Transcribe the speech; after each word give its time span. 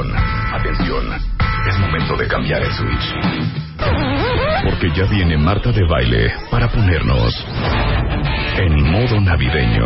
Atención. 0.00 1.04
Es 1.68 1.78
momento 1.78 2.16
de 2.16 2.26
cambiar 2.26 2.62
el 2.62 2.72
switch. 2.72 3.14
Porque 4.64 4.90
ya 4.96 5.04
viene 5.04 5.36
Marta 5.36 5.70
de 5.70 5.84
baile 5.86 6.32
para 6.50 6.66
ponernos 6.68 7.46
en 8.56 8.90
modo 8.90 9.20
navideño. 9.20 9.84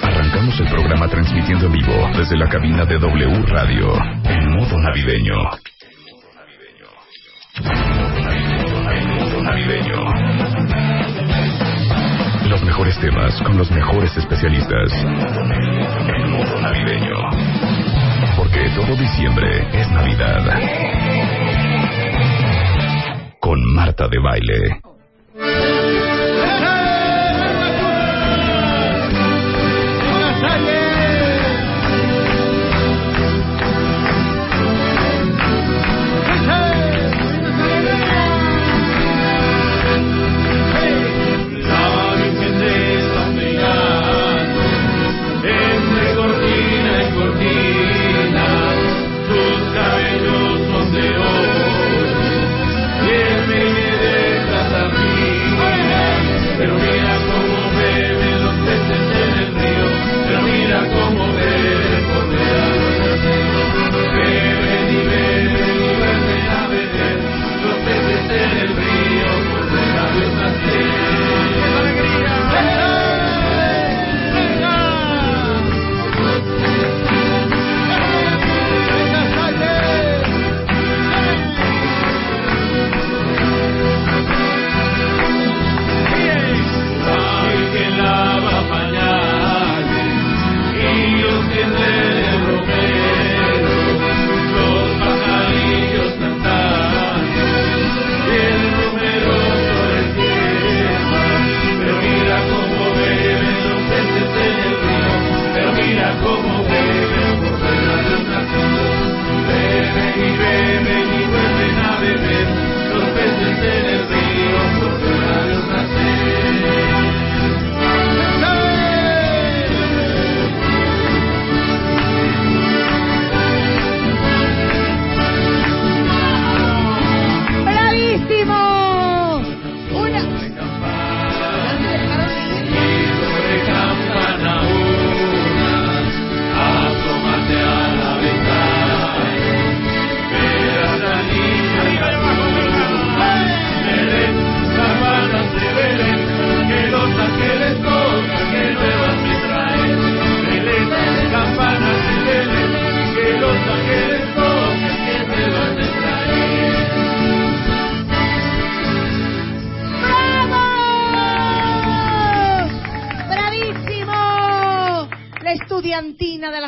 Arrancamos 0.00 0.60
el 0.60 0.68
programa 0.68 1.08
transmitiendo 1.08 1.66
en 1.66 1.72
vivo 1.72 2.10
desde 2.16 2.36
la 2.36 2.48
cabina 2.48 2.84
de 2.84 2.98
W 2.98 3.42
Radio 3.46 3.94
en 4.26 4.56
modo 4.56 4.78
navideño. 4.78 5.50
En 8.92 9.08
modo 9.18 9.42
navideño. 9.42 10.49
Los 12.50 12.62
mejores 12.64 12.98
temas 12.98 13.40
con 13.42 13.56
los 13.56 13.70
mejores 13.70 14.16
especialistas. 14.16 14.92
En 14.92 16.30
modo 16.32 16.60
navideño. 16.60 17.14
Porque 18.36 18.68
todo 18.74 18.96
diciembre 18.96 19.68
es 19.72 19.88
Navidad. 19.92 20.42
Con 23.38 23.64
Marta 23.72 24.08
de 24.08 24.18
Baile. 24.18 24.89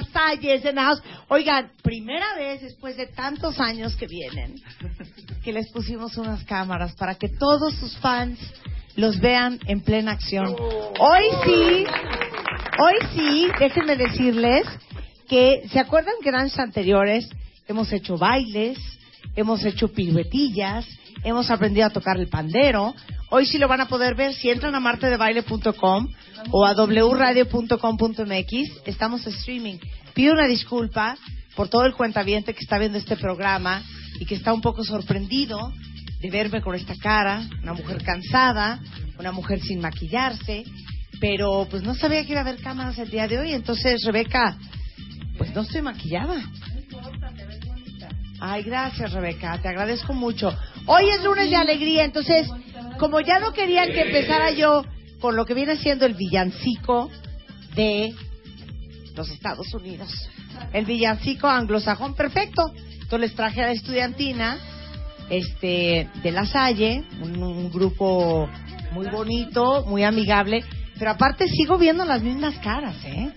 Las 0.02 0.12
Salles 0.12 0.64
en. 0.64 0.78
Oigan, 1.28 1.72
primera 1.82 2.34
vez 2.36 2.62
después 2.62 2.96
de 2.96 3.06
tantos 3.06 3.58
años 3.60 3.94
que 3.96 4.06
vienen 4.06 4.56
que 5.42 5.52
les 5.52 5.70
pusimos 5.70 6.16
unas 6.16 6.44
cámaras 6.44 6.94
para 6.94 7.16
que 7.16 7.28
todos 7.28 7.74
sus 7.74 7.96
fans 7.98 8.38
los 8.96 9.18
vean 9.20 9.58
en 9.66 9.80
plena 9.80 10.12
acción. 10.12 10.54
Hoy 10.98 11.24
sí, 11.44 11.84
hoy 12.78 12.94
sí, 13.14 13.48
déjenme 13.58 13.96
decirles 13.96 14.66
que, 15.28 15.62
¿se 15.72 15.80
acuerdan 15.80 16.14
que 16.22 16.28
en 16.28 16.36
años 16.36 16.58
anteriores 16.58 17.28
hemos 17.66 17.92
hecho 17.92 18.16
bailes, 18.16 18.78
hemos 19.34 19.64
hecho 19.64 19.88
piruetillas, 19.88 20.86
hemos 21.24 21.50
aprendido 21.50 21.86
a 21.86 21.90
tocar 21.90 22.18
el 22.18 22.28
pandero? 22.28 22.94
Hoy 23.34 23.46
sí 23.46 23.56
lo 23.56 23.66
van 23.66 23.80
a 23.80 23.88
poder 23.88 24.14
ver 24.14 24.34
si 24.34 24.50
entran 24.50 24.74
a 24.74 24.80
martedebaile.com 24.80 26.06
o 26.50 26.66
a 26.66 26.74
wradio.com.mx. 26.74 28.52
Estamos 28.84 29.26
streaming. 29.26 29.78
Pido 30.12 30.34
una 30.34 30.46
disculpa 30.46 31.16
por 31.56 31.70
todo 31.70 31.86
el 31.86 31.94
cuentaviente 31.94 32.52
que 32.52 32.60
está 32.60 32.76
viendo 32.78 32.98
este 32.98 33.16
programa 33.16 33.82
y 34.20 34.26
que 34.26 34.34
está 34.34 34.52
un 34.52 34.60
poco 34.60 34.84
sorprendido 34.84 35.72
de 36.20 36.30
verme 36.30 36.60
con 36.60 36.74
esta 36.74 36.94
cara, 36.94 37.48
una 37.62 37.72
mujer 37.72 38.04
cansada, 38.04 38.80
una 39.18 39.32
mujer 39.32 39.62
sin 39.62 39.80
maquillarse, 39.80 40.64
pero 41.18 41.66
pues 41.70 41.82
no 41.82 41.94
sabía 41.94 42.26
que 42.26 42.32
iba 42.32 42.40
a 42.40 42.44
haber 42.44 42.60
cámaras 42.60 42.98
el 42.98 43.08
día 43.08 43.26
de 43.28 43.38
hoy, 43.38 43.54
entonces 43.54 44.04
Rebeca, 44.04 44.58
pues 45.38 45.54
no 45.54 45.62
estoy 45.62 45.80
maquillada. 45.80 46.38
Ay, 48.40 48.62
gracias 48.62 49.10
Rebeca, 49.10 49.56
te 49.62 49.68
agradezco 49.68 50.12
mucho. 50.12 50.54
Hoy 50.84 51.08
es 51.08 51.24
lunes 51.24 51.48
de 51.48 51.56
alegría, 51.56 52.04
entonces, 52.04 52.46
como 52.98 53.20
ya 53.20 53.38
no 53.38 53.52
querían 53.52 53.92
que 53.92 54.02
empezara 54.02 54.50
yo 54.50 54.84
con 55.20 55.36
lo 55.36 55.44
que 55.44 55.54
viene 55.54 55.76
siendo 55.76 56.06
el 56.06 56.14
villancico 56.14 57.10
de 57.74 58.14
los 59.14 59.30
Estados 59.30 59.72
Unidos, 59.74 60.10
el 60.72 60.84
villancico 60.84 61.46
anglosajón, 61.48 62.14
perfecto. 62.14 62.72
Entonces 62.94 63.20
les 63.20 63.34
traje 63.34 63.62
a 63.62 63.66
la 63.66 63.72
estudiantina 63.72 64.58
este 65.28 66.08
de 66.22 66.30
La 66.32 66.46
Salle, 66.46 67.04
un, 67.20 67.70
grupo 67.70 68.48
muy 68.92 69.08
bonito, 69.08 69.84
muy 69.86 70.02
amigable, 70.04 70.64
pero 70.98 71.12
aparte 71.12 71.48
sigo 71.48 71.78
viendo 71.78 72.04
las 72.04 72.22
mismas 72.22 72.58
caras, 72.58 72.96
¿eh? 73.04 73.30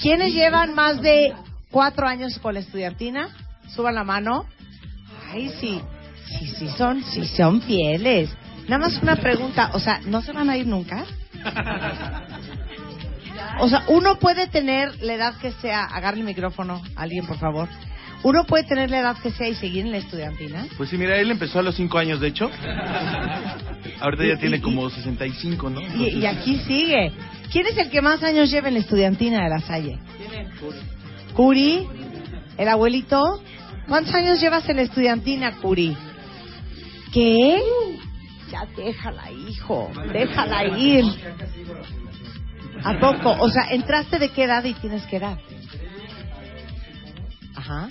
¿Quiénes 0.00 0.34
llevan 0.34 0.74
más 0.74 1.00
de 1.00 1.32
cuatro 1.70 2.06
años 2.06 2.38
con 2.38 2.54
la 2.54 2.60
estudiantina? 2.60 3.28
Suban 3.74 3.94
la 3.94 4.04
mano. 4.04 4.44
Ay, 5.32 5.50
sí, 5.60 5.80
sí, 6.38 6.46
sí 6.58 6.68
son, 6.76 7.02
sí 7.02 7.26
son 7.26 7.62
fieles. 7.62 8.30
Nada 8.68 8.78
más 8.78 9.00
una 9.02 9.16
pregunta, 9.16 9.70
o 9.74 9.78
sea, 9.80 10.00
¿no 10.06 10.22
se 10.22 10.32
van 10.32 10.50
a 10.50 10.56
ir 10.56 10.66
nunca? 10.66 11.04
O 13.60 13.68
sea, 13.68 13.84
uno 13.88 14.18
puede 14.18 14.48
tener 14.48 15.00
la 15.02 15.14
edad 15.14 15.34
que 15.38 15.52
sea, 15.52 15.84
agarre 15.84 16.18
el 16.18 16.24
micrófono, 16.24 16.82
alguien 16.94 17.26
por 17.26 17.38
favor. 17.38 17.68
Uno 18.22 18.44
puede 18.44 18.64
tener 18.64 18.90
la 18.90 18.98
edad 19.00 19.16
que 19.22 19.30
sea 19.30 19.48
y 19.48 19.54
seguir 19.54 19.84
en 19.86 19.92
la 19.92 19.98
estudiantina. 19.98 20.66
Pues 20.76 20.90
sí, 20.90 20.98
mira, 20.98 21.16
él 21.16 21.30
empezó 21.30 21.60
a 21.60 21.62
los 21.62 21.76
5 21.76 21.96
años, 21.98 22.20
de 22.20 22.28
hecho. 22.28 22.50
Ahorita 24.00 24.24
Y- 24.24 24.28
ya 24.28 24.36
tiene 24.38 24.56
y- 24.56 24.60
como 24.60 24.90
65, 24.90 25.70
¿no? 25.70 25.80
Y, 25.80 26.18
y 26.18 26.26
aquí 26.26 26.58
sigue. 26.66 27.12
¿Quién 27.52 27.66
es 27.66 27.78
el 27.78 27.88
que 27.90 28.02
más 28.02 28.22
años 28.22 28.50
lleva 28.50 28.68
en 28.68 28.74
la 28.74 28.80
estudiantina 28.80 29.44
de 29.44 29.48
la 29.50 29.60
Salle? 29.60 29.98
Curi, 31.34 31.86
el 32.58 32.68
abuelito. 32.68 33.40
¿Cuántos 33.86 34.12
años 34.14 34.40
llevas 34.40 34.68
en 34.68 34.76
la 34.76 34.82
estudiantina, 34.82 35.52
Curi? 35.58 35.96
¿Qué? 37.12 37.60
Ya 38.50 38.64
déjala, 38.76 39.30
hijo. 39.32 39.90
Déjala 40.12 40.64
ir. 40.78 41.04
¿A 42.84 42.98
poco? 42.98 43.30
O 43.40 43.48
sea, 43.48 43.70
¿entraste 43.70 44.18
de 44.18 44.28
qué 44.30 44.44
edad 44.44 44.62
y 44.64 44.74
tienes 44.74 45.02
qué 45.06 45.16
edad? 45.16 45.38
Ajá. 47.56 47.88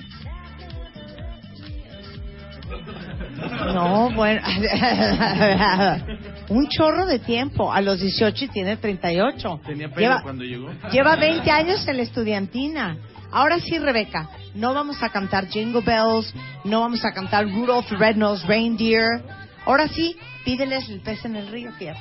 No, 3.74 4.10
bueno. 4.12 4.42
Un 6.50 6.68
chorro 6.70 7.06
de 7.06 7.20
tiempo. 7.20 7.72
A 7.72 7.82
los 7.82 8.00
18 8.00 8.46
y 8.46 8.48
tiene 8.50 8.78
38. 8.78 9.62
Tenía 9.66 9.90
pelo 9.90 10.00
Lleva, 10.00 10.22
cuando 10.22 10.44
llegó. 10.44 10.72
lleva 10.92 11.16
20 11.16 11.52
años 11.52 11.88
en 11.88 11.98
la 11.98 12.04
estudiantina. 12.04 12.98
Ahora 13.32 13.60
sí, 13.60 13.78
Rebeca, 13.78 14.30
no 14.54 14.74
vamos 14.74 15.02
a 15.04 15.10
cantar 15.10 15.48
Jingle 15.48 15.82
Bells, 15.82 16.34
no 16.64 16.82
vamos 16.82 17.04
a 17.04 17.12
cantar 17.12 17.46
Rudolph 17.46 17.92
Red-Nosed 17.92 18.48
Reindeer. 18.48 19.24
Ahora 19.66 19.88
sí, 19.90 20.16
pídeles 20.46 20.88
el 20.90 21.02
pez 21.02 21.26
en 21.26 21.36
el 21.36 21.48
río, 21.48 21.72
fíjate. 21.74 22.00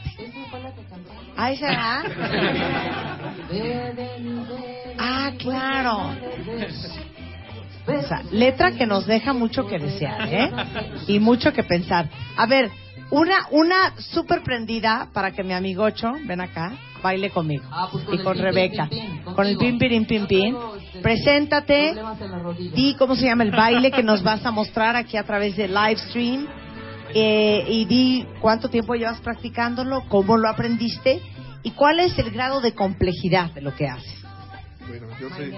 Ah, 1.36 1.50
esa 1.50 1.72
era. 1.72 2.04
Ah, 4.96 5.32
claro. 5.38 6.14
O 7.86 8.02
sea, 8.02 8.22
letra 8.30 8.72
que 8.72 8.86
nos 8.86 9.06
deja 9.06 9.32
mucho 9.32 9.66
que 9.66 9.78
desear, 9.78 10.28
¿eh? 10.32 10.50
Y 11.08 11.18
mucho 11.18 11.52
que 11.52 11.64
pensar. 11.64 12.08
A 12.36 12.46
ver, 12.46 12.70
una, 13.10 13.34
una 13.50 13.94
súper 13.98 14.42
prendida 14.42 15.08
para 15.12 15.32
que 15.32 15.42
mi 15.42 15.52
amigocho, 15.52 16.12
ven 16.24 16.40
acá, 16.40 16.72
baile 17.02 17.30
conmigo. 17.30 17.64
Ah, 17.70 17.88
pues 17.90 18.04
con 18.04 18.14
y 18.14 18.18
con 18.22 18.38
Rebeca. 18.38 18.88
pin, 18.88 19.20
pin, 19.22 19.34
con 19.34 19.46
el 19.46 19.58
pin, 19.58 20.26
pin. 20.26 20.52
Luego, 20.52 20.76
este, 20.76 21.00
Preséntate. 21.00 21.94
Di 22.74 22.94
cómo 22.94 23.14
se 23.16 23.26
llama 23.26 23.44
el 23.44 23.50
baile 23.50 23.90
que 23.90 24.02
nos 24.02 24.22
vas 24.22 24.44
a 24.46 24.50
mostrar 24.50 24.96
aquí 24.96 25.16
a 25.16 25.24
través 25.24 25.56
de 25.56 25.68
live 25.68 25.96
stream. 26.08 26.46
Eh, 27.16 27.64
y 27.68 27.84
di 27.84 28.26
cuánto 28.40 28.68
tiempo 28.68 28.94
llevas 28.94 29.20
practicándolo, 29.20 30.02
cómo 30.08 30.36
lo 30.36 30.48
aprendiste 30.48 31.22
y 31.62 31.70
cuál 31.70 32.00
es 32.00 32.18
el 32.18 32.32
grado 32.32 32.60
de 32.60 32.74
complejidad 32.74 33.52
de 33.52 33.60
lo 33.60 33.72
que 33.74 33.86
haces. 33.86 34.24
Bueno, 34.88 35.06
yo 35.20 35.30
soy, 35.30 35.54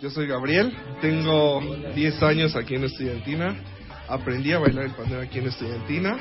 yo 0.00 0.10
soy 0.10 0.26
Gabriel, 0.28 0.72
tengo 1.00 1.60
10 1.94 2.22
años 2.22 2.54
aquí 2.54 2.76
en 2.76 2.84
Estudiantina, 2.84 3.56
aprendí 4.08 4.52
a 4.52 4.60
bailar 4.60 4.84
el 4.84 4.92
pandero 4.92 5.20
aquí 5.20 5.38
en 5.40 5.48
Estudiantina 5.48 6.16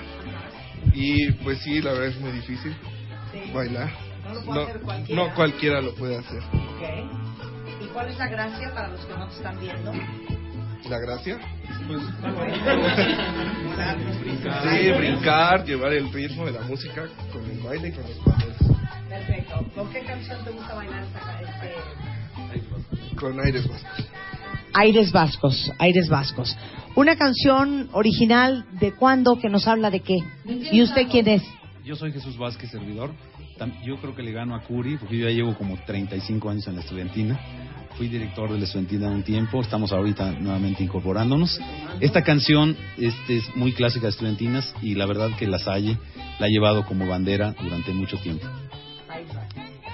y 0.94 1.32
pues 1.44 1.60
sí, 1.60 1.80
la 1.82 1.94
verdad 1.94 2.08
es 2.08 2.20
muy 2.20 2.32
difícil 2.32 2.76
bailar. 3.54 3.92
No 4.24 4.34
lo 4.34 4.44
puede 4.44 4.64
hacer 4.64 4.82
cualquiera. 4.82 5.24
no 5.24 5.36
cualquiera 5.36 5.82
lo 5.82 5.96
puede 5.96 6.18
hacer. 6.18 6.42
¿Y 7.80 7.86
cuál 7.94 8.10
es 8.10 8.18
la 8.18 8.28
gracia 8.28 8.74
para 8.74 8.88
los 8.90 9.06
que 9.06 9.14
no 9.14 9.28
te 9.28 9.36
están 9.36 9.60
viendo? 9.60 9.92
¿La 10.90 11.00
gracia? 11.00 11.40
Pues, 11.88 12.02
sí, 14.64 14.92
brincar, 14.98 15.66
llevar 15.66 15.92
el 15.94 16.12
ritmo 16.14 16.46
de 16.46 16.54
la 16.54 16.62
música 16.62 17.08
con 17.32 17.44
el 17.50 17.60
baile 17.60 17.90
y 17.90 17.92
con 17.92 18.04
los 18.04 18.18
panderos, 18.20 18.56
Perfecto. 19.10 19.66
¿Con 19.76 19.92
qué 19.92 20.00
canción 20.02 20.46
te 20.46 20.52
gusta 20.52 20.76
bailar 20.76 21.04
esta, 21.04 21.42
este... 21.42 21.74
con 23.16 23.40
aires 23.40 23.68
vascos. 23.68 24.08
Aires 24.74 25.12
Vascos, 25.12 25.72
Aires 25.80 26.08
Vascos. 26.08 26.56
Una 26.96 27.16
canción 27.16 27.90
original 27.94 28.68
de 28.80 28.94
cuándo 28.94 29.40
que 29.40 29.50
nos 29.50 29.68
habla 29.68 29.90
de 29.90 30.02
qué. 30.02 30.18
¿Y 30.46 30.84
usted 30.84 31.08
quién 31.10 31.28
es? 31.28 31.42
Yo 31.84 31.96
soy 31.96 32.12
Jesús 32.12 32.38
Vázquez, 32.38 32.70
servidor. 32.70 33.12
Yo 33.84 33.98
creo 33.98 34.16
que 34.16 34.22
le 34.22 34.32
gano 34.32 34.54
a 34.56 34.62
Curi, 34.62 34.98
porque 34.98 35.18
yo 35.18 35.28
ya 35.28 35.34
llevo 35.34 35.58
como 35.58 35.76
35 35.84 36.50
años 36.50 36.68
en 36.68 36.76
la 36.76 36.82
estudiantina. 36.82 37.40
Fui 37.98 38.08
director 38.10 38.52
de 38.52 38.60
la 38.60 38.66
estudiantina 38.66 39.08
un 39.10 39.24
tiempo, 39.24 39.60
estamos 39.60 39.92
ahorita 39.92 40.32
nuevamente 40.34 40.84
incorporándonos. 40.84 41.60
Esta 42.00 42.22
canción 42.24 42.78
este, 42.96 43.38
es 43.38 43.56
muy 43.56 43.74
clásica 43.74 44.04
de 44.06 44.10
estudiantinas 44.12 44.72
y 44.84 44.94
la 44.94 45.08
verdad 45.08 45.32
que 45.38 45.48
la 45.48 45.58
Salle 45.58 45.98
la 46.40 46.46
ha 46.46 46.50
llevado 46.50 46.86
como 46.86 47.08
bandera 47.08 47.56
durante 47.60 47.92
mucho 47.94 48.18
tiempo. 48.18 48.46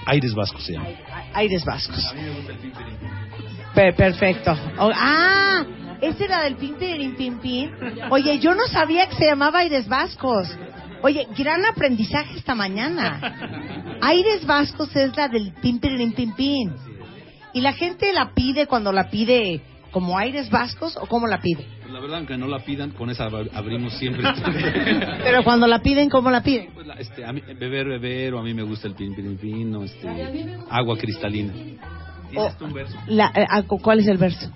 Aires 0.04 0.34
Vascos 0.34 0.62
se 0.64 0.72
llama. 0.72 0.88
Aires 1.32 1.64
Vascos. 1.64 2.14
Per- 3.74 3.94
perfecto. 3.96 4.52
O- 4.78 4.90
ah, 4.94 5.64
esta 6.02 6.24
era 6.24 6.42
del 6.44 6.56
Pin 6.56 6.74
Pin 6.74 7.14
Pin 7.16 7.38
Pin. 7.38 7.70
Oye, 8.10 8.38
yo 8.38 8.54
no 8.54 8.66
sabía 8.66 9.08
que 9.08 9.16
se 9.16 9.24
llamaba 9.24 9.60
Aires 9.60 9.88
Vascos. 9.88 10.46
Oye, 11.00 11.26
gran 11.36 11.64
aprendizaje 11.64 12.36
esta 12.36 12.54
mañana. 12.54 13.98
Aires 14.02 14.44
Vascos 14.44 14.94
es 14.94 15.16
la 15.16 15.28
del 15.28 15.52
Pin 15.62 15.78
Pin. 16.36 16.74
¿Y 17.54 17.60
la 17.60 17.72
gente 17.72 18.12
la 18.12 18.32
pide 18.34 18.66
cuando 18.66 18.92
la 18.92 19.08
pide 19.10 19.62
como 19.90 20.18
Aires 20.18 20.50
Vascos 20.50 20.96
o 21.00 21.06
cómo 21.06 21.26
la 21.28 21.38
pide? 21.40 21.64
Pues 21.80 21.92
la 21.92 22.00
verdad, 22.00 22.18
aunque 22.18 22.36
no 22.36 22.48
la 22.48 22.58
pidan, 22.58 22.90
con 22.90 23.10
esa 23.10 23.28
ab- 23.30 23.48
abrimos 23.54 23.92
siempre. 23.94 24.24
Pero 25.24 25.44
cuando 25.44 25.66
la 25.68 25.78
piden, 25.80 26.10
¿cómo 26.10 26.30
la 26.30 26.42
piden? 26.42 26.72
Pues 26.74 26.86
la- 26.86 26.94
este, 26.94 27.24
a 27.24 27.32
mí- 27.32 27.42
beber, 27.58 27.86
beber, 27.86 28.34
o 28.34 28.40
a 28.40 28.42
mí 28.42 28.52
me 28.52 28.62
gusta 28.64 28.88
el 28.88 28.94
pin, 28.94 29.14
pin, 29.14 29.38
pin, 29.38 29.74
o 29.76 29.84
este, 29.84 30.08
agua 30.68 30.98
cristalina. 30.98 31.52
O- 31.54 32.30
¿Tienes 32.30 32.58
tú 32.58 32.64
un 32.64 32.72
verso? 32.72 32.96
La- 33.06 33.32
eh, 33.36 33.46
ah, 33.48 33.62
¿Cuál 33.62 34.00
es 34.00 34.08
el 34.08 34.18
verso? 34.18 34.50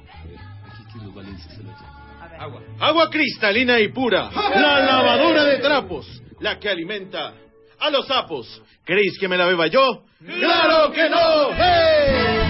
Agua. 2.40 2.60
Agua 2.80 3.10
cristalina 3.10 3.80
y 3.80 3.88
pura, 3.88 4.30
la 4.32 4.80
lavadora 4.80 5.44
de 5.44 5.58
trapos, 5.58 6.22
la 6.40 6.58
que 6.58 6.68
alimenta 6.68 7.32
a 7.80 7.90
los 7.90 8.06
sapos. 8.06 8.62
¿Queréis 8.84 9.18
que 9.18 9.26
me 9.28 9.36
la 9.36 9.46
beba 9.46 9.66
yo? 9.66 10.04
¡Claro 10.24 10.92
que 10.92 11.08
no! 11.10 11.50
¡Hey! 11.56 12.47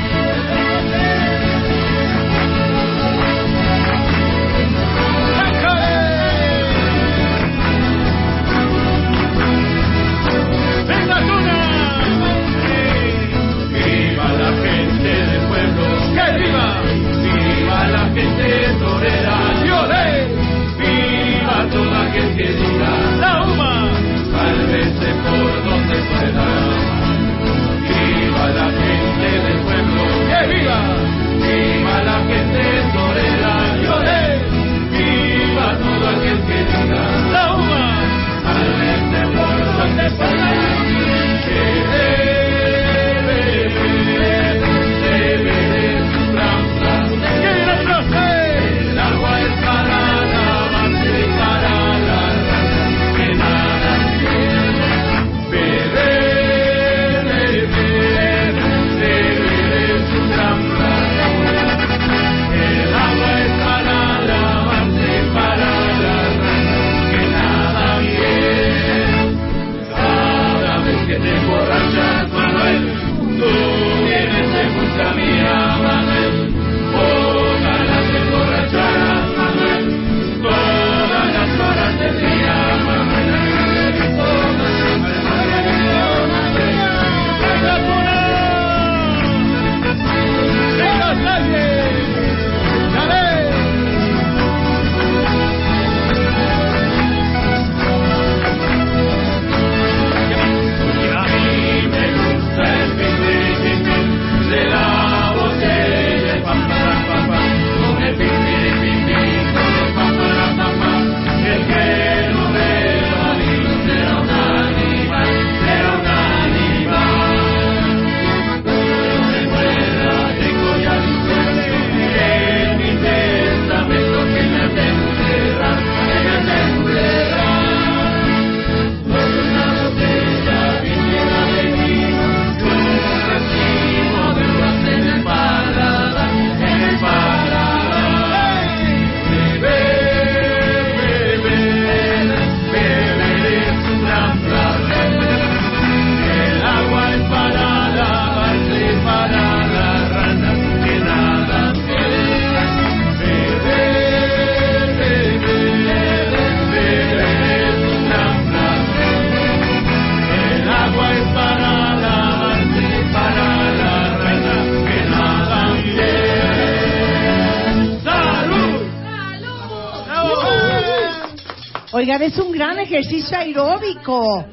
Es 172.20 172.36
un 172.38 172.50
gran 172.52 172.78
ejercicio 172.78 173.38
aeróbico. 173.38 174.44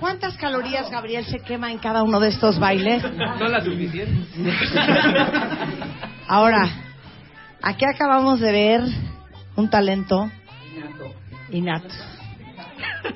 ¿Cuántas 0.00 0.36
calorías, 0.36 0.90
Gabriel, 0.90 1.24
se 1.24 1.40
quema 1.40 1.70
en 1.70 1.78
cada 1.78 2.02
uno 2.02 2.18
de 2.18 2.28
estos 2.28 2.58
bailes? 2.58 3.02
No 3.12 3.48
la 3.48 3.62
suficiente. 3.62 4.26
Ahora, 6.26 6.68
aquí 7.62 7.84
acabamos 7.84 8.40
de 8.40 8.52
ver 8.52 8.80
un 9.56 9.70
talento 9.70 10.30
innato. 11.50 11.94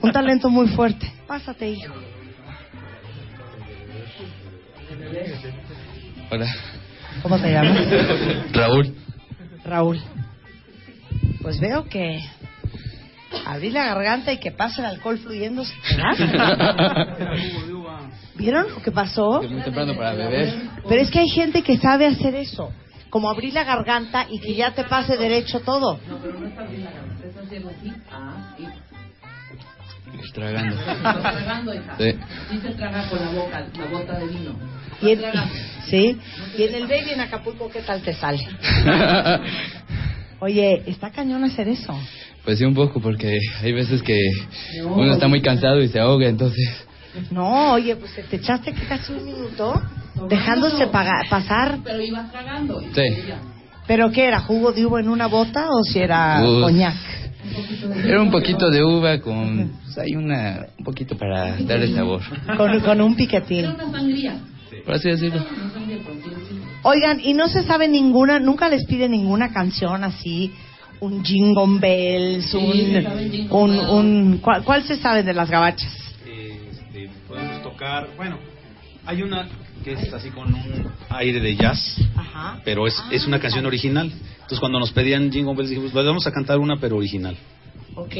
Un 0.02 0.12
talento 0.12 0.48
muy 0.50 0.68
fuerte. 0.68 1.10
Pásate, 1.26 1.70
hijo. 1.70 1.94
Hola. 6.30 6.46
¿Cómo 7.22 7.38
te 7.38 7.52
llamas? 7.52 8.52
Raúl. 8.52 8.94
Raúl. 9.64 10.00
Pues 11.42 11.58
veo 11.60 11.84
que 11.84 12.20
abrir 13.54 13.72
la 13.72 13.84
garganta 13.84 14.32
y 14.32 14.38
que 14.38 14.52
pase 14.52 14.80
el 14.80 14.86
alcohol 14.86 15.18
fluyendo. 15.18 15.64
¿Vieron 18.36 18.70
lo 18.70 18.82
que 18.82 18.90
pasó? 18.90 19.42
Es 19.42 19.50
muy 19.50 19.62
temprano 19.62 19.94
para 19.96 20.14
beber. 20.14 20.54
Pero 20.88 21.00
es 21.00 21.10
que 21.10 21.20
hay 21.20 21.28
gente 21.28 21.62
que 21.62 21.78
sabe 21.78 22.06
hacer 22.06 22.34
eso. 22.34 22.72
Como 23.10 23.30
abrir 23.30 23.54
la 23.54 23.64
garganta 23.64 24.26
y 24.28 24.40
que 24.40 24.54
ya 24.54 24.72
te 24.72 24.84
pase 24.84 25.16
derecho 25.16 25.60
todo. 25.60 26.00
Tragando. 30.32 30.76
Tragando, 30.76 31.74
hija. 31.74 31.96
Sí. 31.96 32.16
Sí 32.50 32.58
se 32.60 32.70
traga 32.70 33.08
con 33.08 33.20
la 33.20 33.30
boca, 33.30 33.64
la 33.78 33.86
bota 33.86 34.18
de 34.18 34.26
vino. 34.26 34.54
Y 35.00 35.10
en, 35.10 35.22
¿Sí? 35.86 36.18
Y 36.56 36.62
en 36.64 36.74
el 36.74 36.86
baby 36.86 37.10
en 37.10 37.20
Acapulco, 37.20 37.70
¿qué 37.70 37.82
tal 37.82 38.02
te 38.02 38.14
sale? 38.14 38.44
Oye, 40.40 40.82
está 40.86 41.10
cañón 41.10 41.44
hacer 41.44 41.68
eso. 41.68 41.96
Pues 42.44 42.58
sí, 42.58 42.64
un 42.64 42.74
poco, 42.74 43.00
porque 43.00 43.38
hay 43.62 43.72
veces 43.72 44.02
que 44.02 44.18
uno 44.84 45.12
está 45.12 45.28
muy 45.28 45.40
cansado 45.40 45.80
y 45.82 45.88
se 45.88 45.98
ahoga, 45.98 46.28
entonces. 46.28 46.64
No, 47.30 47.72
oye, 47.72 47.96
pues 47.96 48.12
te 48.28 48.36
echaste 48.36 48.72
que 48.72 48.86
casi 48.86 49.12
un 49.12 49.24
minuto 49.24 49.80
dejándose 50.28 50.86
paga- 50.88 51.22
pasar. 51.30 51.78
Pero 51.82 52.00
ibas 52.02 52.30
tragando. 52.30 52.82
y 52.82 52.86
Sí. 52.94 53.02
¿Pero 53.86 54.10
qué 54.10 54.24
era? 54.26 54.40
¿Jugo 54.40 54.72
de 54.72 54.84
uva 54.86 55.00
en 55.00 55.08
una 55.08 55.26
bota 55.26 55.68
o 55.70 55.82
si 55.84 55.98
era 56.00 56.40
coñac? 56.60 56.96
Era 58.04 58.20
un 58.22 58.30
poquito 58.30 58.70
de 58.70 58.82
uva 58.82 59.20
con. 59.20 59.72
Pues 59.84 59.98
hay 59.98 60.16
una. 60.16 60.66
Un 60.78 60.84
poquito 60.84 61.16
para 61.16 61.56
darle 61.58 61.94
sabor. 61.94 62.22
Con, 62.56 62.80
con 62.80 63.00
un 63.00 63.08
Era 63.12 63.16
piquetín. 63.16 63.62
decirlo. 63.62 63.74
Una 63.84 63.90
sangría, 63.98 64.36
por 64.84 64.94
así 64.94 65.08
decirlo. 65.10 65.42
Oigan, 66.82 67.20
¿y 67.20 67.32
no 67.34 67.48
se 67.48 67.62
sabe 67.64 67.88
ninguna, 67.88 68.38
nunca 68.40 68.68
les 68.68 68.84
pide 68.86 69.08
ninguna 69.08 69.52
canción 69.52 70.04
así? 70.04 70.52
Un 71.04 71.24
Jingle 71.24 71.78
Bells, 71.80 72.46
Sí, 72.50 72.56
un... 72.56 72.72
Jingle 72.72 73.48
un, 73.50 73.70
Bells. 73.70 73.88
un 73.90 74.38
¿cuál, 74.38 74.64
cuál 74.64 74.82
se 74.84 74.96
sabe 74.96 75.22
de 75.22 75.34
las 75.34 75.50
gabachas? 75.50 75.92
Este, 76.26 77.10
podemos 77.28 77.62
tocar, 77.62 78.08
bueno, 78.16 78.38
hay 79.04 79.22
una 79.22 79.46
que 79.84 79.92
es 79.92 80.12
así 80.14 80.30
con 80.30 80.48
un 80.54 80.90
aire 81.10 81.40
de 81.40 81.56
jazz, 81.56 81.96
Ajá. 82.16 82.60
pero 82.64 82.86
es, 82.86 82.94
es 83.10 83.26
una 83.26 83.38
canción 83.38 83.66
original. 83.66 84.10
Entonces 84.10 84.60
cuando 84.60 84.78
nos 84.80 84.92
pedían 84.92 85.30
Jingle 85.30 85.54
Bells 85.54 85.68
dijimos, 85.70 85.92
pues 85.92 86.06
vamos 86.06 86.26
a 86.26 86.32
cantar 86.32 86.58
una 86.58 86.76
pero 86.76 86.96
original. 86.96 87.36
Ok. 87.96 88.14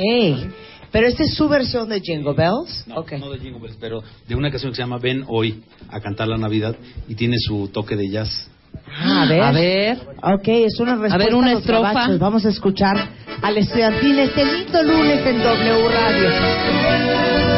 Pero 0.92 1.08
esta 1.08 1.24
es 1.24 1.34
su 1.34 1.48
versión 1.48 1.88
de 1.88 2.00
Jingle 2.00 2.34
Bells. 2.34 2.84
No, 2.86 3.04
no 3.18 3.30
de 3.30 3.38
Jingle 3.40 3.60
Bells, 3.60 3.76
pero 3.80 4.02
de 4.28 4.34
una 4.34 4.50
canción 4.50 4.70
que 4.72 4.76
se 4.76 4.82
llama 4.82 4.98
Ven 4.98 5.24
Hoy 5.26 5.62
a 5.88 6.00
cantar 6.00 6.28
la 6.28 6.36
Navidad 6.36 6.76
y 7.08 7.14
tiene 7.14 7.36
su 7.38 7.68
toque 7.72 7.96
de 7.96 8.10
jazz. 8.10 8.50
Ah, 8.96 9.22
a 9.22 9.26
ver. 9.26 9.42
A 9.42 9.52
ver. 9.52 9.98
Ok, 10.22 10.48
es 10.48 10.80
una 10.80 10.92
respuesta 10.92 11.18
ver, 11.18 11.34
una 11.34 11.50
a 11.50 11.54
los 11.54 11.60
estrofa. 11.60 12.08
Vamos 12.18 12.46
a 12.46 12.48
escuchar 12.48 12.96
al 13.42 13.58
estudiantil 13.58 14.18
este 14.18 14.44
lindo 14.44 14.82
lunes 14.82 15.26
en 15.26 15.42
W 15.42 15.88
Radio. 15.88 17.53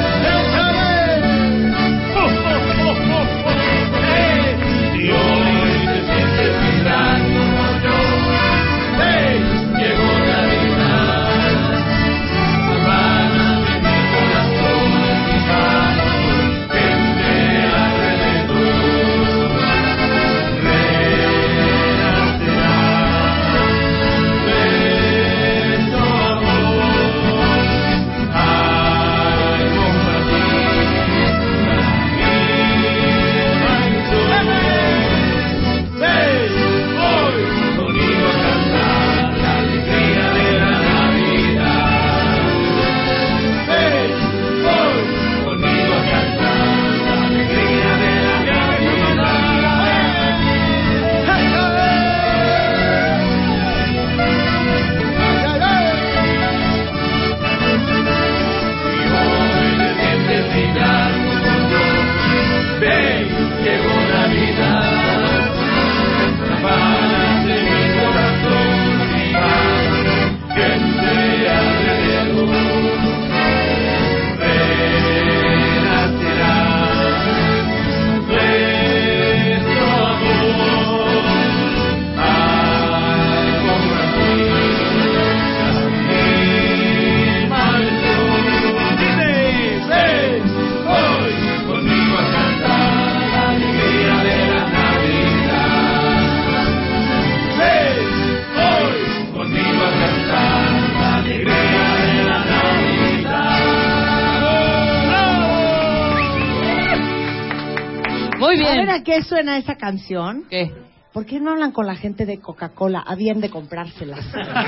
A 108.96 109.02
qué 109.04 109.22
suena 109.22 109.58
esa 109.58 109.76
canción. 109.76 110.44
¿Qué? 110.50 110.72
¿Por 111.12 111.24
qué 111.24 111.40
no 111.40 111.52
hablan 111.52 111.72
con 111.72 111.86
la 111.86 111.94
gente 111.96 112.26
de 112.26 112.40
Coca-Cola? 112.40 113.02
Habían 113.06 113.40
de 113.40 113.48
comprárselas. 113.48 114.20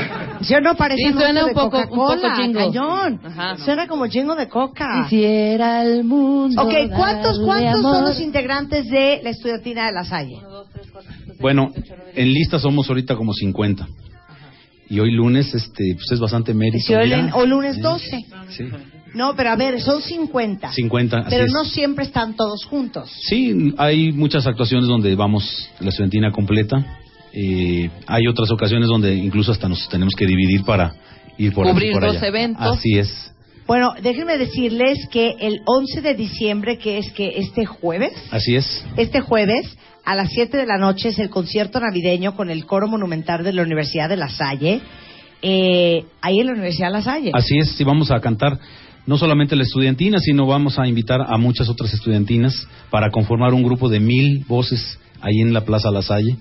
Yo 0.48 0.60
no 0.62 0.76
parece 0.76 1.08
Sí, 1.08 1.12
suena 1.12 1.42
un 1.42 1.48
de 1.48 1.52
poco- 1.54 1.76
un 1.76 1.82
Coca-Cola, 1.84 2.22
poco 2.30 2.42
jingle. 2.42 2.60
cañón. 2.64 3.20
Ajá. 3.22 3.56
Suena 3.58 3.86
como 3.86 4.06
jingo 4.06 4.34
de 4.34 4.48
Coca. 4.48 5.02
Quisiera 5.04 5.82
el 5.84 6.04
mundo. 6.04 6.62
Ok, 6.62 6.72
¿cuántos, 6.96 7.38
cuántos 7.40 7.82
son 7.82 8.02
los 8.04 8.18
integrantes 8.20 8.86
de 8.88 9.20
la 9.22 9.30
estudiantina 9.30 9.86
de 9.86 9.92
la 9.92 10.04
Salle? 10.04 10.38
Bueno, 11.40 11.70
en 12.14 12.32
lista 12.32 12.58
somos 12.58 12.88
ahorita 12.88 13.14
como 13.14 13.34
50. 13.34 13.86
Y 14.90 15.00
hoy 15.00 15.10
lunes 15.12 15.54
este 15.54 15.84
pues 15.96 16.12
es 16.12 16.18
bastante 16.18 16.54
mérito. 16.54 16.78
Sí, 16.86 16.94
hoy 16.94 17.12
o 17.34 17.44
lunes 17.44 17.74
Sí. 17.76 17.80
12. 17.82 18.24
Sí. 18.48 18.64
No, 19.14 19.34
pero 19.36 19.50
a 19.50 19.56
ver, 19.56 19.80
son 19.80 20.02
50. 20.02 20.72
50, 20.72 21.18
así 21.18 21.26
Pero 21.30 21.44
es. 21.44 21.52
no 21.52 21.64
siempre 21.64 22.04
están 22.04 22.34
todos 22.34 22.64
juntos. 22.66 23.10
Sí, 23.28 23.74
hay 23.78 24.12
muchas 24.12 24.46
actuaciones 24.46 24.86
donde 24.88 25.14
vamos 25.14 25.70
la 25.80 25.88
estudiantina 25.88 26.30
completa. 26.30 26.84
Eh, 27.32 27.90
hay 28.06 28.26
otras 28.26 28.50
ocasiones 28.50 28.88
donde 28.88 29.14
incluso 29.14 29.52
hasta 29.52 29.68
nos 29.68 29.88
tenemos 29.88 30.14
que 30.14 30.26
dividir 30.26 30.64
para 30.64 30.94
ir 31.36 31.52
por 31.52 31.66
aquí, 31.66 31.74
Cubrir 31.74 31.92
por 31.92 32.02
dos 32.06 32.16
allá. 32.16 32.26
eventos. 32.26 32.78
Así 32.78 32.98
es, 32.98 33.32
Bueno, 33.66 33.92
déjenme 34.02 34.38
decirles 34.38 35.06
que 35.10 35.34
el 35.40 35.60
11 35.66 36.00
de 36.00 36.14
diciembre, 36.14 36.78
que 36.78 36.98
es 36.98 37.10
que 37.12 37.38
este 37.38 37.66
jueves, 37.66 38.12
así 38.30 38.56
es. 38.56 38.84
este 38.96 39.20
jueves 39.20 39.76
a 40.04 40.14
las 40.16 40.30
7 40.30 40.56
de 40.56 40.64
la 40.66 40.78
noche 40.78 41.10
es 41.10 41.18
el 41.18 41.28
concierto 41.28 41.78
navideño 41.80 42.34
con 42.34 42.50
el 42.50 42.64
coro 42.64 42.88
monumental 42.88 43.44
de 43.44 43.52
la 43.52 43.62
Universidad 43.62 44.08
de 44.08 44.16
La 44.16 44.30
Salle. 44.30 44.80
Eh, 45.42 46.04
ahí 46.22 46.40
en 46.40 46.46
la 46.46 46.52
Universidad 46.54 46.88
de 46.88 46.92
La 46.94 47.02
Salle. 47.02 47.30
Así 47.34 47.58
es, 47.58 47.72
sí 47.72 47.84
vamos 47.84 48.10
a 48.10 48.18
cantar 48.20 48.58
no 49.08 49.16
solamente 49.16 49.56
la 49.56 49.62
estudiantina, 49.62 50.18
sino 50.18 50.46
vamos 50.46 50.78
a 50.78 50.86
invitar 50.86 51.22
a 51.26 51.38
muchas 51.38 51.70
otras 51.70 51.94
estudiantinas 51.94 52.68
para 52.90 53.10
conformar 53.10 53.54
un 53.54 53.62
grupo 53.62 53.88
de 53.88 54.00
mil 54.00 54.44
voces 54.46 54.98
ahí 55.22 55.40
en 55.40 55.54
la 55.54 55.62
Plaza 55.64 55.90
La 55.90 56.02
Salle. 56.02 56.36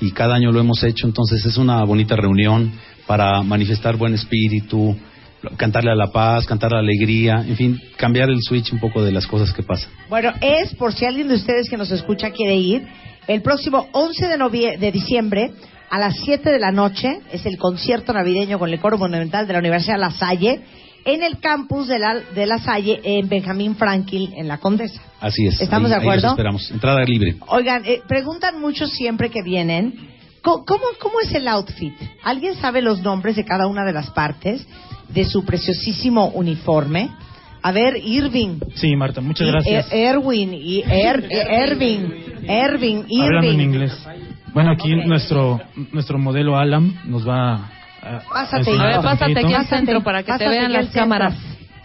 Y 0.00 0.12
cada 0.12 0.36
año 0.36 0.52
lo 0.52 0.60
hemos 0.60 0.82
hecho, 0.84 1.08
entonces 1.08 1.44
es 1.44 1.56
una 1.56 1.82
bonita 1.84 2.14
reunión 2.14 2.72
para 3.08 3.42
manifestar 3.42 3.96
buen 3.96 4.14
espíritu, 4.14 4.96
cantarle 5.56 5.90
a 5.90 5.96
la 5.96 6.12
paz, 6.12 6.46
cantarle 6.46 6.78
a 6.78 6.82
la 6.82 6.88
alegría, 6.88 7.44
en 7.46 7.56
fin, 7.56 7.80
cambiar 7.96 8.30
el 8.30 8.38
switch 8.42 8.72
un 8.72 8.78
poco 8.78 9.02
de 9.02 9.10
las 9.10 9.26
cosas 9.26 9.52
que 9.52 9.64
pasan. 9.64 9.90
Bueno, 10.08 10.32
es, 10.40 10.72
por 10.76 10.92
si 10.94 11.04
alguien 11.06 11.26
de 11.26 11.34
ustedes 11.34 11.68
que 11.68 11.76
nos 11.76 11.90
escucha 11.90 12.30
quiere 12.30 12.54
ir, 12.56 12.86
el 13.26 13.42
próximo 13.42 13.88
11 13.90 14.28
de, 14.28 14.38
novie- 14.38 14.78
de 14.78 14.92
diciembre 14.92 15.50
a 15.90 15.98
las 15.98 16.14
7 16.24 16.48
de 16.48 16.60
la 16.60 16.70
noche 16.70 17.18
es 17.32 17.44
el 17.44 17.58
concierto 17.58 18.12
navideño 18.12 18.58
con 18.60 18.70
el 18.70 18.78
coro 18.78 18.98
monumental 18.98 19.46
de 19.48 19.52
la 19.52 19.58
Universidad 19.58 19.98
La 19.98 20.10
Salle 20.12 20.60
en 21.04 21.22
el 21.22 21.38
campus 21.38 21.86
de 21.88 21.98
la, 21.98 22.14
de 22.34 22.46
la 22.46 22.58
Salle 22.58 23.00
en 23.04 23.28
Benjamín 23.28 23.76
Franklin 23.76 24.32
en 24.36 24.48
la 24.48 24.58
Condesa. 24.58 25.00
Así 25.20 25.46
es. 25.46 25.60
¿Estamos 25.60 25.90
ahí- 25.90 25.96
de 25.98 26.02
acuerdo? 26.02 26.12
Ahí 26.18 26.22
los 26.22 26.32
esperamos. 26.32 26.70
Entrada 26.70 27.04
libre. 27.04 27.36
Oigan, 27.48 27.82
eh, 27.84 28.00
preguntan 28.08 28.60
mucho 28.60 28.86
siempre 28.86 29.30
que 29.30 29.42
vienen, 29.42 29.94
¿cómo, 30.42 30.64
cómo, 30.64 30.84
cómo 31.00 31.14
es 31.22 31.32
el 31.34 31.46
outfit? 31.48 31.94
¿Alguien 32.22 32.54
sabe 32.56 32.82
los 32.82 33.02
nombres 33.02 33.36
de 33.36 33.44
cada 33.44 33.66
una 33.66 33.84
de 33.84 33.92
las 33.92 34.10
partes 34.10 34.66
de 35.08 35.24
su 35.24 35.44
preciosísimo 35.44 36.28
uniforme? 36.28 37.10
A 37.62 37.72
ver, 37.72 37.96
Irving. 37.96 38.58
Sí, 38.74 38.94
Marta, 38.94 39.20
muchas 39.22 39.48
y 39.48 39.50
gracias. 39.50 39.90
Er- 39.92 40.16
Erwin 40.16 40.52
y 40.52 40.82
Er- 40.82 41.24
eh, 41.30 41.46
Erving, 41.64 42.12
Erving, 42.46 42.98
Irving. 43.08 43.22
Hablando 43.22 43.50
en 43.52 43.60
inglés. 43.60 44.06
Bueno, 44.52 44.70
aquí 44.72 44.94
nuestro 44.94 45.60
nuestro 45.92 46.18
modelo 46.18 46.56
Alam 46.56 46.94
nos 47.06 47.26
va 47.26 47.70
a, 48.04 48.16
a 48.16 48.20
Pásate, 48.20 48.58
enseñar 48.58 48.90
hijo. 48.90 49.00
un 49.00 49.04
poquito. 49.06 49.18
Pásate 49.18 49.40
aquí 49.40 49.54
al 49.54 50.88
centro. 50.88 51.30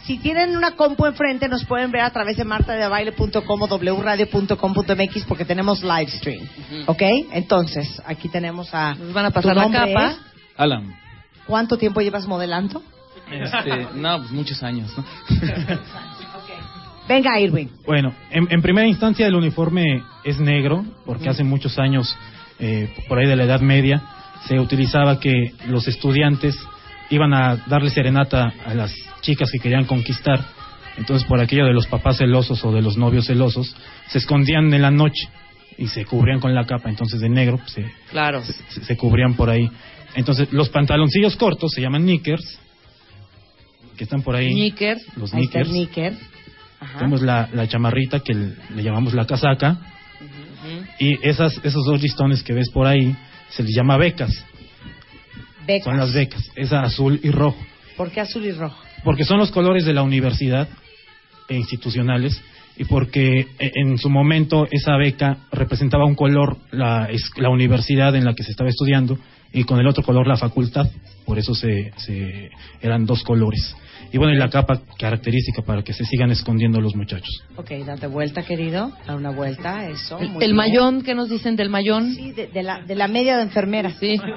Si 0.03 0.17
tienen 0.17 0.55
una 0.57 0.71
compu 0.71 1.05
enfrente, 1.05 1.47
nos 1.47 1.65
pueden 1.65 1.91
ver 1.91 2.01
a 2.01 2.09
través 2.09 2.35
de 2.37 2.43
martadebaile.com 2.43 3.61
o 3.61 3.77
wradio.com.mx 3.77 5.25
porque 5.27 5.45
tenemos 5.45 5.83
live 5.83 6.07
stream. 6.07 6.47
¿Ok? 6.87 7.01
Entonces, 7.31 8.01
aquí 8.05 8.27
tenemos 8.29 8.73
a. 8.73 8.95
Nos 8.95 9.13
van 9.13 9.25
a 9.25 9.31
pasar 9.31 9.55
la 9.55 9.69
capa. 9.69 10.15
Alan. 10.57 10.95
¿Cuánto 11.45 11.77
tiempo 11.77 12.01
llevas 12.01 12.27
modelando? 12.27 12.81
Este, 13.31 13.87
no, 13.95 14.17
pues 14.19 14.31
muchos 14.31 14.63
años, 14.63 14.91
¿no? 14.97 15.03
Venga, 17.07 17.39
Irwin. 17.39 17.71
Bueno, 17.85 18.13
en, 18.29 18.47
en 18.51 18.61
primera 18.61 18.87
instancia 18.87 19.25
el 19.27 19.35
uniforme 19.35 20.03
es 20.23 20.39
negro, 20.39 20.85
porque 21.05 21.29
hace 21.29 21.43
muchos 21.43 21.77
años, 21.79 22.15
eh, 22.59 22.93
por 23.07 23.17
ahí 23.19 23.27
de 23.27 23.35
la 23.35 23.43
Edad 23.45 23.61
Media, 23.61 24.01
se 24.47 24.59
utilizaba 24.59 25.19
que 25.19 25.53
los 25.67 25.87
estudiantes 25.87 26.55
iban 27.09 27.33
a 27.33 27.57
darle 27.67 27.89
serenata 27.89 28.53
a 28.65 28.73
las 28.73 28.93
chicas 29.21 29.49
que 29.51 29.59
querían 29.59 29.85
conquistar. 29.85 30.39
Entonces, 30.97 31.27
por 31.27 31.39
aquello 31.39 31.65
de 31.65 31.73
los 31.73 31.87
papás 31.87 32.17
celosos 32.17 32.63
o 32.65 32.71
de 32.71 32.81
los 32.81 32.97
novios 32.97 33.25
celosos, 33.27 33.75
se 34.07 34.17
escondían 34.17 34.73
en 34.73 34.81
la 34.81 34.91
noche 34.91 35.29
y 35.77 35.87
se 35.87 36.03
cubrían 36.05 36.39
con 36.39 36.53
la 36.53 36.65
capa, 36.65 36.89
entonces 36.89 37.21
de 37.21 37.29
negro, 37.29 37.57
pues, 37.57 37.71
se, 37.71 37.85
Claro. 38.11 38.43
se, 38.43 38.83
se 38.83 38.97
cubrían 38.97 39.33
por 39.35 39.49
ahí. 39.49 39.69
Entonces, 40.15 40.51
los 40.51 40.69
pantaloncillos 40.69 41.35
cortos 41.37 41.71
se 41.71 41.81
llaman 41.81 42.03
knickers, 42.03 42.59
que 43.95 44.03
están 44.03 44.21
por 44.21 44.35
ahí. 44.35 44.51
Knickers. 44.53 45.05
Los 45.17 45.31
knickers. 45.31 46.17
Ajá. 46.79 46.97
Tenemos 46.99 47.21
la, 47.21 47.49
la 47.53 47.67
chamarrita 47.67 48.19
que 48.21 48.33
le, 48.33 48.53
le 48.75 48.83
llamamos 48.83 49.13
la 49.13 49.25
casaca. 49.25 49.77
Y 50.99 51.17
esas, 51.27 51.59
esos 51.63 51.85
dos 51.85 52.01
listones 52.01 52.43
que 52.43 52.53
ves 52.53 52.69
por 52.69 52.85
ahí 52.87 53.15
se 53.49 53.63
les 53.63 53.73
llama 53.75 53.97
becas. 53.97 54.45
Becas. 55.65 55.85
Son 55.85 55.97
las 55.97 56.13
becas. 56.13 56.43
Esa 56.55 56.81
azul 56.83 57.19
y 57.23 57.29
rojo. 57.31 57.57
¿Por 57.97 58.11
qué 58.11 58.21
azul 58.21 58.45
y 58.45 58.51
rojo? 58.51 58.77
Porque 59.03 59.23
son 59.25 59.37
los 59.37 59.51
colores 59.51 59.85
de 59.85 59.93
la 59.93 60.01
universidad 60.03 60.67
e 61.47 61.55
institucionales. 61.55 62.41
Y 62.77 62.85
porque 62.85 63.47
e- 63.59 63.71
en 63.75 63.97
su 63.97 64.09
momento 64.09 64.65
esa 64.71 64.95
beca 64.95 65.37
representaba 65.51 66.05
un 66.05 66.15
color, 66.15 66.57
la, 66.71 67.09
es- 67.11 67.31
la 67.35 67.49
universidad 67.49 68.15
en 68.15 68.23
la 68.23 68.33
que 68.33 68.43
se 68.43 68.51
estaba 68.51 68.69
estudiando, 68.69 69.19
y 69.51 69.63
con 69.65 69.79
el 69.79 69.87
otro 69.87 70.01
color 70.03 70.27
la 70.27 70.37
facultad. 70.37 70.87
Por 71.25 71.37
eso 71.37 71.53
se, 71.53 71.91
se 71.97 72.49
eran 72.81 73.05
dos 73.05 73.23
colores. 73.23 73.75
Y 74.11 74.17
bueno, 74.17 74.33
y 74.33 74.37
la 74.37 74.49
capa 74.49 74.81
característica 74.97 75.61
para 75.61 75.83
que 75.83 75.93
se 75.93 76.03
sigan 76.05 76.31
escondiendo 76.31 76.81
los 76.81 76.95
muchachos. 76.95 77.43
Ok, 77.55 77.69
date 77.85 78.07
vuelta, 78.07 78.41
querido. 78.43 78.91
Da 79.05 79.15
una 79.15 79.29
vuelta, 79.29 79.87
eso. 79.87 80.17
El, 80.19 80.29
muy 80.29 80.43
el 80.43 80.49
bien. 80.51 80.55
mayón, 80.55 81.01
¿qué 81.03 81.13
nos 81.15 81.29
dicen 81.29 81.55
del 81.55 81.69
mayón? 81.69 82.13
Sí, 82.15 82.31
de, 82.31 82.47
de 82.47 82.63
la, 82.63 82.81
de 82.81 82.95
la 82.95 83.07
media 83.07 83.37
de 83.37 83.43
enfermera. 83.43 83.91
Sí. 83.99 84.19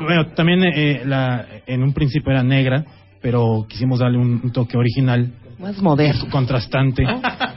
Bueno, 0.00 0.26
también 0.34 0.62
eh, 0.64 1.02
la, 1.04 1.46
en 1.66 1.82
un 1.82 1.92
principio 1.92 2.32
era 2.32 2.42
negra, 2.42 2.84
pero 3.22 3.64
quisimos 3.68 4.00
darle 4.00 4.18
un, 4.18 4.40
un 4.42 4.50
toque 4.52 4.76
original, 4.76 5.30
Más 5.58 5.80
moderno. 5.80 6.28
contrastante, 6.30 7.04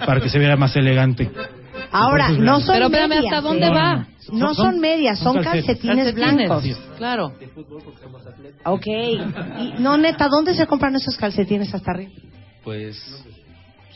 para 0.05 0.21
que 0.21 0.29
se 0.29 0.37
viera 0.39 0.55
más 0.55 0.75
elegante. 0.75 1.29
Ahora, 1.91 2.27
Entonces, 2.27 2.45
no 2.45 2.59
son 2.59 2.75
Pero 2.75 2.85
espérame, 2.85 3.09
medias. 3.09 3.25
¿hasta 3.33 3.41
dónde 3.41 3.67
¿eh? 3.67 3.71
va? 3.71 4.07
No 4.31 4.53
son, 4.53 4.79
medias, 4.79 5.19
son, 5.19 5.41
calcetines, 5.41 6.13
calcetines. 6.13 6.15
blancos. 6.15 6.63
Claro. 6.97 7.33
Ok. 8.65 8.87
Y, 8.87 9.73
no, 9.79 9.97
neta, 9.97 10.27
¿dónde 10.27 10.53
se 10.53 10.67
compran 10.67 10.95
esos 10.95 11.15
calcetines 11.15 11.73
hasta 11.73 11.91
arriba? 11.91 12.11
Pues, 12.63 12.97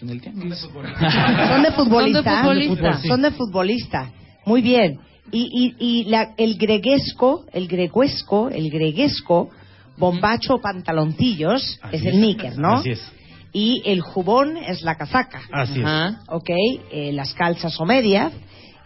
en 0.01 0.09
el 0.09 0.21
tianguis. 0.21 0.57
¿Son 0.59 1.63
de 1.63 1.71
futbolista? 1.75 2.43
Son 2.43 2.55
de 2.55 2.63
futbolista. 2.69 3.01
sí. 3.01 3.07
Son 3.07 3.21
de 3.21 3.31
futbolista. 3.31 4.11
Muy 4.45 4.61
bien. 4.61 4.99
Y, 5.31 5.75
y, 5.79 5.85
y 6.01 6.03
la, 6.05 6.33
el 6.37 6.57
greguesco, 6.57 7.45
el 7.53 7.67
greguesco, 7.67 8.49
el 8.49 8.69
greguesco, 8.69 9.49
bombacho 9.97 10.55
o 10.55 10.61
pantaloncillos, 10.61 11.79
Así 11.81 11.95
es 11.97 12.05
el 12.05 12.21
níquer, 12.21 12.57
¿no? 12.57 12.77
Así 12.77 12.91
es. 12.91 13.11
Y 13.53 13.81
el 13.85 14.01
jubón 14.01 14.57
es 14.57 14.81
la 14.81 14.95
casaca. 14.95 15.41
Así 15.51 15.79
es. 15.79 15.85
Ajá. 15.85 16.21
Ok, 16.27 16.49
eh, 16.49 17.11
las 17.13 17.33
calzas 17.33 17.79
o 17.79 17.85
medias, 17.85 18.31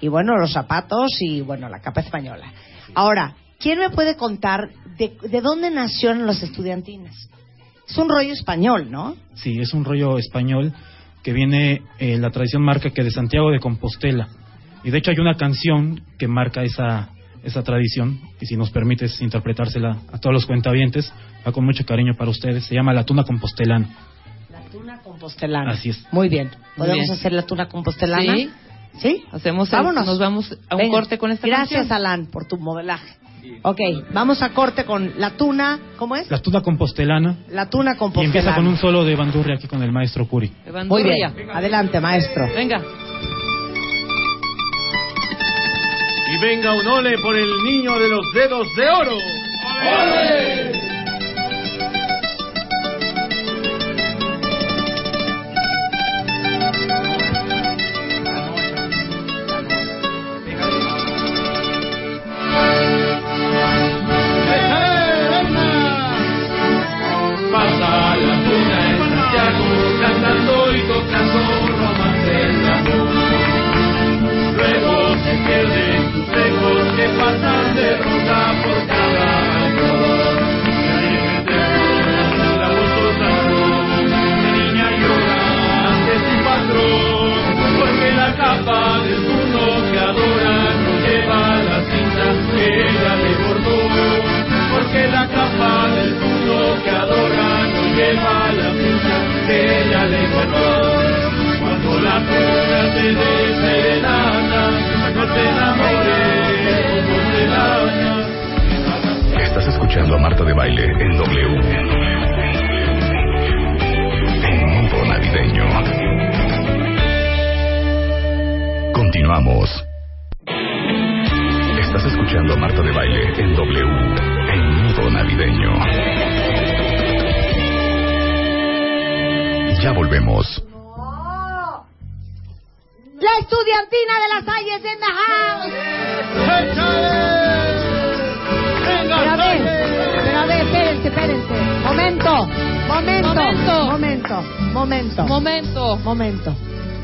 y 0.02 0.08
bueno, 0.08 0.36
los 0.38 0.54
zapatos 0.54 1.12
y 1.22 1.42
bueno, 1.42 1.70
la 1.70 1.82
capa 1.82 2.02
española. 2.02 2.52
Ahora, 2.94 3.36
¿quién 3.60 3.80
me 3.80 3.90
puede 3.90 4.16
contar 4.16 4.70
de, 4.98 5.18
de 5.22 5.42
dónde 5.42 5.70
nacieron 5.70 6.26
los 6.26 6.42
estudiantinas? 6.42 7.30
Es 7.88 7.98
un 7.98 8.10
rollo 8.10 8.34
español, 8.34 8.90
¿no? 8.90 9.16
Sí, 9.36 9.60
es 9.60 9.74
un 9.74 9.86
rollo 9.86 10.18
español 10.18 10.74
que 11.22 11.34
viene, 11.34 11.82
eh, 11.98 12.18
la 12.18 12.30
tradición 12.30 12.62
marca 12.62 12.92
que 12.92 13.04
de 13.04 13.12
Santiago 13.12 13.52
de 13.52 13.60
Compostela. 13.60 14.28
Y 14.84 14.92
de 14.92 14.98
hecho 15.00 15.12
hay 15.12 15.20
una 15.20 15.36
canción 15.36 16.02
que 16.20 16.28
marca 16.28 16.64
esa, 16.64 17.10
esa 17.44 17.64
tradición, 17.64 18.20
y 18.40 18.46
si 18.46 18.56
nos 18.56 18.70
permites 18.70 19.22
interpretársela 19.22 20.02
a 20.12 20.20
todos 20.20 20.34
los 20.34 20.46
cuentavientes, 20.46 21.12
va 21.46 21.52
con 21.52 21.66
mucho 21.66 21.84
cariño 21.86 22.14
para 22.16 22.30
ustedes, 22.30 22.66
se 22.66 22.76
llama 22.76 22.94
La 22.94 23.06
Tuna 23.06 23.24
Compostelana. 23.24 23.90
Compostelana. 25.20 25.72
Así 25.72 25.90
es. 25.90 26.06
Muy 26.12 26.28
bien. 26.30 26.52
¿Podemos 26.78 27.00
bien. 27.06 27.12
hacer 27.12 27.32
la 27.34 27.44
tuna 27.44 27.68
compostelana? 27.68 28.36
Sí. 28.36 28.50
¿Sí? 29.02 29.24
Hacemos 29.32 29.72
el- 29.72 29.78
Vámonos. 29.80 30.06
nos 30.06 30.20
vamos 30.20 30.52
a 30.70 30.76
un 30.76 30.80
Venga. 30.82 30.92
corte 30.98 31.18
con 31.18 31.32
esta 31.32 31.48
Gracias, 31.48 31.88
canción. 31.88 31.96
Alan, 31.98 32.26
por 32.28 32.46
tu 32.48 32.58
modelaje. 32.58 33.16
Ok, 33.62 33.80
vamos 34.12 34.42
a 34.42 34.50
corte 34.54 34.86
con 34.86 35.14
la 35.20 35.32
tuna, 35.38 35.80
¿cómo 35.98 36.16
es? 36.16 36.30
La 36.32 36.40
Tuna 36.40 36.62
Compostelana, 36.62 37.36
La 37.50 37.70
tuna 37.70 37.94
y 37.94 37.98
compostelana. 37.98 38.40
empieza 38.40 38.56
con 38.56 38.66
un 38.68 38.76
solo 38.78 39.04
de 39.06 39.16
bandurria 39.16 39.56
aquí 39.56 39.68
con 39.68 39.84
el 39.84 39.92
maestro 39.92 40.28
Curi. 40.28 40.52
Muy 40.88 41.04
bien, 41.04 41.32
adelante, 41.54 42.00
maestro. 42.00 42.48
Venga. 42.56 42.82
Y 46.34 46.38
venga 46.42 46.74
un 46.74 46.88
ole 46.88 47.18
por 47.20 47.36
el 47.36 47.64
niño 47.64 48.00
de 48.00 48.10
los 48.10 48.26
dedos 48.34 48.68
de 48.76 48.90
oro. 48.90 49.16
Pasa 49.64 50.85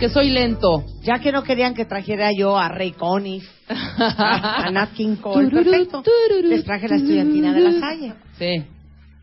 momento. 0.01 0.07
que 0.07 0.09
soy 0.09 0.29
lento. 0.29 0.85
Ya 1.03 1.19
que 1.19 1.31
no 1.31 1.43
querían 1.43 1.73
que 1.73 1.85
trajera 1.85 2.31
yo 2.37 2.57
a 2.57 2.67
Ray 2.69 2.91
Conniff, 2.91 3.47
a 3.69 4.69
Nat 4.71 4.91
King 4.93 5.15
Cole, 5.17 5.49
perfecto. 5.49 6.03
Les 6.43 6.63
traje 6.63 6.87
la 6.87 6.95
estudiantina 6.97 7.53
de 7.53 7.59
la 7.61 7.79
Salle. 7.79 8.13
Sí. 8.37 8.63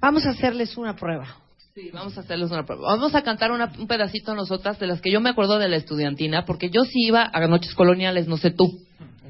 Vamos 0.01 0.25
a 0.27 0.31
hacerles 0.31 0.77
una 0.77 0.95
prueba. 0.95 1.27
Sí, 1.75 1.91
vamos 1.93 2.17
a 2.17 2.21
hacerles 2.23 2.51
una 2.51 2.64
prueba. 2.64 2.88
Vamos 2.88 3.14
a 3.14 3.23
cantar 3.23 3.53
una- 3.53 3.73
un 3.79 3.87
pedacito 3.87 4.35
nosotras 4.35 4.79
de 4.81 4.87
las 4.88 5.01
que 5.01 5.12
yo 5.12 5.21
me 5.21 5.31
acuerdo 5.31 5.59
de 5.59 5.69
la 5.69 5.77
estudiantina, 5.77 6.45
porque 6.45 6.71
yo 6.71 6.85
sí 6.85 7.07
iba 7.07 7.31
a 7.33 7.47
noches 7.47 7.75
coloniales, 7.75 8.27
no 8.27 8.37
sé 8.37 8.51
tú. 8.51 8.67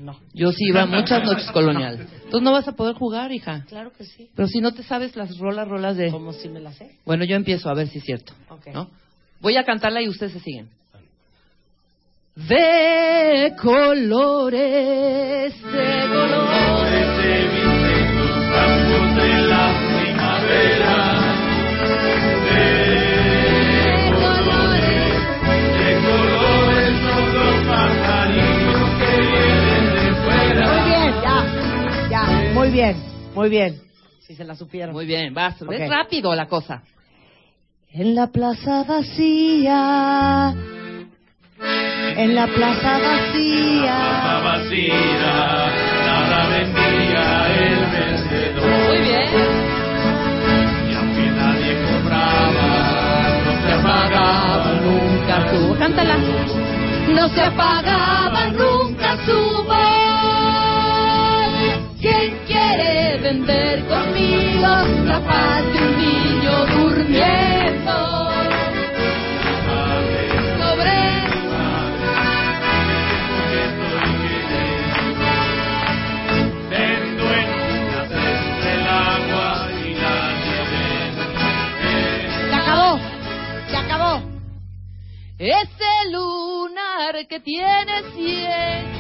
No. 0.01 0.17
Yo 0.33 0.53
sí 0.53 0.65
iba 0.69 0.83
a 0.83 0.87
muchas 0.87 1.25
noches 1.25 1.51
coloniales. 1.51 2.01
Entonces 2.25 2.43
no 2.43 2.53
vas 2.53 2.69
a 2.69 2.73
poder 2.73 2.95
jugar, 2.95 3.33
hija. 3.33 3.65
Claro 3.69 3.93
que 3.93 4.05
sí. 4.05 4.31
Pero 4.35 4.47
si 4.49 4.61
no 4.61 4.73
te 4.73 4.83
sabes 4.83 5.17
las 5.17 5.37
rolas, 5.39 5.67
rolas 5.69 5.97
de... 5.97 6.11
Como 6.11 6.33
si 6.33 6.49
me 6.49 6.61
la 6.61 6.73
sé. 6.73 6.97
Bueno, 7.05 7.25
yo 7.25 7.35
empiezo 7.37 7.69
a 7.69 7.75
ver 7.75 7.89
si 7.89 7.99
es 7.99 8.05
cierto. 8.05 8.33
Ok. 8.49 8.69
¿no? 8.73 8.89
Voy 9.41 9.57
a 9.57 9.65
cantarla 9.65 10.01
y 10.01 10.09
ustedes 10.09 10.33
se 10.33 10.41
siguen. 10.41 10.69
De 12.47 13.53
colores, 13.61 15.53
de 15.61 15.91
colores. 16.09 17.17
de 17.19 17.35
los 18.15 18.31
campos 18.55 19.07
de 19.17 19.29
la 19.43 19.67
primavera. 19.99 20.95
De 22.47 22.63
colores, 24.15 25.19
de 25.75 25.91
colores 26.07 26.95
son 27.03 27.27
los 27.35 27.57
pajarillos 27.67 28.87
que 28.99 29.13
vienen 29.27 29.85
de 29.95 30.09
fuera. 30.23 30.63
Muy 30.73 30.83
bien, 30.89 31.11
ya, 31.21 31.37
ya, 32.09 32.23
muy 32.55 32.69
bien, 32.71 32.95
muy 33.35 33.49
bien. 33.49 33.71
Si 34.21 34.37
se 34.37 34.45
la 34.45 34.55
supieron. 34.55 34.95
Muy 34.95 35.07
bien, 35.07 35.35
vas. 35.35 35.61
Ok. 35.61 35.73
Es 35.73 35.91
rápido 35.91 36.33
la 36.37 36.47
cosa. 36.47 36.85
En 37.91 38.15
la 38.15 38.29
plaza 38.29 38.85
vacía, 38.85 40.55
en 42.19 42.35
la 42.35 42.47
plaza 42.49 42.99
Plaza 42.99 42.99
vacía, 42.99 44.41
vacía, 44.43 45.35
nada 46.05 46.41
vendía 46.49 47.25
el 47.61 47.79
vencedor. 47.95 48.69
Muy 48.89 48.99
bien. 49.07 49.29
Y 50.91 50.95
aunque 50.95 51.25
nadie 51.31 51.73
compraba, 51.87 52.69
no 53.45 53.53
se 53.63 53.71
apagaba 53.73 54.71
nunca 54.85 55.35
su 55.49 55.61
Cántala. 55.79 56.17
No 57.15 57.25
se 57.29 57.41
apagaba 57.41 58.43
nunca 58.49 59.17
su 59.25 59.39
voz. 59.69 59.79
¿Quién 62.01 62.29
quiere 62.49 63.19
vender 63.19 63.85
conmigo 63.85 64.69
la 65.07 65.21
paz 65.21 65.63
de 65.73 65.79
un 65.87 65.93
niño 65.99 66.67
durmiendo? 66.67 67.58
Ese 85.39 86.11
lunar 86.11 87.27
que 87.29 87.39
tiene 87.41 88.03
cien. 88.15 88.99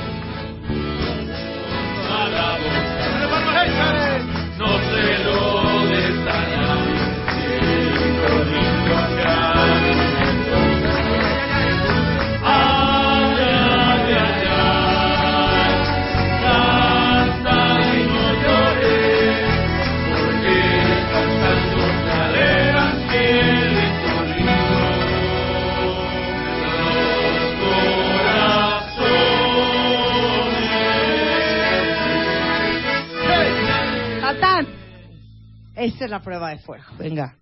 Esta 35.79 36.07
es 36.07 36.11
la 36.11 36.21
prueba 36.21 36.51
de 36.51 36.59
fuego. 36.59 36.85
Venga. 36.99 37.37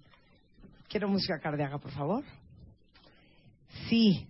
Quiero 0.89 1.09
música 1.09 1.39
cardíaca, 1.39 1.79
por 1.79 1.91
favor. 1.91 2.23
Sí. 3.89 4.27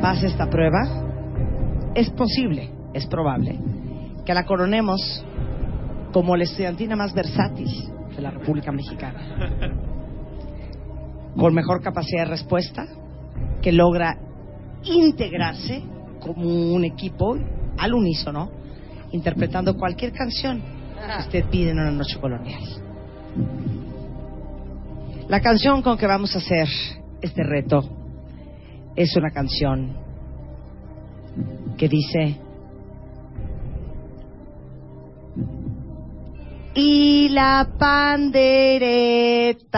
Pasa 0.00 0.26
esta 0.26 0.50
prueba. 0.50 1.92
Es 1.94 2.10
posible, 2.10 2.72
es 2.94 3.06
probable, 3.06 3.60
que 4.26 4.34
la 4.34 4.44
coronemos 4.44 5.24
como 6.12 6.36
la 6.36 6.42
estudiantina 6.42 6.96
más 6.96 7.14
versátil 7.14 7.68
de 8.16 8.22
la 8.22 8.32
República 8.32 8.72
Mexicana. 8.72 9.70
Con 11.36 11.54
mejor 11.54 11.80
capacidad 11.80 12.24
de 12.24 12.30
respuesta, 12.30 12.86
que 13.62 13.70
logra 13.70 14.18
integrarse 14.82 15.84
como 16.22 16.72
un 16.72 16.84
equipo 16.84 17.36
al 17.78 17.94
unísono, 17.94 18.50
interpretando 19.12 19.76
cualquier 19.76 20.12
canción 20.12 20.60
que 20.60 21.22
usted 21.22 21.44
pide 21.50 21.70
en 21.70 21.80
una 21.80 21.90
noche 21.90 22.18
colonial. 22.20 22.62
La 25.28 25.40
canción 25.40 25.82
con 25.82 25.98
que 25.98 26.06
vamos 26.06 26.34
a 26.34 26.38
hacer 26.38 26.68
este 27.20 27.42
reto 27.42 27.82
es 28.94 29.16
una 29.16 29.30
canción 29.30 29.96
que 31.76 31.88
dice 31.88 32.38
y 36.74 37.28
la 37.30 37.68
pandereta 37.78 39.72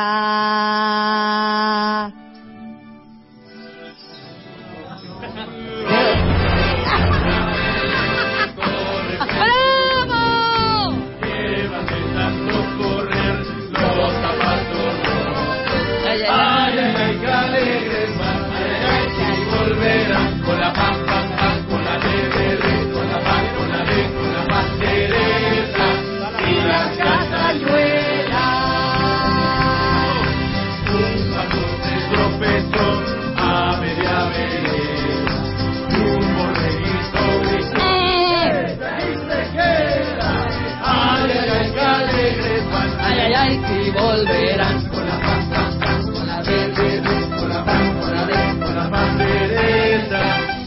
Si 43.54 43.90
volverán. 43.90 44.88
con 44.88 45.06
la 45.06 45.20
paz, 45.20 45.44
paz, 45.46 45.76
paz, 45.76 46.10
con 46.10 46.26
la 46.26 46.42
de, 46.42 46.68
de, 46.70 47.00
de, 47.00 47.36
con 47.36 47.48
la 47.48 47.64
paz, 47.64 47.82
con 48.00 48.14
la 48.14 48.26
de, 48.26 48.58
con 48.58 48.74
la 48.74 48.90
pandereta. 48.90 50.22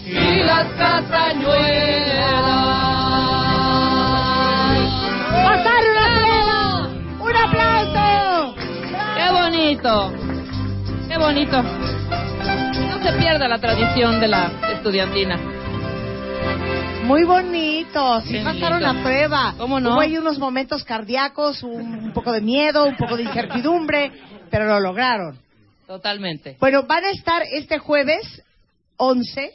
Y 0.06 0.44
las 0.44 0.66
castañuelas. 0.78 1.68
¡Pasaron 5.44 5.96
la 5.96 6.08
prueba! 6.16 6.90
¡Un 7.20 7.36
aplauso! 7.36 8.56
¡Qué 9.16 9.32
bonito! 9.34 10.14
¡Qué 11.10 11.18
bonito! 11.18 11.62
No 11.62 13.04
se 13.04 13.12
pierda 13.20 13.50
la 13.50 13.60
tradición 13.60 14.22
de 14.22 14.28
la 14.30 14.50
estudiantina. 14.74 15.57
Muy 17.08 17.24
bonito, 17.24 18.22
sí 18.22 18.38
pasaron 18.44 18.82
lindo. 18.82 18.94
la 18.94 19.02
prueba. 19.02 19.56
¿Cómo 19.58 19.80
no? 19.80 19.94
Hubo 19.94 20.02
ahí 20.02 20.18
unos 20.18 20.38
momentos 20.40 20.84
cardíacos, 20.84 21.64
un, 21.64 22.04
un 22.04 22.12
poco 22.12 22.34
de 22.34 22.42
miedo, 22.42 22.86
un 22.86 22.98
poco 22.98 23.16
de 23.16 23.24
incertidumbre, 23.24 24.12
pero 24.52 24.66
lo 24.66 24.82
lograron. 24.82 25.38
Totalmente. 25.88 26.58
Bueno, 26.60 26.84
van 26.84 27.06
a 27.06 27.12
estar 27.12 27.44
este 27.50 27.80
jueves 27.80 28.44
11 28.98 29.52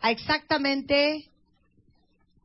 a 0.00 0.10
exactamente 0.10 1.26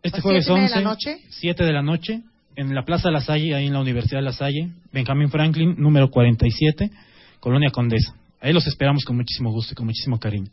Este 0.04 0.18
¿Las 0.18 0.22
jueves 0.22 0.46
siete 0.46 0.60
de 0.60 0.66
11, 0.66 0.76
la 0.76 0.82
noche? 0.82 1.20
7 1.30 1.64
de 1.64 1.74
la 1.74 1.82
noche, 1.82 2.22
en 2.58 2.76
la 2.76 2.84
Plaza 2.84 3.12
La 3.12 3.22
Salle, 3.22 3.56
ahí 3.56 3.68
en 3.68 3.74
la 3.74 3.80
Universidad 3.80 4.20
de 4.20 4.26
La 4.26 4.34
Salle, 4.34 4.72
Benjamín 4.92 5.30
Franklin, 5.30 5.76
número 5.78 6.10
47, 6.10 6.92
Colonia 7.40 7.70
Condesa. 7.72 8.14
Ahí 8.42 8.52
los 8.52 8.68
esperamos 8.68 9.06
con 9.06 9.16
muchísimo 9.16 9.52
gusto 9.52 9.74
y 9.74 9.76
con 9.76 9.86
muchísimo 9.86 10.20
cariño. 10.20 10.50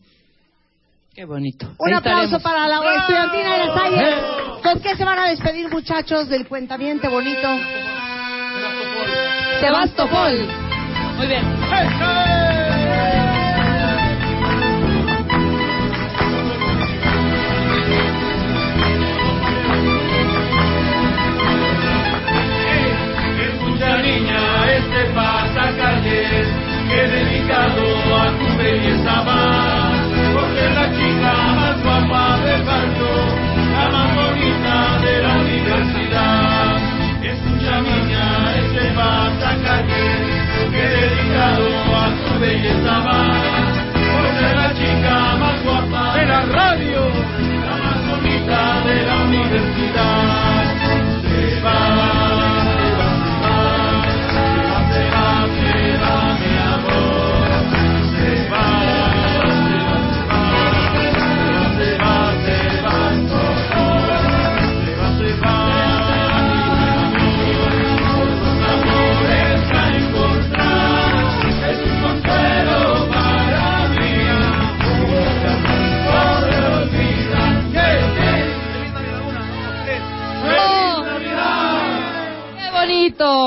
Qué 1.16 1.24
bonito. 1.24 1.66
Un 1.78 1.88
Ahí 1.88 1.94
aplauso 1.94 2.36
estaremos. 2.36 2.42
para 2.42 2.68
la 2.68 2.94
estudiantina 2.94 3.56
de 3.56 3.66
la 3.66 3.74
Salle. 3.74 4.14
¿Con 4.62 4.80
qué 4.80 4.96
se 4.96 5.02
van 5.02 5.18
a 5.18 5.28
despedir, 5.30 5.66
muchachos, 5.70 6.28
del 6.28 6.46
cuentamiento 6.46 7.08
bonito? 7.10 7.48
Sebastopol. 9.62 10.46
Muy 11.16 11.26
bien. 11.26 11.42
Escucha 23.48 23.98
niña 23.98 24.72
este 24.72 25.04
pasacalles 25.14 26.46
que 26.88 27.00
dedicado 27.08 27.82
a 28.16 28.30
tu 28.38 28.56
belleza 28.58 29.22
va, 29.22 29.55
tu 42.36 42.40
belleza 42.40 42.98
va, 43.00 43.18
porque 44.12 44.54
la 44.54 44.74
chica 44.74 45.36
más 45.36 45.62
guapa 45.64 46.16
de 46.16 46.26
la 46.26 46.40
radio, 46.42 47.00
la 47.64 47.76
más 47.84 48.06
bonita 48.10 48.80
de 48.84 49.06
la 49.06 49.24
universidad. 49.24 50.35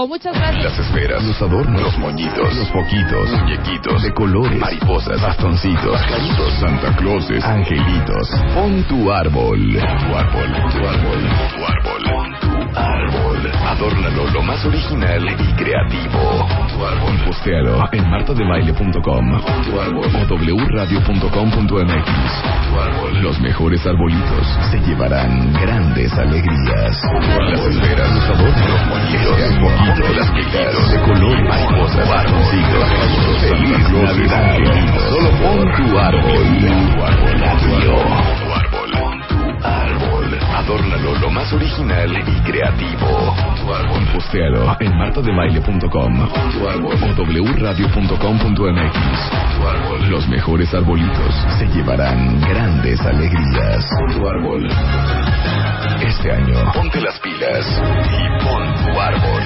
Muchas 0.08 0.34
gracias. 0.36 0.64
Las 0.64 0.80
esferas, 0.80 1.24
los 1.24 1.42
adornos, 1.42 1.82
los 1.82 1.98
moñitos, 1.98 2.56
los 2.56 2.70
poquitos, 2.70 3.30
muñequitos 3.30 4.04
de 4.04 4.14
colores, 4.14 4.58
mariposas, 4.58 5.22
bastoncitos, 5.22 5.92
pajaritos, 5.92 6.54
Santa 6.62 6.96
Clauses, 6.96 7.44
angelitos. 7.44 8.30
Pon 8.54 8.84
tu 8.84 9.12
árbol. 9.12 9.60
Tu 9.60 10.16
árbol, 10.16 10.54
tu 10.72 10.88
árbol, 10.88 11.20
tu 11.58 11.66
árbol. 11.66 12.29
Tu 12.80 12.86
árbol. 12.86 13.52
Adórnalo 13.68 14.28
lo 14.32 14.42
más 14.42 14.66
original 14.66 15.28
y 15.28 15.54
creativo. 15.54 16.48
Tu 16.70 16.86
árbol. 16.86 17.26
Postéalo 17.26 17.90
en 17.92 18.10
martadebaile.com 18.10 19.42
tu 19.66 19.80
árbol 19.82 20.08
o 20.08 20.56
wradio.com.mx. 20.56 21.60
Tu 21.60 22.80
árbol. 22.80 23.22
Los 23.22 23.40
mejores 23.42 23.86
arbolitos 23.86 24.48
se 24.72 24.80
llevarán 24.80 25.52
grandes 25.54 26.14
alegrías. 26.14 27.02
Las 27.52 27.60
esferas, 27.66 28.14
los 28.14 28.24
adornos, 28.24 28.70
los 29.26 30.16
las 30.16 30.32
piquitos 30.32 30.92
de 30.92 31.02
color, 31.02 31.44
mariposas. 31.50 32.10
Feliz 33.42 33.90
Navidad. 33.90 34.58
Solo 35.10 35.30
pon 35.42 35.60
tu 35.76 36.00
árbol. 36.00 36.46
Tu 36.60 37.04
árbol. 37.04 38.49
Adórnalo 40.60 41.16
lo 41.20 41.30
más 41.30 41.52
original 41.54 42.12
y 42.12 42.42
creativo. 42.42 43.34
Tu 43.56 43.74
árbol. 43.74 44.06
Postéalo 44.14 44.76
en 44.82 44.98
martadebaile.com 44.98 46.20
o 46.20 46.68
wradio.com.mx. 47.54 48.96
Los 50.10 50.28
mejores 50.28 50.74
arbolitos 50.74 51.34
se 51.58 51.66
llevarán 51.68 52.42
grandes 52.42 53.00
alegrías. 53.00 53.88
Tu 54.12 54.28
árbol. 54.28 54.68
Este 56.06 56.30
año, 56.30 56.72
ponte 56.74 57.00
las 57.00 57.18
pilas 57.20 57.82
y 58.12 58.28
pon 58.44 58.76
tu 58.84 59.00
árbol. 59.00 59.44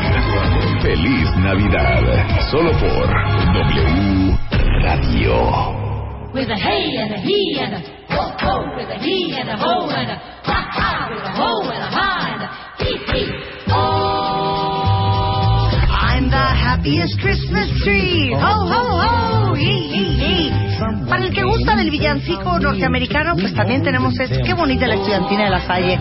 Feliz 0.82 1.36
Navidad. 1.38 2.28
Solo 2.50 2.72
por 2.72 3.08
W. 3.54 4.36
With 6.34 6.50
a 6.50 6.56
hey 6.56 6.98
and 6.98 7.14
a 7.14 7.18
he 7.18 7.60
and 7.62 7.76
a 7.76 7.80
ho 8.10 8.34
ho, 8.42 8.76
with 8.76 8.90
a 8.90 8.98
he 8.98 9.38
and 9.38 9.50
a 9.50 9.56
ho 9.56 9.88
and 9.90 10.10
a 10.10 10.16
ha 10.42 10.68
ha, 10.74 11.08
with 11.14 11.22
a 11.22 11.30
ho 11.30 11.62
and 11.70 11.84
a 11.84 11.90
ha 11.94 12.10
and 12.34 12.42
a 12.42 12.48
hee 12.84 12.98
hee. 13.06 13.30
Oh, 13.70 14.90
I'm 15.94 16.32
the 16.32 16.36
happiest 16.36 17.20
Christmas 17.22 17.70
tree. 17.84 18.34
Ho, 18.34 18.40
ho, 18.40 18.82
ho. 18.98 19.14
Hi. 19.56 19.93
Para 21.08 21.26
el 21.26 21.34
que 21.34 21.44
gusta 21.44 21.76
del 21.76 21.90
villancico 21.90 22.60
norteamericano, 22.60 23.36
pues 23.36 23.54
también 23.54 23.84
tenemos 23.84 24.20
este. 24.20 24.42
Qué 24.42 24.54
bonita 24.54 24.88
la 24.88 24.96
estudiantina 24.96 25.46
de 25.46 25.50
la 25.50 25.62
Salle. 25.62 26.00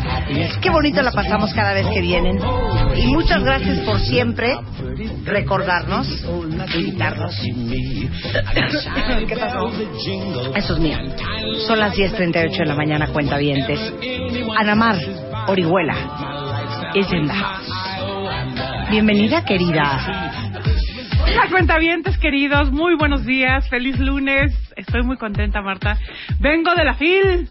Qué 0.60 0.70
bonito 0.70 1.02
la 1.02 1.12
pasamos 1.12 1.52
cada 1.54 1.72
vez 1.72 1.86
que 1.88 2.00
vienen. 2.00 2.38
Y 2.96 3.06
muchas 3.08 3.42
gracias 3.42 3.78
por 3.80 4.00
siempre 4.00 4.56
recordarnos, 5.24 6.08
invitarnos. 6.74 7.34
¿Qué 9.28 9.36
pasó? 9.36 9.70
Eso 10.54 10.74
es 10.74 10.78
mío. 10.78 10.98
Son 11.66 11.78
las 11.78 11.94
10.38 11.94 12.58
de 12.58 12.66
la 12.66 12.74
mañana, 12.74 13.06
cuentavientes. 13.08 13.92
Anamar 14.56 14.96
Orihuela 15.48 16.42
in 16.94 17.26
the 17.26 17.32
house. 17.32 18.90
Bienvenida, 18.90 19.44
querida. 19.44 20.32
Hola, 21.22 21.48
cuentavientes 21.50 22.18
queridos, 22.18 22.70
muy 22.70 22.94
buenos 22.96 23.24
días, 23.24 23.66
feliz 23.70 23.98
lunes. 23.98 24.52
Estoy 24.76 25.02
muy 25.02 25.16
contenta, 25.16 25.60
Marta. 25.62 25.96
Vengo 26.40 26.74
de 26.74 26.84
la 26.84 26.94
FIL. 26.94 27.48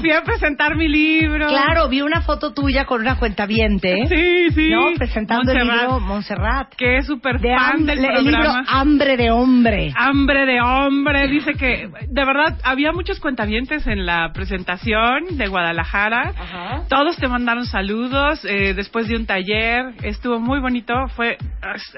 Fui 0.00 0.10
a 0.10 0.22
presentar 0.22 0.76
mi 0.76 0.88
libro. 0.88 1.46
Mm. 1.46 1.48
Claro, 1.48 1.88
vi 1.88 2.00
una 2.00 2.22
foto 2.22 2.52
tuya 2.52 2.84
con 2.84 3.00
una 3.00 3.18
cuentaviente. 3.18 4.06
Sí, 4.08 4.50
sí. 4.54 4.70
¿No? 4.70 4.92
Presentando 4.96 5.52
el 5.52 5.58
libro 5.66 6.00
Montserrat. 6.00 6.74
Que 6.74 6.98
es 6.98 7.06
súper 7.06 7.40
De 7.40 7.54
fan 7.54 7.86
del 7.86 8.04
el 8.04 8.24
libro 8.24 8.38
programa. 8.38 8.64
Hambre 8.68 9.16
de 9.16 9.30
Hombre. 9.30 9.92
Hambre 9.96 10.46
de 10.46 10.60
hombre, 10.60 11.28
dice 11.28 11.54
que 11.54 11.88
de 12.08 12.24
verdad 12.24 12.58
había 12.62 12.92
muchos 12.92 13.20
cuentavientes 13.20 13.86
en 13.86 14.06
la 14.06 14.32
presentación 14.32 15.36
de 15.36 15.46
Guadalajara. 15.46 16.84
Todos 16.88 17.16
te 17.16 17.28
mandaron 17.28 17.66
saludos 17.66 18.44
eh, 18.44 18.74
después 18.74 19.08
de 19.08 19.16
un 19.16 19.26
taller, 19.26 19.94
estuvo 20.02 20.38
muy 20.40 20.60
bonito, 20.60 20.94
fue 21.16 21.36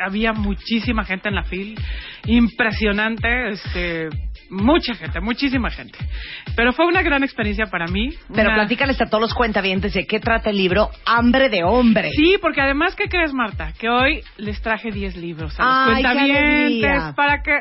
había 0.03 0.33
muchísima 0.33 1.05
gente 1.05 1.29
en 1.29 1.35
la 1.35 1.43
fil, 1.45 1.79
impresionante, 2.27 3.51
este 3.51 4.09
mucha 4.51 4.95
gente, 4.95 5.21
muchísima 5.21 5.71
gente. 5.71 5.99
Pero 6.55 6.73
fue 6.73 6.87
una 6.87 7.03
gran 7.03 7.23
experiencia 7.23 7.67
para 7.67 7.87
mí. 7.87 8.11
Pero 8.35 8.49
una- 8.51 8.57
platícales 8.59 9.01
a 9.01 9.07
todos 9.07 9.21
los 9.23 9.35
cuentavientes 9.35 9.93
de 9.95 10.07
qué 10.07 10.21
trata 10.21 10.51
el 10.51 10.57
libro 10.57 10.91
Hambre 11.05 11.49
de 11.49 11.65
Hombre. 11.65 12.11
Sí, 12.11 12.37
porque 12.41 12.61
además, 12.61 12.95
¿qué 12.95 13.09
crees, 13.09 13.33
Marta? 13.33 13.73
Que 13.79 13.89
hoy 13.89 14.23
les 14.37 14.61
traje 14.63 14.91
10 14.91 15.17
libros 15.17 15.59
a 15.59 15.65
los 15.65 15.97
Ay, 15.97 16.03
cuentavientes 16.03 17.15
para 17.15 17.43
que 17.43 17.61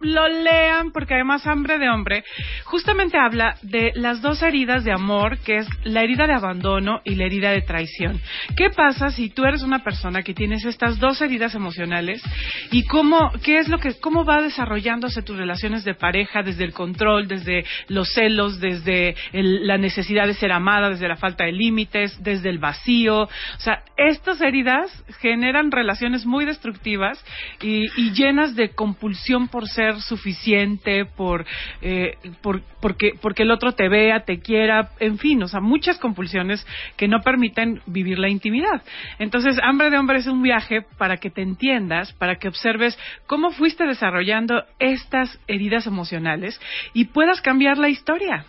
lo 0.00 0.28
lean, 0.28 0.92
porque 0.92 1.14
además 1.14 1.44
Hambre 1.46 1.76
de 1.78 1.88
Hombre 1.88 2.22
justamente 2.64 3.18
habla 3.18 3.56
de 3.62 3.90
las 3.96 4.22
dos 4.22 4.42
heridas 4.42 4.84
de 4.84 4.92
amor, 4.92 5.38
que 5.38 5.56
es 5.56 5.66
la 5.82 6.02
herida 6.02 6.28
de 6.28 6.34
abandono 6.34 7.00
y 7.04 7.16
la 7.16 7.24
herida 7.24 7.50
de 7.50 7.62
traición. 7.62 8.20
¿Qué 8.56 8.70
pasa 8.70 9.10
si 9.10 9.28
tú 9.28 9.44
eres 9.44 9.62
una 9.64 9.82
persona 9.82 10.22
que 10.22 10.34
tienes 10.34 10.64
estas 10.64 11.00
dos 11.00 11.20
heridas 11.20 11.56
emocionales 11.56 12.22
y 12.70 12.84
cómo, 12.84 13.32
qué 13.42 13.58
es 13.58 13.68
lo 13.68 13.78
que, 13.78 13.98
cómo 13.98 14.24
va 14.24 14.40
desarrollándose 14.40 15.22
tus 15.22 15.36
relaciones 15.36 15.84
de 15.84 15.94
pareja 15.94 16.42
desde 16.44 16.64
el 16.64 16.72
control, 16.72 17.26
desde 17.26 17.64
los 17.88 18.12
celos, 18.12 18.60
desde 18.60 19.16
el- 19.32 19.66
la 19.66 19.78
necesidad 19.78 20.26
de 20.28 20.34
ser 20.34 20.52
amada, 20.52 20.90
desde 20.90 21.08
la 21.08 21.16
falta 21.16 21.44
de 21.44 21.52
límites, 21.52 22.22
desde 22.22 22.50
el 22.50 22.58
vacío? 22.58 23.22
O 23.22 23.28
sea, 23.58 23.82
estas 23.96 24.40
heridas 24.42 24.92
generan 25.20 25.72
relaciones 25.72 26.24
muy 26.24 26.44
destructivas 26.44 27.22
y, 27.60 27.86
y 28.00 28.12
llenas 28.12 28.54
de 28.54 28.70
compulsión 28.70 29.48
por 29.48 29.66
ser 29.66 29.87
ser 29.92 30.02
suficiente, 30.02 31.04
por, 31.04 31.44
eh, 31.82 32.16
por 32.42 32.62
porque 32.80 33.12
porque 33.20 33.42
el 33.42 33.50
otro 33.50 33.72
te 33.72 33.88
vea, 33.88 34.24
te 34.24 34.40
quiera, 34.40 34.90
en 35.00 35.18
fin, 35.18 35.42
o 35.42 35.48
sea, 35.48 35.60
muchas 35.60 35.98
compulsiones 35.98 36.66
que 36.96 37.08
no 37.08 37.20
permiten 37.20 37.80
vivir 37.86 38.18
la 38.18 38.28
intimidad. 38.28 38.82
Entonces, 39.18 39.58
hambre 39.62 39.90
de 39.90 39.98
hombre 39.98 40.18
es 40.18 40.26
un 40.26 40.42
viaje 40.42 40.82
para 40.96 41.16
que 41.16 41.30
te 41.30 41.42
entiendas, 41.42 42.12
para 42.12 42.36
que 42.36 42.48
observes 42.48 42.98
cómo 43.26 43.50
fuiste 43.50 43.84
desarrollando 43.84 44.64
estas 44.78 45.38
heridas 45.46 45.86
emocionales 45.86 46.60
y 46.92 47.06
puedas 47.06 47.40
cambiar 47.40 47.78
la 47.78 47.88
historia. 47.88 48.46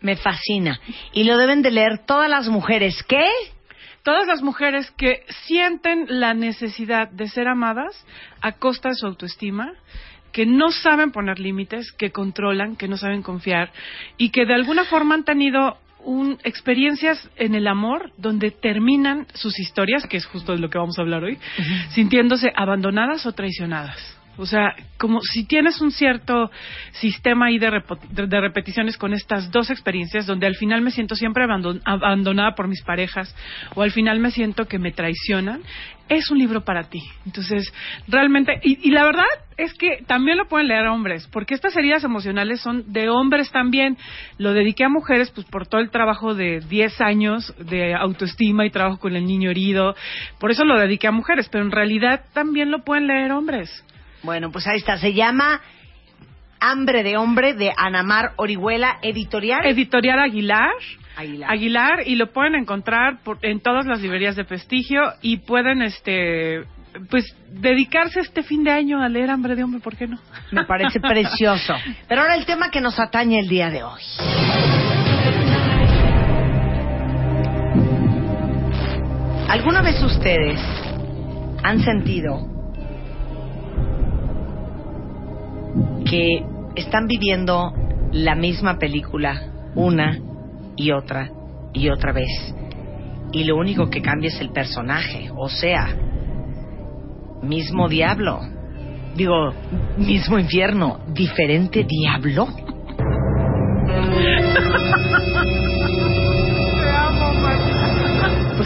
Me 0.00 0.16
fascina. 0.16 0.80
Y 1.12 1.24
lo 1.24 1.36
deben 1.36 1.62
de 1.62 1.70
leer 1.70 2.06
todas 2.06 2.30
las 2.30 2.48
mujeres. 2.48 3.02
¿Qué? 3.02 3.26
Todas 4.02 4.26
las 4.26 4.40
mujeres 4.40 4.90
que 4.92 5.24
sienten 5.46 6.06
la 6.08 6.32
necesidad 6.32 7.10
de 7.10 7.28
ser 7.28 7.48
amadas 7.48 8.06
a 8.40 8.52
costa 8.52 8.88
de 8.88 8.94
su 8.94 9.06
autoestima, 9.06 9.74
que 10.32 10.46
no 10.46 10.70
saben 10.70 11.12
poner 11.12 11.38
límites, 11.38 11.92
que 11.92 12.10
controlan, 12.10 12.76
que 12.76 12.88
no 12.88 12.96
saben 12.96 13.22
confiar 13.22 13.72
y 14.16 14.30
que 14.30 14.46
de 14.46 14.54
alguna 14.54 14.84
forma 14.84 15.14
han 15.14 15.24
tenido 15.24 15.78
un, 16.04 16.38
experiencias 16.44 17.28
en 17.36 17.54
el 17.54 17.66
amor 17.66 18.12
donde 18.16 18.50
terminan 18.50 19.26
sus 19.34 19.58
historias, 19.58 20.06
que 20.06 20.16
es 20.16 20.26
justo 20.26 20.52
de 20.52 20.58
lo 20.58 20.70
que 20.70 20.78
vamos 20.78 20.98
a 20.98 21.02
hablar 21.02 21.24
hoy, 21.24 21.38
sintiéndose 21.90 22.52
abandonadas 22.54 23.26
o 23.26 23.32
traicionadas. 23.32 24.19
O 24.40 24.46
sea, 24.46 24.74
como 24.96 25.20
si 25.20 25.44
tienes 25.44 25.80
un 25.82 25.90
cierto 25.90 26.50
sistema 26.92 27.46
ahí 27.46 27.58
de, 27.58 27.70
de- 28.10 28.40
repeticiones 28.40 28.96
con 28.96 29.12
estas 29.12 29.50
dos 29.50 29.68
experiencias, 29.70 30.24
donde 30.26 30.46
al 30.46 30.54
final 30.56 30.80
me 30.80 30.90
siento 30.90 31.14
siempre 31.14 31.44
abandon- 31.44 31.82
abandonada 31.84 32.54
por 32.54 32.66
mis 32.66 32.82
parejas, 32.82 33.34
o 33.74 33.82
al 33.82 33.90
final 33.90 34.18
me 34.18 34.30
siento 34.30 34.64
que 34.66 34.78
me 34.78 34.92
traicionan, 34.92 35.60
es 36.08 36.30
un 36.30 36.38
libro 36.38 36.62
para 36.64 36.84
ti. 36.84 37.00
Entonces, 37.26 37.70
realmente, 38.08 38.58
y, 38.64 38.88
y 38.88 38.90
la 38.92 39.04
verdad 39.04 39.26
es 39.58 39.74
que 39.74 40.02
también 40.06 40.38
lo 40.38 40.48
pueden 40.48 40.68
leer 40.68 40.86
hombres, 40.86 41.28
porque 41.30 41.54
estas 41.54 41.76
heridas 41.76 42.02
emocionales 42.02 42.62
son 42.62 42.90
de 42.92 43.10
hombres 43.10 43.50
también. 43.52 43.98
Lo 44.38 44.54
dediqué 44.54 44.84
a 44.84 44.88
mujeres, 44.88 45.30
pues 45.32 45.46
por 45.46 45.66
todo 45.66 45.82
el 45.82 45.90
trabajo 45.90 46.34
de 46.34 46.60
10 46.60 46.98
años 47.02 47.54
de 47.58 47.94
autoestima 47.94 48.64
y 48.64 48.70
trabajo 48.70 48.98
con 48.98 49.14
el 49.16 49.26
niño 49.26 49.50
herido. 49.50 49.94
Por 50.38 50.50
eso 50.50 50.64
lo 50.64 50.78
dediqué 50.80 51.08
a 51.08 51.12
mujeres, 51.12 51.48
pero 51.52 51.62
en 51.62 51.70
realidad 51.70 52.24
también 52.32 52.70
lo 52.70 52.84
pueden 52.84 53.06
leer 53.06 53.32
hombres. 53.32 53.84
Bueno, 54.22 54.50
pues 54.50 54.66
ahí 54.66 54.78
está. 54.78 54.96
Se 54.98 55.12
llama 55.14 55.60
Hambre 56.60 57.02
de 57.02 57.16
Hombre 57.16 57.54
de 57.54 57.72
Anamar 57.76 58.32
Orihuela, 58.36 58.98
editorial. 59.02 59.64
Editorial 59.64 60.18
Aguilar. 60.20 60.70
Aguilar. 61.16 61.50
Aguilar 61.50 62.06
y 62.06 62.14
lo 62.16 62.32
pueden 62.32 62.54
encontrar 62.54 63.22
por- 63.22 63.38
en 63.42 63.60
todas 63.60 63.86
las 63.86 64.00
librerías 64.00 64.36
de 64.36 64.44
prestigio 64.44 65.00
y 65.22 65.38
pueden 65.38 65.82
este 65.82 66.64
pues 67.08 67.24
dedicarse 67.52 68.18
este 68.20 68.42
fin 68.42 68.64
de 68.64 68.72
año 68.72 69.00
a 69.00 69.08
leer 69.08 69.30
Hambre 69.30 69.54
de 69.54 69.62
Hombre, 69.62 69.80
¿por 69.80 69.96
qué 69.96 70.08
no? 70.08 70.18
Me 70.50 70.64
parece 70.64 70.98
precioso. 71.08 71.74
Pero 72.08 72.22
ahora 72.22 72.34
el 72.34 72.44
tema 72.46 72.70
que 72.70 72.80
nos 72.80 72.98
atañe 72.98 73.38
el 73.38 73.48
día 73.48 73.70
de 73.70 73.82
hoy. 73.84 74.02
¿Alguna 79.48 79.82
vez 79.82 80.00
ustedes 80.02 80.60
han 81.62 81.80
sentido 81.82 82.46
que 86.04 86.44
están 86.76 87.06
viviendo 87.06 87.72
la 88.12 88.34
misma 88.34 88.78
película 88.78 89.70
una 89.74 90.18
y 90.76 90.90
otra 90.92 91.30
y 91.72 91.88
otra 91.88 92.12
vez? 92.12 92.54
Y 93.32 93.44
lo 93.44 93.56
único 93.56 93.88
que 93.88 94.02
cambia 94.02 94.28
es 94.28 94.40
el 94.40 94.50
personaje, 94.50 95.30
o 95.36 95.48
sea, 95.48 95.96
mismo 97.42 97.88
diablo. 97.88 98.40
Digo, 99.14 99.52
mismo 99.98 100.38
infierno, 100.38 101.00
diferente 101.08 101.84
diablo. 101.84 102.48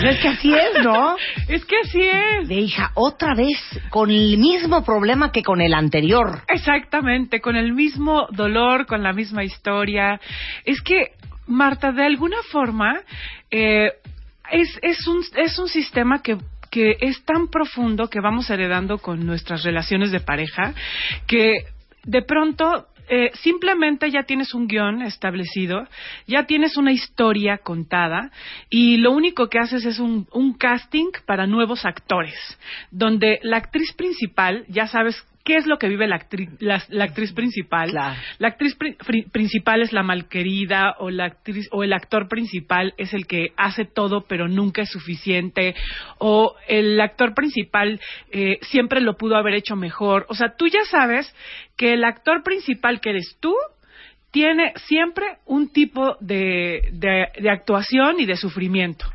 Pues 0.05 0.17
es 0.17 0.23
que 0.23 0.29
así 0.29 0.55
es, 0.55 0.85
¿no? 0.85 1.17
Es 1.49 1.64
que 1.64 1.77
así 1.83 2.03
es. 2.03 2.49
De 2.49 2.57
hija, 2.57 2.90
otra 2.95 3.35
vez 3.35 3.59
con 3.88 4.11
el 4.11 4.37
mismo 4.37 4.85
problema 4.85 5.33
que 5.33 5.43
con 5.43 5.61
el 5.62 5.73
anterior. 5.73 6.43
Exactamente, 6.49 7.40
con 7.40 7.57
el 7.57 7.73
mismo 7.73 8.27
dolor, 8.31 8.85
con 8.87 9.03
la 9.03 9.14
misma 9.14 9.45
historia. 9.45 10.21
Es 10.64 10.83
que, 10.83 11.12
Marta, 11.47 11.93
de 11.93 12.05
alguna 12.05 12.37
forma, 12.51 13.01
eh, 13.51 13.93
es, 14.51 14.79
es, 14.83 15.07
un, 15.07 15.25
es 15.37 15.59
un 15.59 15.69
sistema 15.69 16.23
que 16.23 16.37
que 16.71 16.97
es 16.99 17.25
tan 17.25 17.47
profundo 17.47 18.11
que 18.11 18.19
vamos 18.19 18.51
heredando 18.51 18.99
con 18.99 19.25
nuestras 19.25 19.62
relaciones 19.62 20.11
de 20.11 20.19
pareja 20.19 20.75
que 21.29 21.67
de 22.03 22.23
pronto 22.23 22.88
eh, 23.09 23.31
simplemente 23.43 24.11
ya 24.11 24.23
tienes 24.23 24.55
un 24.55 24.67
guion 24.67 25.03
establecido, 25.03 25.87
ya 26.27 26.47
tienes 26.47 26.77
una 26.77 26.93
historia 26.93 27.59
contada 27.59 28.31
y 28.71 28.97
lo 28.97 29.12
único 29.12 29.49
que 29.49 29.59
haces 29.59 29.85
es 29.85 29.99
un, 29.99 30.27
un 30.33 30.55
casting 30.55 31.11
para 31.27 31.47
nuevos 31.47 31.85
actores, 31.85 32.35
donde 32.90 33.40
la 33.43 33.59
actriz 33.59 33.93
principal, 33.93 34.64
ya 34.69 34.87
sabes 34.87 35.23
qué 35.45 35.57
es 35.57 35.67
lo 35.67 35.79
que 35.79 35.89
vive 35.89 36.07
la, 36.07 36.19
actri- 36.19 36.57
la- 36.59 36.83
la 36.89 37.05
actriz 37.05 37.33
principal. 37.33 37.93
La 38.39 38.49
actriz 38.49 38.75
pri- 38.77 39.25
principal 39.31 39.83
es 39.83 39.93
la 39.93 40.03
malquerida 40.03 40.97
o 40.99 41.11
la 41.11 41.27
actriz 41.27 41.69
o 41.71 41.85
el 41.85 41.93
actor 41.93 42.29
principal 42.29 42.95
es 42.97 43.13
el 43.13 43.27
que 43.27 43.49
hace 43.57 43.85
todo 43.85 44.23
pero 44.27 44.49
nunca 44.49 44.83
es 44.83 44.91
suficiente 44.91 45.75
o 46.19 46.57
el 46.67 46.99
actor 47.01 47.35
principal 47.35 48.01
eh, 48.33 48.59
siempre 48.63 49.01
lo 49.03 49.17
pudo 49.17 49.37
haber 49.37 49.55
hecho 49.55 49.77
mejor. 49.77 50.25
O 50.29 50.35
sea, 50.35 50.55
tú 50.57 50.67
ya 50.67 50.85
sabes 50.91 51.33
que 51.77 51.93
el 51.93 52.05
actor 52.05 52.43
principal 52.43 53.01
que 53.01 53.11
eres 53.11 53.37
tú 53.41 53.55
tiene 54.31 54.73
siempre 54.87 55.27
un 55.47 55.69
tipo 55.73 56.17
de, 56.21 56.89
de- 56.93 57.29
de 57.41 57.51
actuación 57.51 58.19
y 58.19 58.25
de 58.27 58.37
sufrimiento. 58.37 59.07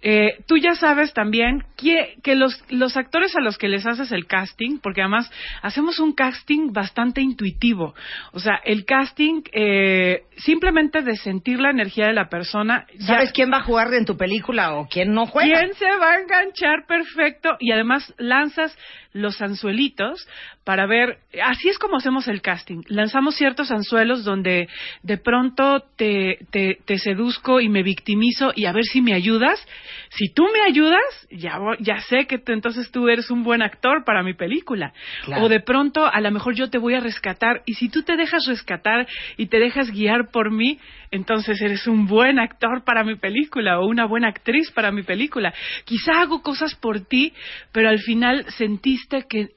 Eh, 0.00 0.44
tú 0.46 0.56
ya 0.58 0.74
sabes 0.76 1.12
también 1.12 1.64
que, 1.76 2.16
que 2.22 2.36
los, 2.36 2.62
los 2.70 2.96
actores 2.96 3.34
a 3.36 3.40
los 3.40 3.58
que 3.58 3.68
les 3.68 3.84
haces 3.84 4.12
el 4.12 4.26
casting, 4.26 4.78
porque 4.80 5.00
además 5.02 5.28
hacemos 5.62 5.98
un 5.98 6.12
casting 6.12 6.72
bastante 6.72 7.20
intuitivo, 7.20 7.94
o 8.32 8.38
sea, 8.38 8.60
el 8.64 8.84
casting 8.84 9.42
eh, 9.52 10.22
simplemente 10.36 11.02
de 11.02 11.16
sentir 11.16 11.58
la 11.58 11.70
energía 11.70 12.06
de 12.06 12.12
la 12.12 12.28
persona. 12.28 12.86
ya- 12.96 13.06
¿Sabes 13.06 13.32
quién 13.32 13.50
va 13.52 13.56
a 13.58 13.62
jugar 13.62 13.92
en 13.92 14.04
tu 14.04 14.16
película 14.16 14.74
o 14.76 14.86
quién 14.88 15.12
no 15.12 15.26
juega? 15.26 15.58
¿Quién 15.58 15.74
se 15.74 15.86
va 15.96 16.12
a 16.12 16.20
enganchar 16.20 16.86
perfecto? 16.86 17.56
Y 17.58 17.72
además 17.72 18.14
lanzas 18.18 18.76
los 19.20 19.40
anzuelitos 19.42 20.26
para 20.64 20.86
ver, 20.86 21.18
así 21.42 21.68
es 21.68 21.78
como 21.78 21.96
hacemos 21.96 22.28
el 22.28 22.42
casting. 22.42 22.82
Lanzamos 22.88 23.36
ciertos 23.36 23.70
anzuelos 23.70 24.24
donde 24.24 24.68
de 25.02 25.18
pronto 25.18 25.84
te, 25.96 26.46
te, 26.50 26.78
te 26.84 26.98
seduzco 26.98 27.60
y 27.60 27.68
me 27.68 27.82
victimizo 27.82 28.52
y 28.54 28.66
a 28.66 28.72
ver 28.72 28.84
si 28.84 29.00
me 29.00 29.14
ayudas. 29.14 29.64
Si 30.10 30.32
tú 30.32 30.44
me 30.52 30.60
ayudas, 30.68 31.02
ya, 31.30 31.58
ya 31.80 32.00
sé 32.00 32.26
que 32.26 32.38
tú- 32.38 32.52
entonces 32.52 32.90
tú 32.90 33.08
eres 33.08 33.30
un 33.30 33.44
buen 33.44 33.62
actor 33.62 34.04
para 34.04 34.22
mi 34.22 34.34
película. 34.34 34.92
Claro. 35.24 35.44
O 35.44 35.48
de 35.48 35.60
pronto 35.60 36.06
a 36.06 36.20
lo 36.20 36.30
mejor 36.30 36.54
yo 36.54 36.70
te 36.70 36.78
voy 36.78 36.94
a 36.94 37.00
rescatar 37.00 37.62
y 37.66 37.74
si 37.74 37.88
tú 37.88 38.02
te 38.02 38.16
dejas 38.16 38.46
rescatar 38.46 39.06
y 39.36 39.46
te 39.46 39.58
dejas 39.58 39.90
guiar 39.90 40.30
por 40.30 40.50
mí, 40.50 40.78
entonces 41.10 41.60
eres 41.60 41.86
un 41.86 42.06
buen 42.06 42.38
actor 42.38 42.84
para 42.84 43.04
mi 43.04 43.16
película 43.16 43.78
o 43.80 43.86
una 43.86 44.06
buena 44.06 44.28
actriz 44.28 44.70
para 44.70 44.90
mi 44.92 45.02
película. 45.02 45.52
Quizá 45.84 46.20
hago 46.20 46.42
cosas 46.42 46.74
por 46.74 47.00
ti, 47.00 47.32
pero 47.72 47.88
al 47.88 47.98
final 48.00 48.44
sentiste 48.52 49.24
que 49.28 49.48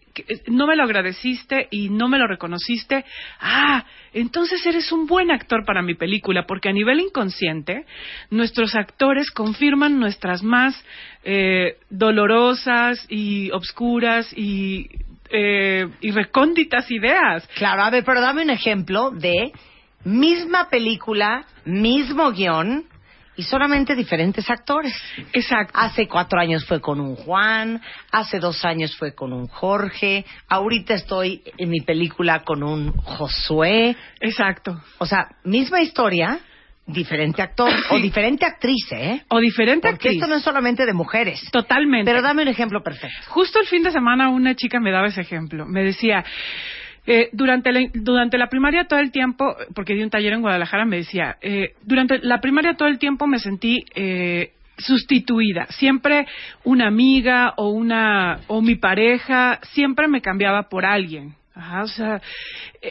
no 0.48 0.68
me 0.68 0.76
lo 0.76 0.84
agradeciste 0.84 1.68
y 1.72 1.90
no 1.90 2.08
me 2.08 2.18
lo 2.18 2.28
reconociste. 2.28 3.06
Ah, 3.40 3.86
entonces 4.14 4.66
eres 4.66 4.92
un 4.92 5.08
buen 5.08 5.32
actor 5.32 5.66
para 5.66 5.82
mi 5.82 5.96
película, 5.96 6.46
porque 6.46 6.70
a 6.70 6.74
nivel 6.74 7.00
inconsciente 7.00 7.86
nuestros 8.30 8.76
actores 8.76 9.32
confirman 9.32 10.00
nuestras 10.00 10.44
más 10.44 10.76
eh, 11.24 11.78
dolorosas 11.90 13.06
y 13.10 13.52
obscuras 13.52 14.32
y, 14.36 14.90
eh, 15.30 15.88
y 16.02 16.12
recónditas 16.12 16.90
ideas. 16.92 17.48
Claro, 17.56 17.84
a 17.84 17.90
ver, 17.90 18.04
pero 18.04 18.22
dame 18.22 18.44
un 18.44 18.50
ejemplo 18.50 19.12
de 19.12 19.52
misma 20.04 20.70
película, 20.70 21.46
mismo 21.66 22.32
guion 22.32 22.91
y 23.36 23.44
solamente 23.44 23.96
diferentes 23.96 24.50
actores. 24.50 24.94
Exacto. 25.34 25.74
Hace 25.78 26.08
cuatro 26.08 26.40
años 26.40 26.66
fue 26.66 26.82
con 26.82 27.00
un 27.00 27.16
Juan, 27.16 27.82
hace 28.12 28.40
dos 28.40 28.64
años 28.66 28.96
fue 28.98 29.14
con 29.14 29.34
un 29.34 29.48
Jorge, 29.48 30.26
ahorita 30.48 30.94
estoy 30.94 31.42
en 31.58 31.70
mi 31.70 31.82
película 31.82 32.44
con 32.44 32.64
un 32.64 32.92
Josué. 32.94 33.96
Exacto. 34.20 34.82
O 34.98 35.06
sea, 35.06 35.28
misma 35.44 35.82
historia, 35.82 36.40
diferente 36.86 37.42
actor 37.42 37.72
o 37.90 37.98
diferente 37.98 38.46
actriz, 38.46 38.92
¿eh? 38.92 39.24
O 39.30 39.40
diferente 39.40 39.88
Porque 39.88 40.10
actriz. 40.10 40.14
esto 40.22 40.28
no 40.28 40.36
es 40.36 40.44
solamente 40.44 40.86
de 40.86 40.94
mujeres. 40.94 41.42
Totalmente. 41.52 42.10
Pero 42.10 42.22
dame 42.22 42.42
un 42.42 42.50
ejemplo 42.50 42.84
perfecto. 42.84 43.18
Justo 43.30 43.60
el 43.60 43.68
fin 43.68 43.84
de 43.84 43.92
semana 43.92 44.30
una 44.30 44.56
chica 44.56 44.80
me 44.80 44.92
daba 44.92 45.08
ese 45.08 45.22
ejemplo. 45.22 45.66
Me 45.66 45.84
decía, 45.84 46.24
eh, 47.08 47.30
durante, 47.34 47.72
la, 47.72 47.82
durante 47.94 48.38
la 48.38 48.48
primaria 48.48 48.86
todo 48.86 49.00
el 49.00 49.12
tiempo, 49.12 49.56
porque 49.74 49.94
di 49.94 50.04
un 50.04 50.10
taller 50.10 50.34
en 50.34 50.42
Guadalajara, 50.42 50.86
me 50.86 50.98
decía, 50.98 51.38
eh, 51.42 51.74
durante 51.84 52.20
la 52.20 52.40
primaria 52.40 52.76
todo 52.76 52.88
el 52.88 53.00
tiempo 53.00 53.26
me 53.28 53.40
sentí 53.40 53.84
eh, 53.96 54.52
sustituida. 54.78 55.66
Siempre 55.70 56.28
una 56.64 56.88
amiga 56.88 57.54
o 57.58 57.70
una 57.70 58.42
o 58.48 58.62
mi 58.62 58.76
pareja 58.76 59.60
siempre 59.74 60.08
me 60.08 60.22
cambiaba 60.22 60.70
por 60.70 60.86
alguien. 60.86 61.36
Ajá, 61.54 61.84
o 61.84 61.88
sea, 61.88 62.22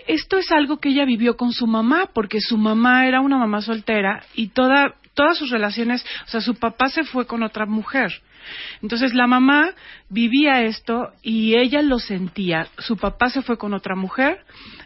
esto 0.06 0.36
es 0.36 0.50
algo 0.52 0.78
que 0.78 0.90
ella 0.90 1.04
vivió 1.04 1.36
con 1.36 1.52
su 1.52 1.66
mamá, 1.66 2.10
porque 2.12 2.40
su 2.40 2.58
mamá 2.58 3.06
era 3.06 3.20
una 3.20 3.38
mamá 3.38 3.62
soltera 3.62 4.22
y 4.34 4.48
toda, 4.48 4.94
todas 5.14 5.38
sus 5.38 5.50
relaciones, 5.50 6.04
o 6.26 6.28
sea, 6.28 6.40
su 6.40 6.54
papá 6.54 6.88
se 6.88 7.04
fue 7.04 7.26
con 7.26 7.42
otra 7.42 7.64
mujer. 7.64 8.12
Entonces 8.82 9.14
la 9.14 9.26
mamá 9.26 9.70
vivía 10.08 10.62
esto 10.62 11.12
y 11.22 11.54
ella 11.56 11.82
lo 11.82 11.98
sentía. 11.98 12.68
Su 12.78 12.96
papá 12.96 13.30
se 13.30 13.42
fue 13.42 13.58
con 13.58 13.74
otra 13.74 13.94
mujer 13.94 14.44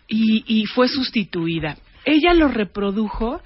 y, 0.09 0.65
fue 0.67 0.89
sustituida. 0.89 1.77
Ella 2.05 2.35
lo 2.35 2.49
reprodujo 2.49 3.41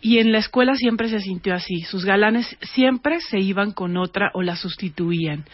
y 0.00 0.18
en 0.18 0.32
la 0.32 0.38
escuela 0.38 0.74
siempre 0.74 1.08
se 1.08 1.20
sintió 1.20 1.54
así. 1.54 1.82
Sus 1.82 2.04
galanes 2.04 2.56
siempre 2.60 3.20
se 3.20 3.38
iban 3.38 3.72
con 3.72 3.96
otra 3.96 4.30
o 4.34 4.42
la 4.42 4.56
sustituían. 4.56 5.44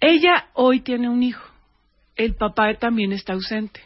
Ella 0.00 0.48
hoy 0.54 0.80
tiene 0.80 1.08
un 1.08 1.22
hijo 1.22 1.56
el 2.16 2.34
papá 2.34 2.72
también 2.74 3.12
está 3.12 3.34
ausente. 3.34 3.80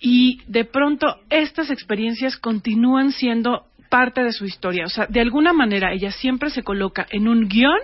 Y 0.00 0.40
de 0.46 0.64
pronto 0.64 1.06
estas 1.30 1.70
experiencias 1.70 2.36
continúan 2.36 3.12
siendo 3.12 3.66
parte 3.88 4.22
de 4.22 4.32
su 4.32 4.44
historia. 4.44 4.86
O 4.86 4.88
sea, 4.88 5.06
de 5.06 5.20
alguna 5.20 5.52
manera 5.52 5.92
ella 5.92 6.10
siempre 6.12 6.50
se 6.50 6.62
coloca 6.62 7.06
en 7.10 7.28
un 7.28 7.48
guion, 7.48 7.78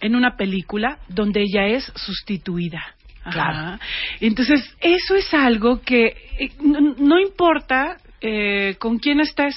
en 0.00 0.14
una 0.14 0.36
película, 0.36 0.98
donde 1.08 1.42
ella 1.42 1.66
es 1.66 1.92
sustituida. 1.94 2.94
Ajá. 3.24 3.32
Claro. 3.32 3.78
Entonces, 4.20 4.74
eso 4.80 5.14
es 5.14 5.32
algo 5.34 5.80
que 5.82 6.06
eh, 6.38 6.50
no, 6.60 6.80
no 6.80 7.18
importa 7.18 7.98
eh, 8.20 8.76
con 8.78 8.98
quién 8.98 9.20
estés. 9.20 9.54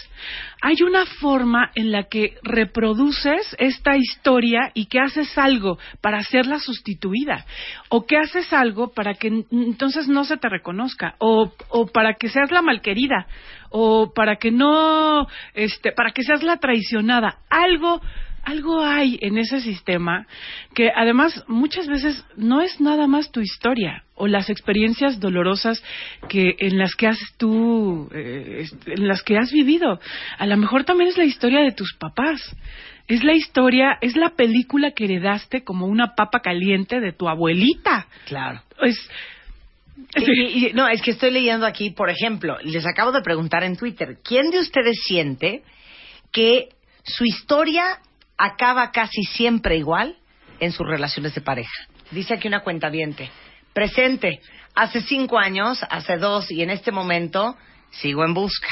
Hay 0.62 0.84
una 0.84 1.06
forma 1.06 1.72
en 1.76 1.92
la 1.92 2.04
que 2.04 2.36
reproduces 2.44 3.56
esta 3.58 3.98
historia 3.98 4.72
y 4.74 4.86
que 4.86 5.00
haces 5.00 5.38
algo 5.38 5.80
para 6.02 6.20
hacerla 6.20 6.60
sustituida 6.60 7.46
o 7.90 8.06
que 8.06 8.18
haces 8.18 8.54
algo 8.54 8.94
para 8.94 9.16
que 9.16 9.46
entonces 9.52 10.08
no 10.08 10.24
se 10.24 10.38
te 10.38 10.50
reconozca 10.50 11.16
o, 11.18 11.52
o 11.70 11.88
para 11.88 12.16
que 12.16 12.30
seas 12.30 12.52
la 12.52 12.62
malquerida 12.62 13.28
o 13.70 14.14
para 14.14 14.36
que 14.36 14.52
no 14.52 15.28
este 15.54 15.92
para 15.94 16.12
que 16.12 16.24
seas 16.24 16.44
la 16.44 16.58
traicionada 16.58 17.40
algo 17.50 18.02
algo 18.44 18.84
hay 18.84 19.18
en 19.22 19.38
ese 19.38 19.60
sistema 19.62 20.26
que 20.74 20.90
además 20.96 21.44
muchas 21.48 21.88
veces 21.88 22.24
no 22.36 22.62
es 22.62 22.80
nada 22.82 23.08
más 23.08 23.32
tu 23.32 23.40
historia 23.42 24.04
o 24.16 24.28
las 24.28 24.50
experiencias 24.50 25.20
dolorosas 25.20 25.84
que 26.30 26.56
en 26.60 26.78
las 26.78 26.96
que 26.96 27.08
has 27.08 27.20
tú 27.38 28.10
eh, 28.14 28.66
en 28.88 29.08
las 29.08 29.22
que 29.24 29.38
has 29.38 29.52
vivido. 29.52 30.00
A 30.38 30.46
lo 30.48 30.58
mejor 30.58 30.84
también 30.84 31.10
es 31.10 31.18
la 31.18 31.26
historia 31.26 31.62
de 31.62 31.72
tus 31.72 31.94
papás. 31.98 32.42
Es 33.08 33.24
la 33.24 33.34
historia 33.34 33.98
es 34.02 34.16
la 34.16 34.30
película 34.36 34.92
que 34.92 35.06
heredaste 35.06 35.64
como 35.64 35.86
una 35.86 36.16
papa 36.16 36.40
caliente 36.42 37.00
de 37.00 37.12
tu 37.14 37.28
abuelita. 37.30 38.08
Claro. 38.26 38.62
es 38.82 38.98
Y- 40.16 40.68
y- 40.68 40.74
no, 40.74 40.88
es 40.88 41.02
que 41.02 41.12
estoy 41.12 41.32
leyendo 41.32 41.66
aquí, 41.66 41.92
por 41.92 42.10
ejemplo, 42.10 42.58
les 42.64 42.86
acabo 42.86 43.12
de 43.12 43.22
preguntar 43.22 43.64
en 43.64 43.78
Twitter, 43.78 44.18
¿quién 44.24 44.50
de 44.50 44.60
ustedes 44.60 44.98
siente 45.06 45.64
que 46.32 46.70
su 47.04 47.24
historia 47.26 47.84
acaba 48.42 48.92
casi 48.92 49.24
siempre 49.24 49.78
igual 49.78 50.18
en 50.60 50.72
sus 50.72 50.88
relaciones 50.88 51.36
de 51.36 51.42
pareja? 51.42 51.72
Dice 52.10 52.34
aquí 52.34 52.48
una 52.48 52.62
cuenta 52.62 52.92
presente, 53.74 54.42
hace 54.74 55.02
cinco 55.02 55.38
años, 55.38 55.80
hace 55.90 56.18
dos 56.18 56.52
y 56.52 56.62
en 56.64 56.72
este 56.72 56.92
momento 56.92 57.56
sigo 57.92 58.26
en 58.26 58.34
busca. 58.34 58.68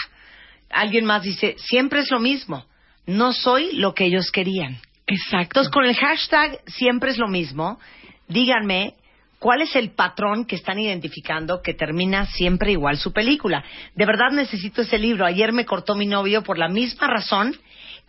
Alguien 0.71 1.05
más 1.05 1.23
dice, 1.23 1.55
siempre 1.57 1.99
es 2.01 2.11
lo 2.11 2.19
mismo, 2.19 2.65
no 3.05 3.31
soy 3.31 3.73
lo 3.73 3.93
que 3.93 4.05
ellos 4.05 4.31
querían. 4.31 4.79
Exacto. 5.07 5.59
Entonces, 5.59 5.71
con 5.71 5.85
el 5.85 5.95
hashtag 5.95 6.59
siempre 6.67 7.11
es 7.11 7.17
lo 7.17 7.27
mismo, 7.27 7.79
díganme 8.27 8.95
cuál 9.39 9.61
es 9.61 9.75
el 9.75 9.91
patrón 9.91 10.45
que 10.45 10.55
están 10.55 10.79
identificando 10.79 11.61
que 11.61 11.73
termina 11.73 12.25
siempre 12.25 12.71
igual 12.71 12.97
su 12.97 13.13
película. 13.13 13.63
De 13.95 14.05
verdad 14.05 14.31
necesito 14.31 14.81
ese 14.81 14.99
libro. 14.99 15.25
Ayer 15.25 15.53
me 15.53 15.65
cortó 15.65 15.95
mi 15.95 16.05
novio 16.05 16.43
por 16.43 16.57
la 16.57 16.69
misma 16.69 17.07
razón 17.07 17.55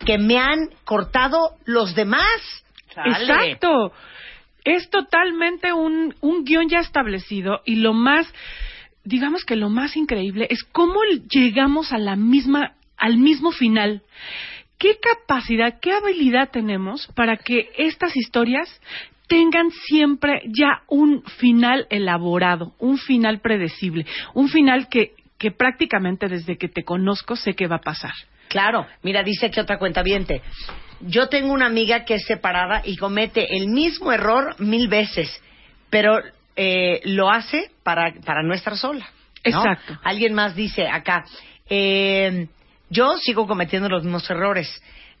que 0.05 0.17
me 0.17 0.37
han 0.37 0.69
cortado 0.83 1.57
los 1.65 1.95
demás. 1.95 2.65
Exacto. 3.05 3.93
Es 4.63 4.89
totalmente 4.89 5.73
un, 5.73 6.13
un 6.21 6.43
guion 6.43 6.69
ya 6.69 6.79
establecido 6.79 7.61
y 7.65 7.75
lo 7.75 7.93
más, 7.93 8.31
digamos 9.03 9.43
que 9.43 9.55
lo 9.55 9.69
más 9.69 9.95
increíble 9.95 10.47
es 10.49 10.63
cómo 10.63 10.99
llegamos 11.29 11.91
a 11.91 11.97
la 11.97 12.15
misma, 12.15 12.73
al 12.97 13.17
mismo 13.17 13.51
final. 13.51 14.03
¿Qué 14.77 14.97
capacidad, 14.99 15.79
qué 15.79 15.93
habilidad 15.93 16.49
tenemos 16.51 17.07
para 17.15 17.37
que 17.37 17.69
estas 17.77 18.15
historias 18.15 18.67
tengan 19.27 19.71
siempre 19.71 20.41
ya 20.47 20.83
un 20.87 21.23
final 21.23 21.87
elaborado, 21.89 22.73
un 22.79 22.97
final 22.97 23.39
predecible, 23.39 24.05
un 24.33 24.49
final 24.49 24.89
que, 24.89 25.13
que 25.37 25.51
prácticamente 25.51 26.27
desde 26.27 26.57
que 26.57 26.67
te 26.67 26.83
conozco 26.83 27.35
sé 27.35 27.53
que 27.53 27.67
va 27.67 27.77
a 27.77 27.81
pasar? 27.81 28.13
Claro, 28.51 28.85
mira, 29.01 29.23
dice 29.23 29.49
que 29.49 29.61
otra 29.61 29.79
cuenta 29.79 30.03
Yo 30.99 31.29
tengo 31.29 31.53
una 31.53 31.67
amiga 31.67 32.03
que 32.03 32.15
es 32.15 32.25
separada 32.25 32.81
y 32.83 32.97
comete 32.97 33.55
el 33.55 33.69
mismo 33.69 34.11
error 34.11 34.59
mil 34.59 34.89
veces, 34.89 35.41
pero 35.89 36.19
eh, 36.57 36.99
lo 37.05 37.29
hace 37.29 37.71
para, 37.83 38.13
para 38.25 38.43
no 38.43 38.53
estar 38.53 38.75
sola. 38.75 39.05
¿no? 39.05 39.41
Exacto. 39.45 39.97
Alguien 40.03 40.33
más 40.33 40.53
dice 40.53 40.85
acá, 40.85 41.23
eh, 41.69 42.49
yo 42.89 43.15
sigo 43.19 43.47
cometiendo 43.47 43.87
los 43.87 44.03
mismos 44.03 44.29
errores. 44.29 44.69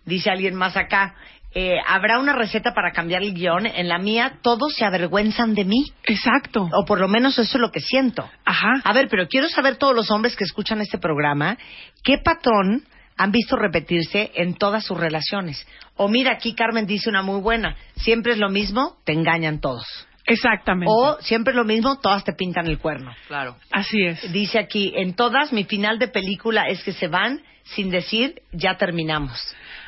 Dice 0.03 0.29
alguien 0.29 0.55
más 0.55 0.75
acá, 0.75 1.15
eh, 1.53 1.77
habrá 1.87 2.19
una 2.19 2.33
receta 2.33 2.73
para 2.73 2.91
cambiar 2.91 3.23
el 3.23 3.33
guion. 3.33 3.65
En 3.65 3.87
la 3.87 3.97
mía 3.97 4.39
todos 4.41 4.73
se 4.75 4.83
avergüenzan 4.83 5.55
de 5.55 5.63
mí. 5.63 5.85
Exacto. 6.03 6.67
O 6.73 6.83
por 6.83 6.99
lo 6.99 7.07
menos 7.07 7.39
eso 7.39 7.57
es 7.57 7.61
lo 7.61 7.71
que 7.71 7.79
siento. 7.79 8.29
Ajá. 8.43 8.81
A 8.83 8.91
ver, 8.91 9.07
pero 9.07 9.29
quiero 9.29 9.47
saber 9.47 9.77
todos 9.77 9.95
los 9.95 10.11
hombres 10.11 10.35
que 10.35 10.43
escuchan 10.43 10.81
este 10.81 10.97
programa, 10.97 11.57
¿qué 12.03 12.17
patrón 12.17 12.83
han 13.21 13.31
visto 13.31 13.55
repetirse 13.55 14.31
en 14.35 14.55
todas 14.55 14.83
sus 14.83 14.99
relaciones? 14.99 15.67
O 15.95 16.07
mira, 16.07 16.31
aquí 16.33 16.55
Carmen 16.55 16.87
dice 16.87 17.09
una 17.09 17.21
muy 17.21 17.39
buena, 17.39 17.75
siempre 17.95 18.33
es 18.33 18.39
lo 18.39 18.49
mismo, 18.49 18.97
te 19.03 19.13
engañan 19.13 19.61
todos. 19.61 19.85
Exactamente. 20.25 20.91
O 20.91 21.17
siempre 21.21 21.51
es 21.51 21.57
lo 21.57 21.65
mismo, 21.65 21.99
todas 21.99 22.23
te 22.23 22.33
pintan 22.33 22.67
el 22.67 22.79
cuerno. 22.79 23.13
Claro. 23.27 23.57
Así 23.71 24.03
es. 24.03 24.31
Dice 24.31 24.57
aquí, 24.57 24.93
en 24.95 25.13
todas 25.13 25.53
mi 25.53 25.65
final 25.65 25.99
de 25.99 26.07
película 26.07 26.67
es 26.67 26.83
que 26.83 26.93
se 26.93 27.07
van 27.07 27.41
sin 27.63 27.91
decir 27.91 28.41
ya 28.51 28.77
terminamos. 28.77 29.39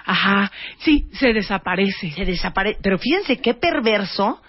Ajá, 0.05 0.51
sí, 0.79 1.07
se 1.13 1.33
desaparece. 1.33 2.11
Se 2.11 2.25
desaparece. 2.25 2.79
Pero 2.83 2.99
fíjense 2.99 3.37
qué 3.37 3.53
perverso 3.53 4.41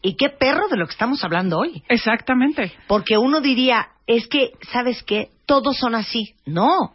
y 0.00 0.16
qué 0.16 0.30
perro 0.30 0.68
de 0.68 0.76
lo 0.76 0.86
que 0.86 0.92
estamos 0.92 1.22
hablando 1.22 1.58
hoy. 1.58 1.82
Exactamente. 1.88 2.72
Porque 2.88 3.18
uno 3.18 3.40
diría, 3.40 3.88
es 4.06 4.26
que, 4.26 4.50
¿sabes 4.72 5.02
qué? 5.04 5.28
Todos 5.46 5.76
son 5.76 5.94
así. 5.94 6.34
No, 6.46 6.94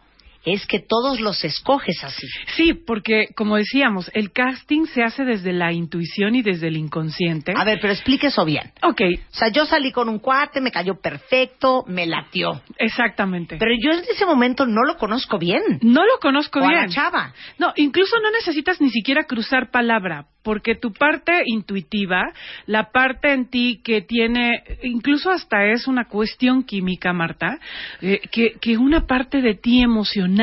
es 0.53 0.65
que 0.65 0.79
todos 0.79 1.19
los 1.19 1.43
escoges 1.43 2.03
así. 2.03 2.27
Sí, 2.55 2.73
porque 2.73 3.27
como 3.35 3.57
decíamos, 3.57 4.09
el 4.13 4.31
casting 4.31 4.85
se 4.85 5.03
hace 5.03 5.23
desde 5.25 5.53
la 5.53 5.71
intuición 5.73 6.35
y 6.35 6.41
desde 6.41 6.67
el 6.67 6.77
inconsciente. 6.77 7.53
A 7.55 7.63
ver, 7.63 7.79
pero 7.81 7.93
explique 7.93 8.27
eso 8.27 8.45
bien. 8.45 8.71
Ok, 8.83 9.01
O 9.31 9.35
sea, 9.35 9.49
yo 9.49 9.65
salí 9.65 9.91
con 9.91 10.09
un 10.09 10.19
cuate, 10.19 10.61
me 10.61 10.71
cayó 10.71 10.95
perfecto, 11.01 11.83
me 11.87 12.05
latió. 12.05 12.61
exactamente. 12.77 13.57
Pero 13.59 13.71
yo 13.81 13.91
en 13.91 14.03
ese 14.09 14.25
momento 14.25 14.65
no 14.65 14.83
lo 14.83 14.97
conozco 14.97 15.37
bien. 15.37 15.61
no 15.81 16.05
lo 16.05 16.19
conozco 16.21 16.59
O 16.59 16.63
a 16.63 16.67
bien. 16.69 16.81
la 16.81 16.87
chava. 16.89 17.33
No, 17.59 17.73
incluso 17.75 18.17
no 18.19 18.31
necesitas 18.31 18.79
ni 18.81 18.89
siquiera 18.89 19.25
cruzar 19.25 19.69
palabra, 19.71 20.27
porque 20.43 20.75
tu 20.75 20.93
parte 20.93 21.41
intuitiva, 21.45 22.21
la 22.67 22.91
parte 22.91 23.33
en 23.33 23.49
ti 23.49 23.81
que 23.83 24.01
tiene, 24.01 24.63
incluso 24.83 25.29
hasta 25.29 25.65
es 25.65 25.87
una 25.87 26.05
cuestión 26.05 26.63
química, 26.63 27.11
Marta, 27.11 27.59
eh, 28.01 28.21
que, 28.31 28.53
que 28.61 28.77
una 28.77 29.05
parte 29.05 29.41
de 29.41 29.55
ti 29.55 29.81
emocional 29.81 30.36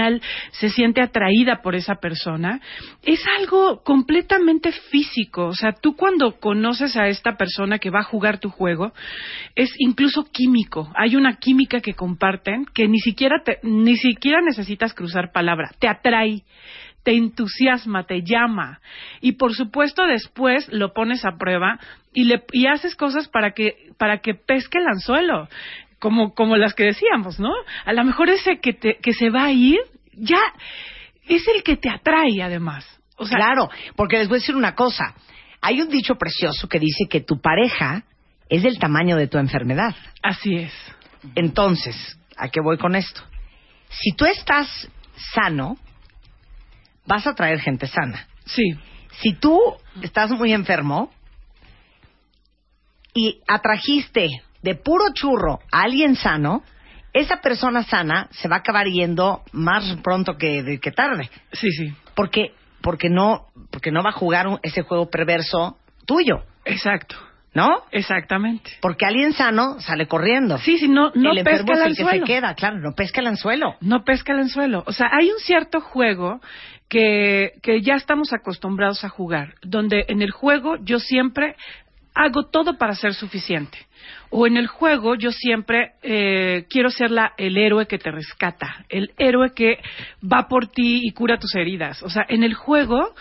se 0.53 0.69
siente 0.71 1.01
atraída 1.01 1.63
por 1.63 1.75
esa 1.75 1.97
persona, 1.97 2.61
es 3.03 3.21
algo 3.39 3.83
completamente 3.83 4.73
físico. 4.73 5.47
O 5.47 5.55
sea, 5.55 5.73
tú 5.73 5.97
cuando 5.97 6.39
conoces 6.41 6.97
a 6.97 7.09
esta 7.09 7.37
persona 7.37 7.79
que 7.79 7.91
va 7.91 8.01
a 8.01 8.05
jugar 8.05 8.39
tu 8.39 8.51
juego, 8.51 8.93
es 9.55 9.71
incluso 9.79 10.25
químico. 10.33 10.91
Hay 10.97 11.17
una 11.17 11.37
química 11.37 11.81
que 11.81 11.95
comparten 11.95 12.67
que 12.75 12.89
ni 12.89 12.99
siquiera, 13.01 13.43
te- 13.45 13.59
ni 13.63 13.97
siquiera 13.97 14.41
necesitas 14.43 14.95
cruzar 14.95 15.33
palabra, 15.33 15.71
te 15.79 15.89
atrae 15.89 16.43
te 17.05 17.13
entusiasma, 17.13 18.05
te 18.05 18.23
llama. 18.23 18.81
Y 19.21 19.33
por 19.33 19.53
supuesto 19.55 20.07
después 20.07 20.67
lo 20.73 20.93
pones 20.95 21.25
a 21.25 21.37
prueba 21.39 21.79
y, 22.15 22.25
le, 22.25 22.43
y 22.53 22.67
haces 22.67 22.97
cosas 22.97 23.29
para 23.29 23.51
que, 23.53 23.91
para 23.99 24.19
que 24.19 24.35
pesque 24.35 24.79
el 24.79 24.87
anzuelo. 24.89 25.47
Como, 26.05 26.35
como 26.35 26.59
las 26.59 26.75
que 26.75 26.85
decíamos, 26.85 27.41
¿no? 27.41 27.51
A 27.87 27.95
lo 27.95 28.05
mejor 28.05 28.29
ese 28.29 28.59
que, 28.59 28.75
te, 28.75 28.99
que 29.01 29.15
se 29.15 29.31
va 29.31 29.45
a 29.45 29.53
ir, 29.53 29.79
ya 30.13 30.37
es 31.27 31.49
el 31.49 31.63
que 31.63 31.79
te 31.79 31.89
atrae 31.89 32.43
además. 32.43 32.85
O 33.17 33.25
sea, 33.25 33.39
claro, 33.39 33.71
porque 33.97 34.19
les 34.19 34.29
voy 34.29 34.37
a 34.37 34.41
decir 34.41 34.55
una 34.55 34.75
cosa. 34.75 35.15
Hay 35.63 35.81
un 35.81 35.89
dicho 35.89 36.17
precioso 36.17 36.69
que 36.69 36.79
dice 36.79 37.07
que 37.09 37.23
tu 37.23 37.41
pareja 37.41 38.05
es 38.51 38.63
del 38.65 38.79
tamaño 38.79 39.17
de 39.17 39.29
tu 39.29 39.39
enfermedad. 39.39 39.97
Así 40.23 40.57
es. 40.57 40.75
Entonces, 41.37 41.97
¿a 42.37 42.51
qué 42.51 42.61
voy 42.61 42.77
con 42.77 42.97
esto? 42.97 43.23
Si 43.89 44.13
tú 44.13 44.27
estás 44.27 44.69
sano, 45.33 45.79
vas 47.07 47.27
a 47.27 47.35
traer 47.35 47.61
gente 47.61 47.87
sana. 47.87 48.29
Sí. 48.45 48.75
Si 49.23 49.33
tú 49.33 49.59
estás 50.03 50.33
muy 50.33 50.53
enfermo 50.53 51.11
y 53.15 53.41
atrajiste 53.49 54.29
de 54.65 54.75
puro 54.75 55.05
churro 55.15 55.61
a 55.71 55.83
alguien 55.83 56.17
sano, 56.17 56.63
esa 57.13 57.41
persona 57.41 57.83
sana 57.85 58.29
se 58.33 58.49
va 58.49 58.57
a 58.57 58.59
acabar 58.61 58.87
yendo 58.89 59.43
más 59.53 59.85
pronto 60.03 60.37
que, 60.37 60.63
de- 60.63 60.81
que 60.81 60.91
tarde. 60.91 61.31
Sí, 61.53 61.71
sí. 61.71 61.95
Porque, 62.17 62.53
porque, 62.81 63.09
no, 63.11 63.47
porque 63.71 63.93
no 63.93 64.03
va 64.03 64.11
a 64.11 64.13
jugar 64.13 64.49
un- 64.49 64.59
ese 64.63 64.83
juego 64.83 65.09
perverso 65.11 65.77
tuyo. 66.07 66.43
Exacto. 66.65 67.15
¿No? 67.53 67.85
Exactamente. 67.93 68.73
Porque 68.81 69.07
alguien 69.07 69.33
sano 69.33 69.79
sale 69.81 70.09
corriendo. 70.09 70.59
Sí, 70.59 70.77
sí, 70.79 70.89
no, 70.89 71.13
no 71.15 71.31
el 71.31 71.39
enfermo 71.39 71.69
pesca 71.69 71.75
es 71.75 71.81
el 71.85 71.91
el 71.91 71.97
que 71.97 72.03
anzuelo. 72.03 72.27
se 72.27 72.33
queda, 72.33 72.55
claro, 72.55 72.79
no 72.81 72.93
pesca 72.97 73.21
el 73.21 73.27
anzuelo. 73.29 73.77
No 73.81 74.03
pesca 74.05 74.33
el 74.33 74.41
anzuelo. 74.41 74.83
O 74.89 74.93
sea, 74.93 75.09
hay 75.13 75.31
un 75.31 75.39
cierto 75.39 75.81
juego 75.81 76.41
que, 76.89 77.53
que 77.63 77.81
ya 77.81 77.95
estamos 77.95 78.33
acostumbrados 78.33 79.05
a 79.05 79.09
jugar, 79.09 79.55
donde 79.63 80.05
en 80.09 80.21
el 80.21 80.33
juego 80.33 80.77
yo 80.83 80.99
siempre 80.99 81.55
hago 82.15 82.45
todo 82.45 82.79
para 82.79 82.95
ser 82.95 83.15
suficiente. 83.15 83.79
O 84.31 84.47
en 84.47 84.57
el 84.57 84.67
juego 84.67 85.15
yo 85.15 85.31
siempre 85.33 85.93
eh, 86.03 86.67
quiero 86.69 86.91
ser 86.91 87.11
la, 87.11 87.33
el 87.37 87.57
héroe 87.57 87.87
que 87.87 87.99
te 87.99 88.11
rescata, 88.11 88.85
el 88.89 89.13
héroe 89.19 89.53
que 89.55 89.79
va 90.23 90.49
por 90.49 90.69
ti 90.69 91.01
y 91.03 91.13
cura 91.13 91.39
tus 91.39 91.55
heridas. 91.55 92.03
O 92.03 92.11
sea, 92.11 92.25
en 92.29 92.43
el 92.45 92.55
juego 92.55 93.15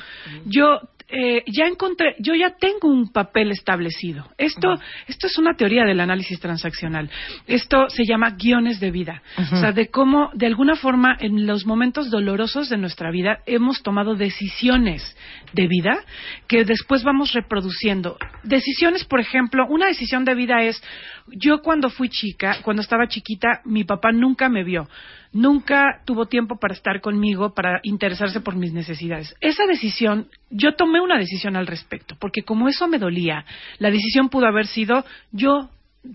yo 0.45 0.81
eh, 1.15 1.43
ya 1.45 1.67
encontré, 1.67 2.15
yo 2.17 2.33
ya 2.33 2.55
tengo 2.59 2.87
un 2.87 3.11
papel 3.11 3.51
establecido. 3.51 4.27
Esto, 4.35 4.73
esto 5.07 5.27
es 5.27 5.37
una 5.37 5.53
teoría 5.53 5.85
del 5.85 5.99
análisis 5.99 6.39
transaccional. 6.39 7.07
Esto 7.45 7.87
se 7.89 8.03
llama 8.03 8.31
guiones 8.31 8.79
de 8.79 8.89
vida. 8.89 9.21
O 9.37 9.57
sea, 9.57 9.71
de 9.73 9.89
cómo, 9.89 10.31
de 10.33 10.47
alguna 10.47 10.75
forma, 10.75 11.15
en 11.19 11.45
los 11.45 11.67
momentos 11.67 12.09
dolorosos 12.09 12.67
de 12.69 12.77
nuestra 12.77 13.11
vida 13.11 13.41
hemos 13.45 13.83
tomado 13.83 14.15
decisiones 14.15 15.15
de 15.53 15.67
vida 15.67 15.99
que 16.47 16.65
después 16.65 17.03
vamos 17.03 17.33
reproduciendo. 17.33 18.17
Decisiones, 18.41 19.05
por 19.05 19.19
ejemplo, 19.19 19.67
una 19.69 19.85
decisión 19.85 20.25
de 20.25 20.33
vida 20.33 20.63
es, 20.63 20.81
yo 21.27 21.59
cuando 21.59 21.91
fui 21.91 22.09
chica, 22.09 22.57
cuando 22.63 22.81
estaba 22.81 23.07
chiquita, 23.07 23.61
mi 23.65 23.83
papá 23.83 24.11
nunca 24.11 24.49
me 24.49 24.63
vio. 24.63 24.87
Nunca 25.33 26.01
tuvo 26.05 26.27
tiempo 26.27 26.59
para 26.59 26.75
estar 26.75 27.01
conmigo, 27.01 27.53
para 27.55 27.79
interesarse 27.81 28.39
por 28.39 28.55
mis 28.55 28.71
necesidades. 28.71 29.35
Esa 29.41 29.65
decisión, 29.65 30.27
yo 30.51 30.75
tomé 30.75 31.01
una 31.01 31.17
decisión 31.17 31.55
al 31.55 31.65
respecto, 31.65 32.15
porque 32.19 32.43
como 32.43 32.69
eso 32.69 32.87
me 32.87 32.99
dolía, 32.99 33.43
la 33.79 33.89
decisión 33.89 34.29
pudo 34.29 34.45
haber 34.45 34.67
sido, 34.67 35.03
yo 35.31 35.69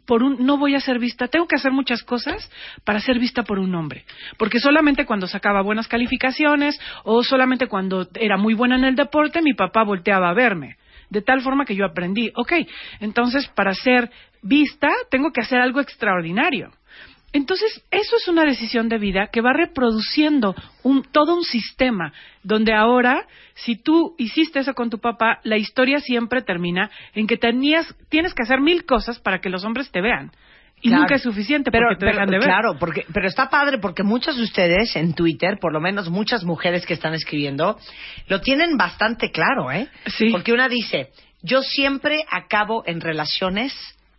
por 0.07 0.23
un, 0.23 0.45
no 0.45 0.59
voy 0.59 0.75
a 0.75 0.81
ser 0.81 0.99
vista, 0.99 1.29
tengo 1.29 1.49
que 1.49 1.57
hacer 1.57 1.73
muchas 1.73 2.03
cosas 2.03 2.51
para 2.85 3.01
ser 3.01 3.19
vista 3.19 3.43
por 3.43 3.59
un 3.59 3.75
hombre. 3.75 4.05
Porque 4.37 4.61
solamente 4.61 5.05
cuando 5.05 5.27
sacaba 5.27 5.63
buenas 5.63 5.89
calificaciones 5.89 6.79
o 7.05 7.23
solamente 7.25 7.67
cuando 7.67 8.07
era 8.15 8.37
muy 8.37 8.55
buena 8.55 8.77
en 8.77 8.85
el 8.85 8.95
deporte, 8.95 9.43
mi 9.43 9.55
papá 9.55 9.83
volteaba 9.83 10.31
a 10.31 10.35
verme. 10.35 10.77
De 11.11 11.23
tal 11.23 11.41
forma 11.41 11.65
que 11.65 11.75
yo 11.75 11.87
aprendí, 11.87 12.31
ok, 12.37 12.53
entonces 13.01 13.49
para 13.49 13.73
ser 13.75 14.11
vista 14.43 14.91
tengo 15.11 15.33
que 15.33 15.41
hacer 15.41 15.59
algo 15.59 15.81
extraordinario. 15.81 16.71
Entonces, 17.33 17.85
eso 17.91 18.17
es 18.17 18.27
una 18.29 18.45
decisión 18.45 18.89
de 18.89 18.97
vida 18.99 19.29
que 19.31 19.43
va 19.43 19.53
reproduciendo 19.53 20.55
un, 20.83 21.03
todo 21.03 21.35
un 21.37 21.45
sistema 21.45 22.13
donde 22.43 22.73
ahora, 22.73 23.27
si 23.55 23.77
tú 23.77 24.15
hiciste 24.19 24.61
eso 24.61 24.73
con 24.75 24.89
tu 24.89 24.99
papá, 24.99 25.39
la 25.45 25.59
historia 25.59 26.01
siempre 26.01 26.41
termina 26.43 26.91
en 27.15 27.27
que 27.27 27.37
tenías, 27.37 27.95
tienes 28.09 28.33
que 28.35 28.43
hacer 28.45 28.61
mil 28.61 28.87
cosas 28.87 29.19
para 29.21 29.41
que 29.41 29.51
los 29.51 29.65
hombres 29.65 29.91
te 29.91 30.01
vean. 30.01 30.33
Y 30.81 30.89
Claro. 30.89 31.03
nunca 31.03 31.17
es 31.17 31.23
suficiente 31.23 31.71
pero, 31.73 31.89
porque 31.89 31.99
te 31.99 32.07
pero- 32.07 32.13
dejan 32.13 32.31
de 32.31 32.39
ver. 32.39 32.45
Claro, 32.47 32.79
porque, 32.79 33.05
pero 33.13 33.27
está 33.27 33.51
padre 33.51 33.79
porque 33.79 34.05
muchos 34.05 34.37
de 34.37 34.45
ustedes 34.45 34.95
en 34.97 35.13
Twitter, 35.13 35.59
por 35.61 35.73
lo 35.73 35.81
menos 35.81 36.09
muchas 36.09 36.45
mujeres 36.45 36.87
que 36.87 36.95
están 36.95 37.15
escribiendo, 37.15 37.79
lo 38.29 38.41
tienen 38.41 38.77
bastante 38.77 39.31
claro, 39.33 39.71
¿eh? 39.73 39.89
Sí. 40.07 40.31
Porque 40.31 40.53
una 40.53 40.69
dice, 40.69 41.11
yo 41.43 41.63
siempre 41.63 42.25
acabo 42.31 42.85
en 42.87 43.01
relaciones 43.01 43.75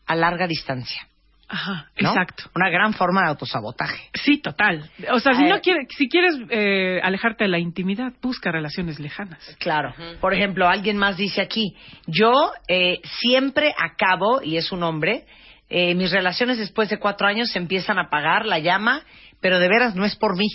a 0.06 0.16
larga 0.16 0.48
distancia. 0.48 1.08
Ajá, 1.52 1.88
¿no? 2.00 2.10
exacto. 2.10 2.44
Una 2.56 2.70
gran 2.70 2.94
forma 2.94 3.24
de 3.24 3.30
autosabotaje. 3.30 4.10
Sí, 4.14 4.38
total. 4.38 4.88
O 5.12 5.20
sea, 5.20 5.34
si, 5.34 5.44
no 5.46 5.60
quiere, 5.62 5.88
si 5.98 6.08
quieres 6.08 6.36
eh, 6.50 7.00
alejarte 7.02 7.46
de 7.46 7.50
la 7.50 7.58
intimidad, 7.58 8.14
busca 8.22 8.52
relaciones 8.52 9.00
lejanas. 9.00 9.44
Claro. 9.60 9.94
Por 10.22 10.36
ejemplo, 10.36 10.70
alguien 10.70 10.98
más 10.98 11.18
dice 11.18 11.42
aquí, 11.42 11.76
yo 12.06 12.52
eh, 12.68 13.02
siempre 13.20 13.74
acabo, 13.76 14.44
y 14.44 14.58
es 14.58 14.72
un 14.72 14.84
hombre, 14.84 15.26
eh, 15.70 15.96
mis 15.96 16.12
relaciones 16.12 16.60
después 16.60 16.88
de 16.90 17.00
cuatro 17.00 17.28
años 17.28 17.50
se 17.52 17.58
empiezan 17.58 17.98
a 17.98 18.04
apagar 18.04 18.46
la 18.46 18.60
llama, 18.60 19.02
pero 19.42 19.58
de 19.58 19.68
veras 19.68 19.96
no 19.96 20.06
es 20.06 20.16
por 20.16 20.38
mí. 20.38 20.50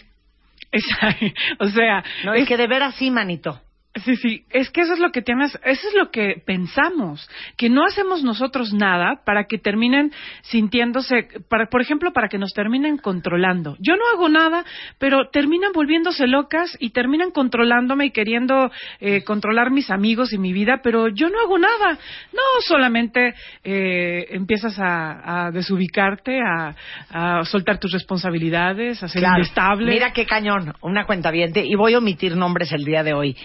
o 1.58 1.66
sea, 1.66 2.04
no 2.24 2.34
es 2.34 2.46
que 2.46 2.56
de 2.56 2.68
veras 2.68 2.94
sí, 2.94 3.10
manito. 3.10 3.60
Sí, 4.04 4.16
sí, 4.16 4.44
es 4.50 4.70
que 4.70 4.80
eso 4.80 4.94
es 4.94 4.98
lo 4.98 5.12
que 5.12 5.22
tienes, 5.22 5.56
eso 5.64 5.88
es 5.88 5.94
lo 5.94 6.10
que 6.10 6.42
pensamos, 6.44 7.28
que 7.56 7.68
no 7.70 7.84
hacemos 7.86 8.24
nosotros 8.24 8.72
nada 8.72 9.20
para 9.24 9.44
que 9.44 9.56
terminen 9.56 10.10
sintiéndose, 10.42 11.28
para, 11.48 11.66
por 11.66 11.80
ejemplo, 11.80 12.12
para 12.12 12.28
que 12.28 12.36
nos 12.36 12.52
terminen 12.52 12.96
controlando. 12.98 13.76
Yo 13.78 13.94
no 13.96 14.02
hago 14.12 14.28
nada, 14.28 14.64
pero 14.98 15.28
terminan 15.30 15.70
volviéndose 15.72 16.26
locas 16.26 16.76
y 16.80 16.90
terminan 16.90 17.30
controlándome 17.30 18.06
y 18.06 18.10
queriendo 18.10 18.70
eh, 18.98 19.22
controlar 19.22 19.70
mis 19.70 19.88
amigos 19.90 20.32
y 20.32 20.38
mi 20.38 20.52
vida, 20.52 20.80
pero 20.82 21.06
yo 21.08 21.28
no 21.28 21.38
hago 21.40 21.56
nada. 21.58 21.92
No, 22.32 22.40
solamente 22.66 23.34
eh, 23.62 24.26
empiezas 24.30 24.76
a, 24.80 25.46
a 25.46 25.50
desubicarte, 25.52 26.40
a, 26.40 26.74
a 27.10 27.44
soltar 27.44 27.78
tus 27.78 27.92
responsabilidades, 27.92 29.02
a 29.04 29.08
ser 29.08 29.20
Claro. 29.22 29.38
inestable. 29.38 29.92
Mira 29.92 30.12
qué 30.12 30.26
cañón, 30.26 30.74
una 30.80 31.06
cuenta 31.06 31.30
bien, 31.30 31.52
y 31.54 31.76
voy 31.76 31.94
a 31.94 31.98
omitir 31.98 32.36
nombres 32.36 32.72
el 32.72 32.84
día 32.84 33.04
de 33.04 33.12
hoy. 33.14 33.36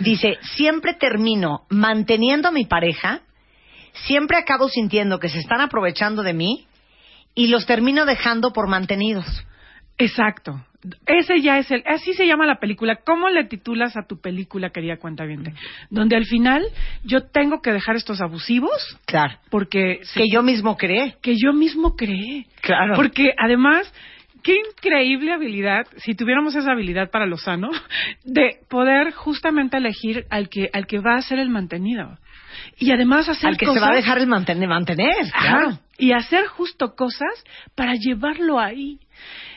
Dice, 0.00 0.38
siempre 0.56 0.94
termino 0.94 1.66
manteniendo 1.70 2.48
a 2.48 2.52
mi 2.52 2.64
pareja, 2.64 3.22
siempre 4.06 4.36
acabo 4.36 4.68
sintiendo 4.68 5.18
que 5.18 5.28
se 5.28 5.38
están 5.38 5.60
aprovechando 5.60 6.22
de 6.22 6.34
mí 6.34 6.66
y 7.34 7.48
los 7.48 7.66
termino 7.66 8.04
dejando 8.04 8.52
por 8.52 8.68
mantenidos. 8.68 9.26
Exacto. 9.98 10.64
Ese 11.06 11.40
ya 11.40 11.58
es 11.58 11.70
el, 11.72 11.82
así 11.86 12.12
se 12.14 12.26
llama 12.26 12.46
la 12.46 12.60
película. 12.60 13.00
¿Cómo 13.04 13.28
le 13.28 13.44
titulas 13.44 13.96
a 13.96 14.06
tu 14.06 14.20
película, 14.20 14.70
querida 14.70 14.96
cuentaviente? 14.96 15.52
Donde 15.90 16.16
al 16.16 16.24
final 16.24 16.64
yo 17.02 17.22
tengo 17.22 17.60
que 17.60 17.72
dejar 17.72 17.96
estos 17.96 18.20
abusivos. 18.20 18.96
Claro. 19.04 19.38
Porque. 19.50 20.00
Que 20.14 20.30
yo 20.30 20.42
mismo 20.44 20.76
creé. 20.76 21.16
Que 21.20 21.34
yo 21.36 21.52
mismo 21.52 21.96
creé. 21.96 22.46
Claro. 22.60 22.94
Porque 22.94 23.32
además, 23.36 23.92
qué 24.48 24.56
increíble 24.70 25.34
habilidad, 25.34 25.86
si 25.98 26.14
tuviéramos 26.14 26.54
esa 26.54 26.72
habilidad 26.72 27.10
para 27.10 27.26
lo 27.26 27.36
sano, 27.36 27.68
de 28.24 28.60
poder 28.70 29.12
justamente 29.12 29.76
elegir 29.76 30.24
al 30.30 30.48
que, 30.48 30.70
al 30.72 30.86
que 30.86 31.00
va 31.00 31.16
a 31.16 31.22
ser 31.22 31.38
el 31.38 31.50
mantenido. 31.50 32.16
Y 32.78 32.90
además 32.90 33.28
hacer 33.28 33.50
Al 33.50 33.56
que 33.58 33.66
cosas. 33.66 33.82
se 33.82 33.86
va 33.86 33.92
a 33.92 33.96
dejar 33.96 34.16
el 34.16 34.26
mantener, 34.26 34.66
mantener 34.66 35.14
Ajá. 35.34 35.48
claro. 35.58 35.78
Y 35.98 36.12
hacer 36.12 36.46
justo 36.46 36.94
cosas 36.94 37.44
para 37.74 37.92
llevarlo 37.94 38.58
ahí. 38.58 38.98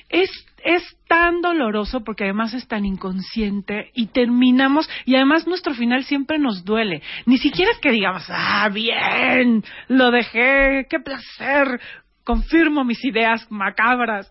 Es, 0.10 0.30
es 0.66 0.84
tan 1.08 1.39
doloroso 1.39 2.04
porque 2.04 2.26
además 2.26 2.54
es 2.54 2.68
tan 2.68 2.84
inconsciente 2.84 3.92
y 3.94 4.08
terminamos, 4.08 4.89
y 5.06 5.16
además 5.16 5.48
nuestro 5.48 5.74
final 5.74 6.04
siempre 6.04 6.38
nos 6.38 6.66
duele. 6.66 7.02
Ni 7.26 7.38
siquiera 7.38 7.72
es 7.72 7.80
que 7.80 7.92
digamos, 7.92 8.26
ah, 8.28 8.68
bien, 8.74 9.64
lo 9.88 10.12
dejé, 10.12 10.86
qué 10.89 11.00
placer, 11.00 11.80
confirmo 12.26 12.84
mis 12.84 13.04
ideas 13.06 13.50
macabras. 13.50 14.30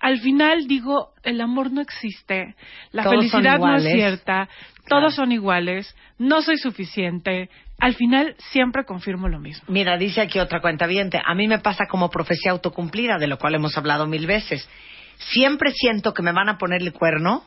Al 0.00 0.18
final 0.20 0.66
digo, 0.66 1.12
el 1.22 1.40
amor 1.40 1.70
no 1.70 1.82
existe, 1.82 2.56
la 2.90 3.02
Todos 3.02 3.16
felicidad 3.16 3.58
no 3.58 3.76
es 3.76 3.84
cierta, 3.84 4.48
todos 4.88 5.14
son 5.14 5.30
iguales, 5.30 5.94
no 6.18 6.40
soy 6.42 6.56
suficiente. 6.56 7.50
Al 7.78 7.94
final 7.94 8.34
siempre 8.38 8.84
confirmo 8.84 9.28
lo 9.28 9.38
mismo. 9.38 9.64
Mira, 9.68 9.96
dice 9.98 10.22
aquí 10.22 10.38
otra 10.38 10.60
cuenta 10.60 10.86
A 10.86 11.34
mí 11.34 11.48
me 11.48 11.58
pasa 11.58 11.84
como 11.86 12.10
profecía 12.10 12.52
autocumplida, 12.52 13.18
de 13.18 13.26
lo 13.26 13.38
cual 13.38 13.54
hemos 13.54 13.76
hablado 13.76 14.06
mil 14.06 14.26
veces. 14.26 14.68
Siempre 15.16 15.72
siento 15.72 16.14
que 16.14 16.22
me 16.22 16.32
van 16.32 16.48
a 16.48 16.56
poner 16.56 16.80
el 16.80 16.92
cuerno 16.92 17.44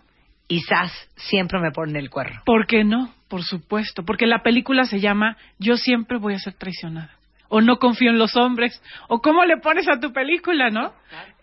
y 0.47 0.61
zas, 0.61 0.91
siempre 1.15 1.59
me 1.59 1.71
ponen 1.71 1.95
el 1.95 2.09
cuerno. 2.09 2.41
¿Por 2.45 2.67
qué 2.67 2.83
no? 2.83 3.11
Por 3.29 3.43
supuesto, 3.43 4.03
porque 4.03 4.27
la 4.27 4.43
película 4.43 4.85
se 4.85 4.99
llama 4.99 5.37
Yo 5.57 5.75
siempre 5.77 6.19
voy 6.19 6.35
a 6.35 6.39
ser 6.39 6.53
traicionada. 6.53 7.11
O 7.55 7.61
no 7.61 7.77
confío 7.77 8.09
en 8.09 8.17
los 8.17 8.35
hombres. 8.35 8.81
O 9.09 9.21
cómo 9.21 9.45
le 9.45 9.57
pones 9.57 9.87
a 9.87 9.99
tu 9.99 10.11
película, 10.11 10.71
¿no? 10.71 10.91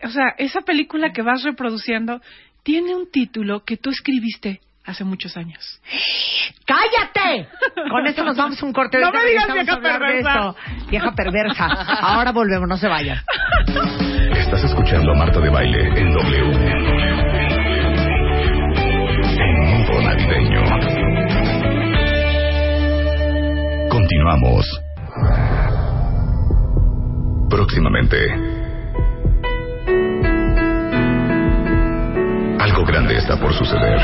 O 0.03 0.09
sea, 0.09 0.35
esa 0.37 0.59
película 0.59 1.13
que 1.13 1.21
vas 1.21 1.41
reproduciendo 1.43 2.19
tiene 2.63 2.93
un 2.93 3.09
título 3.09 3.63
que 3.63 3.77
tú 3.77 3.91
escribiste 3.91 4.59
hace 4.83 5.05
muchos 5.05 5.37
años. 5.37 5.81
¡Cállate! 6.65 7.47
Con 7.89 8.05
esto 8.07 8.25
nos 8.25 8.35
vamos 8.35 8.61
a 8.61 8.65
un 8.65 8.73
corte. 8.73 8.99
No 8.99 9.05
Ahorita 9.05 9.23
me 9.23 9.29
digas 9.29 9.53
vieja 9.53 9.75
de 9.77 9.81
perversa. 9.81 10.55
Vieja 10.89 11.15
perversa. 11.15 11.65
Ahora 12.01 12.33
volvemos, 12.33 12.67
no 12.67 12.75
se 12.75 12.89
vayan. 12.89 13.19
Estás 14.35 14.65
escuchando 14.65 15.13
a 15.13 15.15
Marta 15.15 15.39
de 15.39 15.49
Baile 15.49 15.97
en 15.97 16.13
W. 16.13 16.51
En 19.39 19.59
modo 19.63 20.01
navideño. 20.01 20.61
Continuamos. 23.89 24.90
Próximamente. 27.51 28.15
Algo 32.57 32.85
grande 32.85 33.17
está 33.17 33.37
por 33.37 33.53
suceder. 33.53 33.99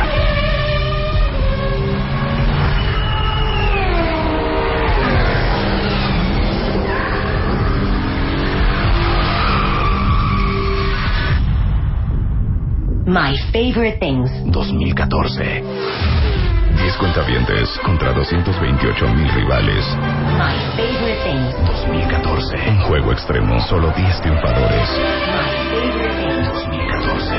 My 13.05 13.37
Favorite 13.53 13.97
Things. 13.99 14.29
2014. 14.51 16.26
10 16.77 16.97
cuentavientes 16.97 17.79
contra 17.83 18.13
228 18.13 19.07
mil 19.09 19.27
rivales. 19.33 19.83
My 20.37 20.53
Favorite 20.75 21.23
Things. 21.23 21.55
2014. 21.65 22.69
Un 22.69 22.81
juego 22.81 23.11
extremo, 23.13 23.59
solo 23.61 23.91
10 23.95 24.21
triunfadores. 24.21 24.89
My 24.89 25.49
Favorite 25.73 26.15
Things. 26.21 26.47
2014. 26.47 27.35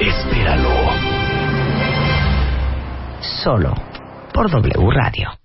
Espéralo. 0.00 0.68
Solo 3.20 3.74
por 4.34 4.50
W 4.50 4.90
Radio. 4.90 5.38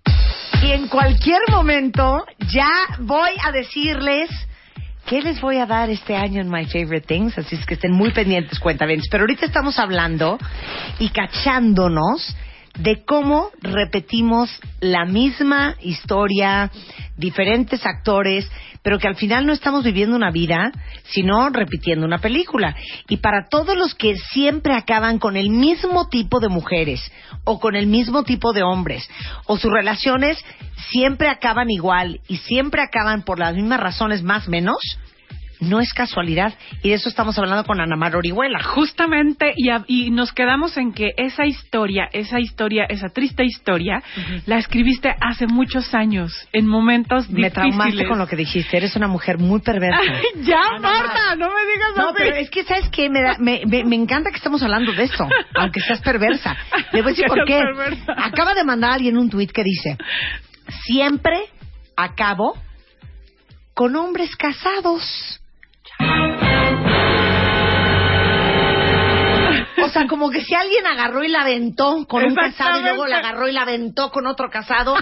Y 0.64 0.72
en 0.72 0.88
cualquier 0.88 1.42
momento 1.52 2.26
ya 2.52 2.72
voy 3.00 3.30
a 3.46 3.52
decirles 3.52 4.30
qué 5.06 5.22
les 5.22 5.40
voy 5.40 5.58
a 5.58 5.68
dar 5.68 5.92
este 5.92 6.16
año 6.16 6.42
en 6.42 6.50
My 6.50 6.66
Favorite 6.66 7.06
Things, 7.08 7.38
así 7.38 7.56
es 7.56 7.66
que 7.68 7.76
estén 7.76 7.94
muy 7.94 8.12
pendientes, 8.12 8.60
cuentavientes. 8.60 9.08
Pero 9.12 9.24
ahorita 9.24 9.46
estamos 9.46 9.78
hablando 9.78 10.40
y 10.98 11.10
cachándonos 11.10 12.36
de 12.78 13.04
cómo 13.06 13.50
repetimos 13.62 14.50
la 14.80 15.06
misma 15.06 15.76
historia, 15.82 16.72
diferentes 17.18 17.86
actores, 17.86 18.50
pero 18.84 19.00
que 19.00 19.08
al 19.08 19.16
final 19.16 19.46
no 19.46 19.54
estamos 19.54 19.84
viviendo 19.84 20.16
una 20.16 20.32
vida, 20.32 20.72
sino 21.10 21.50
repitiendo 21.50 22.06
una 22.06 22.20
película. 22.20 22.76
Y 23.10 23.18
para 23.18 23.48
todos 23.50 23.76
los 23.76 23.96
que 23.96 24.16
siempre 24.16 24.74
acaban 24.74 25.20
con 25.20 25.36
el 25.36 25.50
mismo 25.50 26.08
tipo 26.08 26.40
de 26.40 26.50
mujeres 26.50 27.12
o 27.44 27.60
con 27.60 27.76
el 27.76 27.88
mismo 27.88 28.24
tipo 28.24 28.54
de 28.54 28.64
hombres, 28.64 29.10
o 29.46 29.58
sus 29.58 29.72
relaciones 29.72 30.38
siempre 30.92 31.30
acaban 31.30 31.70
igual 31.70 32.22
y 32.28 32.38
siempre 32.38 32.82
acaban 32.82 33.24
por 33.24 33.40
las 33.40 33.56
mismas 33.56 33.80
razones 33.80 34.24
más 34.24 34.48
menos, 34.48 34.78
no 35.60 35.80
es 35.80 35.92
casualidad. 35.94 36.54
Y 36.84 36.90
de 36.90 36.96
eso 36.96 37.10
estamos 37.10 37.38
hablando 37.40 37.64
con 37.64 37.82
Ana 37.82 37.96
Mar 37.96 38.16
Orihuela. 38.16 38.62
Justamente, 38.64 39.54
y, 39.56 39.70
a- 39.70 39.84
y 39.88 40.12
nos 40.12 40.32
quedamos 40.32 40.78
en 40.78 40.94
que 40.94 41.14
esa 41.18 41.46
historia, 41.46 42.08
esa 42.14 42.40
historia, 42.40 42.86
esa 42.90 43.10
triste 43.10 43.44
historia, 43.44 44.04
la 44.46 44.58
escribiste 44.58 45.14
hace 45.20 45.48
muchos 45.48 45.94
años, 45.94 46.32
en 46.54 46.68
momentos 46.68 47.30
Me 47.30 47.50
traumaste 47.52 47.84
difíciles. 47.86 48.08
con 48.10 48.20
lo 48.20 48.28
que 48.28 48.36
dijiste. 48.36 48.78
Eres 48.78 48.96
una 48.96 49.08
mujer 49.08 49.38
muy 49.40 49.60
perversa. 49.62 50.00
Ay, 50.00 50.26
ya, 50.44 50.60
Ana 50.76 50.80
Marta, 50.92 51.36
no 51.36 51.48
me 51.48 51.66
digas 51.72 51.90
No, 51.96 52.10
así. 52.10 52.16
pero 52.18 52.36
es 52.36 52.50
que, 52.50 52.64
¿sabes 52.64 52.90
qué? 52.90 53.10
Me, 53.10 53.22
da- 53.22 53.38
me, 53.40 53.62
me, 53.66 53.84
me 53.84 53.96
encanta 53.96 54.30
que 54.30 54.38
estemos 54.38 54.62
hablando 54.64 54.92
de 54.94 55.04
eso, 55.04 55.28
aunque 55.56 55.80
seas 55.82 56.02
perversa. 56.02 56.56
Le 56.94 57.02
voy 57.02 57.12
a 57.12 57.16
decir 57.16 57.26
por 57.28 57.44
qué. 57.46 57.60
perversa. 57.60 58.14
Acaba 58.18 58.54
de 58.54 58.64
mandar 58.64 58.92
alguien 58.94 59.18
un 59.18 59.30
tuit 59.30 59.52
que 59.52 59.64
dice, 59.64 59.98
siempre 60.86 61.40
acabo 61.96 62.58
con 63.74 63.96
hombres 63.96 64.36
casados. 64.36 65.40
O 69.84 69.90
sea, 69.90 70.06
como 70.08 70.30
que 70.30 70.42
si 70.44 70.54
alguien 70.54 70.86
agarró 70.86 71.24
y 71.24 71.30
la 71.30 71.42
aventó 71.42 72.06
con 72.08 72.24
un 72.26 72.36
casado 72.36 72.80
y 72.80 72.84
luego 72.84 73.06
la 73.08 73.18
agarró 73.20 73.48
y 73.48 73.54
la 73.54 73.62
aventó 73.62 74.12
con 74.12 74.26
otro 74.28 74.50
casado 74.50 74.96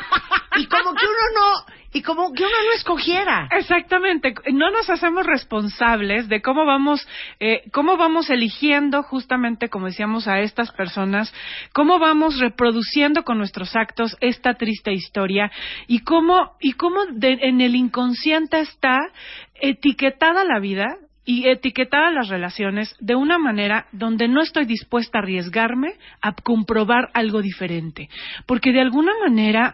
y 0.58 0.66
como 0.68 0.94
que 0.94 1.06
uno 1.06 1.16
no 1.40 1.74
y 1.92 2.02
como 2.02 2.34
que 2.34 2.44
uno 2.44 2.52
no 2.52 2.74
escogiera. 2.76 3.48
Exactamente, 3.52 4.36
no 4.52 4.70
nos 4.70 4.90
hacemos 4.90 5.26
responsables 5.26 6.28
de 6.28 6.42
cómo 6.42 6.66
vamos, 6.66 7.08
eh, 7.40 7.62
cómo 7.72 7.96
vamos 7.96 8.30
eligiendo 8.30 9.02
justamente, 9.02 9.70
como 9.70 9.86
decíamos, 9.86 10.28
a 10.28 10.40
estas 10.42 10.72
personas, 10.74 11.34
cómo 11.74 11.98
vamos 11.98 12.38
reproduciendo 12.38 13.24
con 13.24 13.38
nuestros 13.38 13.78
actos 13.78 14.18
esta 14.20 14.56
triste 14.56 14.92
historia 14.92 15.50
y 15.88 16.00
cómo 16.00 16.58
y 16.60 16.74
cómo 16.74 17.06
de- 17.14 17.40
en 17.44 17.62
el 17.62 17.76
inconsciente 17.76 18.60
está 18.60 19.00
etiquetada 19.56 20.44
la 20.44 20.60
vida 20.60 20.98
y 21.26 21.48
etiquetada 21.50 22.12
las 22.12 22.30
relaciones 22.30 22.96
de 23.00 23.16
una 23.16 23.38
manera 23.40 23.88
donde 23.92 24.28
no 24.28 24.42
estoy 24.42 24.66
dispuesta 24.66 25.18
a 25.18 25.22
arriesgarme 25.22 25.94
a 26.22 26.34
comprobar 26.34 27.10
algo 27.14 27.42
diferente, 27.42 28.10
porque 28.46 28.72
de 28.72 28.82
alguna 28.82 29.12
manera 29.20 29.74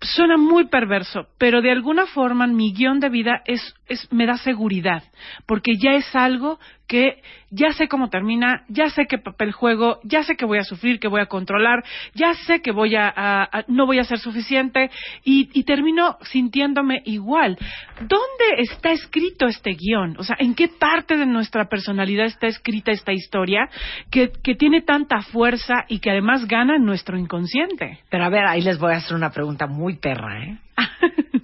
suena 0.00 0.36
muy 0.36 0.66
perverso, 0.66 1.28
pero 1.38 1.60
de 1.60 1.70
alguna 1.70 2.06
forma 2.06 2.46
mi 2.46 2.72
guion 2.72 3.00
de 3.00 3.08
vida 3.08 3.42
es, 3.46 3.74
es 3.86 4.10
me 4.12 4.26
da 4.26 4.36
seguridad, 4.36 5.02
porque 5.46 5.72
ya 5.76 5.92
es 5.92 6.14
algo 6.14 6.58
que 6.88 7.22
ya 7.50 7.72
sé 7.74 7.86
cómo 7.86 8.08
termina, 8.08 8.64
ya 8.68 8.88
sé 8.90 9.06
qué 9.06 9.18
papel 9.18 9.52
juego, 9.52 10.00
ya 10.04 10.22
sé 10.24 10.36
que 10.36 10.44
voy 10.46 10.58
a 10.58 10.64
sufrir, 10.64 10.98
que 10.98 11.06
voy 11.08 11.20
a 11.20 11.26
controlar, 11.26 11.84
ya 12.14 12.32
sé 12.34 12.60
que 12.62 12.72
voy 12.72 12.96
a, 12.96 13.06
a- 13.14 13.42
a- 13.44 13.64
no 13.68 13.86
voy 13.86 13.98
a 13.98 14.04
ser 14.04 14.18
suficiente 14.18 14.90
y, 15.22 15.50
y 15.52 15.64
termino 15.64 16.16
sintiéndome 16.22 17.02
igual. 17.04 17.56
¿Dónde 18.00 18.62
está 18.62 18.90
escrito 18.90 19.46
este 19.46 19.72
guion? 19.74 20.16
O 20.18 20.24
sea, 20.24 20.36
¿en 20.38 20.54
qué 20.54 20.68
parte 20.68 21.16
de 21.16 21.26
nuestra 21.26 21.68
personalidad 21.68 22.26
está 22.26 22.46
escrita 22.46 22.90
esta 22.90 23.12
historia 23.12 23.68
que, 24.10 24.32
que 24.42 24.54
tiene 24.54 24.80
tanta 24.82 25.20
fuerza 25.22 25.84
y 25.88 26.00
que 26.00 26.10
además 26.10 26.46
gana 26.48 26.76
en 26.76 26.84
nuestro 26.86 27.18
inconsciente? 27.18 28.00
Pero 28.10 28.24
a 28.24 28.30
ver, 28.30 28.46
ahí 28.46 28.62
les 28.62 28.78
voy 28.78 28.94
a 28.94 28.96
hacer 28.96 29.14
una 29.14 29.30
pregunta 29.30 29.66
muy 29.66 29.96
perra, 29.98 30.42
¿eh? 30.42 30.58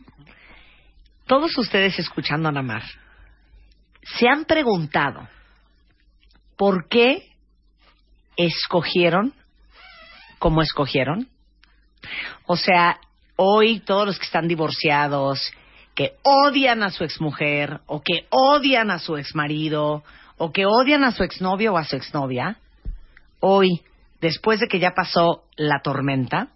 Todos 1.27 1.57
ustedes 1.57 1.99
escuchando 1.99 2.49
a 2.49 2.53
Namar, 2.53 2.83
¿se 4.05 4.29
han 4.29 4.45
preguntado 4.45 5.29
por 6.57 6.89
qué 6.89 7.31
escogieron 8.37 9.33
como 10.39 10.63
escogieron? 10.63 11.29
O 12.47 12.57
sea, 12.57 13.01
hoy 13.37 13.81
todos 13.81 14.07
los 14.07 14.19
que 14.19 14.27
están 14.27 14.49
divorciados, 14.49 15.53
que 15.95 16.17
odian 16.23 16.83
a 16.83 16.91
su 16.91 17.05
exmujer, 17.05 17.81
o 17.87 18.03
que 18.03 18.27
odian 18.31 18.91
a 18.91 18.99
su 18.99 19.17
exmarido, 19.17 20.05
o 20.37 20.53
que 20.53 20.67
odian 20.67 21.05
a 21.05 21.13
su 21.13 21.23
exnovio 21.23 21.73
o 21.75 21.79
a 21.79 21.85
su 21.85 21.97
exnovia, 21.97 22.59
hoy, 23.41 23.83
después 24.21 24.61
de 24.61 24.67
que 24.67 24.81
ya 24.81 24.91
pasó 24.91 25.45
la 25.57 25.81
tormenta, 25.83 26.49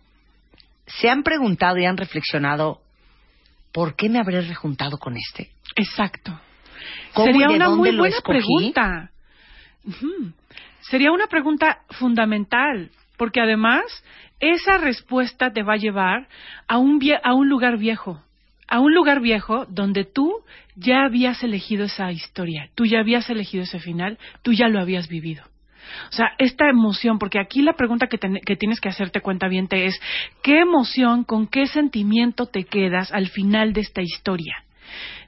¿se 0.86 1.08
han 1.08 1.22
preguntado 1.22 1.78
y 1.78 1.86
han 1.86 1.96
reflexionado 1.96 2.80
por 3.72 3.94
qué 3.94 4.08
me 4.08 4.18
habré 4.18 4.40
rejuntado 4.42 4.98
con 4.98 5.16
este? 5.16 5.50
Exacto. 5.76 6.38
¿Cómo 7.14 7.26
Sería 7.26 7.48
una 7.50 7.68
muy 7.70 7.96
buena 7.96 8.16
escogí? 8.16 8.38
pregunta. 8.40 9.10
Sería 10.80 11.12
una 11.12 11.26
pregunta 11.26 11.78
fundamental, 11.90 12.90
porque 13.16 13.40
además 13.40 13.82
esa 14.40 14.78
respuesta 14.78 15.52
te 15.52 15.62
va 15.62 15.74
a 15.74 15.78
llevar 15.78 16.28
a 16.66 16.78
un, 16.78 17.00
vie- 17.00 17.20
a 17.22 17.34
un 17.34 17.48
lugar 17.48 17.78
viejo, 17.78 18.22
a 18.68 18.80
un 18.80 18.94
lugar 18.94 19.20
viejo 19.20 19.66
donde 19.68 20.04
tú 20.04 20.32
ya 20.76 21.04
habías 21.04 21.42
elegido 21.42 21.84
esa 21.86 22.12
historia, 22.12 22.70
tú 22.74 22.84
ya 22.86 23.00
habías 23.00 23.28
elegido 23.30 23.64
ese 23.64 23.80
final, 23.80 24.18
tú 24.42 24.52
ya 24.52 24.68
lo 24.68 24.78
habías 24.80 25.08
vivido. 25.08 25.42
O 26.10 26.12
sea, 26.12 26.32
esta 26.38 26.68
emoción, 26.68 27.18
porque 27.18 27.38
aquí 27.40 27.62
la 27.62 27.72
pregunta 27.72 28.08
que, 28.08 28.18
que 28.18 28.56
tienes 28.56 28.78
que 28.80 28.90
hacerte 28.90 29.20
cuenta 29.22 29.48
bien 29.48 29.68
es, 29.70 29.98
¿qué 30.42 30.60
emoción, 30.60 31.24
con 31.24 31.46
qué 31.46 31.66
sentimiento 31.66 32.46
te 32.46 32.64
quedas 32.64 33.10
al 33.10 33.28
final 33.28 33.72
de 33.72 33.80
esta 33.80 34.02
historia? 34.02 34.64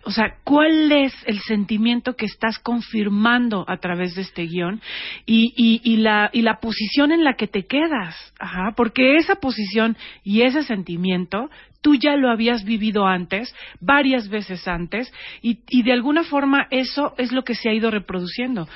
O 0.02 0.10
sea, 0.10 0.36
¿cuál 0.44 0.90
es 0.92 1.12
el 1.26 1.40
sentimiento 1.40 2.16
que 2.16 2.24
estás 2.24 2.58
confirmando 2.58 3.64
a 3.68 3.76
través 3.76 4.14
de 4.14 4.22
este 4.22 4.44
guion 4.44 4.80
y, 5.26 5.52
y, 5.56 5.80
y 5.84 5.96
la, 5.98 6.30
y 6.32 6.40
la 6.40 6.58
posición 6.58 7.12
en 7.12 7.22
la 7.22 7.34
que 7.34 7.46
te 7.46 7.66
quedas? 7.66 8.16
Ajá, 8.38 8.72
porque 8.76 9.16
esa 9.16 9.36
posición 9.36 9.96
y 10.24 10.42
ese 10.42 10.62
sentimiento 10.62 11.50
tú 11.82 11.94
ya 11.96 12.16
lo 12.16 12.30
habías 12.30 12.64
vivido 12.64 13.06
antes, 13.06 13.54
varias 13.80 14.28
veces 14.28 14.66
antes, 14.68 15.12
y, 15.42 15.60
y 15.68 15.82
de 15.82 15.92
alguna 15.92 16.24
forma 16.24 16.66
eso 16.70 17.14
es 17.18 17.32
lo 17.32 17.42
que 17.42 17.54
se 17.54 17.68
ha 17.68 17.74
ido 17.74 17.90
reproduciendo. 17.90 18.68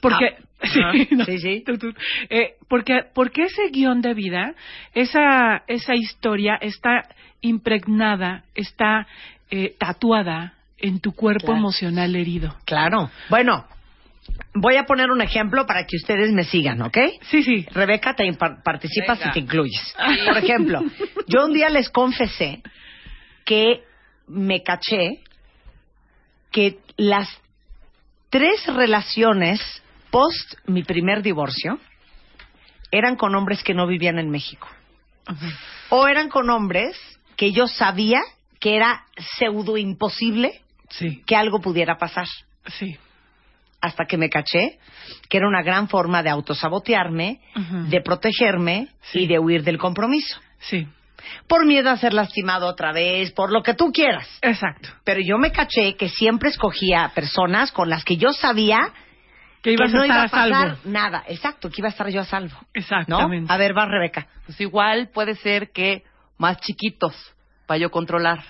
Porque, 0.00 0.36
Ah, 0.60 0.92
Sí, 0.92 1.08
no, 1.10 1.24
sí, 1.24 1.38
sí. 1.38 1.62
tú, 1.66 1.76
tú. 1.78 1.92
Eh, 2.30 2.54
porque, 2.68 3.02
porque 3.14 3.42
ese 3.44 3.68
guion 3.70 4.00
de 4.00 4.14
vida, 4.14 4.54
esa, 4.94 5.62
esa 5.66 5.94
historia 5.94 6.56
está 6.60 7.02
impregnada, 7.42 8.44
está 8.54 9.06
eh, 9.50 9.74
tatuada 9.78 10.54
en 10.78 11.00
tu 11.00 11.12
cuerpo 11.12 11.46
Claro. 11.46 11.58
emocional 11.58 12.14
herido. 12.16 12.54
Claro. 12.64 13.10
Bueno, 13.30 13.64
voy 14.54 14.76
a 14.76 14.84
poner 14.84 15.10
un 15.10 15.22
ejemplo 15.22 15.66
para 15.66 15.86
que 15.86 15.96
ustedes 15.96 16.32
me 16.32 16.44
sigan, 16.44 16.82
¿ok? 16.82 16.98
Sí, 17.30 17.42
sí. 17.42 17.66
Rebeca, 17.72 18.14
te 18.14 18.30
par- 18.34 18.62
participas 18.62 19.18
Venga. 19.18 19.30
y 19.30 19.32
te 19.34 19.38
incluyes. 19.40 19.94
Por 20.26 20.36
ejemplo, 20.38 20.82
yo 21.26 21.46
un 21.46 21.52
día 21.52 21.68
les 21.70 21.88
confesé 21.90 22.62
que 23.44 23.82
me 24.28 24.62
caché 24.62 25.20
que 26.50 26.78
las 26.96 27.28
tres 28.30 28.66
relaciones 28.66 29.60
post 30.10 30.54
mi 30.66 30.82
primer 30.82 31.22
divorcio 31.22 31.78
eran 32.90 33.16
con 33.16 33.34
hombres 33.34 33.62
que 33.62 33.74
no 33.74 33.86
vivían 33.86 34.18
en 34.18 34.30
México. 34.30 34.68
O 35.90 36.06
eran 36.06 36.28
con 36.28 36.48
hombres 36.50 36.96
que 37.36 37.52
yo 37.52 37.66
sabía 37.66 38.20
que 38.66 38.74
era 38.74 39.04
pseudo 39.38 39.76
imposible 39.76 40.60
Sí, 40.88 41.22
que 41.24 41.36
algo 41.36 41.60
pudiera 41.60 41.98
pasar. 41.98 42.26
sí. 42.66 42.96
Hasta 43.80 44.06
que 44.06 44.16
me 44.16 44.28
caché 44.28 44.80
que 45.28 45.36
era 45.36 45.46
una 45.46 45.62
gran 45.62 45.88
forma 45.88 46.20
de 46.24 46.30
autosabotearme, 46.30 47.40
de 47.88 48.00
protegerme 48.00 48.88
Sí. 49.12 49.20
y 49.20 49.26
de 49.28 49.38
huir 49.38 49.62
del 49.62 49.78
compromiso. 49.78 50.40
Sí, 50.58 50.88
Por 51.46 51.64
miedo 51.64 51.90
a 51.90 51.96
ser 51.96 52.12
lastimado 52.12 52.66
otra 52.66 52.92
vez, 52.92 53.30
por 53.32 53.52
lo 53.52 53.62
que 53.62 53.74
tú 53.74 53.92
quieras. 53.92 54.26
exacto. 54.42 54.88
Pero 55.04 55.20
yo 55.24 55.38
me 55.38 55.52
caché 55.52 55.94
que 55.96 56.08
siempre 56.08 56.48
escogía 56.48 57.12
personas 57.14 57.70
con 57.70 57.88
las 57.88 58.04
que 58.04 58.16
yo 58.16 58.32
sabía 58.32 58.92
Que 59.62 59.72
ibas 59.74 59.92
a 59.94 59.96
no 59.96 60.02
estar 60.02 60.16
iba 60.16 60.22
a 60.22 60.26
a 60.26 60.28
pasar 60.28 60.50
salvo. 60.50 60.78
nada. 60.86 61.24
Exacto, 61.28 61.70
que 61.70 61.80
iba 61.80 61.88
a 61.88 61.90
estar 61.92 62.08
yo 62.08 62.20
a 62.20 62.24
salvo. 62.24 62.56
¿No? 62.60 62.66
Exactamente. 62.74 63.52
A 63.52 63.56
ver, 63.56 63.76
va 63.78 63.86
Rebeca. 63.86 64.26
Pues 64.46 64.60
igual 64.60 65.10
puede 65.14 65.36
ser 65.36 65.70
que 65.70 66.02
más 66.38 66.56
chiquitos 66.58 67.14
para 67.66 67.78
yo 67.78 67.90
controlar 67.90 68.42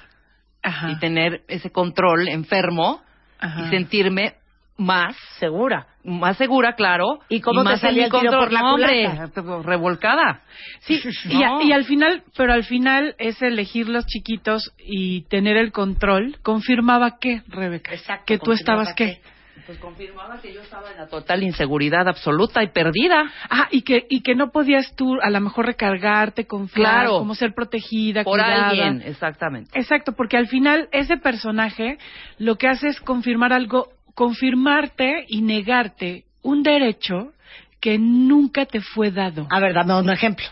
Ajá. 0.63 0.91
y 0.91 0.99
tener 0.99 1.43
ese 1.49 1.71
control 1.71 2.29
enfermo 2.29 3.01
Ajá. 3.39 3.67
y 3.67 3.71
sentirme 3.71 4.35
más 4.79 5.17
segura, 5.39 5.87
más 6.05 6.37
segura, 6.37 6.75
claro. 6.75 7.21
¿Y 7.31 7.41
cómo 7.41 7.63
te 7.63 7.71
más 7.71 7.83
en 7.83 7.89
salía 7.89 8.05
el 8.07 8.11
tiro 8.11 8.21
control. 8.25 8.45
por 8.45 8.53
la 8.53 8.71
hombre, 8.73 9.05
culata? 9.33 9.63
revolcada. 9.63 10.41
Sí, 10.81 11.01
y, 11.31 11.43
a- 11.43 11.63
y 11.63 11.73
al 11.73 11.85
final, 11.85 12.23
pero 12.37 12.53
al 12.53 12.65
final 12.65 13.15
es 13.19 13.41
elegir 13.41 13.89
los 13.89 14.05
chiquitos 14.07 14.75
y 14.79 15.23
tener 15.29 15.57
el 15.57 15.73
control. 15.73 16.37
¿Confirmaba 16.43 17.19
qué, 17.19 17.43
Rebeca? 17.49 17.93
que 18.27 18.39
tú 18.39 18.53
estabas 18.53 18.93
qué. 18.95 19.21
Pues 19.67 19.79
confirmaba 19.79 20.41
que 20.41 20.53
yo 20.55 20.61
estaba 20.63 20.91
en 20.93 20.97
la 20.99 21.09
total 21.09 21.43
inseguridad 21.43 22.07
absoluta 22.09 22.63
y 22.63 22.69
perdida. 22.69 23.25
Ah, 23.51 23.67
y 23.73 23.83
que, 23.83 24.07
y 24.09 24.23
que 24.23 24.35
no 24.37 24.51
podías 24.53 24.95
tú 24.95 25.17
a 25.21 25.29
lo 25.31 25.41
mejor 25.41 25.67
recargarte, 25.67 26.47
confiar, 26.47 27.07
Claro. 27.07 27.19
como 27.19 27.35
ser 27.35 27.53
protegida, 27.53 28.23
Por 28.23 28.39
cuidada. 28.39 28.69
alguien, 28.69 29.03
exactamente. 29.05 29.71
Exacto, 29.79 30.13
porque 30.13 30.37
al 30.37 30.47
final 30.47 30.89
ese 30.93 31.17
personaje 31.17 31.99
lo 32.39 32.57
que 32.57 32.69
hace 32.69 32.89
es 32.89 33.01
confirmar 33.01 33.53
algo, 33.53 33.89
confirmarte 34.15 35.25
y 35.29 35.43
negarte 35.43 36.25
un 36.43 36.63
derecho 36.63 37.33
que 37.81 37.99
nunca 37.99 38.65
te 38.67 38.81
fue 38.81 39.11
dado. 39.11 39.47
A 39.51 39.61
ver, 39.61 39.75
dame 39.75 39.95
un 40.01 40.11
ejemplo. 40.11 40.45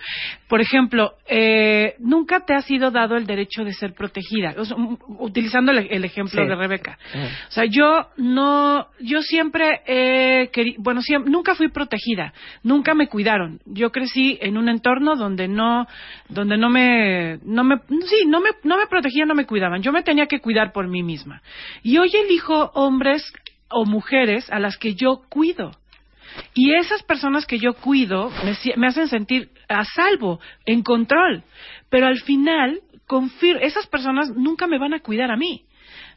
Por 0.46 0.60
ejemplo, 0.60 1.14
eh, 1.26 1.94
nunca 1.98 2.44
te 2.44 2.54
ha 2.54 2.60
sido 2.60 2.90
dado 2.90 3.16
el 3.16 3.26
derecho 3.26 3.64
de 3.64 3.72
ser 3.72 3.94
protegida, 3.94 4.54
O 4.58 4.64
sea, 4.64 4.76
m- 4.76 4.98
utilizando 5.18 5.72
el, 5.72 5.88
el 5.90 6.04
ejemplo 6.04 6.42
Sí. 6.42 6.48
de 6.48 6.54
Rebeca. 6.54 6.98
O 7.48 7.50
sea, 7.50 7.64
yo 7.64 8.08
no, 8.18 8.88
yo 9.00 9.22
siempre 9.22 9.80
he 9.86 10.50
queri- 10.52 10.76
bueno, 10.78 11.00
siem- 11.00 11.24
nunca 11.24 11.54
fui 11.54 11.68
protegida, 11.68 12.32
nunca 12.62 12.94
me 12.94 13.08
cuidaron. 13.08 13.58
Yo 13.64 13.90
crecí 13.90 14.38
en 14.40 14.56
un 14.58 14.68
entorno 14.68 15.16
donde 15.16 15.48
no, 15.48 15.86
donde 16.28 16.56
no 16.58 16.68
me, 16.70 17.38
no 17.44 17.64
me, 17.64 17.76
sí, 18.06 18.26
no 18.28 18.40
me, 18.40 18.50
no 18.64 18.76
me 18.76 18.86
protegían, 18.86 19.28
no 19.28 19.34
me 19.34 19.46
cuidaban. 19.46 19.82
Yo 19.82 19.92
me 19.92 20.02
tenía 20.02 20.26
que 20.26 20.40
cuidar 20.40 20.72
por 20.72 20.86
mí 20.88 21.02
misma. 21.02 21.42
Y 21.82 21.96
hoy 21.98 22.10
elijo 22.14 22.70
hombres 22.74 23.32
o 23.70 23.86
mujeres 23.86 24.48
a 24.52 24.60
las 24.60 24.76
que 24.76 24.94
yo 24.94 25.22
cuido. 25.28 25.72
Y 26.54 26.74
esas 26.74 27.02
personas 27.02 27.46
que 27.46 27.58
yo 27.58 27.74
cuido 27.74 28.30
me, 28.44 28.56
me 28.76 28.86
hacen 28.86 29.08
sentir 29.08 29.50
a 29.68 29.84
salvo, 29.84 30.40
en 30.66 30.82
control. 30.82 31.42
Pero 31.90 32.06
al 32.06 32.20
final, 32.20 32.80
esas 33.60 33.86
personas 33.86 34.30
nunca 34.30 34.66
me 34.66 34.78
van 34.78 34.94
a 34.94 35.00
cuidar 35.00 35.30
a 35.30 35.36
mí. 35.36 35.64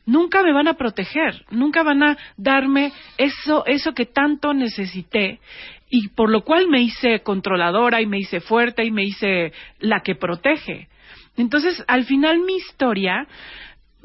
Nunca 0.06 0.42
me 0.42 0.54
van 0.54 0.70
a 0.70 0.76
proteger, 0.76 1.44
nunca 1.52 1.84
van 1.84 2.02
a 2.02 2.18
darme 2.38 2.94
eso, 3.18 3.66
eso 3.66 3.94
que 3.94 4.06
tanto 4.06 4.54
necesité 4.54 5.42
y 5.90 6.10
por 6.10 6.30
lo 6.30 6.44
cual 6.44 6.68
me 6.68 6.82
hice 6.82 7.22
controladora 7.22 8.02
y 8.02 8.06
me 8.06 8.20
hice 8.20 8.40
fuerte 8.40 8.84
y 8.84 8.92
me 8.92 9.04
hice 9.04 9.54
la 9.80 10.02
que 10.02 10.16
protege. 10.16 10.88
Entonces, 11.38 11.84
al 11.88 12.06
final 12.06 12.40
mi 12.40 12.56
historia 12.56 13.28